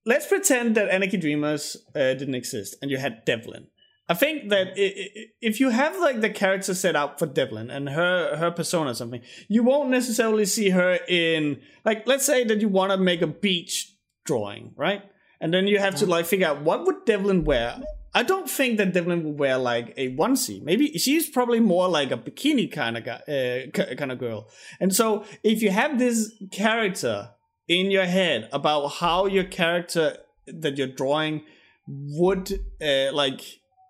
let's 0.06 0.28
pretend 0.28 0.76
that 0.76 0.90
Anarchy 0.90 1.18
Dreamers 1.18 1.78
uh, 1.96 2.14
didn't 2.14 2.36
exist 2.36 2.76
and 2.82 2.92
you 2.92 2.98
had 2.98 3.26
Devlin. 3.26 3.68
I 4.08 4.14
think 4.14 4.50
that 4.50 4.74
if 4.76 5.60
you 5.60 5.70
have 5.70 5.98
like 6.00 6.22
the 6.22 6.30
character 6.30 6.76
set 6.76 6.96
up 6.96 7.18
for 7.18 7.26
Devlin 7.26 7.72
and 7.72 7.90
her 7.90 8.36
her 8.36 8.52
persona 8.52 8.92
or 8.92 8.94
something, 8.94 9.22
you 9.48 9.64
won't 9.64 9.90
necessarily 9.90 10.46
see 10.46 10.70
her 10.70 11.00
in 11.08 11.62
like 11.86 12.06
let's 12.06 12.26
say 12.26 12.44
that 12.44 12.62
you 12.62 12.68
want 12.68 12.92
to 12.92 12.98
make 12.98 13.24
a 13.24 13.28
beach 13.28 13.96
drawing, 14.26 14.74
right? 14.76 15.02
And 15.42 15.54
then 15.54 15.68
you 15.68 15.80
have 15.80 15.96
to 15.96 16.06
like 16.06 16.26
figure 16.26 16.48
out 16.48 16.62
what 16.62 16.86
would 16.86 17.06
Devlin 17.06 17.44
wear. 17.44 17.78
I 18.14 18.24
don't 18.24 18.50
think 18.50 18.78
that 18.78 18.94
Devlin 18.94 19.24
would 19.26 19.38
wear 19.38 19.58
like 19.58 19.94
a 19.98 20.16
onesie. 20.16 20.64
Maybe 20.64 20.98
she's 20.98 21.30
probably 21.30 21.60
more 21.60 21.90
like 21.90 22.12
a 22.12 22.18
bikini 22.18 22.72
kind 22.72 22.98
of 22.98 23.04
guy, 23.04 23.22
uh, 23.28 23.96
kind 23.96 24.12
of 24.12 24.20
girl. 24.20 24.50
And 24.80 24.96
so 24.96 25.26
if 25.44 25.62
you 25.62 25.70
have 25.72 26.00
this 26.00 26.32
character 26.52 27.32
in 27.68 27.92
your 27.92 28.06
head 28.06 28.48
about 28.54 28.88
how 28.88 29.26
your 29.26 29.44
character 29.44 30.18
that 30.48 30.78
you're 30.78 30.88
drawing 30.88 31.44
would 31.88 32.54
uh, 32.82 33.12
like 33.14 33.42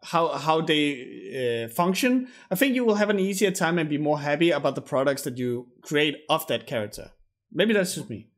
how 0.04 0.30
how 0.30 0.62
they 0.62 1.66
uh, 1.66 1.74
function, 1.74 2.28
I 2.50 2.56
think 2.56 2.76
you 2.76 2.84
will 2.84 2.96
have 2.96 3.10
an 3.12 3.20
easier 3.20 3.52
time 3.52 3.78
and 3.78 3.88
be 3.88 3.98
more 3.98 4.20
happy 4.20 4.52
about 4.52 4.76
the 4.76 4.82
products 4.82 5.22
that 5.24 5.38
you 5.38 5.68
create 5.84 6.16
of 6.30 6.48
that 6.48 6.66
character. 6.66 7.12
Maybe 7.52 7.74
that's 7.74 7.96
just 7.96 8.10
me. 8.10 8.30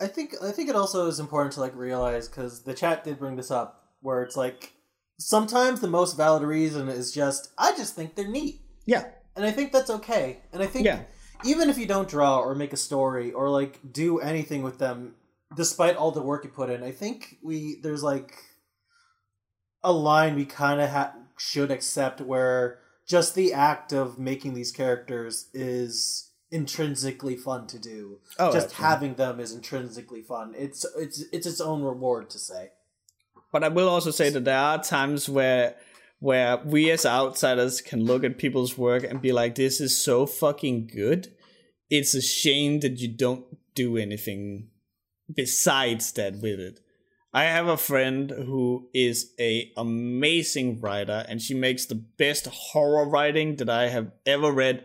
I 0.00 0.06
think 0.06 0.34
I 0.42 0.50
think 0.50 0.68
it 0.68 0.76
also 0.76 1.06
is 1.06 1.20
important 1.20 1.52
to 1.54 1.60
like 1.60 1.76
realize 1.76 2.28
because 2.28 2.62
the 2.62 2.74
chat 2.74 3.04
did 3.04 3.18
bring 3.18 3.36
this 3.36 3.50
up 3.50 3.90
where 4.00 4.22
it's 4.22 4.36
like 4.36 4.72
sometimes 5.18 5.80
the 5.80 5.88
most 5.88 6.16
valid 6.16 6.42
reason 6.42 6.88
is 6.88 7.12
just 7.12 7.50
I 7.58 7.72
just 7.76 7.94
think 7.94 8.14
they're 8.14 8.28
neat, 8.28 8.62
Yeah, 8.86 9.04
and 9.36 9.44
I 9.44 9.50
think 9.50 9.72
that's 9.72 9.90
okay. 9.90 10.40
And 10.52 10.62
I 10.62 10.66
think 10.66 10.86
yeah, 10.86 11.02
even 11.44 11.68
if 11.68 11.78
you 11.78 11.86
don't 11.86 12.08
draw 12.08 12.38
or 12.40 12.54
make 12.54 12.72
a 12.72 12.78
story 12.78 13.32
or 13.32 13.50
like 13.50 13.78
do 13.92 14.18
anything 14.18 14.62
with 14.62 14.78
them, 14.78 15.14
despite 15.54 15.96
all 15.96 16.10
the 16.10 16.22
work 16.22 16.44
you 16.44 16.50
put 16.50 16.70
in, 16.70 16.82
I 16.82 16.92
think 16.92 17.36
we 17.42 17.80
there's 17.82 18.02
like 18.02 18.34
a 19.82 19.92
line 19.92 20.34
we 20.34 20.44
kind 20.44 20.80
of 20.80 20.90
ha- 20.90 21.14
should 21.38 21.70
accept 21.70 22.20
where 22.20 22.78
just 23.06 23.34
the 23.34 23.52
act 23.52 23.92
of 23.92 24.18
making 24.18 24.54
these 24.54 24.72
characters 24.72 25.48
is 25.52 26.29
intrinsically 26.50 27.36
fun 27.36 27.66
to 27.68 27.78
do. 27.78 28.18
Oh, 28.38 28.52
just 28.52 28.66
absolutely. 28.66 28.86
having 28.86 29.14
them 29.14 29.40
is 29.40 29.52
intrinsically 29.52 30.22
fun. 30.22 30.54
It's 30.56 30.84
it's 30.96 31.24
it's 31.32 31.46
its 31.46 31.60
own 31.60 31.82
reward 31.82 32.30
to 32.30 32.38
say. 32.38 32.70
But 33.52 33.64
I 33.64 33.68
will 33.68 33.88
also 33.88 34.10
say 34.10 34.30
that 34.30 34.44
there 34.44 34.58
are 34.58 34.82
times 34.82 35.28
where 35.28 35.76
where 36.18 36.58
we 36.58 36.90
as 36.90 37.06
outsiders 37.06 37.80
can 37.80 38.04
look 38.04 38.24
at 38.24 38.38
people's 38.38 38.76
work 38.76 39.04
and 39.04 39.22
be 39.22 39.32
like, 39.32 39.54
"This 39.54 39.80
is 39.80 40.02
so 40.02 40.26
fucking 40.26 40.88
good." 40.88 41.34
It's 41.88 42.14
a 42.14 42.22
shame 42.22 42.80
that 42.80 42.98
you 42.98 43.08
don't 43.08 43.44
do 43.74 43.96
anything 43.96 44.68
besides 45.34 46.12
that 46.12 46.34
with 46.34 46.60
it. 46.60 46.80
I 47.32 47.44
have 47.44 47.68
a 47.68 47.76
friend 47.76 48.30
who 48.30 48.88
is 48.92 49.32
a 49.38 49.72
amazing 49.76 50.80
writer, 50.80 51.24
and 51.28 51.40
she 51.40 51.54
makes 51.54 51.86
the 51.86 51.94
best 51.94 52.46
horror 52.46 53.08
writing 53.08 53.56
that 53.56 53.70
I 53.70 53.88
have 53.88 54.10
ever 54.26 54.50
read. 54.50 54.84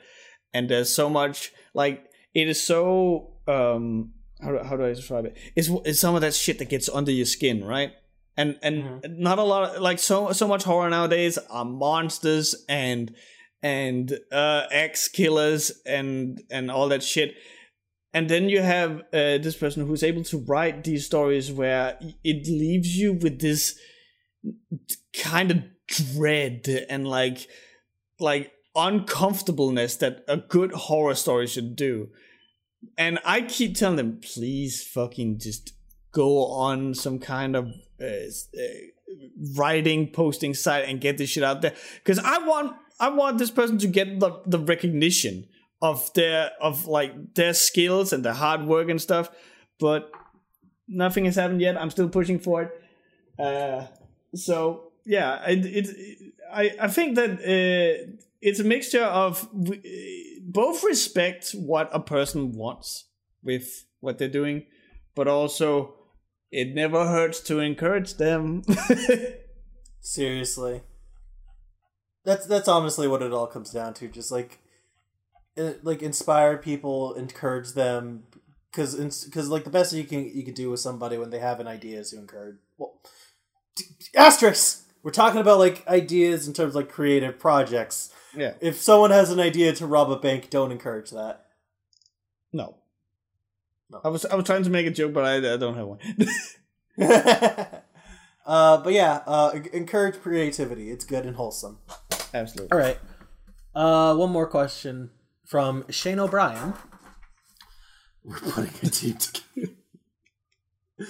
And 0.56 0.70
there's 0.70 0.90
so 0.90 1.10
much 1.10 1.52
like 1.74 2.06
it 2.34 2.48
is 2.48 2.64
so 2.64 3.34
um 3.48 4.14
how 4.42 4.52
do, 4.52 4.64
how 4.64 4.78
do 4.78 4.86
I 4.86 4.94
describe 4.94 5.26
it? 5.26 5.38
It's 5.56 5.70
it's 5.86 6.00
some 6.00 6.16
of 6.16 6.22
that 6.22 6.34
shit 6.34 6.60
that 6.60 6.70
gets 6.70 6.90
under 6.90 7.12
your 7.12 7.26
skin, 7.26 7.64
right? 7.64 7.92
and 8.38 8.58
and 8.62 9.02
not 9.18 9.40
a 9.40 9.44
lot 9.44 9.76
of 9.76 9.82
like 9.82 10.00
so 10.00 10.32
so 10.32 10.48
much 10.48 10.64
horror 10.64 10.90
nowadays 10.90 11.38
are 11.50 11.66
monsters 11.66 12.56
and 12.68 13.16
and 13.64 14.20
uh 14.32 14.64
ex 14.72 15.08
killers 15.08 15.72
and 15.86 16.42
and 16.52 16.70
all 16.70 16.90
that 16.90 17.04
shit 17.04 17.36
and 18.14 18.30
then 18.30 18.48
you 18.48 18.62
have 18.62 19.00
uh, 19.12 19.38
this 19.40 19.58
person 19.58 19.86
who's 19.86 20.02
able 20.02 20.24
to 20.24 20.38
write 20.38 20.86
these 20.86 21.06
stories 21.06 21.52
where 21.52 21.98
it 22.24 22.48
leaves 22.48 22.96
you 22.96 23.12
with 23.12 23.42
this 23.42 23.78
kind 25.22 25.52
of 25.52 25.58
dread 25.88 26.66
and 26.90 27.06
like 27.06 27.48
like 28.20 28.52
uncomfortableness 28.76 29.96
that 29.98 30.24
a 30.28 30.38
good 30.38 30.72
horror 30.72 31.16
story 31.16 31.48
should 31.48 31.76
do. 31.76 32.10
And 32.98 33.20
i 33.26 33.42
keep 33.42 33.76
telling 33.76 33.96
them 33.96 34.20
please 34.22 34.84
fucking 34.84 35.40
just 35.40 35.74
go 36.12 36.46
on 36.46 36.94
some 36.94 37.20
kind 37.20 37.56
of 37.56 37.74
uh, 38.02 38.06
uh, 38.06 38.64
writing 39.56 40.12
posting 40.12 40.54
site 40.54 40.88
and 40.88 41.02
get 41.02 41.18
this 41.18 41.30
shit 41.32 41.44
out 41.44 41.62
there. 41.62 41.74
Because 41.96 42.20
i 42.20 42.38
want 42.40 42.76
i 43.00 43.10
want 43.10 43.38
this 43.38 43.52
person 43.52 43.78
to 43.80 43.88
get 43.88 44.20
the, 44.20 44.42
the 44.46 44.60
recognition 44.60 45.48
of 45.82 46.14
their 46.14 46.52
of 46.62 46.86
like 46.88 47.34
their 47.36 47.54
skills 47.54 48.14
and 48.14 48.24
their 48.24 48.34
hard 48.34 48.66
work 48.66 48.90
and 48.90 49.02
stuff 49.02 49.30
but 49.80 50.12
nothing 50.88 51.26
has 51.26 51.36
happened 51.36 51.60
yet. 51.62 51.80
I'm 51.80 51.90
still 51.90 52.08
pushing 52.08 52.40
for 52.40 52.64
it. 52.64 52.72
Uh, 53.38 53.88
so 54.34 54.92
yeah 55.06 55.44
it, 55.48 55.66
it, 55.66 56.34
I, 56.52 56.72
I 56.82 56.88
think 56.88 57.16
that 57.16 57.32
uh, 57.42 58.12
it's 58.46 58.60
a 58.60 58.64
mixture 58.64 59.04
of 59.04 59.50
both 60.42 60.84
respect 60.84 61.52
what 61.52 61.90
a 61.92 62.00
person 62.00 62.52
wants 62.54 63.06
with 63.44 63.86
what 64.00 64.18
they're 64.18 64.28
doing 64.28 64.66
but 65.16 65.28
also 65.28 65.96
it 66.52 66.74
never 66.74 67.08
hurts 67.08 67.40
to 67.42 67.60
encourage 67.60 68.16
them. 68.16 68.64
Seriously. 70.00 70.84
That's 72.24 72.46
that's 72.46 72.68
honestly 72.68 73.08
what 73.08 73.22
it 73.22 73.34
all 73.34 73.48
comes 73.48 73.72
down 73.72 73.94
to. 73.96 74.08
Just 74.08 74.32
like, 74.32 74.60
uh, 75.58 75.74
like 75.84 76.02
inspire 76.02 76.58
people, 76.58 77.14
encourage 77.16 77.74
them, 77.74 78.24
because 78.72 78.96
because 79.26 79.50
like 79.50 79.64
the 79.64 79.70
best 79.70 79.94
you 79.94 80.06
can 80.06 80.32
you 80.34 80.44
can 80.44 80.54
do 80.54 80.70
with 80.70 80.80
somebody 80.80 81.18
when 81.18 81.30
they 81.30 81.40
have 81.40 81.60
an 81.60 81.68
idea 81.68 82.00
is 82.00 82.12
to 82.12 82.18
encourage. 82.18 82.58
Well, 82.78 83.02
asterisk. 84.16 84.84
We're 85.04 85.12
talking 85.12 85.40
about 85.40 85.60
like 85.60 85.88
ideas 85.88 86.48
in 86.48 86.54
terms 86.54 86.70
of 86.70 86.76
like 86.76 86.90
creative 86.90 87.38
projects. 87.38 88.12
Yeah. 88.36 88.54
If 88.62 88.82
someone 88.82 89.12
has 89.12 89.32
an 89.32 89.40
idea 89.40 89.74
to 89.74 89.86
rob 89.86 90.12
a 90.12 90.18
bank, 90.18 90.50
don't 90.50 90.72
encourage 90.72 91.12
that. 91.12 91.46
No. 92.54 92.78
No. 93.90 94.02
I 94.04 94.10
was 94.10 94.26
I 94.26 94.36
was 94.36 94.46
trying 94.46 94.64
to 94.64 94.70
make 94.70 94.88
a 94.88 94.92
joke, 94.92 95.14
but 95.14 95.26
I, 95.26 95.54
I 95.54 95.58
don't 95.58 95.76
have 95.76 95.88
one. 95.88 96.00
uh, 98.46 98.78
but 98.78 98.94
yeah, 98.94 99.22
uh, 99.28 99.60
encourage 99.74 100.22
creativity. 100.22 100.92
It's 100.92 101.06
good 101.06 101.26
and 101.26 101.36
wholesome. 101.36 101.80
Absolutely. 102.34 102.72
All 102.72 102.80
right. 102.80 103.00
Uh, 103.74 104.16
one 104.16 104.32
more 104.32 104.48
question 104.48 105.12
from 105.46 105.86
Shane 105.90 106.20
O'Brien. 106.20 106.74
We're 108.24 108.40
putting 108.40 108.74
a 108.82 108.90
team 108.90 109.18
together. 109.18 109.74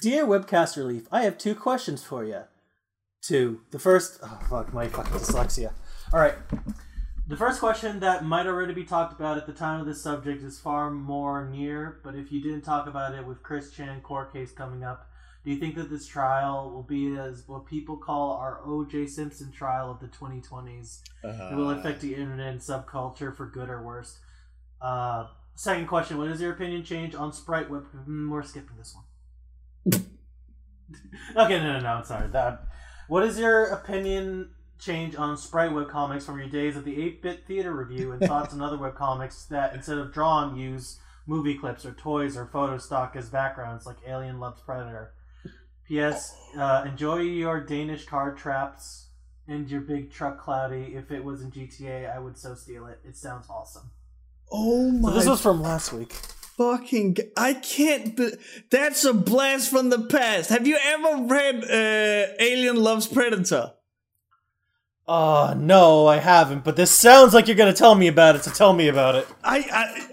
Dear 0.00 0.26
Webcast 0.26 0.76
Relief, 0.76 1.06
I 1.12 1.22
have 1.22 1.38
two 1.38 1.54
questions 1.54 2.02
for 2.02 2.24
you. 2.24 2.42
Two. 3.22 3.60
The 3.70 3.78
first, 3.78 4.18
oh 4.22 4.38
fuck, 4.48 4.72
my 4.72 4.88
fucking 4.88 5.12
dyslexia. 5.12 5.72
All 6.12 6.20
right. 6.20 6.34
The 7.28 7.36
first 7.36 7.60
question 7.60 8.00
that 8.00 8.24
might 8.24 8.46
already 8.46 8.74
be 8.74 8.84
talked 8.84 9.18
about 9.18 9.38
at 9.38 9.46
the 9.46 9.52
time 9.52 9.80
of 9.80 9.86
this 9.86 10.02
subject 10.02 10.42
is 10.42 10.58
far 10.58 10.90
more 10.90 11.48
near, 11.48 12.00
but 12.04 12.14
if 12.14 12.30
you 12.30 12.42
didn't 12.42 12.62
talk 12.62 12.86
about 12.86 13.14
it 13.14 13.26
with 13.26 13.42
Chris 13.42 13.70
Chan 13.70 14.00
court 14.02 14.32
case 14.32 14.52
coming 14.52 14.84
up, 14.84 15.08
do 15.44 15.50
you 15.50 15.58
think 15.58 15.74
that 15.76 15.88
this 15.88 16.06
trial 16.06 16.70
will 16.70 16.82
be 16.82 17.16
as 17.16 17.44
what 17.46 17.64
people 17.66 17.96
call 17.96 18.32
our 18.32 18.60
O.J. 18.64 19.06
Simpson 19.06 19.50
trial 19.50 19.90
of 19.90 20.00
the 20.00 20.06
2020s? 20.08 21.00
Uh, 21.24 21.48
It 21.52 21.56
will 21.56 21.70
affect 21.70 22.00
the 22.00 22.14
internet 22.14 22.48
and 22.52 22.60
subculture 22.60 23.34
for 23.34 23.46
good 23.46 23.70
or 23.70 23.82
worse. 23.82 24.18
Uh, 24.80 25.28
second 25.54 25.86
question: 25.86 26.18
What 26.18 26.28
is 26.28 26.40
your 26.40 26.52
opinion 26.52 26.84
change 26.84 27.14
on 27.14 27.32
Sprite 27.32 27.70
Web? 27.70 27.86
Mm, 28.06 28.28
We're 28.30 28.42
skipping 28.42 28.76
this 28.76 28.94
one. 28.94 30.02
okay, 31.36 31.58
no, 31.58 31.72
no, 31.72 31.80
no. 31.80 31.88
I'm 31.88 32.04
sorry. 32.04 32.28
That. 32.28 32.64
What 33.08 33.24
is 33.24 33.38
your 33.38 33.64
opinion 33.66 34.50
change 34.84 35.14
on 35.16 35.36
Sprite 35.36 35.72
Web 35.72 35.88
comics 35.88 36.24
from 36.26 36.38
your 36.38 36.48
days 36.48 36.76
at 36.76 36.84
the 36.84 36.96
8-bit 36.96 37.46
theater 37.46 37.72
review 37.74 38.12
and 38.12 38.20
thoughts 38.26 38.52
on 38.52 38.60
other 38.60 38.76
web 38.78 38.94
comics 38.96 39.44
that 39.46 39.74
instead 39.74 39.98
of 39.98 40.12
drawn 40.12 40.56
use 40.56 40.98
movie 41.26 41.54
clips 41.56 41.84
or 41.86 41.92
toys 41.92 42.36
or 42.36 42.46
photo 42.46 42.78
stock 42.78 43.14
as 43.14 43.28
backgrounds, 43.28 43.86
like 43.86 43.96
Alien 44.06 44.40
Loves 44.40 44.60
Predator? 44.62 45.12
P.S. 45.86 46.34
Uh, 46.56 46.84
enjoy 46.86 47.18
your 47.18 47.60
Danish 47.60 48.06
car 48.06 48.34
traps 48.34 49.08
and 49.48 49.68
your 49.70 49.80
big 49.80 50.10
truck 50.10 50.40
cloudy. 50.40 50.94
If 50.96 51.10
it 51.10 51.22
was 51.22 51.42
in 51.42 51.50
GTA, 51.50 52.14
I 52.14 52.18
would 52.18 52.36
so 52.38 52.54
steal 52.54 52.86
it. 52.86 52.98
It 53.04 53.16
sounds 53.16 53.46
awesome. 53.50 53.90
oh 54.50 54.90
my 54.90 55.10
So 55.10 55.14
this 55.16 55.28
was 55.28 55.40
from 55.42 55.60
last 55.62 55.92
week. 55.92 56.12
fucking! 56.12 57.14
g- 57.14 57.22
I 57.36 57.54
can't. 57.54 58.16
Be- 58.16 58.34
That's 58.70 59.04
a 59.04 59.12
blast 59.12 59.70
from 59.70 59.90
the 59.90 60.00
past. 60.02 60.50
Have 60.50 60.66
you 60.66 60.78
ever 60.82 61.24
read 61.24 61.64
uh, 61.64 62.32
Alien 62.40 62.76
Loves 62.76 63.06
Predator? 63.08 63.72
Uh 65.06 65.54
no, 65.58 66.06
I 66.06 66.18
haven't. 66.18 66.64
But 66.64 66.76
this 66.76 66.90
sounds 66.90 67.34
like 67.34 67.48
you're 67.48 67.56
gonna 67.56 67.72
tell 67.72 67.94
me 67.94 68.06
about 68.06 68.36
it. 68.36 68.44
So 68.44 68.50
tell 68.50 68.72
me 68.72 68.88
about 68.88 69.16
it. 69.16 69.28
I, 69.42 69.58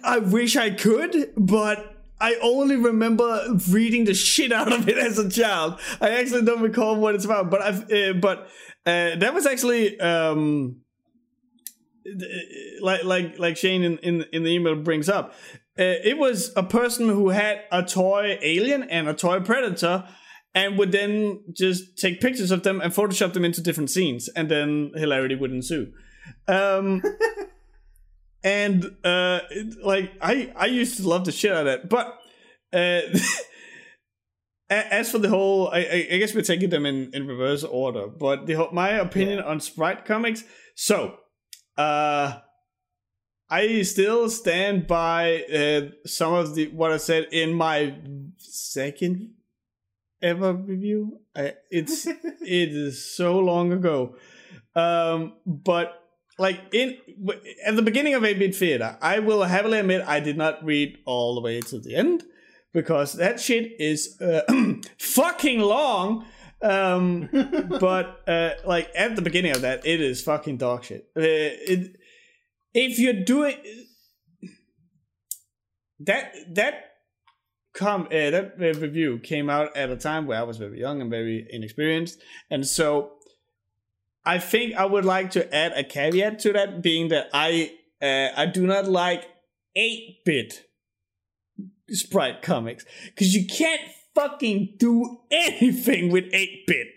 I 0.03 0.15
I 0.15 0.19
wish 0.19 0.55
I 0.55 0.71
could, 0.71 1.31
but 1.37 1.95
I 2.19 2.35
only 2.41 2.75
remember 2.75 3.45
reading 3.69 4.05
the 4.05 4.13
shit 4.13 4.51
out 4.51 4.71
of 4.71 4.89
it 4.89 4.97
as 4.97 5.17
a 5.17 5.29
child. 5.29 5.79
I 6.01 6.09
actually 6.09 6.43
don't 6.43 6.61
recall 6.61 6.95
what 6.95 7.15
it's 7.15 7.25
about, 7.25 7.49
but 7.49 7.61
I've 7.61 7.91
uh, 7.91 8.13
but 8.13 8.49
uh, 8.85 9.15
that 9.15 9.33
was 9.33 9.45
actually 9.45 9.99
um 9.99 10.81
like 12.81 13.03
like 13.03 13.37
like 13.39 13.57
Shane 13.57 13.83
in 13.83 13.97
in, 13.99 14.25
in 14.33 14.43
the 14.43 14.49
email 14.49 14.75
brings 14.75 15.07
up. 15.07 15.33
Uh, 15.77 15.95
it 16.03 16.17
was 16.17 16.51
a 16.57 16.63
person 16.63 17.07
who 17.07 17.29
had 17.29 17.61
a 17.71 17.83
toy 17.83 18.37
alien 18.41 18.83
and 18.83 19.07
a 19.07 19.13
toy 19.13 19.39
predator 19.39 20.05
and 20.55 20.77
would 20.77 20.91
then 20.91 21.43
just 21.53 21.97
take 21.97 22.21
pictures 22.21 22.51
of 22.51 22.63
them 22.63 22.81
and 22.81 22.93
photoshop 22.93 23.33
them 23.33 23.45
into 23.45 23.61
different 23.61 23.89
scenes 23.89 24.27
and 24.29 24.49
then 24.49 24.91
hilarity 24.95 25.35
would 25.35 25.51
ensue. 25.51 25.91
Um 26.47 27.01
and 28.43 28.85
uh 29.03 29.41
it- 29.51 29.83
like 29.83 30.11
i 30.21 30.49
i 30.55 30.65
used 30.65 30.95
to 30.97 31.05
love 31.07 31.25
the 31.25 31.31
shit 31.31 31.51
out 31.51 31.59
of 31.59 31.65
that 31.65 31.89
but 31.89 32.17
uh 32.71 33.01
as 34.69 35.11
for 35.11 35.17
the 35.17 35.27
whole 35.27 35.67
i 35.69 35.79
i 35.79 36.07
I 36.13 36.17
guess 36.19 36.33
we're 36.33 36.41
taking 36.41 36.69
them 36.69 36.85
in 36.85 37.11
in 37.13 37.27
reverse 37.27 37.65
order 37.65 38.07
but 38.07 38.45
the 38.45 38.53
whole, 38.53 38.69
my 38.71 38.91
opinion 38.91 39.39
on 39.39 39.59
sprite 39.59 40.05
comics 40.05 40.43
so 40.75 41.17
uh 41.77 42.39
I 43.51 43.81
still 43.81 44.29
stand 44.29 44.85
by 44.85 45.43
uh, 45.51 45.89
some 46.05 46.33
of 46.35 46.53
the 46.53 46.67
what 46.67 46.91
I 46.91 46.97
said 46.97 47.29
in 47.31 47.55
my 47.55 47.95
second 48.37 49.31
ever 50.21 50.53
review. 50.53 51.19
I, 51.35 51.53
it's 51.69 52.05
it 52.07 52.17
is 52.41 53.15
so 53.15 53.39
long 53.39 53.71
ago, 53.71 54.15
um, 54.75 55.33
but 55.45 55.93
like 56.37 56.61
in 56.73 56.97
at 57.65 57.75
the 57.75 57.81
beginning 57.81 58.13
of 58.13 58.23
8-bit 58.23 58.55
theater, 58.55 58.97
I 59.01 59.19
will 59.19 59.43
heavily 59.43 59.79
admit 59.79 60.03
I 60.07 60.19
did 60.19 60.37
not 60.37 60.63
read 60.63 60.97
all 61.05 61.35
the 61.35 61.41
way 61.41 61.59
to 61.61 61.79
the 61.79 61.95
end 61.95 62.23
because 62.73 63.13
that 63.13 63.39
shit 63.39 63.73
is 63.79 64.19
uh, 64.21 64.41
fucking 64.99 65.59
long. 65.59 66.25
Um, 66.61 67.29
but 67.79 68.21
uh, 68.27 68.51
like 68.65 68.89
at 68.95 69.15
the 69.15 69.21
beginning 69.21 69.51
of 69.51 69.61
that, 69.61 69.85
it 69.85 70.01
is 70.01 70.21
fucking 70.21 70.57
dog 70.57 70.83
shit. 70.83 71.09
Uh, 71.15 71.21
it 71.23 71.95
if 72.73 72.99
you're 72.99 73.23
doing 73.23 73.55
that 75.99 76.33
that 76.53 76.88
com 77.73 78.03
uh, 78.03 78.29
that 78.29 78.55
review 78.57 79.19
came 79.19 79.49
out 79.49 79.75
at 79.75 79.89
a 79.89 79.97
time 79.97 80.25
where 80.25 80.39
I 80.39 80.43
was 80.43 80.57
very 80.57 80.79
young 80.79 81.01
and 81.01 81.09
very 81.09 81.47
inexperienced, 81.49 82.19
and 82.49 82.65
so 82.65 83.13
I 84.25 84.39
think 84.39 84.75
I 84.75 84.85
would 84.85 85.05
like 85.05 85.31
to 85.31 85.53
add 85.53 85.73
a 85.73 85.83
caveat 85.83 86.39
to 86.39 86.53
that, 86.53 86.81
being 86.81 87.09
that 87.09 87.29
I 87.33 87.71
uh, 88.01 88.29
I 88.35 88.45
do 88.45 88.65
not 88.65 88.87
like 88.87 89.25
eight 89.75 90.23
bit 90.25 90.65
sprite 91.89 92.41
comics 92.41 92.85
because 93.05 93.35
you 93.35 93.45
can't 93.47 93.81
fucking 94.15 94.75
do 94.77 95.19
anything 95.31 96.11
with 96.11 96.25
eight 96.33 96.65
bit. 96.67 96.87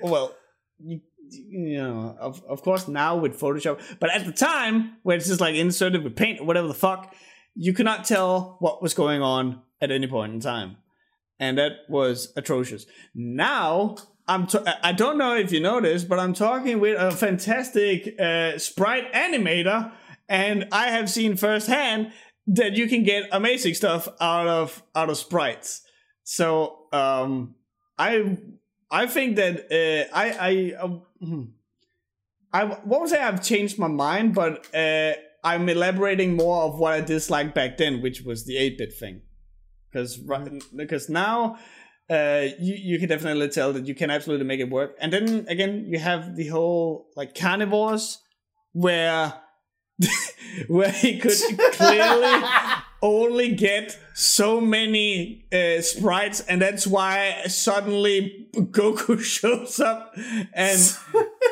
Well, 0.00 0.34
you, 0.78 1.00
you 1.30 1.78
know, 1.78 2.16
of, 2.18 2.42
of 2.48 2.62
course 2.62 2.88
now 2.88 3.16
with 3.16 3.38
Photoshop, 3.38 3.80
but 3.98 4.10
at 4.10 4.24
the 4.24 4.32
time 4.32 4.96
where 5.02 5.16
it's 5.16 5.26
just 5.26 5.40
like 5.40 5.56
inserted 5.56 6.04
with 6.04 6.16
paint 6.16 6.40
or 6.40 6.44
whatever 6.44 6.68
the 6.68 6.74
fuck, 6.74 7.14
you 7.58 7.72
could 7.72 7.84
not 7.84 8.04
tell 8.04 8.56
what 8.60 8.80
was 8.80 8.94
going 8.94 9.20
on 9.20 9.60
at 9.80 9.90
any 9.90 10.06
point 10.06 10.32
in 10.32 10.40
time, 10.40 10.76
and 11.40 11.58
that 11.58 11.72
was 11.88 12.32
atrocious. 12.36 12.86
Now 13.14 13.96
I'm 14.28 14.46
t- 14.46 14.58
I 14.82 14.92
don't 14.92 15.18
know 15.18 15.34
if 15.34 15.50
you 15.50 15.60
noticed, 15.60 16.08
but 16.08 16.18
I'm 16.18 16.34
talking 16.34 16.78
with 16.78 17.00
a 17.00 17.10
fantastic 17.10 18.18
uh, 18.20 18.58
sprite 18.58 19.12
animator, 19.12 19.90
and 20.28 20.68
I 20.70 20.90
have 20.90 21.10
seen 21.10 21.36
firsthand 21.36 22.12
that 22.46 22.74
you 22.74 22.88
can 22.88 23.02
get 23.02 23.28
amazing 23.32 23.74
stuff 23.74 24.06
out 24.20 24.46
of 24.46 24.82
out 24.94 25.10
of 25.10 25.16
sprites. 25.16 25.82
So 26.22 26.86
um, 26.92 27.56
I 27.98 28.38
I 28.90 29.06
think 29.06 29.36
that 29.36 29.66
uh, 29.70 30.16
I 30.16 30.26
I 30.50 30.74
uh. 30.80 30.98
I 32.50 32.64
won't 32.86 33.10
say 33.10 33.20
I've 33.20 33.44
changed 33.44 33.78
my 33.78 33.88
mind, 33.88 34.34
but 34.34 34.74
uh, 34.74 35.12
I'm 35.44 35.68
elaborating 35.68 36.36
more 36.36 36.64
of 36.64 36.78
what 36.78 36.92
I 36.92 37.00
disliked 37.00 37.54
back 37.54 37.76
then, 37.76 38.02
which 38.02 38.22
was 38.22 38.44
the 38.44 38.56
8-bit 38.56 38.92
thing. 38.94 39.22
Because 39.90 40.20
because 40.76 41.08
now 41.08 41.58
uh, 42.10 42.46
you 42.58 42.74
you 42.74 42.98
can 42.98 43.08
definitely 43.08 43.48
tell 43.48 43.72
that 43.72 43.86
you 43.86 43.94
can 43.94 44.10
absolutely 44.10 44.46
make 44.46 44.60
it 44.60 44.70
work. 44.70 44.96
And 45.00 45.12
then 45.12 45.46
again, 45.48 45.86
you 45.88 45.98
have 45.98 46.36
the 46.36 46.48
whole 46.48 47.08
like 47.16 47.34
carnivores 47.34 48.18
where 48.72 49.34
where 50.68 50.90
he 50.90 51.18
could 51.18 51.38
clearly 51.72 52.42
only 53.02 53.54
get 53.54 53.98
so 54.14 54.60
many 54.60 55.46
uh, 55.52 55.80
sprites, 55.80 56.40
and 56.40 56.62
that's 56.62 56.86
why 56.86 57.42
suddenly 57.46 58.48
Goku 58.54 59.20
shows 59.36 59.80
up, 59.80 60.14
and 60.52 60.96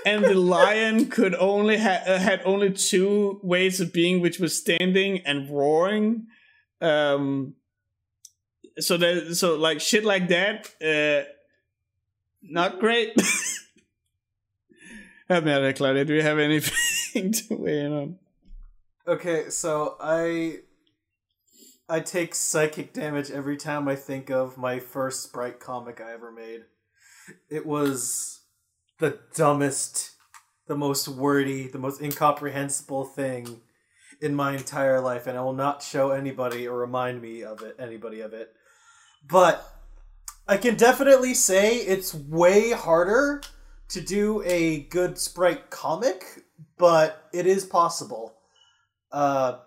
and 0.04 0.24
the 0.24 0.34
lion 0.34 1.06
could 1.06 1.34
only 1.34 1.78
ha- 1.78 2.02
uh, 2.06 2.18
had 2.18 2.42
only 2.44 2.72
two 2.72 3.40
ways 3.42 3.80
of 3.80 3.92
being, 3.92 4.20
which 4.20 4.38
was 4.38 4.56
standing 4.56 5.20
and 5.20 5.48
roaring. 5.50 6.26
Um, 6.80 7.54
so 8.78 8.96
that 8.96 9.34
so 9.36 9.56
like 9.56 9.80
shit 9.80 10.04
like 10.04 10.28
that, 10.28 10.70
uh, 10.84 11.28
not 12.42 12.78
great. 12.78 13.14
Help 15.28 15.44
me 15.44 15.52
out 15.52 15.74
Claudia. 15.74 16.04
Do 16.04 16.14
you 16.14 16.22
have 16.22 16.38
anything 16.38 17.32
to 17.48 17.54
weigh 17.54 17.80
in 17.80 17.92
on? 17.92 18.18
Okay, 19.08 19.50
so 19.50 19.96
I 20.00 20.60
I 21.88 22.00
take 22.00 22.34
psychic 22.34 22.92
damage 22.92 23.30
every 23.30 23.56
time 23.56 23.88
I 23.88 23.96
think 23.96 24.30
of 24.30 24.56
my 24.58 24.78
first 24.78 25.22
sprite 25.22 25.60
comic 25.60 26.00
I 26.00 26.12
ever 26.12 26.32
made. 26.32 26.62
It 27.48 27.64
was 27.66 28.40
the 28.98 29.18
dumbest, 29.34 30.12
the 30.66 30.76
most 30.76 31.08
wordy, 31.08 31.68
the 31.68 31.78
most 31.78 32.00
incomprehensible 32.00 33.04
thing 33.04 33.60
in 34.20 34.34
my 34.34 34.54
entire 34.54 35.00
life, 35.00 35.26
and 35.26 35.36
I 35.36 35.42
will 35.42 35.52
not 35.52 35.82
show 35.82 36.10
anybody 36.10 36.66
or 36.66 36.78
remind 36.78 37.20
me 37.20 37.42
of 37.42 37.62
it, 37.62 37.76
anybody 37.78 38.20
of 38.20 38.32
it. 38.32 38.52
But 39.28 39.64
I 40.48 40.56
can 40.56 40.76
definitely 40.76 41.34
say 41.34 41.76
it's 41.76 42.14
way 42.14 42.70
harder 42.70 43.42
to 43.88 44.00
do 44.00 44.42
a 44.44 44.80
good 44.84 45.18
sprite 45.18 45.70
comic, 45.70 46.24
but 46.78 47.28
it 47.32 47.46
is 47.46 47.64
possible. 47.64 48.36
Uh, 49.12 49.58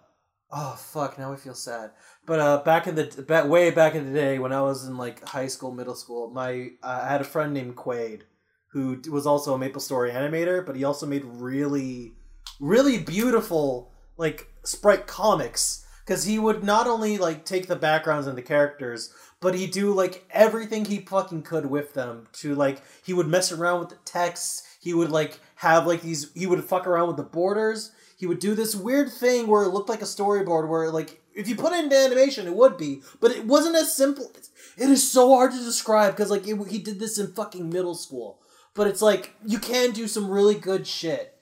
oh 0.51 0.75
fuck! 0.77 1.19
Now 1.19 1.31
I 1.31 1.35
feel 1.35 1.53
sad. 1.53 1.91
But 2.25 2.39
uh, 2.39 2.57
back 2.63 2.87
in 2.87 2.95
the 2.95 3.25
back, 3.27 3.47
way 3.47 3.71
back 3.71 3.95
in 3.95 4.05
the 4.05 4.19
day 4.19 4.39
when 4.39 4.53
I 4.53 4.61
was 4.61 4.85
in 4.85 4.97
like 4.97 5.27
high 5.27 5.47
school, 5.47 5.71
middle 5.71 5.95
school, 5.95 6.29
my 6.31 6.71
uh, 6.81 7.01
I 7.03 7.09
had 7.09 7.21
a 7.21 7.25
friend 7.25 7.53
named 7.53 7.75
Quaid 7.75 8.23
who 8.71 9.01
was 9.11 9.25
also 9.25 9.53
a 9.53 9.57
Maple 9.57 9.81
Story 9.81 10.11
animator, 10.11 10.65
but 10.65 10.75
he 10.75 10.83
also 10.83 11.05
made 11.05 11.23
really, 11.25 12.13
really 12.59 12.97
beautiful 12.99 13.91
like 14.17 14.47
sprite 14.63 15.07
comics. 15.07 15.85
because 16.05 16.23
he 16.23 16.39
would 16.39 16.63
not 16.63 16.87
only 16.87 17.19
like 17.19 17.45
take 17.45 17.67
the 17.67 17.75
backgrounds 17.75 18.25
and 18.25 18.35
the 18.35 18.41
characters, 18.41 19.13
but 19.41 19.53
he'd 19.53 19.71
do 19.71 19.93
like 19.93 20.25
everything 20.31 20.83
he 20.85 20.99
fucking 20.99 21.43
could 21.43 21.67
with 21.67 21.93
them. 21.93 22.27
To 22.33 22.55
like, 22.55 22.81
he 23.05 23.13
would 23.13 23.27
mess 23.27 23.51
around 23.51 23.79
with 23.81 23.89
the 23.89 23.97
text. 24.05 24.65
He 24.81 24.93
would 24.93 25.11
like 25.11 25.39
have 25.55 25.85
like 25.85 26.01
these. 26.01 26.31
He 26.33 26.47
would 26.47 26.63
fuck 26.63 26.87
around 26.87 27.07
with 27.09 27.17
the 27.17 27.23
borders. 27.23 27.91
He 28.17 28.25
would 28.25 28.39
do 28.39 28.55
this 28.55 28.75
weird 28.75 29.11
thing 29.11 29.45
where 29.45 29.63
it 29.63 29.69
looked 29.69 29.87
like 29.87 30.01
a 30.01 30.05
storyboard, 30.05 30.67
where 30.67 30.89
like 30.89 31.21
if 31.35 31.47
you 31.47 31.55
put 31.55 31.73
it 31.73 31.83
into 31.83 31.95
animation, 31.95 32.47
it 32.47 32.55
would 32.55 32.75
be, 32.75 33.01
but 33.21 33.31
it 33.31 33.45
wasn't 33.45 33.75
as 33.75 33.95
simple. 33.95 34.31
It 34.77 34.89
is 34.89 35.09
so 35.09 35.29
hard 35.35 35.51
to 35.51 35.57
describe 35.57 36.15
because 36.15 36.31
like 36.31 36.47
it, 36.47 36.57
he 36.67 36.79
did 36.79 36.99
this 36.99 37.17
in 37.19 37.33
fucking 37.33 37.69
middle 37.69 37.95
school, 37.95 38.39
but 38.75 38.87
it's 38.87 39.01
like 39.01 39.35
you 39.45 39.59
can 39.59 39.91
do 39.91 40.07
some 40.07 40.29
really 40.29 40.55
good 40.55 40.85
shit 40.87 41.35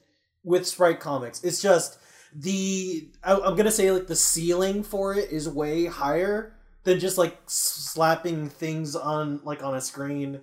with 0.44 0.68
sprite 0.68 1.00
comics. 1.00 1.44
It's 1.44 1.62
just 1.62 2.00
the 2.36 3.10
I, 3.24 3.36
I'm 3.36 3.56
gonna 3.56 3.72
say 3.72 3.92
like 3.92 4.08
the 4.08 4.16
ceiling 4.16 4.84
for 4.84 5.14
it 5.14 5.32
is 5.32 5.48
way 5.50 5.86
higher 5.86 6.54
than 6.84 7.00
just 7.00 7.18
like 7.18 7.38
slapping 7.48 8.50
things 8.50 8.96
on 8.96 9.42
like 9.44 9.64
on 9.64 9.76
a 9.76 9.82
screen 9.82 10.42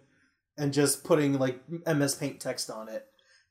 and 0.59 0.73
just 0.73 1.05
putting 1.05 1.39
like 1.39 1.61
MS 1.87 2.15
Paint 2.17 2.41
text 2.41 2.71
on 2.71 2.89
it. 2.89 3.07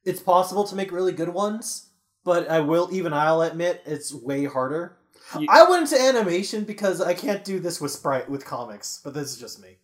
It's 0.06 0.22
possible 0.22 0.64
to 0.66 0.76
make 0.76 0.92
really 0.92 1.12
good 1.14 1.30
ones, 1.30 1.90
but 2.24 2.50
I 2.50 2.60
will 2.60 2.90
even 2.92 3.14
I'll 3.14 3.42
admit 3.42 3.82
it's 3.86 4.14
way 4.14 4.46
harder. 4.46 4.98
You- 5.40 5.48
I 5.50 5.68
went 5.70 5.84
into 5.92 6.02
animation 6.04 6.66
because 6.66 7.02
I 7.02 7.14
can't 7.14 7.44
do 7.44 7.60
this 7.60 7.80
with 7.82 7.92
sprite 7.92 8.30
with 8.30 8.46
comics, 8.46 9.00
but 9.04 9.14
this 9.14 9.32
is 9.32 9.38
just 9.40 9.62
me. 9.62 9.78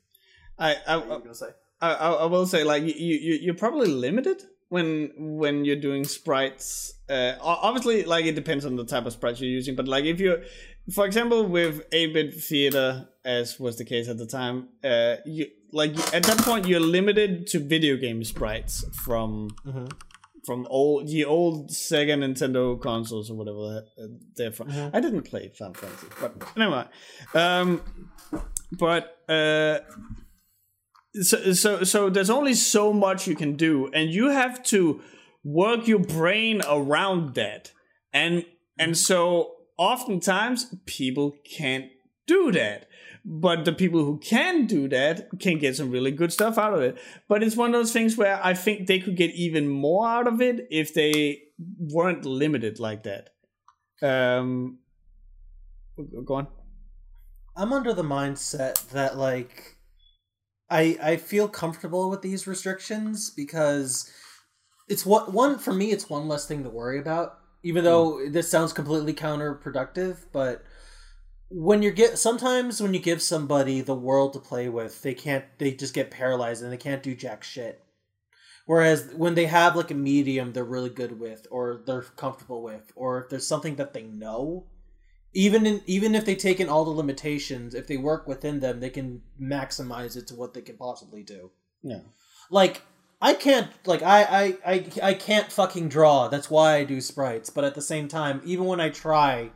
I 0.57 0.75
I, 0.87 0.97
What 0.97 1.07
are 1.07 1.13
uh, 1.13 1.17
gonna 1.19 1.35
say? 1.35 1.49
I, 1.81 1.93
I 1.93 2.11
I 2.11 2.25
will 2.25 2.45
say 2.45 2.63
like 2.63 2.83
you, 2.83 2.93
you 2.95 3.39
you're 3.41 3.53
probably 3.55 3.87
limited 3.89 4.43
when 4.69 5.11
when 5.17 5.65
you're 5.65 5.75
doing 5.79 6.03
sprites. 6.03 6.93
Uh, 7.09 7.33
obviously, 7.41 8.03
like 8.03 8.25
it 8.25 8.35
depends 8.35 8.65
on 8.65 8.75
the 8.75 8.85
type 8.85 9.05
of 9.05 9.13
sprites 9.13 9.39
you're 9.41 9.49
using, 9.49 9.75
but 9.75 9.87
like 9.87 10.05
if 10.05 10.19
you, 10.19 10.41
for 10.93 11.05
example, 11.07 11.43
with 11.45 11.89
8-bit 11.89 12.35
theater, 12.35 13.07
as 13.25 13.59
was 13.59 13.77
the 13.77 13.85
case 13.85 14.07
at 14.07 14.17
the 14.19 14.27
time, 14.27 14.67
uh, 14.83 15.15
you 15.25 15.47
like 15.71 15.91
at 16.13 16.23
that 16.23 16.37
point 16.39 16.67
you're 16.67 16.79
limited 16.79 17.47
to 17.47 17.59
video 17.59 17.95
game 17.97 18.23
sprites 18.23 18.85
from 19.05 19.49
Mhm. 19.65 19.91
from 20.45 20.67
old 20.69 21.07
the 21.07 21.25
old 21.25 21.69
Sega 21.71 22.15
Nintendo 22.17 22.79
consoles 22.79 23.29
or 23.31 23.35
whatever 23.37 23.83
uh, 24.01 24.07
they're 24.35 24.51
from. 24.51 24.67
Mhm. 24.69 24.91
I 24.93 24.99
didn't 24.99 25.23
play 25.23 25.49
Final 25.57 25.73
Fantasy, 25.73 26.07
but 26.21 26.31
anyway. 26.55 26.85
Um, 27.33 27.81
but 28.71 29.17
uh, 29.27 29.79
so 31.13 31.53
so 31.53 31.83
so 31.83 32.09
there's 32.09 32.29
only 32.29 32.53
so 32.53 32.93
much 32.93 33.27
you 33.27 33.35
can 33.35 33.55
do, 33.55 33.89
and 33.93 34.09
you 34.09 34.29
have 34.29 34.63
to 34.63 35.01
work 35.43 35.87
your 35.87 35.99
brain 35.99 36.61
around 36.67 37.35
that, 37.35 37.71
and 38.13 38.45
and 38.77 38.97
so 38.97 39.55
oftentimes 39.77 40.75
people 40.85 41.35
can't 41.43 41.85
do 42.27 42.51
that. 42.51 42.87
But 43.25 43.65
the 43.65 43.73
people 43.73 44.05
who 44.05 44.17
can 44.19 44.65
do 44.65 44.87
that 44.89 45.29
can 45.39 45.57
get 45.57 45.75
some 45.75 45.91
really 45.91 46.11
good 46.11 46.31
stuff 46.31 46.57
out 46.57 46.73
of 46.73 46.81
it. 46.81 46.97
But 47.27 47.43
it's 47.43 47.55
one 47.55 47.69
of 47.69 47.73
those 47.73 47.91
things 47.91 48.17
where 48.17 48.39
I 48.43 48.53
think 48.53 48.87
they 48.87 48.99
could 48.99 49.17
get 49.17 49.31
even 49.31 49.67
more 49.67 50.07
out 50.07 50.25
of 50.25 50.41
it 50.41 50.67
if 50.71 50.93
they 50.93 51.41
weren't 51.77 52.25
limited 52.25 52.79
like 52.79 53.03
that. 53.03 53.31
Um, 54.01 54.79
go 56.25 56.35
on. 56.35 56.47
I'm 57.57 57.73
under 57.73 57.93
the 57.93 58.03
mindset 58.03 58.89
that 58.91 59.17
like 59.17 59.78
I 60.69 60.97
I 61.01 61.15
feel 61.17 61.47
comfortable 61.47 62.09
with 62.09 62.21
these 62.21 62.47
restrictions 62.47 63.29
because 63.29 64.11
it's 64.87 65.05
what 65.05 65.33
one 65.33 65.57
for 65.57 65.73
me 65.73 65.91
it's 65.91 66.09
one 66.09 66.27
less 66.27 66.45
thing 66.45 66.63
to 66.63 66.69
worry 66.69 66.99
about. 66.99 67.37
Even 67.63 67.83
though 67.83 68.13
mm. 68.13 68.31
this 68.31 68.49
sounds 68.49 68.71
completely 68.71 69.13
counterproductive, 69.13 70.17
but 70.31 70.63
when 71.49 71.81
you 71.81 71.91
get 71.91 72.17
sometimes 72.17 72.81
when 72.81 72.93
you 72.93 72.99
give 72.99 73.21
somebody 73.21 73.81
the 73.81 73.95
world 73.95 74.33
to 74.33 74.39
play 74.39 74.69
with, 74.69 75.01
they 75.01 75.13
can't 75.13 75.45
they 75.57 75.71
just 75.71 75.93
get 75.93 76.11
paralyzed 76.11 76.63
and 76.63 76.71
they 76.71 76.77
can't 76.77 77.03
do 77.03 77.15
jack 77.15 77.43
shit. 77.43 77.83
Whereas 78.65 79.11
when 79.15 79.33
they 79.33 79.47
have 79.47 79.75
like 79.75 79.91
a 79.91 79.95
medium 79.95 80.53
they're 80.53 80.63
really 80.63 80.91
good 80.91 81.19
with 81.19 81.47
or 81.49 81.81
they're 81.85 82.03
comfortable 82.03 82.61
with 82.61 82.91
or 82.95 83.23
if 83.23 83.29
there's 83.29 83.47
something 83.47 83.75
that 83.75 83.93
they 83.93 84.03
know, 84.03 84.67
even 85.33 85.65
in 85.65 85.81
even 85.85 86.15
if 86.15 86.25
they 86.25 86.35
take 86.35 86.59
in 86.59 86.69
all 86.69 86.85
the 86.85 86.91
limitations, 86.91 87.75
if 87.75 87.87
they 87.87 87.97
work 87.97 88.27
within 88.27 88.59
them, 88.59 88.79
they 88.79 88.89
can 88.89 89.21
maximize 89.41 90.17
it 90.17 90.27
to 90.27 90.35
what 90.35 90.53
they 90.53 90.61
can 90.61 90.77
possibly 90.77 91.23
do. 91.23 91.51
Yeah. 91.83 92.01
Like 92.49 92.81
I 93.21 93.33
can't 93.33 93.69
like 93.85 94.01
I 94.01 94.23
I 94.23 94.57
I, 94.65 94.85
I 95.03 95.13
can't 95.13 95.51
fucking 95.51 95.89
draw. 95.89 96.27
That's 96.27 96.49
why 96.49 96.75
I 96.77 96.83
do 96.83 97.01
sprites. 97.01 97.49
But 97.49 97.63
at 97.63 97.75
the 97.75 97.81
same 97.81 98.07
time, 98.07 98.41
even 98.43 98.65
when 98.65 98.79
I 98.79 98.89
try, 98.89 99.51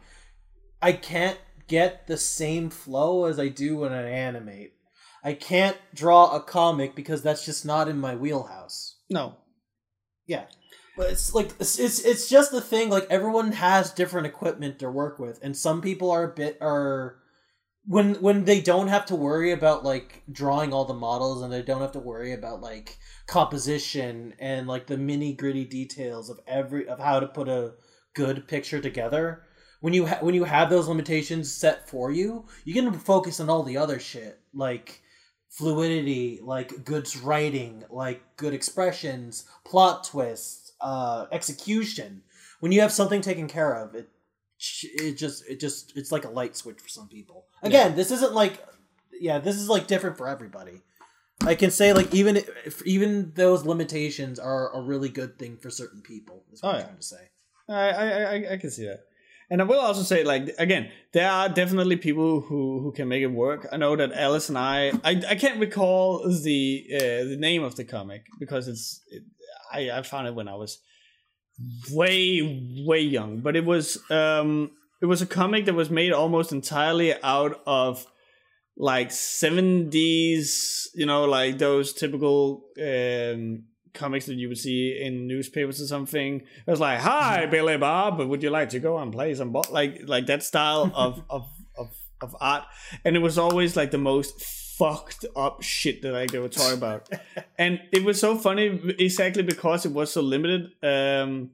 I 0.82 0.94
can't 0.94 1.40
get 1.68 2.08
the 2.08 2.18
same 2.18 2.70
flow 2.70 3.26
as 3.26 3.40
I 3.40 3.48
do 3.48 3.78
when 3.78 3.94
I 3.94 4.10
animate. 4.10 4.74
I 5.24 5.34
can't 5.34 5.78
draw 5.94 6.36
a 6.36 6.42
comic 6.42 6.96
because 6.96 7.22
that's 7.22 7.46
just 7.46 7.66
not 7.66 7.88
in 7.88 7.98
my 7.98 8.16
wheelhouse. 8.16 8.98
No. 9.10 9.38
Yeah. 10.28 10.46
But 10.96 11.12
it's 11.12 11.34
like 11.34 11.52
it's, 11.60 11.80
it's 11.80 12.30
just 12.30 12.52
the 12.52 12.62
thing 12.62 12.90
like 12.90 13.08
everyone 13.10 13.54
has 13.54 13.92
different 13.92 14.28
equipment 14.28 14.80
to 14.80 14.92
work 14.92 15.18
with 15.18 15.40
and 15.42 15.58
some 15.58 15.82
people 15.82 16.12
are 16.12 16.24
a 16.24 16.36
bit 16.36 16.58
are 16.62 17.18
when 17.86 18.16
when 18.16 18.46
they 18.46 18.62
don't 18.62 18.88
have 18.88 19.06
to 19.08 19.16
worry 19.16 19.52
about 19.52 19.84
like 19.84 20.24
drawing 20.32 20.72
all 20.72 20.86
the 20.86 20.94
models 20.94 21.42
and 21.42 21.52
they 21.52 21.62
don't 21.62 21.82
have 21.82 21.92
to 21.94 22.00
worry 22.00 22.32
about 22.32 22.62
like 22.62 22.98
composition 23.28 24.34
and 24.40 24.68
like 24.68 24.88
the 24.88 24.98
mini 24.98 25.34
gritty 25.34 25.66
details 25.66 26.30
of 26.30 26.40
every 26.48 26.88
of 26.88 27.00
how 27.00 27.20
to 27.20 27.28
put 27.28 27.50
a 27.50 27.74
good 28.14 28.48
picture 28.48 28.80
together 28.80 29.44
when 29.82 29.94
you 29.94 30.06
ha- 30.06 30.20
when 30.22 30.36
you 30.36 30.46
have 30.46 30.70
those 30.70 30.88
limitations 30.88 31.52
set 31.52 31.90
for 31.90 32.10
you 32.12 32.46
you 32.64 32.74
can 32.74 32.92
focus 32.94 33.40
on 33.40 33.50
all 33.50 33.64
the 33.64 33.78
other 33.78 34.00
shit 34.00 34.40
like 34.54 35.02
fluidity 35.50 36.40
like 36.42 36.86
good 36.86 37.14
writing 37.18 37.84
like 37.90 38.22
good 38.38 38.54
expressions 38.54 39.46
plot 39.66 40.06
twists 40.06 40.63
uh 40.84 41.26
execution 41.32 42.22
when 42.60 42.72
you 42.72 42.82
have 42.82 42.92
something 42.92 43.22
taken 43.22 43.48
care 43.48 43.74
of 43.84 43.96
it 43.96 44.10
it 44.84 45.14
just 45.18 45.44
it 45.50 45.60
just 45.60 45.96
it's 45.98 46.12
like 46.12 46.26
a 46.26 46.30
light 46.30 46.56
switch 46.56 46.80
for 46.80 46.88
some 46.90 47.08
people. 47.08 47.46
Again 47.62 47.96
this 47.96 48.12
isn't 48.12 48.34
like 48.34 48.64
yeah 49.28 49.40
this 49.40 49.56
is 49.56 49.68
like 49.70 49.88
different 49.88 50.18
for 50.18 50.28
everybody. 50.28 50.82
I 51.46 51.56
can 51.56 51.72
say 51.72 51.92
like 51.94 52.14
even 52.14 52.38
if 52.38 52.82
even 52.86 53.34
those 53.36 53.66
limitations 53.66 54.40
are 54.40 54.74
a 54.74 54.82
really 54.82 55.10
good 55.10 55.38
thing 55.40 55.58
for 55.58 55.70
certain 55.70 56.02
people 56.02 56.44
is 56.54 56.62
what 56.62 56.70
Oh, 56.70 56.72
i'm 56.74 56.80
yeah. 56.80 56.86
trying 56.86 56.98
to 56.98 57.04
say. 57.04 57.24
I, 57.68 57.90
I 57.90 58.06
I 58.34 58.36
I 58.54 58.58
can 58.58 58.72
see 58.72 58.86
that, 58.86 59.02
and 59.50 59.62
I 59.62 59.66
will 59.66 59.80
also 59.80 60.04
say 60.04 60.24
like 60.24 60.44
again, 60.60 60.90
there 61.14 61.30
are 61.30 61.50
definitely 61.50 61.98
people 61.98 62.42
who 62.42 62.80
who 62.82 62.92
can 62.92 63.08
make 63.08 63.24
it 63.24 63.28
work. 63.46 63.68
I 63.74 63.78
know 63.78 63.96
that 63.96 64.12
Alice 64.14 64.48
and 64.50 64.58
I, 64.58 64.92
I, 65.04 65.12
I 65.34 65.36
can't 65.36 65.60
recall 65.60 66.06
the 66.30 66.86
uh, 66.96 67.24
the 67.32 67.38
name 67.40 67.64
of 67.64 67.76
the 67.76 67.84
comic 67.86 68.22
because 68.40 68.68
it's 68.68 69.02
it, 69.16 69.24
I 69.74 69.92
I 69.92 70.02
found 70.04 70.28
it 70.28 70.36
when 70.36 70.48
I 70.48 70.56
was 70.56 70.80
way 71.92 72.84
way 72.86 73.02
young, 73.02 73.40
but 73.40 73.56
it 73.56 73.66
was 73.66 73.98
um 74.10 74.72
it 75.02 75.06
was 75.06 75.22
a 75.22 75.26
comic 75.26 75.66
that 75.66 75.74
was 75.74 75.90
made 75.90 76.14
almost 76.14 76.52
entirely 76.52 77.14
out 77.24 77.62
of 77.66 78.06
like 78.76 79.10
70s 79.10 80.88
you 80.96 81.06
know 81.06 81.26
like 81.26 81.60
those 81.60 81.94
typical 81.94 82.66
um 82.82 83.66
comics 83.94 84.26
that 84.26 84.34
you 84.34 84.48
would 84.48 84.58
see 84.58 85.00
in 85.00 85.28
newspapers 85.28 85.80
or 85.80 85.86
something. 85.86 86.42
It 86.42 86.72
was 86.72 86.80
like 86.80 87.00
hi 87.00 87.46
billy 87.52 87.78
bob 87.78 88.20
would 88.20 88.42
you 88.42 88.50
like 88.50 88.70
to 88.70 88.80
go 88.80 88.98
and 88.98 89.12
play 89.12 89.36
some 89.36 89.52
ball 89.52 89.66
like 89.70 90.02
like 90.06 90.26
that 90.28 90.44
style 90.44 90.92
of, 90.96 91.24
of 91.30 91.48
of 91.78 91.94
of 92.22 92.36
art. 92.40 92.64
And 93.06 93.16
it 93.16 93.20
was 93.20 93.38
always 93.38 93.76
like 93.76 93.92
the 93.92 93.98
most 93.98 94.63
fucked 94.78 95.26
up 95.36 95.62
shit 95.62 96.02
that 96.02 96.12
like 96.12 96.32
they 96.32 96.40
were 96.40 96.50
talking 96.50 96.78
about. 96.78 97.10
And 97.58 97.80
it 97.92 98.04
was 98.04 98.20
so 98.20 98.38
funny 98.38 98.94
exactly 99.00 99.44
because 99.44 99.86
it 99.86 99.92
was 99.92 100.12
so 100.12 100.22
limited. 100.22 100.72
Um 100.82 101.52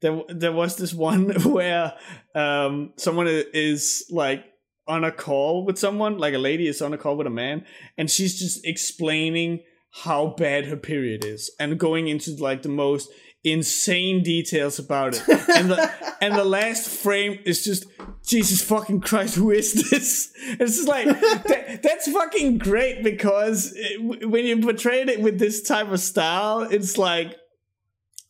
there, 0.00 0.22
there 0.28 0.52
was 0.52 0.76
this 0.76 0.94
one 0.94 1.30
where 1.44 1.94
um 2.34 2.92
someone 2.96 3.26
is 3.28 4.06
like 4.10 4.44
on 4.86 5.04
a 5.04 5.12
call 5.12 5.64
with 5.64 5.78
someone 5.78 6.18
like 6.18 6.34
a 6.34 6.38
lady 6.38 6.66
is 6.66 6.82
on 6.82 6.92
a 6.92 6.98
call 6.98 7.16
with 7.16 7.26
a 7.26 7.30
man 7.30 7.64
and 7.96 8.10
she's 8.10 8.38
just 8.38 8.66
explaining 8.66 9.60
how 9.92 10.28
bad 10.36 10.66
her 10.66 10.76
period 10.76 11.24
is 11.24 11.50
and 11.60 11.78
going 11.78 12.08
into 12.08 12.34
like 12.36 12.62
the 12.62 12.68
most 12.68 13.10
insane 13.42 14.22
details 14.22 14.78
about 14.78 15.14
it. 15.14 15.22
And 15.48 15.70
the 15.70 15.90
and 16.20 16.34
the 16.34 16.44
last 16.44 16.88
frame 16.88 17.38
is 17.44 17.64
just 17.64 17.86
jesus 18.26 18.62
fucking 18.62 19.00
christ 19.00 19.34
who 19.34 19.50
is 19.50 19.72
this? 19.90 20.32
It's 20.60 20.76
just 20.76 20.88
like 20.88 21.06
that, 21.06 21.80
that's 21.82 22.10
fucking 22.10 22.58
great 22.58 23.02
because 23.02 23.72
it, 23.74 24.28
when 24.28 24.44
you 24.44 24.60
portray 24.60 25.02
it 25.02 25.20
with 25.20 25.38
this 25.38 25.62
type 25.62 25.90
of 25.90 26.00
style 26.00 26.62
it's 26.62 26.98
like 26.98 27.36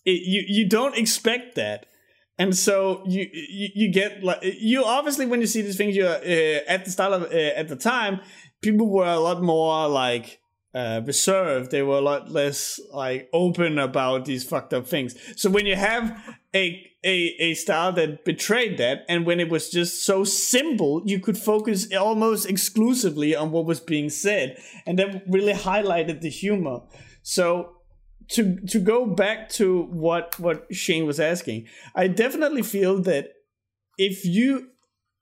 it, 0.04 0.22
you 0.22 0.44
you 0.46 0.68
don't 0.68 0.96
expect 0.96 1.56
that. 1.56 1.86
And 2.38 2.56
so 2.56 3.02
you, 3.06 3.28
you 3.32 3.68
you 3.74 3.92
get 3.92 4.24
like 4.24 4.38
you 4.42 4.84
obviously 4.84 5.26
when 5.26 5.40
you 5.40 5.46
see 5.46 5.62
these 5.62 5.76
things 5.76 5.94
you're 5.94 6.08
uh, 6.08 6.60
at 6.66 6.84
the 6.84 6.90
start 6.90 7.12
of 7.12 7.22
uh, 7.24 7.36
at 7.36 7.68
the 7.68 7.76
time 7.76 8.20
people 8.62 8.88
were 8.88 9.04
a 9.04 9.20
lot 9.20 9.42
more 9.42 9.88
like 9.88 10.39
uh, 10.74 11.00
reserved 11.04 11.70
they 11.70 11.82
were 11.82 11.98
a 11.98 12.00
lot 12.00 12.30
less 12.30 12.78
like 12.92 13.28
open 13.32 13.78
about 13.78 14.24
these 14.24 14.44
fucked 14.44 14.72
up 14.72 14.86
things 14.86 15.16
so 15.36 15.50
when 15.50 15.66
you 15.66 15.76
have 15.76 16.16
a, 16.54 16.90
a 17.04 17.36
a 17.38 17.54
style 17.54 17.92
that 17.92 18.24
betrayed 18.24 18.78
that, 18.78 19.04
and 19.08 19.24
when 19.24 19.40
it 19.40 19.48
was 19.48 19.70
just 19.70 20.04
so 20.04 20.24
simple, 20.24 21.02
you 21.04 21.20
could 21.20 21.38
focus 21.38 21.92
almost 21.94 22.48
exclusively 22.48 23.34
on 23.34 23.50
what 23.52 23.66
was 23.66 23.80
being 23.80 24.10
said, 24.10 24.60
and 24.86 24.98
that 24.98 25.22
really 25.28 25.52
highlighted 25.52 26.20
the 26.20 26.28
humor. 26.28 26.80
So 27.22 27.76
to 28.30 28.58
to 28.66 28.80
go 28.80 29.06
back 29.06 29.48
to 29.50 29.82
what 29.84 30.38
what 30.40 30.66
Shane 30.74 31.06
was 31.06 31.20
asking, 31.20 31.68
I 31.94 32.08
definitely 32.08 32.62
feel 32.62 33.00
that 33.02 33.32
if 33.96 34.24
you 34.24 34.70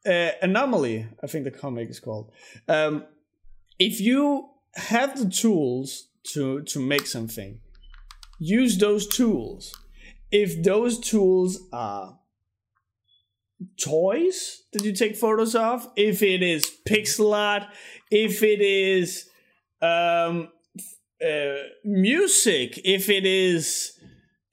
uh, 0.06 0.30
anomaly, 0.40 1.06
I 1.22 1.26
think 1.26 1.44
the 1.44 1.50
comic 1.50 1.90
is 1.90 2.00
called, 2.00 2.32
um, 2.68 3.04
if 3.78 4.00
you 4.00 4.48
have 4.78 5.18
the 5.18 5.28
tools 5.28 6.08
to 6.32 6.62
to 6.62 6.80
make 6.80 7.06
something, 7.06 7.60
use 8.38 8.78
those 8.78 9.06
tools. 9.06 9.74
If 10.30 10.62
those 10.62 10.98
tools 10.98 11.60
are 11.72 12.18
toys 13.82 14.62
that 14.72 14.84
you 14.84 14.92
take 14.92 15.16
photos 15.16 15.54
of, 15.54 15.88
if 15.96 16.22
it 16.22 16.42
is 16.42 16.70
pixel 16.88 17.34
art, 17.34 17.64
if 18.10 18.42
it 18.42 18.60
is 18.60 19.28
um, 19.80 20.48
uh, 21.24 21.54
music, 21.84 22.80
if 22.84 23.08
it 23.08 23.26
is 23.26 23.98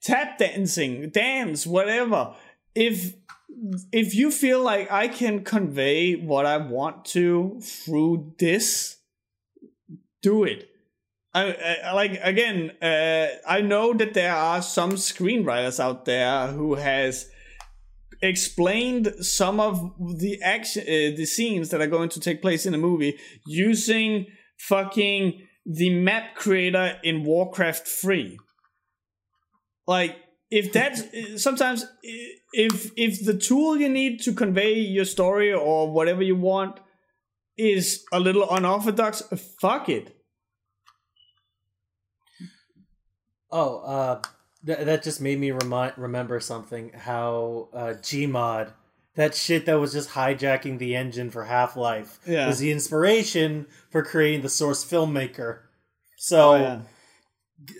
tap 0.02 0.38
dancing, 0.38 1.10
dance, 1.10 1.66
whatever, 1.66 2.34
if 2.74 3.14
if 3.92 4.14
you 4.14 4.30
feel 4.30 4.62
like 4.62 4.90
I 4.90 5.08
can 5.08 5.42
convey 5.42 6.14
what 6.14 6.46
I 6.46 6.58
want 6.58 7.04
to 7.06 7.58
through 7.62 8.34
this, 8.38 8.96
do 10.26 10.44
it. 10.44 10.68
I, 11.32 11.78
I 11.84 11.92
like 11.92 12.18
again. 12.22 12.72
Uh, 12.82 13.26
I 13.46 13.60
know 13.60 13.92
that 13.94 14.14
there 14.14 14.34
are 14.34 14.62
some 14.62 14.92
screenwriters 14.92 15.78
out 15.78 16.04
there 16.04 16.48
who 16.48 16.74
has 16.74 17.28
explained 18.22 19.14
some 19.20 19.60
of 19.60 19.92
the 20.18 20.40
action, 20.42 20.82
uh, 20.82 21.16
the 21.16 21.26
scenes 21.26 21.68
that 21.70 21.80
are 21.80 21.86
going 21.96 22.08
to 22.08 22.20
take 22.20 22.40
place 22.42 22.66
in 22.66 22.74
a 22.74 22.78
movie 22.78 23.18
using 23.46 24.26
fucking 24.58 25.46
the 25.66 25.90
map 25.90 26.34
creator 26.34 26.98
in 27.04 27.22
Warcraft 27.22 27.86
3. 27.86 28.38
Like 29.86 30.16
if 30.50 30.72
that's 30.72 31.02
sometimes 31.42 31.84
if 32.52 32.90
if 32.96 33.24
the 33.24 33.36
tool 33.36 33.76
you 33.76 33.88
need 33.88 34.20
to 34.22 34.32
convey 34.32 34.74
your 34.74 35.04
story 35.04 35.52
or 35.52 35.92
whatever 35.92 36.22
you 36.22 36.36
want 36.36 36.80
is 37.58 38.04
a 38.12 38.20
little 38.20 38.48
unorthodox, 38.50 39.22
fuck 39.60 39.88
it. 39.88 40.15
Oh, 43.58 43.78
uh, 43.78 44.22
th- 44.66 44.80
that 44.80 45.02
just 45.02 45.20
made 45.20 45.38
me 45.38 45.50
remind 45.50 45.94
remember 45.96 46.40
something. 46.40 46.90
How 46.94 47.68
uh, 47.72 47.94
Gmod, 48.02 48.72
that 49.14 49.34
shit 49.34 49.64
that 49.66 49.80
was 49.80 49.92
just 49.92 50.10
hijacking 50.10 50.78
the 50.78 50.94
engine 50.94 51.30
for 51.30 51.44
Half 51.44 51.74
Life, 51.76 52.18
Yeah. 52.26 52.46
was 52.46 52.58
the 52.58 52.70
inspiration 52.70 53.66
for 53.90 54.02
creating 54.02 54.42
the 54.42 54.48
Source 54.50 54.84
filmmaker. 54.84 55.60
So 56.18 56.50
Oh, 56.52 56.56
yeah. 56.56 56.80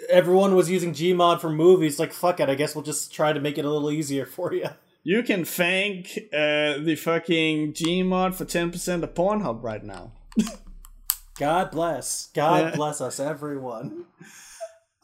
everyone 0.09 0.55
was 0.55 0.71
using 0.71 0.93
Gmod 0.95 1.41
for 1.41 1.51
movies. 1.51 1.99
Like 1.99 2.13
fuck 2.13 2.41
it, 2.41 2.49
I 2.49 2.55
guess 2.55 2.75
we'll 2.75 2.85
just 2.85 3.13
try 3.13 3.33
to 3.35 3.41
make 3.41 3.59
it 3.59 3.65
a 3.67 3.71
little 3.71 3.91
easier 3.91 4.25
for 4.25 4.55
you. 4.55 4.69
You 5.05 5.23
can 5.23 5.45
thank 5.45 6.19
uh, 6.33 6.79
the 6.79 6.97
fucking 6.99 7.75
Gmod 7.75 8.35
for 8.35 8.45
10% 8.45 9.03
of 9.03 9.15
Pornhub 9.15 9.63
right 9.63 9.85
now. 9.85 10.13
God 11.39 11.71
bless. 11.71 12.29
God 12.35 12.71
Yeah. 12.71 12.77
bless 12.77 13.01
us, 13.01 13.21
everyone. 13.21 14.07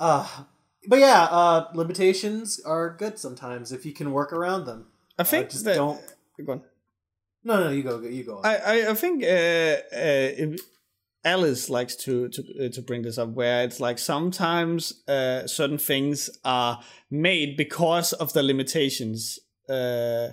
Uh, 0.00 0.26
but 0.88 0.98
yeah, 0.98 1.24
uh, 1.30 1.68
limitations 1.74 2.60
are 2.64 2.96
good 2.96 3.18
sometimes 3.18 3.72
if 3.72 3.84
you 3.86 3.92
can 3.92 4.12
work 4.12 4.32
around 4.32 4.64
them. 4.66 4.86
I 5.18 5.24
think 5.24 5.50
just 5.50 5.64
that, 5.64 5.76
don't- 5.76 6.00
Go 6.44 6.52
on. 6.52 6.62
No, 7.44 7.64
no, 7.64 7.70
you 7.70 7.82
go. 7.82 8.00
You 8.00 8.24
go. 8.24 8.38
On. 8.38 8.46
I, 8.46 8.56
I, 8.56 8.90
I 8.90 8.94
think 8.94 9.22
uh, 9.24 9.26
uh, 9.96 10.56
Alice 11.24 11.68
likes 11.70 11.94
to 11.96 12.28
to 12.28 12.42
uh, 12.66 12.68
to 12.70 12.82
bring 12.82 13.02
this 13.02 13.18
up, 13.18 13.30
where 13.30 13.64
it's 13.64 13.80
like 13.80 13.98
sometimes 13.98 15.02
uh, 15.08 15.46
certain 15.46 15.78
things 15.78 16.30
are 16.44 16.80
made 17.10 17.56
because 17.56 18.12
of 18.14 18.32
the 18.32 18.42
limitations. 18.42 19.38
Uh, 19.68 20.28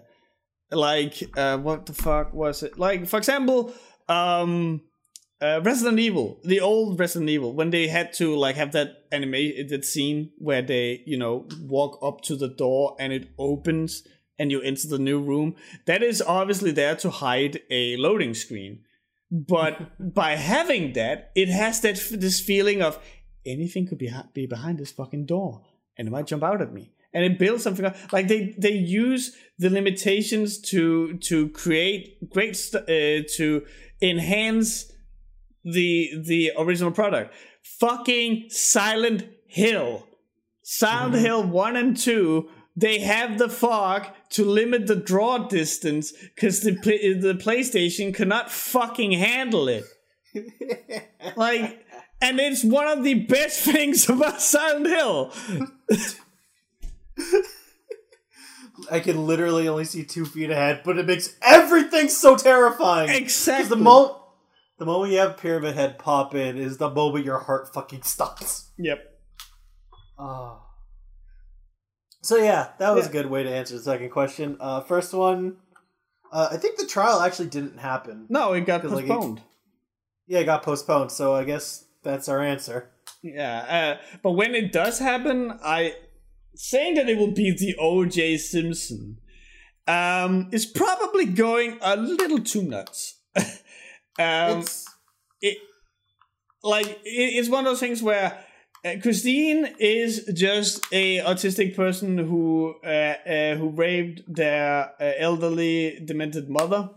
like 0.71 1.15
uh, 1.37 1.57
what 1.57 1.85
the 1.85 1.93
fuck 1.93 2.33
was 2.33 2.63
it? 2.63 2.77
Like 2.79 3.07
for 3.07 3.17
example, 3.17 3.73
um, 4.07 4.81
uh, 5.41 5.61
Resident 5.63 5.99
Evil, 5.99 6.39
the 6.43 6.59
old 6.59 6.99
Resident 6.99 7.29
Evil, 7.29 7.53
when 7.53 7.69
they 7.69 7.87
had 7.87 8.11
to 8.13 8.35
like 8.35 8.55
have 8.55 8.73
that 8.73 9.05
anime 9.11 9.67
that 9.69 9.85
scene 9.85 10.31
where 10.37 10.61
they 10.61 11.01
you 11.05 11.17
know 11.17 11.47
walk 11.61 11.97
up 12.01 12.21
to 12.21 12.35
the 12.35 12.49
door 12.49 12.95
and 12.99 13.13
it 13.13 13.29
opens 13.37 14.03
and 14.37 14.51
you 14.51 14.61
enter 14.61 14.87
the 14.87 14.99
new 14.99 15.21
room. 15.21 15.55
That 15.85 16.03
is 16.03 16.21
obviously 16.21 16.71
there 16.71 16.95
to 16.97 17.09
hide 17.09 17.59
a 17.69 17.97
loading 17.97 18.33
screen. 18.33 18.79
But 19.31 19.91
by 20.13 20.35
having 20.35 20.93
that, 20.93 21.31
it 21.35 21.49
has 21.49 21.81
that 21.81 22.01
this 22.11 22.39
feeling 22.39 22.81
of 22.81 22.99
anything 23.45 23.87
could 23.87 23.97
be 23.97 24.11
be 24.33 24.45
behind 24.45 24.77
this 24.77 24.91
fucking 24.91 25.25
door, 25.25 25.61
and 25.97 26.07
it 26.07 26.11
might 26.11 26.27
jump 26.27 26.43
out 26.43 26.61
at 26.61 26.73
me. 26.73 26.91
And 27.11 27.25
it 27.25 27.39
builds 27.39 27.63
something 27.63 27.85
up. 27.85 27.95
like 28.11 28.27
they 28.27 28.55
they 28.57 28.73
use 28.73 29.35
the 29.57 29.69
limitations 29.69 30.59
to 30.69 31.17
to 31.19 31.49
create 31.49 32.29
great 32.29 32.55
st- 32.55 32.83
uh, 32.83 33.27
to 33.37 33.65
enhance 34.01 34.91
the 35.63 36.11
the 36.25 36.51
original 36.57 36.91
product. 36.91 37.33
Fucking 37.61 38.45
Silent 38.49 39.27
Hill, 39.47 40.07
Silent 40.63 41.15
mm-hmm. 41.15 41.25
Hill 41.25 41.43
one 41.43 41.75
and 41.75 41.95
two. 41.95 42.49
They 42.75 42.99
have 42.99 43.37
the 43.37 43.49
fog 43.49 44.07
to 44.29 44.45
limit 44.45 44.87
the 44.87 44.95
draw 44.95 45.39
distance 45.39 46.13
because 46.35 46.61
the 46.61 46.71
the 46.71 47.37
PlayStation 47.41 48.13
cannot 48.13 48.51
fucking 48.51 49.11
handle 49.13 49.67
it. 49.67 49.83
Like, 51.35 51.85
and 52.21 52.39
it's 52.39 52.63
one 52.63 52.87
of 52.87 53.03
the 53.03 53.13
best 53.15 53.59
things 53.65 54.09
about 54.09 54.41
Silent 54.41 54.87
Hill. 54.87 55.33
I 58.91 59.01
can 59.01 59.27
literally 59.27 59.67
only 59.67 59.83
see 59.83 60.03
two 60.03 60.25
feet 60.25 60.49
ahead, 60.49 60.81
but 60.85 60.97
it 60.97 61.05
makes 61.05 61.35
everything 61.41 62.07
so 62.07 62.37
terrifying. 62.37 63.09
Exactly. 63.09 63.69
the 63.69 63.75
moment 63.75 64.18
the 64.79 64.85
moment 64.85 65.11
you 65.13 65.19
have 65.19 65.37
Pyramid 65.37 65.75
Head 65.75 65.99
pop 65.99 66.33
in 66.33 66.57
is 66.57 66.77
the 66.77 66.89
moment 66.89 67.25
your 67.25 67.39
heart 67.39 67.73
fucking 67.73 68.01
stops. 68.03 68.71
Yep. 68.77 68.99
Oh. 70.17 70.61
So 72.21 72.37
yeah, 72.37 72.69
that 72.79 72.95
was 72.95 73.05
Yeah. 73.05 73.09
a 73.09 73.13
good 73.13 73.25
way 73.29 73.43
to 73.43 73.49
answer 73.49 73.75
the 73.77 73.83
second 73.83 74.09
question. 74.09 74.57
Uh, 74.59 74.81
first 74.81 75.13
one, 75.13 75.57
uh, 76.31 76.49
I 76.51 76.57
think 76.57 76.77
the 76.77 76.85
trial 76.85 77.21
actually 77.21 77.47
didn't 77.49 77.77
happen. 77.79 78.25
No, 78.29 78.53
it 78.53 78.61
got 78.61 78.81
'Cause, 78.81 78.91
like, 78.91 79.05
it- 79.05 79.09
postponed. 79.09 79.41
Yeah, 80.27 80.39
it 80.39 80.45
got 80.45 80.63
postponed. 80.63 81.11
So 81.11 81.33
I 81.33 81.43
guess 81.43 81.85
that's 82.03 82.27
our 82.29 82.41
answer. 82.41 82.91
Yeah, 83.23 83.97
uh, 84.01 84.17
but 84.21 84.31
when 84.31 84.53
it 84.55 84.71
does 84.71 84.99
happen, 84.99 85.57
I 85.63 85.95
saying 86.55 86.95
that 86.95 87.09
it 87.09 87.17
will 87.17 87.31
be 87.31 87.51
the 87.51 87.75
O.J. 87.79 88.37
Simpson 88.37 89.17
um, 89.87 90.49
is 90.51 90.65
probably 90.65 91.25
going 91.25 91.77
a 91.81 91.95
little 91.95 92.39
too 92.39 92.61
nuts. 92.63 93.15
Um, 94.19 94.59
it's 94.59 94.85
it 95.41 95.57
like 96.63 96.87
it, 96.87 96.99
it's 97.05 97.49
one 97.49 97.65
of 97.65 97.71
those 97.71 97.79
things 97.79 98.03
where 98.03 98.37
uh, 98.85 98.95
Christine 99.01 99.75
is 99.79 100.29
just 100.33 100.85
a 100.91 101.19
autistic 101.19 101.75
person 101.75 102.17
who 102.17 102.75
uh, 102.83 102.87
uh, 102.87 103.55
who 103.55 103.69
raped 103.69 104.21
their 104.27 104.91
uh, 105.01 105.11
elderly 105.17 106.01
demented 106.05 106.49
mother, 106.49 106.89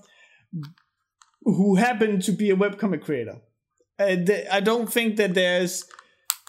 who 1.43 1.77
happened 1.77 2.23
to 2.25 2.33
be 2.33 2.51
a 2.51 2.57
webcomic 2.57 3.03
creator. 3.03 3.39
Uh, 3.99 4.17
th- 4.17 4.47
I 4.51 4.61
don't 4.61 4.93
think 4.93 5.17
that 5.17 5.35
there's 5.35 5.85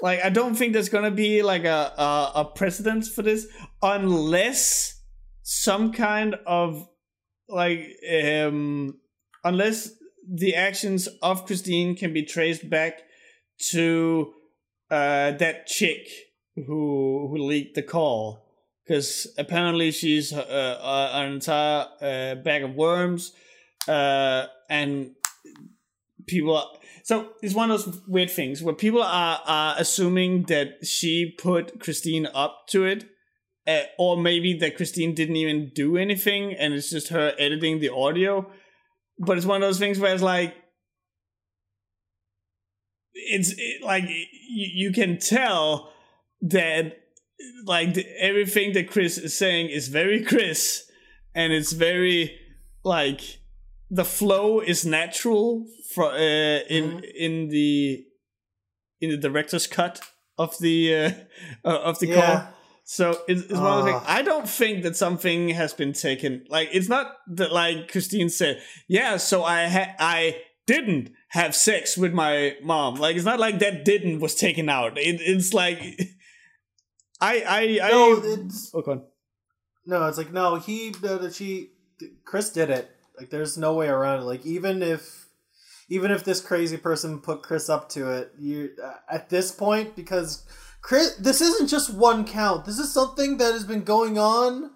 like 0.01 0.23
I 0.23 0.29
don't 0.29 0.55
think 0.55 0.73
there's 0.73 0.89
gonna 0.89 1.11
be 1.11 1.43
like 1.43 1.65
a 1.65 1.93
a, 1.97 2.31
a 2.35 2.45
precedence 2.45 3.09
for 3.09 3.21
this 3.21 3.47
unless 3.81 5.01
some 5.43 5.91
kind 5.91 6.35
of 6.45 6.87
like 7.49 7.89
um 8.05 8.99
unless 9.43 9.91
the 10.27 10.55
actions 10.55 11.07
of 11.21 11.45
Christine 11.45 11.95
can 11.95 12.13
be 12.13 12.23
traced 12.23 12.69
back 12.69 13.01
to 13.71 14.33
uh, 14.89 15.31
that 15.31 15.67
chick 15.67 16.07
who 16.55 17.27
who 17.29 17.37
leaked 17.37 17.75
the 17.75 17.81
call, 17.81 18.45
because 18.85 19.27
apparently 19.37 19.91
she's 19.91 20.31
uh, 20.33 20.39
uh, 20.39 21.11
an 21.13 21.33
entire 21.33 21.87
uh, 22.01 22.35
bag 22.35 22.63
of 22.63 22.75
worms, 22.75 23.33
uh, 23.87 24.45
and 24.69 25.11
people. 26.27 26.55
Are, 26.55 26.67
so 27.03 27.29
it's 27.41 27.53
one 27.53 27.69
of 27.69 27.83
those 27.83 28.01
weird 28.07 28.31
things 28.31 28.63
where 28.63 28.75
people 28.75 29.03
are, 29.03 29.41
are 29.45 29.75
assuming 29.77 30.43
that 30.43 30.85
she 30.85 31.35
put 31.37 31.79
Christine 31.79 32.27
up 32.33 32.67
to 32.69 32.85
it. 32.85 33.09
Uh, 33.65 33.83
or 33.97 34.17
maybe 34.17 34.53
that 34.53 34.75
Christine 34.75 35.15
didn't 35.15 35.37
even 35.37 35.71
do 35.73 35.95
anything 35.95 36.53
and 36.53 36.73
it's 36.73 36.89
just 36.89 37.07
her 37.07 37.33
editing 37.39 37.79
the 37.79 37.87
audio 37.87 38.45
but 39.25 39.37
it's 39.37 39.45
one 39.45 39.61
of 39.61 39.67
those 39.67 39.79
things 39.79 39.99
where 39.99 40.13
it's 40.13 40.23
like 40.23 40.55
it's 43.13 43.51
it, 43.57 43.83
like 43.83 44.03
you, 44.07 44.87
you 44.87 44.91
can 44.91 45.17
tell 45.19 45.91
that 46.41 46.97
like 47.65 47.93
the, 47.93 48.05
everything 48.19 48.73
that 48.73 48.89
Chris 48.89 49.17
is 49.17 49.35
saying 49.35 49.69
is 49.69 49.87
very 49.87 50.23
Chris, 50.23 50.89
and 51.35 51.53
it's 51.53 51.71
very 51.73 52.37
like 52.83 53.39
the 53.89 54.05
flow 54.05 54.59
is 54.59 54.85
natural 54.85 55.65
for 55.93 56.11
uh, 56.11 56.59
in 56.69 56.83
Mhm. 57.01 57.11
in 57.15 57.49
the 57.49 58.05
in 59.01 59.09
the 59.09 59.17
director's 59.17 59.67
cut 59.67 60.01
of 60.37 60.57
the 60.59 60.95
uh, 60.95 61.11
uh, 61.65 61.79
of 61.89 61.99
the 61.99 62.07
call. 62.07 62.47
So 62.85 63.21
it's, 63.27 63.43
it's 63.43 63.53
one 63.53 63.79
of 63.79 63.85
the 63.85 63.91
things. 63.91 64.03
Ah. 64.05 64.15
I 64.15 64.21
don't 64.21 64.47
think 64.47 64.83
that 64.83 64.95
something 64.95 65.49
has 65.49 65.73
been 65.73 65.93
taken. 65.93 66.45
Like 66.49 66.69
it's 66.73 66.89
not 66.89 67.15
that 67.27 67.51
like 67.51 67.91
Christine 67.91 68.29
said. 68.29 68.61
Yeah, 68.87 69.17
so 69.17 69.43
I 69.43 69.67
ha- 69.67 69.95
I 69.99 70.41
didn't 70.67 71.11
have 71.29 71.55
sex 71.55 71.97
with 71.97 72.13
my 72.13 72.55
mom. 72.61 72.95
Like 72.95 73.15
it's 73.15 73.25
not 73.25 73.39
like 73.39 73.59
that 73.59 73.85
didn't 73.85 74.19
was 74.19 74.35
taken 74.35 74.69
out. 74.69 74.97
It, 74.97 75.21
it's 75.21 75.53
like 75.53 75.79
I 77.21 77.43
I 77.47 77.87
I. 77.87 77.91
No, 77.91 78.21
it's 78.21 78.71
oh, 78.73 78.83
on. 78.85 79.03
no, 79.85 80.05
it's 80.07 80.17
like 80.17 80.33
no. 80.33 80.55
He 80.55 80.89
that 81.01 81.33
she 81.33 81.71
Chris 82.25 82.49
did 82.49 82.69
it. 82.69 82.89
Like 83.17 83.29
there's 83.29 83.57
no 83.57 83.75
way 83.75 83.87
around 83.87 84.21
it. 84.21 84.25
Like 84.25 84.45
even 84.45 84.81
if 84.81 85.27
even 85.87 86.11
if 86.11 86.23
this 86.23 86.41
crazy 86.41 86.77
person 86.77 87.21
put 87.21 87.43
Chris 87.43 87.69
up 87.69 87.89
to 87.89 88.11
it, 88.11 88.33
you 88.37 88.71
at 89.09 89.29
this 89.29 89.51
point 89.51 89.95
because 89.95 90.43
Chris, 90.83 91.15
this 91.15 91.39
isn't 91.39 91.69
just 91.69 91.93
one 91.93 92.25
count. 92.25 92.65
This 92.65 92.77
is 92.77 92.93
something 92.93 93.37
that 93.37 93.53
has 93.53 93.63
been 93.63 93.83
going 93.83 94.19
on 94.19 94.71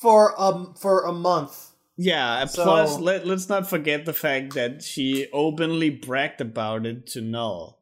for 0.00 0.34
um 0.40 0.74
for 0.74 1.04
a 1.04 1.12
month. 1.12 1.72
Yeah. 1.96 2.46
So- 2.46 2.64
plus, 2.64 2.98
let 2.98 3.26
let's 3.26 3.48
not 3.48 3.68
forget 3.68 4.06
the 4.06 4.14
fact 4.14 4.54
that 4.54 4.82
she 4.82 5.28
openly 5.32 5.90
bragged 5.90 6.40
about 6.40 6.86
it 6.86 7.06
to 7.08 7.20
Null. 7.20 7.78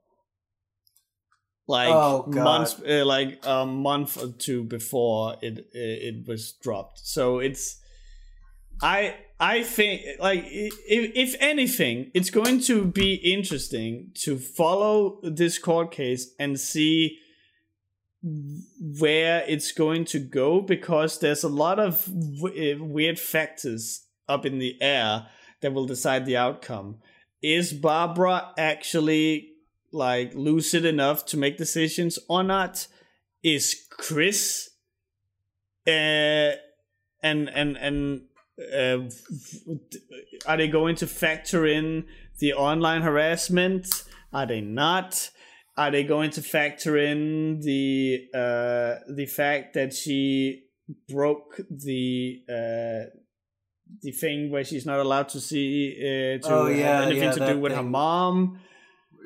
Like 1.68 1.94
Oh, 1.94 2.24
months, 2.26 2.82
uh, 2.84 3.06
like 3.06 3.38
a 3.44 3.64
month 3.64 4.20
or 4.20 4.32
two 4.36 4.64
before 4.64 5.36
it 5.40 5.58
uh, 5.58 6.08
it 6.08 6.26
was 6.26 6.52
dropped. 6.60 6.98
So 6.98 7.38
it's, 7.38 7.80
I 8.82 9.14
I 9.38 9.62
think 9.62 10.02
like 10.18 10.44
if 10.48 11.12
if 11.14 11.36
anything, 11.38 12.10
it's 12.12 12.30
going 12.30 12.60
to 12.62 12.84
be 12.84 13.14
interesting 13.14 14.10
to 14.24 14.36
follow 14.36 15.20
this 15.22 15.60
court 15.60 15.92
case 15.92 16.34
and 16.40 16.58
see 16.58 17.18
where 18.22 19.44
it's 19.48 19.72
going 19.72 20.04
to 20.04 20.18
go 20.18 20.60
because 20.60 21.18
there's 21.18 21.42
a 21.42 21.48
lot 21.48 21.78
of 21.78 22.04
w- 22.36 22.74
uh, 22.74 22.84
weird 22.84 23.18
factors 23.18 24.06
up 24.28 24.44
in 24.44 24.58
the 24.58 24.76
air 24.82 25.26
that 25.62 25.72
will 25.72 25.86
decide 25.86 26.26
the 26.26 26.36
outcome. 26.36 26.98
Is 27.42 27.72
Barbara 27.72 28.52
actually 28.58 29.52
like 29.92 30.34
lucid 30.34 30.84
enough 30.84 31.24
to 31.26 31.36
make 31.36 31.56
decisions 31.56 32.18
or 32.28 32.42
not? 32.42 32.86
Is 33.42 33.86
Chris 33.90 34.68
uh 35.86 36.52
and 37.22 37.48
and 37.48 37.76
and 37.76 38.22
uh, 38.60 39.08
are 40.46 40.56
they 40.56 40.68
going 40.68 40.94
to 40.96 41.06
factor 41.06 41.66
in 41.66 42.04
the 42.38 42.52
online 42.52 43.02
harassment? 43.02 44.04
Are 44.32 44.46
they 44.46 44.60
not? 44.60 45.30
Are 45.80 45.90
they 45.90 46.04
going 46.04 46.30
to 46.32 46.42
factor 46.42 46.98
in 46.98 47.60
the 47.60 48.26
uh, 48.34 48.96
the 49.20 49.24
fact 49.24 49.72
that 49.74 49.94
she 49.94 50.64
broke 51.08 51.58
the 51.70 52.42
uh, 52.48 53.08
the 54.02 54.12
thing 54.12 54.50
where 54.50 54.62
she's 54.62 54.84
not 54.84 54.98
allowed 55.00 55.30
to 55.30 55.40
see 55.40 55.96
uh, 55.98 56.46
to 56.46 56.54
Oh, 56.54 56.66
have 56.66 56.76
yeah, 56.76 57.02
anything 57.02 57.22
yeah, 57.22 57.32
to 57.32 57.46
do 57.54 57.58
with 57.58 57.72
her 57.72 57.82
mom? 57.82 58.60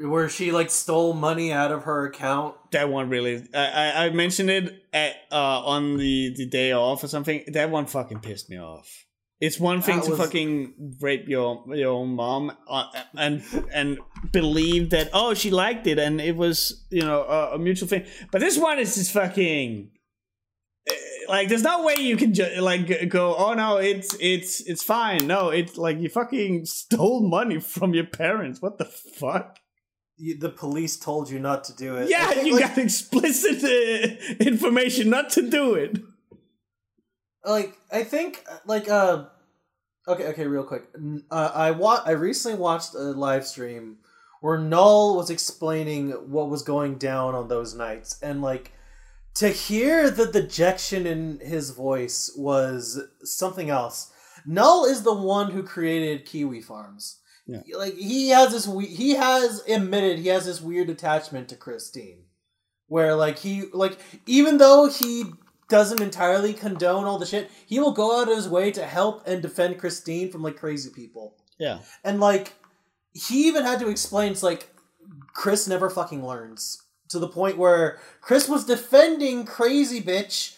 Where 0.00 0.28
she 0.28 0.52
like 0.52 0.70
stole 0.70 1.12
money 1.12 1.52
out 1.52 1.72
of 1.72 1.84
her 1.84 2.06
account. 2.06 2.54
That 2.70 2.88
one 2.88 3.08
really, 3.08 3.34
I 3.52 3.64
I, 3.66 4.04
I 4.04 4.10
mentioned 4.10 4.50
it 4.50 4.84
at, 4.92 5.16
uh, 5.32 5.60
on 5.74 5.96
the 5.96 6.34
the 6.36 6.46
day 6.46 6.70
off 6.70 7.02
or 7.02 7.08
something. 7.08 7.44
That 7.48 7.70
one 7.70 7.86
fucking 7.86 8.20
pissed 8.20 8.48
me 8.48 8.60
off. 8.60 8.88
It's 9.46 9.58
one 9.60 9.80
thing 9.82 9.96
That 9.98 10.04
to 10.06 10.10
was- 10.12 10.20
fucking 10.22 10.96
rape 11.06 11.26
your 11.34 11.50
your 11.82 12.06
mom 12.06 12.42
uh, 12.76 12.86
and 13.26 13.42
and 13.78 13.88
believe 14.32 14.84
that 14.94 15.06
oh 15.12 15.34
she 15.34 15.50
liked 15.64 15.86
it 15.92 15.98
and 15.98 16.20
it 16.30 16.36
was 16.44 16.56
you 16.90 17.02
know 17.08 17.20
a, 17.36 17.54
a 17.56 17.58
mutual 17.58 17.88
thing, 17.92 18.04
but 18.32 18.40
this 18.40 18.56
one 18.68 18.78
is 18.84 18.94
just 18.94 19.12
fucking 19.12 19.90
eh, 20.88 20.94
like 21.34 21.48
there's 21.48 21.62
no 21.72 21.76
way 21.88 21.96
you 22.10 22.16
can 22.22 22.32
ju- 22.38 22.60
like 22.70 23.08
go 23.18 23.24
oh 23.36 23.52
no 23.54 23.76
it's 23.90 24.10
it's 24.20 24.52
it's 24.70 24.82
fine. 24.96 25.26
No 25.26 25.40
it's 25.58 25.76
like 25.76 25.96
you 26.02 26.08
fucking 26.08 26.64
stole 26.66 27.20
money 27.38 27.58
from 27.60 27.92
your 27.98 28.06
parents. 28.06 28.62
What 28.62 28.78
the 28.78 28.86
fuck? 29.20 29.58
You, 30.16 30.38
the 30.38 30.50
police 30.64 30.96
told 30.96 31.28
you 31.32 31.38
not 31.40 31.64
to 31.64 31.72
do 31.84 31.96
it. 32.00 32.08
Yeah 32.08 32.28
think, 32.28 32.46
you 32.48 32.54
like, 32.54 32.62
got 32.68 32.78
explicit 32.78 33.58
uh, 33.64 34.34
information 34.50 35.10
not 35.10 35.26
to 35.36 35.42
do 35.58 35.74
it. 35.84 35.92
like 37.44 37.76
I 37.92 38.04
think 38.04 38.44
like 38.66 38.88
uh 38.88 39.26
okay 40.08 40.26
okay 40.28 40.46
real 40.46 40.64
quick 40.64 40.84
uh, 41.30 41.50
I 41.54 41.70
wa- 41.70 42.02
I 42.04 42.12
recently 42.12 42.58
watched 42.58 42.94
a 42.94 42.98
live 42.98 43.46
stream 43.46 43.98
where 44.40 44.58
Null 44.58 45.16
was 45.16 45.30
explaining 45.30 46.10
what 46.30 46.50
was 46.50 46.62
going 46.62 46.96
down 46.98 47.34
on 47.34 47.48
those 47.48 47.74
nights 47.74 48.18
and 48.22 48.42
like 48.42 48.72
to 49.36 49.48
hear 49.48 50.10
the 50.10 50.26
dejection 50.30 51.06
in 51.06 51.40
his 51.40 51.70
voice 51.70 52.32
was 52.36 53.00
something 53.22 53.68
else. 53.70 54.12
Null 54.46 54.84
is 54.84 55.02
the 55.02 55.14
one 55.14 55.50
who 55.50 55.62
created 55.62 56.24
Kiwi 56.26 56.60
Farms. 56.60 57.18
Yeah. 57.46 57.60
Like 57.76 57.94
he 57.94 58.28
has 58.28 58.52
this 58.52 58.68
we- 58.68 58.86
he 58.86 59.14
has 59.14 59.62
admitted 59.66 60.18
he 60.18 60.28
has 60.28 60.44
this 60.46 60.60
weird 60.60 60.88
attachment 60.90 61.48
to 61.48 61.56
Christine 61.56 62.24
where 62.86 63.14
like 63.14 63.38
he 63.38 63.64
like 63.72 63.98
even 64.26 64.58
though 64.58 64.88
he 64.88 65.24
doesn't 65.74 66.00
entirely 66.00 66.52
condone 66.52 67.04
all 67.04 67.18
the 67.18 67.26
shit, 67.26 67.50
he 67.66 67.80
will 67.80 67.90
go 67.90 68.20
out 68.20 68.28
of 68.28 68.36
his 68.36 68.48
way 68.48 68.70
to 68.70 68.86
help 68.86 69.26
and 69.26 69.42
defend 69.42 69.76
Christine 69.76 70.30
from 70.30 70.40
like 70.40 70.56
crazy 70.56 70.88
people. 70.88 71.34
yeah 71.58 71.80
And 72.04 72.20
like 72.20 72.52
he 73.12 73.48
even 73.48 73.64
had 73.64 73.80
to 73.80 73.88
explain 73.88 74.30
it's 74.30 74.44
like 74.44 74.72
Chris 75.32 75.66
never 75.66 75.90
fucking 75.90 76.24
learns. 76.24 76.80
To 77.08 77.18
the 77.18 77.26
point 77.26 77.58
where 77.58 77.98
Chris 78.20 78.48
was 78.48 78.64
defending 78.64 79.44
crazy 79.44 80.00
bitch, 80.00 80.56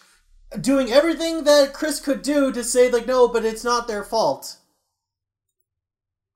doing 0.61 0.91
everything 0.91 1.45
that 1.45 1.73
Chris 1.73 1.99
could 1.99 2.21
do 2.21 2.51
to 2.51 2.63
say 2.63 2.91
like 2.91 3.07
no, 3.07 3.27
but 3.27 3.43
it's 3.43 3.63
not 3.63 3.87
their 3.87 4.03
fault. 4.03 4.57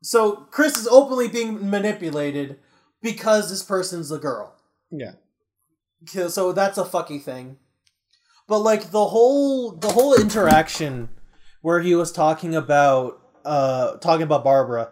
So 0.02 0.48
Chris 0.50 0.76
is 0.76 0.88
openly 0.88 1.28
being 1.28 1.70
manipulated 1.70 2.58
because 3.04 3.52
this 3.52 3.62
person's 3.62 4.10
the 4.10 4.18
girl. 4.18 4.56
yeah 4.90 5.12
so 6.30 6.52
that's 6.52 6.80
a 6.80 6.84
fucky 6.84 7.22
thing 7.22 7.58
but 8.48 8.60
like 8.60 8.92
the 8.92 9.08
whole 9.08 9.72
the 9.72 9.90
whole 9.90 10.14
interaction 10.14 11.10
where 11.62 11.82
he 11.82 11.96
was 11.96 12.12
talking 12.12 12.56
about 12.56 13.22
uh 13.46 13.98
talking 13.98 14.24
about 14.24 14.44
barbara 14.44 14.90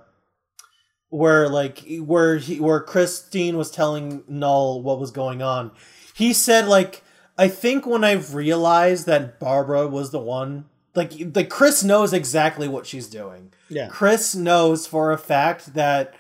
where 1.10 1.50
like 1.50 1.84
where 2.00 2.38
he 2.38 2.60
where 2.60 2.80
christine 2.80 3.58
was 3.58 3.72
telling 3.72 4.24
null 4.28 4.82
what 4.82 5.00
was 5.00 5.12
going 5.12 5.42
on 5.42 5.72
he 6.14 6.34
said 6.34 6.68
like 6.68 7.04
i 7.38 7.48
think 7.48 7.86
when 7.86 8.04
i've 8.04 8.34
realized 8.34 9.06
that 9.06 9.40
barbara 9.40 9.88
was 9.88 10.12
the 10.12 10.20
one 10.20 10.66
like 10.96 11.14
like 11.36 11.50
chris 11.50 11.84
knows 11.84 12.14
exactly 12.14 12.68
what 12.68 12.86
she's 12.86 13.08
doing 13.08 13.52
yeah 13.70 13.88
Chris 13.88 14.36
knows 14.36 14.88
for 14.88 15.12
a 15.12 15.18
fact 15.18 15.74
that 15.76 16.16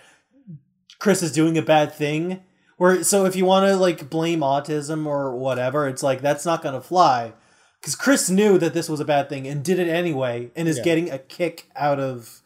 Chris 0.99 1.23
is 1.23 1.31
doing 1.31 1.57
a 1.57 1.61
bad 1.61 1.93
thing. 1.93 2.41
Where 2.79 3.03
so 3.03 3.25
if 3.25 3.35
you 3.35 3.43
want 3.45 3.67
to 3.67 3.75
like 3.75 4.09
blame 4.09 4.39
autism 4.39 5.05
or 5.05 5.35
whatever, 5.35 5.87
it's 5.87 6.01
like 6.01 6.21
that's 6.21 6.45
not 6.45 6.63
gonna 6.63 6.79
fly. 6.81 7.33
Because 7.81 7.95
Chris 7.95 8.29
knew 8.29 8.57
that 8.57 8.73
this 8.73 8.87
was 8.89 8.99
a 9.01 9.05
bad 9.05 9.27
thing 9.29 9.47
and 9.47 9.63
did 9.63 9.79
it 9.79 9.89
anyway, 9.89 10.49
and 10.55 10.67
is 10.67 10.77
Yeah. 10.77 10.83
getting 10.83 11.11
a 11.11 11.19
kick 11.19 11.69
out 11.75 11.99
of 11.99 12.41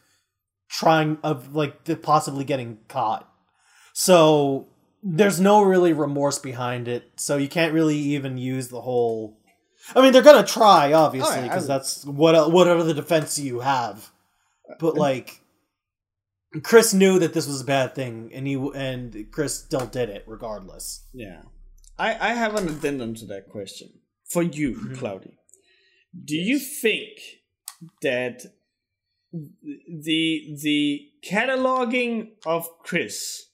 trying 0.68 1.18
of 1.22 1.54
like 1.54 1.84
the 1.84 1.94
possibly 1.96 2.44
getting 2.44 2.78
caught. 2.88 3.28
So 3.92 4.66
there's 5.04 5.40
no 5.40 5.62
really 5.62 5.92
remorse 5.92 6.40
behind 6.40 6.88
it. 6.88 7.12
So 7.16 7.36
you 7.36 7.48
can't 7.48 7.72
really 7.72 7.96
even 7.96 8.36
use 8.36 8.68
the 8.68 8.80
whole. 8.80 9.36
I 9.94 10.00
mean, 10.02 10.12
they're 10.12 10.22
gonna 10.22 10.44
try, 10.46 10.92
obviously, 10.92 11.38
Oh, 11.38 11.42
because 11.42 11.70
I- 11.70 11.74
that's 11.78 12.04
what 12.04 12.50
what 12.50 12.66
other 12.66 12.92
defense 12.92 13.38
you 13.38 13.60
have. 13.60 14.10
But 14.80 14.96
like, 14.96 15.42
Chris 16.62 16.94
knew 16.94 17.18
that 17.18 17.34
this 17.34 17.46
was 17.46 17.60
a 17.60 17.64
bad 17.64 17.94
thing, 17.94 18.30
and 18.32 18.46
he 18.46 18.54
and 18.74 19.26
Chris 19.32 19.58
still 19.64 19.86
did 19.86 20.08
it 20.08 20.24
regardless. 20.26 21.06
Yeah. 21.12 21.42
I, 21.98 22.30
I 22.30 22.34
have 22.34 22.54
an 22.56 22.68
addendum 22.68 23.14
to 23.16 23.26
that 23.26 23.48
question. 23.48 23.88
For 24.28 24.42
you, 24.42 24.74
Mhm. 24.76 24.96
Cloudy. 24.98 25.36
Do 26.24 26.36
you 26.36 26.58
think 26.58 27.18
that 28.02 28.42
the 29.32 30.56
the 30.62 31.10
cataloging 31.28 32.32
of 32.46 32.68
Chris 32.80 33.46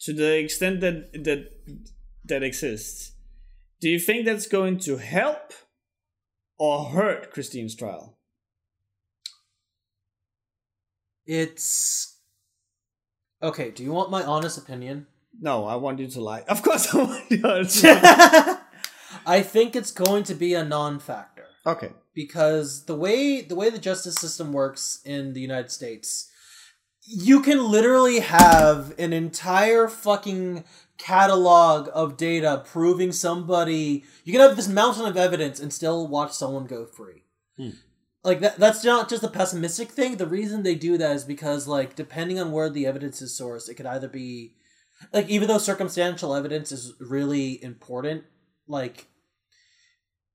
to 0.00 0.12
the 0.12 0.38
extent 0.38 0.80
that 0.80 1.12
that 1.24 1.50
that 2.24 2.42
exists, 2.42 3.12
do 3.80 3.88
you 3.88 3.98
think 3.98 4.24
that's 4.24 4.46
going 4.46 4.78
to 4.80 4.96
help 4.96 5.52
or 6.58 6.86
hurt 6.86 7.30
Christine's 7.30 7.74
trial? 7.76 8.17
It's 11.28 12.16
okay. 13.42 13.70
Do 13.70 13.82
you 13.84 13.92
want 13.92 14.10
my 14.10 14.24
honest 14.24 14.56
opinion? 14.56 15.06
No, 15.38 15.66
I 15.66 15.76
want 15.76 15.98
you 16.00 16.08
to 16.08 16.20
lie. 16.22 16.40
Of 16.48 16.62
course 16.62 16.92
I 16.94 17.02
want 17.04 17.30
you 17.30 17.38
to 17.42 17.92
lie. 18.02 18.58
I 19.26 19.42
think 19.42 19.76
it's 19.76 19.90
going 19.92 20.24
to 20.24 20.34
be 20.34 20.54
a 20.54 20.64
non-factor 20.64 21.44
Okay. 21.66 21.90
because 22.14 22.86
the 22.86 22.94
way 22.96 23.42
the 23.42 23.54
way 23.54 23.68
the 23.70 23.78
justice 23.78 24.14
system 24.14 24.52
works 24.54 25.00
in 25.04 25.34
the 25.34 25.40
United 25.40 25.70
States, 25.70 26.30
you 27.06 27.42
can 27.42 27.70
literally 27.70 28.20
have 28.20 28.94
an 28.98 29.12
entire 29.12 29.86
fucking 29.86 30.64
catalog 30.96 31.88
of 31.92 32.16
data 32.16 32.62
proving 32.66 33.12
somebody. 33.12 34.04
You 34.24 34.32
can 34.32 34.40
have 34.40 34.56
this 34.56 34.68
mountain 34.68 35.04
of 35.06 35.16
evidence 35.18 35.60
and 35.60 35.72
still 35.72 36.06
watch 36.08 36.32
someone 36.32 36.66
go 36.66 36.86
free. 36.86 37.24
Hmm. 37.58 37.70
Like 38.24 38.40
that, 38.40 38.56
that's 38.56 38.84
not 38.84 39.08
just 39.08 39.22
a 39.22 39.28
pessimistic 39.28 39.90
thing. 39.90 40.16
The 40.16 40.26
reason 40.26 40.62
they 40.62 40.74
do 40.74 40.98
that 40.98 41.14
is 41.14 41.24
because, 41.24 41.68
like, 41.68 41.94
depending 41.94 42.38
on 42.38 42.52
where 42.52 42.68
the 42.68 42.86
evidence 42.86 43.22
is 43.22 43.38
sourced, 43.38 43.68
it 43.68 43.74
could 43.74 43.86
either 43.86 44.08
be, 44.08 44.54
like, 45.12 45.28
even 45.28 45.46
though 45.46 45.58
circumstantial 45.58 46.34
evidence 46.34 46.72
is 46.72 46.94
really 47.00 47.62
important, 47.62 48.24
like 48.66 49.06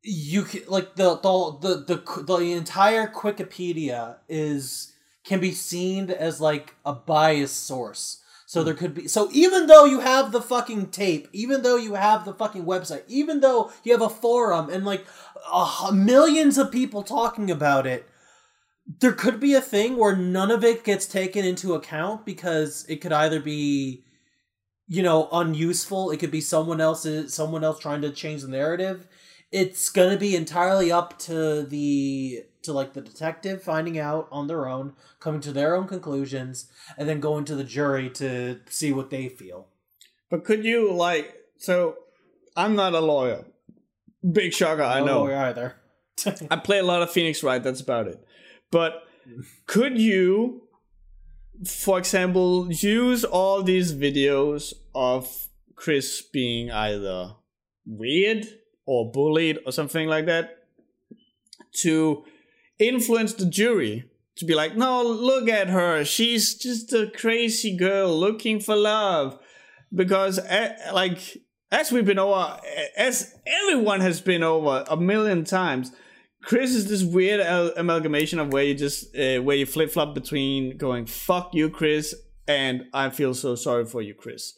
you 0.03 0.43
can 0.43 0.61
like 0.67 0.95
the 0.95 1.15
the 1.15 1.57
the 1.61 1.95
the, 1.95 2.23
the 2.23 2.51
entire 2.51 3.07
Wikipedia 3.07 4.17
is 4.27 4.93
can 5.23 5.39
be 5.39 5.51
seen 5.51 6.09
as 6.09 6.41
like 6.41 6.75
a 6.85 6.93
biased 6.93 7.65
source. 7.65 8.21
So 8.53 8.63
there 8.63 8.75
could 8.75 8.93
be 8.93 9.07
so 9.07 9.29
even 9.31 9.65
though 9.65 9.85
you 9.85 10.01
have 10.01 10.31
the 10.31 10.39
fucking 10.39 10.91
tape, 10.91 11.27
even 11.33 11.63
though 11.63 11.75
you 11.75 11.95
have 11.95 12.23
the 12.23 12.35
fucking 12.35 12.65
website, 12.65 13.01
even 13.07 13.39
though 13.39 13.71
you 13.83 13.93
have 13.93 14.03
a 14.03 14.09
forum 14.09 14.69
and 14.69 14.85
like 14.85 15.07
uh, 15.51 15.89
millions 15.91 16.59
of 16.59 16.71
people 16.71 17.01
talking 17.01 17.49
about 17.49 17.87
it, 17.87 18.07
there 18.99 19.11
could 19.11 19.39
be 19.39 19.55
a 19.55 19.59
thing 19.59 19.97
where 19.97 20.15
none 20.15 20.51
of 20.51 20.63
it 20.63 20.83
gets 20.83 21.07
taken 21.07 21.43
into 21.43 21.73
account 21.73 22.27
because 22.27 22.85
it 22.87 22.97
could 22.97 23.11
either 23.11 23.39
be 23.39 24.03
you 24.87 25.01
know 25.01 25.29
unuseful, 25.31 26.11
it 26.11 26.17
could 26.17 26.29
be 26.29 26.39
someone 26.39 26.79
else's 26.79 27.33
someone 27.33 27.63
else 27.63 27.79
trying 27.79 28.01
to 28.01 28.11
change 28.11 28.43
the 28.43 28.49
narrative. 28.49 29.07
It's 29.51 29.89
gonna 29.89 30.15
be 30.15 30.35
entirely 30.35 30.91
up 30.91 31.17
to 31.21 31.63
the 31.63 32.43
to 32.63 32.73
like 32.73 32.93
the 32.93 33.01
detective 33.01 33.61
finding 33.63 33.97
out 33.99 34.27
on 34.31 34.47
their 34.47 34.67
own 34.67 34.93
coming 35.19 35.41
to 35.41 35.51
their 35.51 35.75
own 35.75 35.87
conclusions 35.87 36.71
and 36.97 37.07
then 37.07 37.19
going 37.19 37.45
to 37.45 37.55
the 37.55 37.63
jury 37.63 38.09
to 38.09 38.59
see 38.69 38.91
what 38.93 39.09
they 39.09 39.29
feel 39.29 39.67
But 40.29 40.43
could 40.45 40.63
you 40.65 40.91
like 40.93 41.35
so 41.57 41.95
I'm 42.55 42.75
not 42.75 42.93
a 42.93 42.99
lawyer. 42.99 43.45
Big 44.31 44.53
shocker, 44.53 44.83
I 44.83 44.99
No 44.99 45.05
know. 45.05 45.19
lawyer 45.21 45.37
either 45.37 45.75
I 46.51 46.57
play 46.57 46.79
a 46.79 46.83
lot 46.83 47.01
of 47.01 47.11
Phoenix 47.11 47.43
Wright, 47.43 47.61
that's 47.63 47.81
about 47.81 48.07
it. 48.07 48.23
But 48.71 49.03
could 49.67 49.97
you 49.99 50.61
for 51.67 51.97
example 51.97 52.71
use 52.71 53.23
all 53.23 53.63
these 53.63 53.93
videos 53.93 54.73
of 54.95 55.47
Chris 55.75 56.21
being 56.21 56.71
either 56.71 57.35
weird 57.85 58.45
or 58.85 59.11
bullied 59.11 59.59
or 59.65 59.71
something 59.71 60.07
like 60.07 60.25
that 60.25 60.57
to 61.81 62.23
influence 62.87 63.33
the 63.33 63.45
jury 63.45 64.05
to 64.37 64.45
be 64.45 64.55
like, 64.55 64.75
no, 64.75 65.03
look 65.03 65.47
at 65.47 65.69
her. 65.69 66.03
She's 66.03 66.55
just 66.55 66.91
a 66.93 67.11
crazy 67.11 67.75
girl 67.75 68.17
looking 68.17 68.59
for 68.59 68.75
love. 68.75 69.37
Because, 69.93 70.39
eh, 70.39 70.75
like, 70.91 71.37
as 71.71 71.91
we've 71.91 72.05
been 72.05 72.19
over, 72.19 72.59
eh, 72.65 72.87
as 72.97 73.35
everyone 73.45 74.01
has 74.01 74.21
been 74.21 74.43
over 74.43 74.83
a 74.89 74.97
million 74.97 75.43
times, 75.43 75.91
Chris 76.41 76.71
is 76.71 76.89
this 76.89 77.03
weird 77.03 77.39
amalgamation 77.77 78.39
of 78.39 78.51
where 78.51 78.63
you 78.63 78.73
just, 78.73 79.15
uh, 79.15 79.39
where 79.39 79.55
you 79.55 79.65
flip 79.65 79.91
flop 79.91 80.13
between 80.15 80.77
going, 80.77 81.05
fuck 81.05 81.51
you, 81.53 81.69
Chris, 81.69 82.15
and 82.47 82.85
I 82.93 83.11
feel 83.11 83.33
so 83.33 83.55
sorry 83.55 83.85
for 83.85 84.01
you, 84.01 84.13
Chris. 84.13 84.53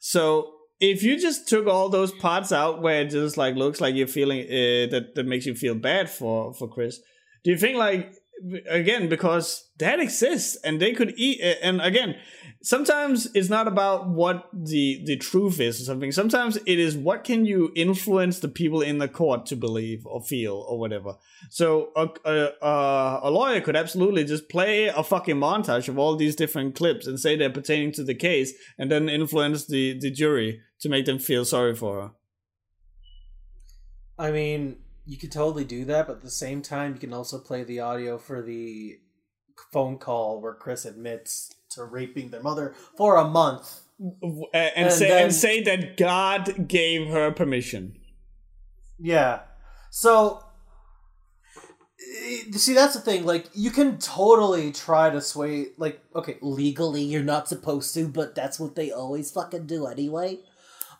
So, 0.00 0.52
if 0.80 1.02
you 1.02 1.18
just 1.18 1.48
took 1.48 1.66
all 1.66 1.88
those 1.88 2.12
parts 2.12 2.52
out 2.52 2.80
where 2.80 3.02
it 3.02 3.10
just 3.10 3.36
like 3.36 3.56
looks 3.56 3.80
like 3.80 3.94
you're 3.94 4.06
feeling 4.06 4.42
uh, 4.42 4.86
that 4.90 5.12
that 5.14 5.26
makes 5.26 5.44
you 5.44 5.54
feel 5.54 5.74
bad 5.74 6.08
for 6.08 6.54
for 6.54 6.68
Chris, 6.68 7.00
do 7.44 7.50
you 7.50 7.58
think 7.58 7.76
like 7.76 8.14
again 8.70 9.08
because 9.08 9.68
that 9.78 9.98
exists 9.98 10.56
and 10.64 10.80
they 10.80 10.92
could 10.92 11.12
eat 11.16 11.40
and 11.62 11.80
again 11.80 12.14
sometimes 12.62 13.28
it's 13.34 13.48
not 13.48 13.68
about 13.68 14.08
what 14.08 14.48
the 14.52 15.02
the 15.04 15.16
truth 15.16 15.60
is 15.60 15.80
or 15.80 15.84
something. 15.84 16.12
Sometimes 16.12 16.56
it 16.66 16.78
is 16.78 16.96
what 16.96 17.24
can 17.24 17.44
you 17.44 17.72
influence 17.74 18.40
the 18.40 18.48
people 18.48 18.82
in 18.82 18.98
the 18.98 19.08
court 19.08 19.46
to 19.46 19.56
believe 19.56 20.06
or 20.06 20.20
feel 20.20 20.54
or 20.68 20.78
whatever. 20.78 21.14
So 21.50 21.90
a, 21.96 22.08
a, 22.24 22.48
a, 22.62 23.20
a 23.24 23.30
lawyer 23.30 23.60
could 23.60 23.76
absolutely 23.76 24.24
just 24.24 24.48
play 24.48 24.86
a 24.86 25.02
fucking 25.02 25.36
montage 25.36 25.88
of 25.88 25.98
all 25.98 26.16
these 26.16 26.36
different 26.36 26.74
clips 26.74 27.06
and 27.06 27.18
say 27.18 27.36
they're 27.36 27.50
pertaining 27.50 27.92
to 27.92 28.04
the 28.04 28.14
case 28.14 28.52
and 28.78 28.90
then 28.90 29.08
influence 29.08 29.66
the 29.66 29.98
the 29.98 30.10
jury 30.10 30.60
to 30.80 30.88
make 30.88 31.06
them 31.06 31.18
feel 31.18 31.44
sorry 31.44 31.74
for 31.74 32.02
her. 32.02 32.10
I 34.18 34.32
mean 34.32 34.76
you 35.08 35.16
could 35.16 35.32
totally 35.32 35.64
do 35.64 35.84
that 35.86 36.06
but 36.06 36.16
at 36.16 36.22
the 36.22 36.30
same 36.30 36.60
time 36.60 36.92
you 36.92 37.00
can 37.00 37.12
also 37.14 37.38
play 37.38 37.64
the 37.64 37.80
audio 37.80 38.18
for 38.18 38.42
the 38.42 38.98
phone 39.72 39.96
call 39.98 40.40
where 40.40 40.54
chris 40.54 40.84
admits 40.84 41.54
to 41.70 41.82
raping 41.84 42.30
their 42.30 42.42
mother 42.42 42.74
for 42.96 43.16
a 43.16 43.24
month. 43.28 43.80
And, 43.98 44.44
And 44.76 44.92
say 44.92 45.08
then- 45.08 45.24
and 45.24 45.34
say 45.34 45.62
that 45.64 45.96
god 45.96 46.68
gave 46.68 47.08
her 47.08 47.30
permission. 47.32 47.98
Yeah. 48.98 49.40
So 49.90 50.44
eh, 52.24 52.52
see 52.52 52.74
that's 52.74 52.94
the 52.94 53.00
thing 53.00 53.26
like 53.26 53.46
you 53.54 53.70
can 53.70 53.98
totally 53.98 54.72
try 54.72 55.10
to 55.10 55.20
sway 55.20 55.66
like 55.76 56.00
okay 56.14 56.36
legally 56.40 57.02
you're 57.02 57.22
not 57.22 57.48
supposed 57.48 57.92
to 57.94 58.08
but 58.08 58.34
that's 58.34 58.58
what 58.60 58.74
they 58.76 58.90
always 58.92 59.30
fucking 59.30 59.66
do 59.66 59.86
anyway 59.86 60.38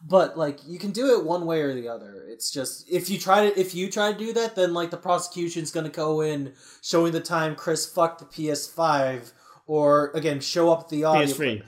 but 0.07 0.39
like 0.39 0.61
you 0.66 0.79
can 0.79 0.91
do 0.91 1.19
it 1.19 1.25
one 1.25 1.47
way 1.47 1.61
or 1.62 1.75
the 1.75 1.89
other. 1.89 2.25
It's 2.29 2.51
just 2.51 2.91
if 2.91 3.11
you 3.11 3.19
try 3.19 3.49
to 3.49 3.61
if 3.61 3.75
you 3.75 3.91
try 3.91 4.12
to 4.12 4.19
do 4.19 4.33
that 4.35 4.55
then 4.55 4.75
like 4.75 4.91
the 4.91 4.97
prosecution's 4.97 5.70
gonna 5.70 5.89
go 5.89 6.20
in 6.20 6.53
showing 6.83 7.12
the 7.12 7.20
time 7.20 7.57
chris 7.57 7.87
fucked 7.87 8.20
the 8.20 8.27
ps5 8.27 9.33
or 9.66 10.11
again 10.15 10.41
show 10.41 10.73
up 10.73 10.89
the 10.89 11.05
audio 11.05 11.27
ps3 11.27 11.62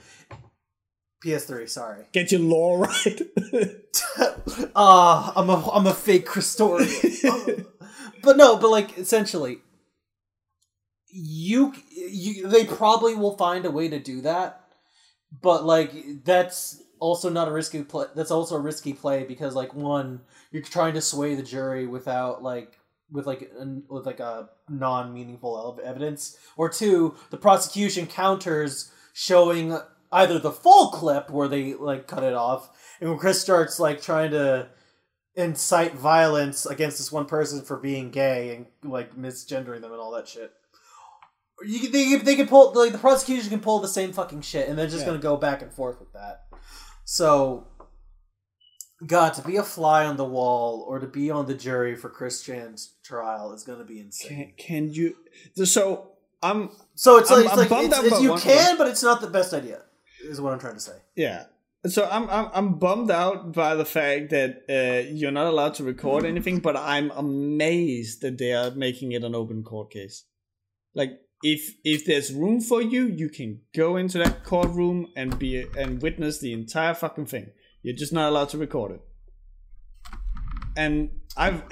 ps3 1.23 1.69
sorry. 1.69 2.05
Get 2.11 2.31
your 2.31 2.41
law 2.41 2.81
right. 2.81 3.21
Ah, 4.75 5.33
I'm 5.35 5.49
a 5.49 5.69
I'm 5.71 5.87
a 5.87 5.93
fake 5.93 6.25
Christorian. 6.25 7.65
but 8.23 8.37
no, 8.37 8.57
but 8.57 8.69
like 8.69 8.97
essentially, 8.97 9.59
you 11.07 11.73
you 11.91 12.47
they 12.47 12.65
probably 12.65 13.15
will 13.15 13.37
find 13.37 13.65
a 13.65 13.71
way 13.71 13.87
to 13.89 13.99
do 13.99 14.21
that, 14.21 14.63
but 15.41 15.65
like 15.65 16.23
that's 16.23 16.80
also 17.01 17.29
not 17.29 17.49
a 17.49 17.51
risky 17.51 17.83
play. 17.83 18.05
That's 18.15 18.31
also 18.31 18.55
a 18.55 18.59
risky 18.59 18.93
play 18.93 19.25
because 19.25 19.55
like 19.55 19.73
one, 19.73 20.21
you're 20.51 20.61
trying 20.61 20.93
to 20.93 21.01
sway 21.01 21.35
the 21.35 21.43
jury 21.43 21.87
without 21.87 22.41
like 22.41 22.79
with 23.11 23.27
like 23.27 23.51
an, 23.59 23.83
with 23.89 24.05
like 24.05 24.21
a 24.21 24.49
non 24.69 25.13
meaningful 25.13 25.77
evidence, 25.83 26.37
or 26.55 26.69
two, 26.69 27.15
the 27.31 27.37
prosecution 27.37 28.07
counters 28.07 28.91
showing 29.13 29.77
either 30.13 30.39
the 30.39 30.51
full 30.51 30.91
clip 30.91 31.29
where 31.29 31.47
they 31.49 31.73
like 31.73 32.07
cut 32.07 32.23
it 32.23 32.33
off, 32.33 32.69
and 33.01 33.09
when 33.09 33.19
Chris 33.19 33.41
starts 33.41 33.79
like 33.79 34.01
trying 34.01 34.31
to 34.31 34.69
incite 35.35 35.95
violence 35.95 36.65
against 36.65 36.97
this 36.97 37.11
one 37.11 37.25
person 37.25 37.61
for 37.61 37.77
being 37.77 38.11
gay 38.11 38.55
and 38.55 38.91
like 38.91 39.15
misgendering 39.17 39.81
them 39.81 39.91
and 39.91 39.99
all 40.01 40.11
that 40.11 40.27
shit. 40.27 40.51
You, 41.63 41.89
they, 41.89 42.15
they 42.17 42.35
can 42.35 42.47
pull 42.47 42.73
like 42.73 42.91
the 42.91 42.97
prosecution 42.97 43.49
can 43.49 43.59
pull 43.61 43.79
the 43.79 43.87
same 43.87 44.11
fucking 44.13 44.41
shit 44.41 44.67
and 44.67 44.77
they're 44.77 44.87
just 44.87 44.99
Yeah. 45.01 45.07
gonna 45.07 45.19
go 45.19 45.37
back 45.37 45.61
and 45.61 45.71
forth 45.71 45.99
with 45.99 46.11
that. 46.13 46.43
So, 47.11 47.67
God, 49.05 49.33
to 49.33 49.41
be 49.41 49.57
a 49.57 49.63
fly 49.63 50.05
on 50.05 50.15
the 50.15 50.23
wall 50.23 50.85
or 50.87 50.97
to 50.97 51.07
be 51.07 51.29
on 51.29 51.45
the 51.45 51.53
jury 51.53 51.93
for 51.93 52.09
Chris 52.09 52.41
Chan's 52.41 52.93
trial 53.03 53.51
is 53.51 53.65
gonna 53.65 53.83
be 53.83 53.99
insane. 53.99 54.53
can, 54.57 54.85
can 54.85 54.93
you 54.93 55.17
so 55.65 56.11
i'm 56.41 56.69
So 56.95 57.17
it's 57.17 57.29
I'm- 57.29 57.39
like, 57.39 57.45
it's 57.47 57.51
I'm 57.53 57.59
like 57.59 57.69
bummed 57.69 57.93
it's, 58.05 58.13
it's, 58.13 58.21
you 58.21 58.37
can, 58.37 58.77
but 58.77 58.87
it's 58.87 59.03
not 59.03 59.19
the 59.19 59.27
best 59.27 59.53
idea. 59.53 59.81
Is 60.23 60.39
what 60.39 60.53
I'm 60.53 60.59
trying 60.59 60.75
to 60.75 60.79
say. 60.79 60.99
yeah 61.17 61.45
so 61.85 62.07
I'm, 62.09 62.29
I'm 62.29 62.47
i'm 62.53 62.73
bummed 62.75 63.11
out 63.11 63.51
by 63.53 63.75
the 63.75 63.85
fact 63.85 64.29
that 64.29 64.51
uh, 64.69 65.09
you're 65.11 65.31
not 65.31 65.47
allowed 65.47 65.73
to 65.79 65.83
record 65.83 66.23
anything 66.25 66.59
but 66.59 66.77
i'm 66.77 67.09
amazed 67.11 68.21
that 68.21 68.37
they 68.37 68.53
are 68.53 68.71
making 68.71 69.11
it 69.11 69.23
an 69.23 69.33
open 69.35 69.63
court 69.63 69.91
case 69.91 70.23
like 70.93 71.19
if 71.43 71.75
if 71.83 72.05
there's 72.05 72.33
room 72.33 72.61
for 72.61 72.81
you 72.81 73.07
you 73.07 73.29
can 73.29 73.61
go 73.75 73.97
into 73.97 74.17
that 74.17 74.43
courtroom 74.43 75.07
and 75.15 75.37
be 75.39 75.65
and 75.77 76.01
witness 76.01 76.39
the 76.39 76.53
entire 76.53 76.93
fucking 76.93 77.25
thing. 77.25 77.51
You're 77.83 77.95
just 77.95 78.13
not 78.13 78.29
allowed 78.29 78.49
to 78.49 78.57
record 78.57 78.91
it. 78.91 79.01
And 80.75 81.09
i've 81.37 81.63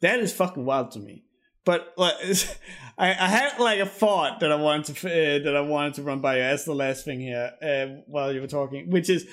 that 0.00 0.20
is 0.20 0.32
fucking 0.32 0.64
wild 0.64 0.90
to 0.92 0.98
me. 0.98 1.24
But 1.64 1.92
like 1.96 2.14
I, 2.98 3.10
I 3.10 3.28
had 3.28 3.58
like 3.58 3.80
a 3.80 3.86
thought 3.86 4.40
that 4.40 4.50
I 4.50 4.56
wanted 4.56 4.96
to 4.96 5.08
uh, 5.08 5.44
that 5.44 5.56
I 5.56 5.60
wanted 5.60 5.94
to 5.94 6.02
run 6.02 6.20
by 6.20 6.36
you. 6.36 6.42
As 6.42 6.64
the 6.64 6.74
last 6.74 7.04
thing 7.04 7.20
here 7.20 7.52
uh, 7.62 8.02
while 8.06 8.32
you 8.32 8.40
were 8.40 8.46
talking, 8.46 8.90
which 8.90 9.08
is, 9.08 9.26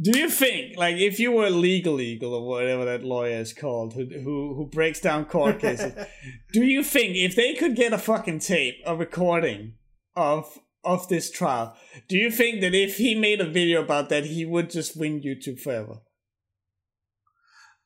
do 0.00 0.18
you 0.18 0.28
think 0.28 0.76
like 0.76 0.96
if 0.96 1.18
you 1.20 1.32
were 1.32 1.50
legal 1.50 2.00
eagle 2.00 2.34
or 2.34 2.46
whatever 2.46 2.84
that 2.84 3.04
lawyer 3.04 3.38
is 3.38 3.52
called 3.52 3.94
who 3.94 4.06
who 4.06 4.54
who 4.54 4.66
breaks 4.66 5.00
down 5.00 5.24
court 5.24 5.60
cases, 5.60 5.92
do 6.52 6.64
you 6.64 6.82
think 6.82 7.16
if 7.16 7.36
they 7.36 7.54
could 7.54 7.76
get 7.76 7.92
a 7.92 7.98
fucking 7.98 8.40
tape, 8.40 8.76
a 8.86 8.96
recording 8.96 9.74
of 10.16 10.58
of 10.84 11.08
this 11.08 11.30
trial, 11.30 11.76
do 12.08 12.16
you 12.16 12.30
think 12.30 12.60
that 12.60 12.74
if 12.74 12.98
he 12.98 13.14
made 13.14 13.40
a 13.40 13.48
video 13.48 13.82
about 13.82 14.10
that, 14.10 14.26
he 14.26 14.44
would 14.44 14.70
just 14.70 14.96
win 14.96 15.22
YouTube 15.22 15.60
forever? 15.60 16.00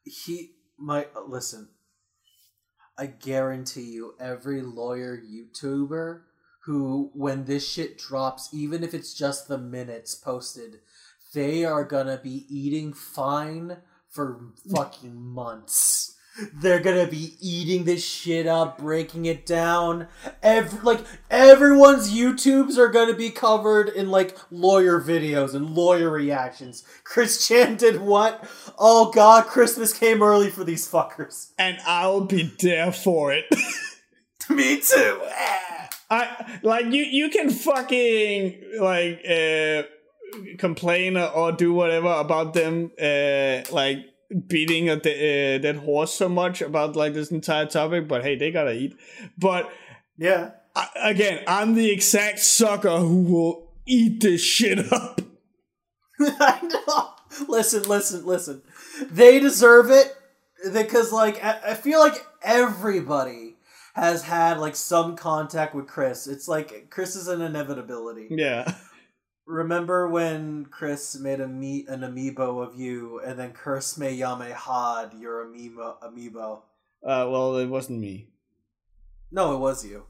he 0.09 0.55
might 0.79 1.15
listen. 1.27 1.69
I 2.99 3.07
guarantee 3.07 3.93
you, 3.93 4.15
every 4.19 4.63
lawyer 4.63 5.17
YouTuber 5.17 6.23
who, 6.65 7.11
when 7.15 7.45
this 7.45 7.67
shit 7.67 7.97
drops, 7.99 8.51
even 8.53 8.83
if 8.83 8.93
it's 8.93 9.15
just 9.15 9.49
the 9.49 9.59
minutes 9.59 10.15
posted, 10.15 10.81
they 11.39 11.65
are 11.65 11.85
gonna 11.85 12.19
be 12.21 12.47
eating 12.49 12.93
fine 12.93 13.77
for 14.09 14.41
fucking 14.75 15.15
months. 15.15 16.17
They're 16.53 16.81
gonna 16.81 17.07
be 17.07 17.35
eating 17.41 17.85
this 17.85 18.05
shit 18.05 18.49
up, 18.49 18.79
breaking 18.79 19.27
it 19.27 19.47
down. 19.47 20.09
Every, 20.43 20.81
like 20.81 21.05
everyone's 21.31 22.13
YouTubes 22.13 22.77
are 22.77 22.89
gonna 22.89 23.15
be 23.15 23.31
covered 23.31 23.89
in 23.89 24.11
like 24.11 24.37
lawyer 24.51 25.01
videos 25.01 25.55
and 25.55 25.77
lawyer 25.77 26.11
reactions. 26.11 26.83
Chris 27.05 27.47
Chan 27.47 27.77
did 27.77 28.01
what? 28.01 28.45
Oh 28.77 29.13
god, 29.13 29.47
Christmas 29.47 29.97
came 29.97 30.23
early 30.25 30.51
for 30.51 30.65
these 30.65 30.91
fuckers. 30.91 31.53
And 31.57 31.79
I'll 31.87 32.23
be 32.23 32.53
there 32.61 32.91
for 32.91 33.33
it. 33.33 33.45
Me 34.51 34.81
too. 34.81 35.21
I 36.11 36.59
like 36.63 36.87
you. 36.87 37.05
You 37.05 37.29
can 37.29 37.51
fucking 37.51 38.73
like 38.81 39.21
uh, 39.25 39.83
complain 40.59 41.17
or 41.17 41.53
do 41.53 41.73
whatever 41.73 42.09
about 42.09 42.55
them. 42.55 42.91
Uh, 43.01 43.63
like 43.71 44.07
beating 44.47 44.89
a 44.89 44.97
de- 44.97 45.57
uh, 45.57 45.59
dead 45.59 45.77
horse 45.77 46.13
so 46.13 46.29
much 46.29 46.61
about 46.61 46.97
like 46.97 47.15
this 47.15 47.31
entire 47.31 47.67
topic, 47.67 48.09
but 48.09 48.23
hey, 48.23 48.37
they 48.37 48.51
gotta 48.51 48.73
eat. 48.73 48.97
But 49.39 49.71
yeah, 50.17 50.51
I, 50.75 50.89
again, 50.97 51.45
I'm 51.47 51.75
the 51.75 51.91
exact 51.91 52.41
sucker 52.41 52.99
who 52.99 53.23
will 53.23 53.73
eat 53.87 54.21
this 54.21 54.43
shit 54.43 54.93
up. 54.93 55.21
I 56.21 56.61
know. 56.63 57.11
Listen, 57.49 57.83
listen, 57.85 58.27
listen. 58.27 58.63
They 59.11 59.39
deserve 59.39 59.91
it 59.91 60.15
because, 60.73 61.13
like, 61.13 61.43
I, 61.43 61.61
I 61.69 61.75
feel 61.75 62.01
like 62.01 62.27
everybody 62.43 63.57
has 63.95 64.23
had 64.23 64.59
like 64.59 64.77
some 64.77 65.17
contact 65.17 65.75
with 65.75 65.87
Chris. 65.87 66.27
It's 66.27 66.49
like 66.49 66.91
Chris 66.91 67.17
is 67.17 67.29
an 67.29 67.41
inevitability. 67.41 68.29
Yeah. 68.31 68.75
Remember 69.49 70.07
when 70.09 70.67
Chris 70.67 71.19
made 71.19 71.41
a 71.41 71.49
me- 71.49 71.87
an 71.89 72.01
amiibo 72.01 72.63
of 72.63 72.79
you, 72.79 73.19
and 73.21 73.39
then 73.39 73.53
Kursme 73.55 74.17
Yame 74.19 74.53
had 74.53 75.19
your 75.19 75.47
amiibo? 75.47 75.97
amiibo? 76.03 76.59
Uh, 77.03 77.27
well, 77.31 77.57
it 77.57 77.67
wasn't 77.67 77.99
me. 77.99 78.29
No, 79.31 79.55
it 79.55 79.59
was 79.59 79.87
you. 79.87 80.05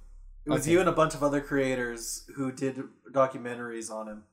It 0.45 0.51
was 0.51 0.63
Okay. 0.63 0.73
you 0.73 0.81
and 0.81 0.89
a 0.89 0.93
bunch 0.93 1.15
of 1.15 1.23
other 1.23 1.41
creators 1.41 2.29
who 2.35 2.51
did 2.51 2.83
documentaries 3.13 3.91
on 3.93 4.09
him. 4.09 4.25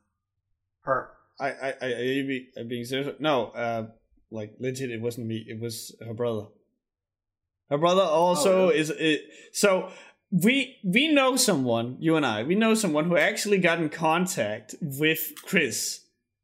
Her. 0.82 1.12
I, 1.40 1.50
I, 1.52 1.74
I, 1.82 1.86
are 1.94 2.04
you 2.04 2.26
be, 2.28 2.50
are 2.58 2.64
you 2.64 2.68
being 2.70 2.86
serious? 2.86 3.14
No, 3.20 3.48
uh, 3.50 3.88
like 4.32 4.56
legit, 4.60 4.90
it 4.90 5.02
wasn't 5.02 5.28
me. 5.28 5.46
It 5.48 5.60
was 5.60 5.96
her 6.04 6.14
brother. 6.14 6.48
Her 7.70 7.78
brother 7.78 8.02
also 8.02 8.52
Oh, 8.54 8.68
really? 8.70 8.80
is 8.80 8.90
it. 8.90 9.22
So 9.52 9.92
we 10.32 10.78
we 10.84 11.08
know 11.08 11.36
someone, 11.36 11.98
you 12.00 12.16
and 12.16 12.26
I, 12.26 12.44
we 12.44 12.56
know 12.56 12.74
someone 12.74 13.06
who 13.06 13.18
actually 13.18 13.58
got 13.60 13.80
in 13.80 13.90
contact 13.90 14.76
with 14.82 15.34
Chris, 15.46 16.02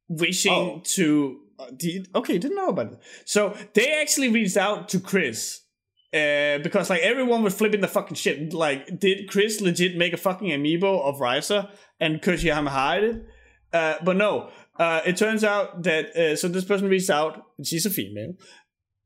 wishing 0.07 0.51
Oh. 0.53 0.81
to. 0.95 1.39
Uh, 1.59 1.67
did, 1.77 2.09
okay, 2.15 2.37
didn't 2.39 2.57
know 2.57 2.69
about 2.69 2.93
it. 2.93 2.99
So 3.25 3.55
they 3.73 3.91
actually 4.01 4.29
reached 4.29 4.57
out 4.57 4.89
to 4.89 4.99
Chris. 4.99 5.61
Uh, 6.13 6.57
because 6.57 6.89
like 6.89 7.01
everyone 7.03 7.41
was 7.41 7.53
flipping 7.55 7.79
the 7.79 7.87
fucking 7.87 8.15
shit. 8.15 8.51
Like, 8.53 8.99
did 8.99 9.29
Chris 9.29 9.61
legit 9.61 9.95
make 9.95 10.11
a 10.11 10.17
fucking 10.17 10.49
amiibo 10.49 11.01
of 11.05 11.21
Riser 11.21 11.69
and 12.01 12.21
could 12.21 12.43
you 12.43 12.53
hide 12.53 13.03
it? 13.05 13.25
Uh, 13.71 13.95
but 14.03 14.17
no, 14.17 14.49
uh, 14.77 14.99
it 15.05 15.15
turns 15.15 15.45
out 15.45 15.83
that 15.83 16.13
uh, 16.17 16.35
so 16.35 16.49
this 16.49 16.65
person 16.65 16.89
reached 16.89 17.09
out. 17.09 17.45
and 17.57 17.65
She's 17.65 17.85
a 17.85 17.89
female, 17.89 18.33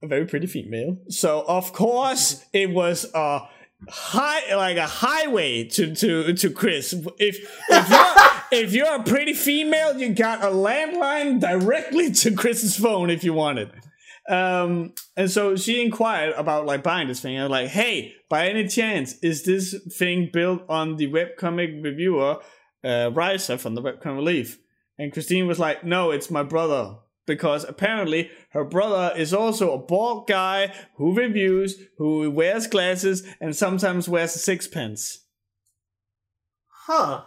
a 0.02 0.08
very 0.08 0.26
pretty 0.26 0.48
female. 0.48 0.98
So 1.10 1.44
of 1.48 1.74
course 1.74 2.44
it 2.54 2.72
was 2.72 3.06
a 3.14 3.42
high, 3.90 4.56
like 4.56 4.78
a 4.78 4.88
highway 4.88 5.66
to 5.66 5.94
to 5.96 6.34
to 6.34 6.50
Chris. 6.50 6.94
If 7.20 7.38
if 7.70 7.90
you're 7.90 8.26
if 8.64 8.74
you're 8.74 8.96
a 8.96 9.04
pretty 9.04 9.34
female, 9.34 9.98
you 9.98 10.14
got 10.14 10.44
a 10.44 10.48
landline 10.48 11.40
directly 11.40 12.12
to 12.12 12.36
Chris's 12.36 12.78
phone 12.78 13.10
if 13.10 13.24
you 13.24 13.34
wanted. 13.34 13.72
Um, 14.28 14.94
and 15.16 15.30
so 15.30 15.56
she 15.56 15.84
inquired 15.84 16.34
about 16.34 16.66
like 16.66 16.84
buying 16.84 17.08
this 17.08 17.20
thing. 17.20 17.38
And 17.38 17.50
like, 17.50 17.68
hey, 17.68 18.16
by 18.30 18.48
any 18.48 18.68
chance, 18.68 19.20
is 19.20 19.44
this 19.44 19.76
thing 19.98 20.30
built 20.32 20.64
on 20.68 20.98
the 20.98 21.08
webcomic 21.08 21.84
reviewer 21.84 22.38
uh, 22.84 23.12
Riser 23.14 23.58
from 23.58 23.76
the 23.76 23.82
webcomic 23.82 24.16
Relief? 24.16 24.60
And 24.98 25.12
Christine 25.12 25.48
was 25.48 25.60
like, 25.60 25.84
no, 25.84 26.12
it's 26.12 26.32
my 26.32 26.44
brother. 26.44 26.98
Because 27.26 27.64
apparently 27.64 28.30
her 28.52 28.64
brother 28.64 29.14
is 29.18 29.34
also 29.34 29.74
a 29.74 29.80
bald 29.80 30.28
guy 30.28 30.74
who 30.98 31.16
reviews, 31.16 31.76
who 31.98 32.30
wears 32.30 32.68
glasses, 32.68 33.24
and 33.40 33.56
sometimes 33.56 34.08
wears 34.08 34.36
a 34.36 34.40
sixpence. 34.40 35.26
Huh. 36.86 37.24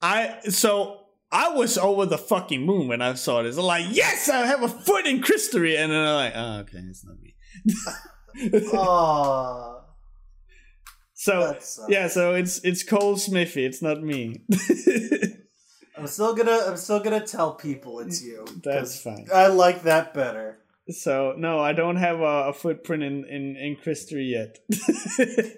I 0.00 0.38
so 0.48 1.06
I 1.32 1.48
was 1.48 1.76
over 1.76 2.06
the 2.06 2.18
fucking 2.18 2.64
moon 2.64 2.88
when 2.88 3.02
I 3.02 3.14
saw 3.14 3.42
this. 3.42 3.56
I'm 3.56 3.64
like, 3.64 3.86
yes, 3.90 4.28
I 4.28 4.46
have 4.46 4.62
a 4.62 4.68
foot 4.68 5.06
in 5.06 5.20
Christory, 5.20 5.76
and 5.76 5.90
then 5.90 6.06
I'm 6.06 6.14
like, 6.14 6.32
oh, 6.36 6.58
okay, 6.60 6.78
it's 6.88 7.04
not 7.04 7.16
me. 7.20 7.34
Aw. 8.72 9.80
so 11.14 11.40
uh, 11.40 11.60
yeah, 11.88 12.06
so 12.06 12.34
it's 12.34 12.60
it's 12.64 12.84
Cole 12.84 13.16
Smithy. 13.16 13.64
It's 13.64 13.82
not 13.82 14.02
me. 14.02 14.44
I'm 15.96 16.06
still 16.06 16.34
gonna 16.34 16.58
I'm 16.66 16.76
still 16.76 17.00
gonna 17.00 17.26
tell 17.26 17.54
people 17.54 18.00
it's 18.00 18.22
you. 18.22 18.44
That's 18.62 19.00
fine. 19.00 19.26
I 19.32 19.46
like 19.48 19.82
that 19.82 20.12
better. 20.12 20.58
So 20.90 21.34
no, 21.36 21.58
I 21.58 21.72
don't 21.72 21.96
have 21.96 22.20
a, 22.20 22.48
a 22.48 22.52
footprint 22.52 23.02
in 23.02 23.24
in 23.24 23.56
in 23.56 23.76
Christory 23.76 24.30
yet. 24.30 24.58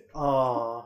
Aw. 0.15 0.85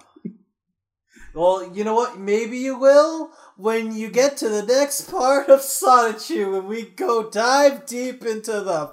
Well, 1.34 1.72
you 1.74 1.84
know 1.84 1.94
what? 1.94 2.18
Maybe 2.18 2.58
you 2.58 2.78
will 2.78 3.30
when 3.56 3.94
you 3.94 4.10
get 4.10 4.36
to 4.38 4.48
the 4.48 4.64
next 4.64 5.10
part 5.10 5.48
of 5.48 5.60
Sonichu 5.60 6.58
and 6.58 6.68
we 6.68 6.82
go 6.82 7.30
dive 7.30 7.86
deep 7.86 8.24
into 8.24 8.52
the 8.60 8.92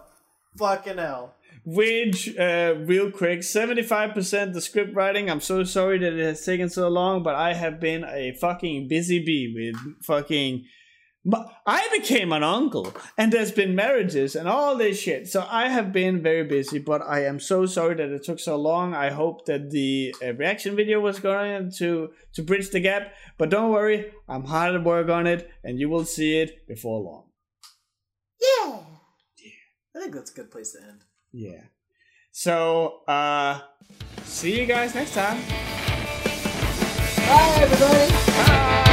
fucking 0.57 0.97
hell. 0.97 1.35
Which, 1.65 2.35
uh, 2.37 2.75
real 2.79 3.11
quick, 3.11 3.39
75% 3.39 4.53
the 4.53 4.61
script 4.61 4.95
writing. 4.95 5.29
I'm 5.29 5.41
so 5.41 5.63
sorry 5.63 5.99
that 5.99 6.13
it 6.13 6.25
has 6.25 6.45
taken 6.45 6.69
so 6.69 6.87
long, 6.87 7.21
but 7.21 7.35
I 7.35 7.53
have 7.53 7.79
been 7.79 8.03
a 8.05 8.33
fucking 8.39 8.87
busy 8.87 9.23
bee 9.23 9.53
with 9.55 10.03
fucking. 10.03 10.65
But 11.25 11.47
I 11.67 11.87
became 11.91 12.31
an 12.31 12.43
uncle, 12.43 12.93
and 13.17 13.31
there's 13.31 13.51
been 13.51 13.75
marriages 13.75 14.37
and 14.37 14.47
all 14.47 14.77
this 14.77 14.99
shit. 15.01 15.27
So 15.27 15.45
I 15.49 15.67
have 15.67 15.91
been 15.91 16.23
very 16.23 16.45
busy, 16.45 16.79
but 16.79 17.01
I 17.01 17.25
am 17.25 17.41
so 17.41 17.65
sorry 17.65 17.95
that 17.95 18.09
it 18.09 18.23
took 18.23 18.39
so 18.39 18.55
long. 18.55 18.95
I 18.95 19.09
hope 19.09 19.45
that 19.45 19.69
the 19.69 20.15
uh, 20.23 20.33
reaction 20.33 20.77
video 20.77 21.01
was 21.01 21.19
going 21.19 21.71
to 21.77 22.09
to 22.35 22.41
bridge 22.41 22.69
the 22.69 22.79
gap. 22.79 23.13
But 23.37 23.49
don't 23.49 23.71
worry, 23.71 24.11
I'm 24.29 24.45
hard 24.45 24.75
at 24.75 24.83
work 24.85 25.09
on 25.09 25.27
it, 25.27 25.49
and 25.63 25.77
you 25.77 25.89
will 25.89 26.05
see 26.05 26.37
it 26.37 26.65
before 26.67 27.01
long. 27.01 27.25
Yeah. 28.39 28.79
I 29.95 29.99
think 29.99 30.13
that's 30.13 30.31
a 30.31 30.35
good 30.35 30.51
place 30.51 30.71
to 30.71 30.81
end. 30.81 31.03
Yeah. 31.31 31.63
So, 32.31 33.01
uh, 33.07 33.61
see 34.23 34.59
you 34.59 34.65
guys 34.65 34.95
next 34.95 35.13
time. 35.13 35.41
Bye, 37.15 37.57
everybody. 37.61 38.11
Bye. 38.11 38.88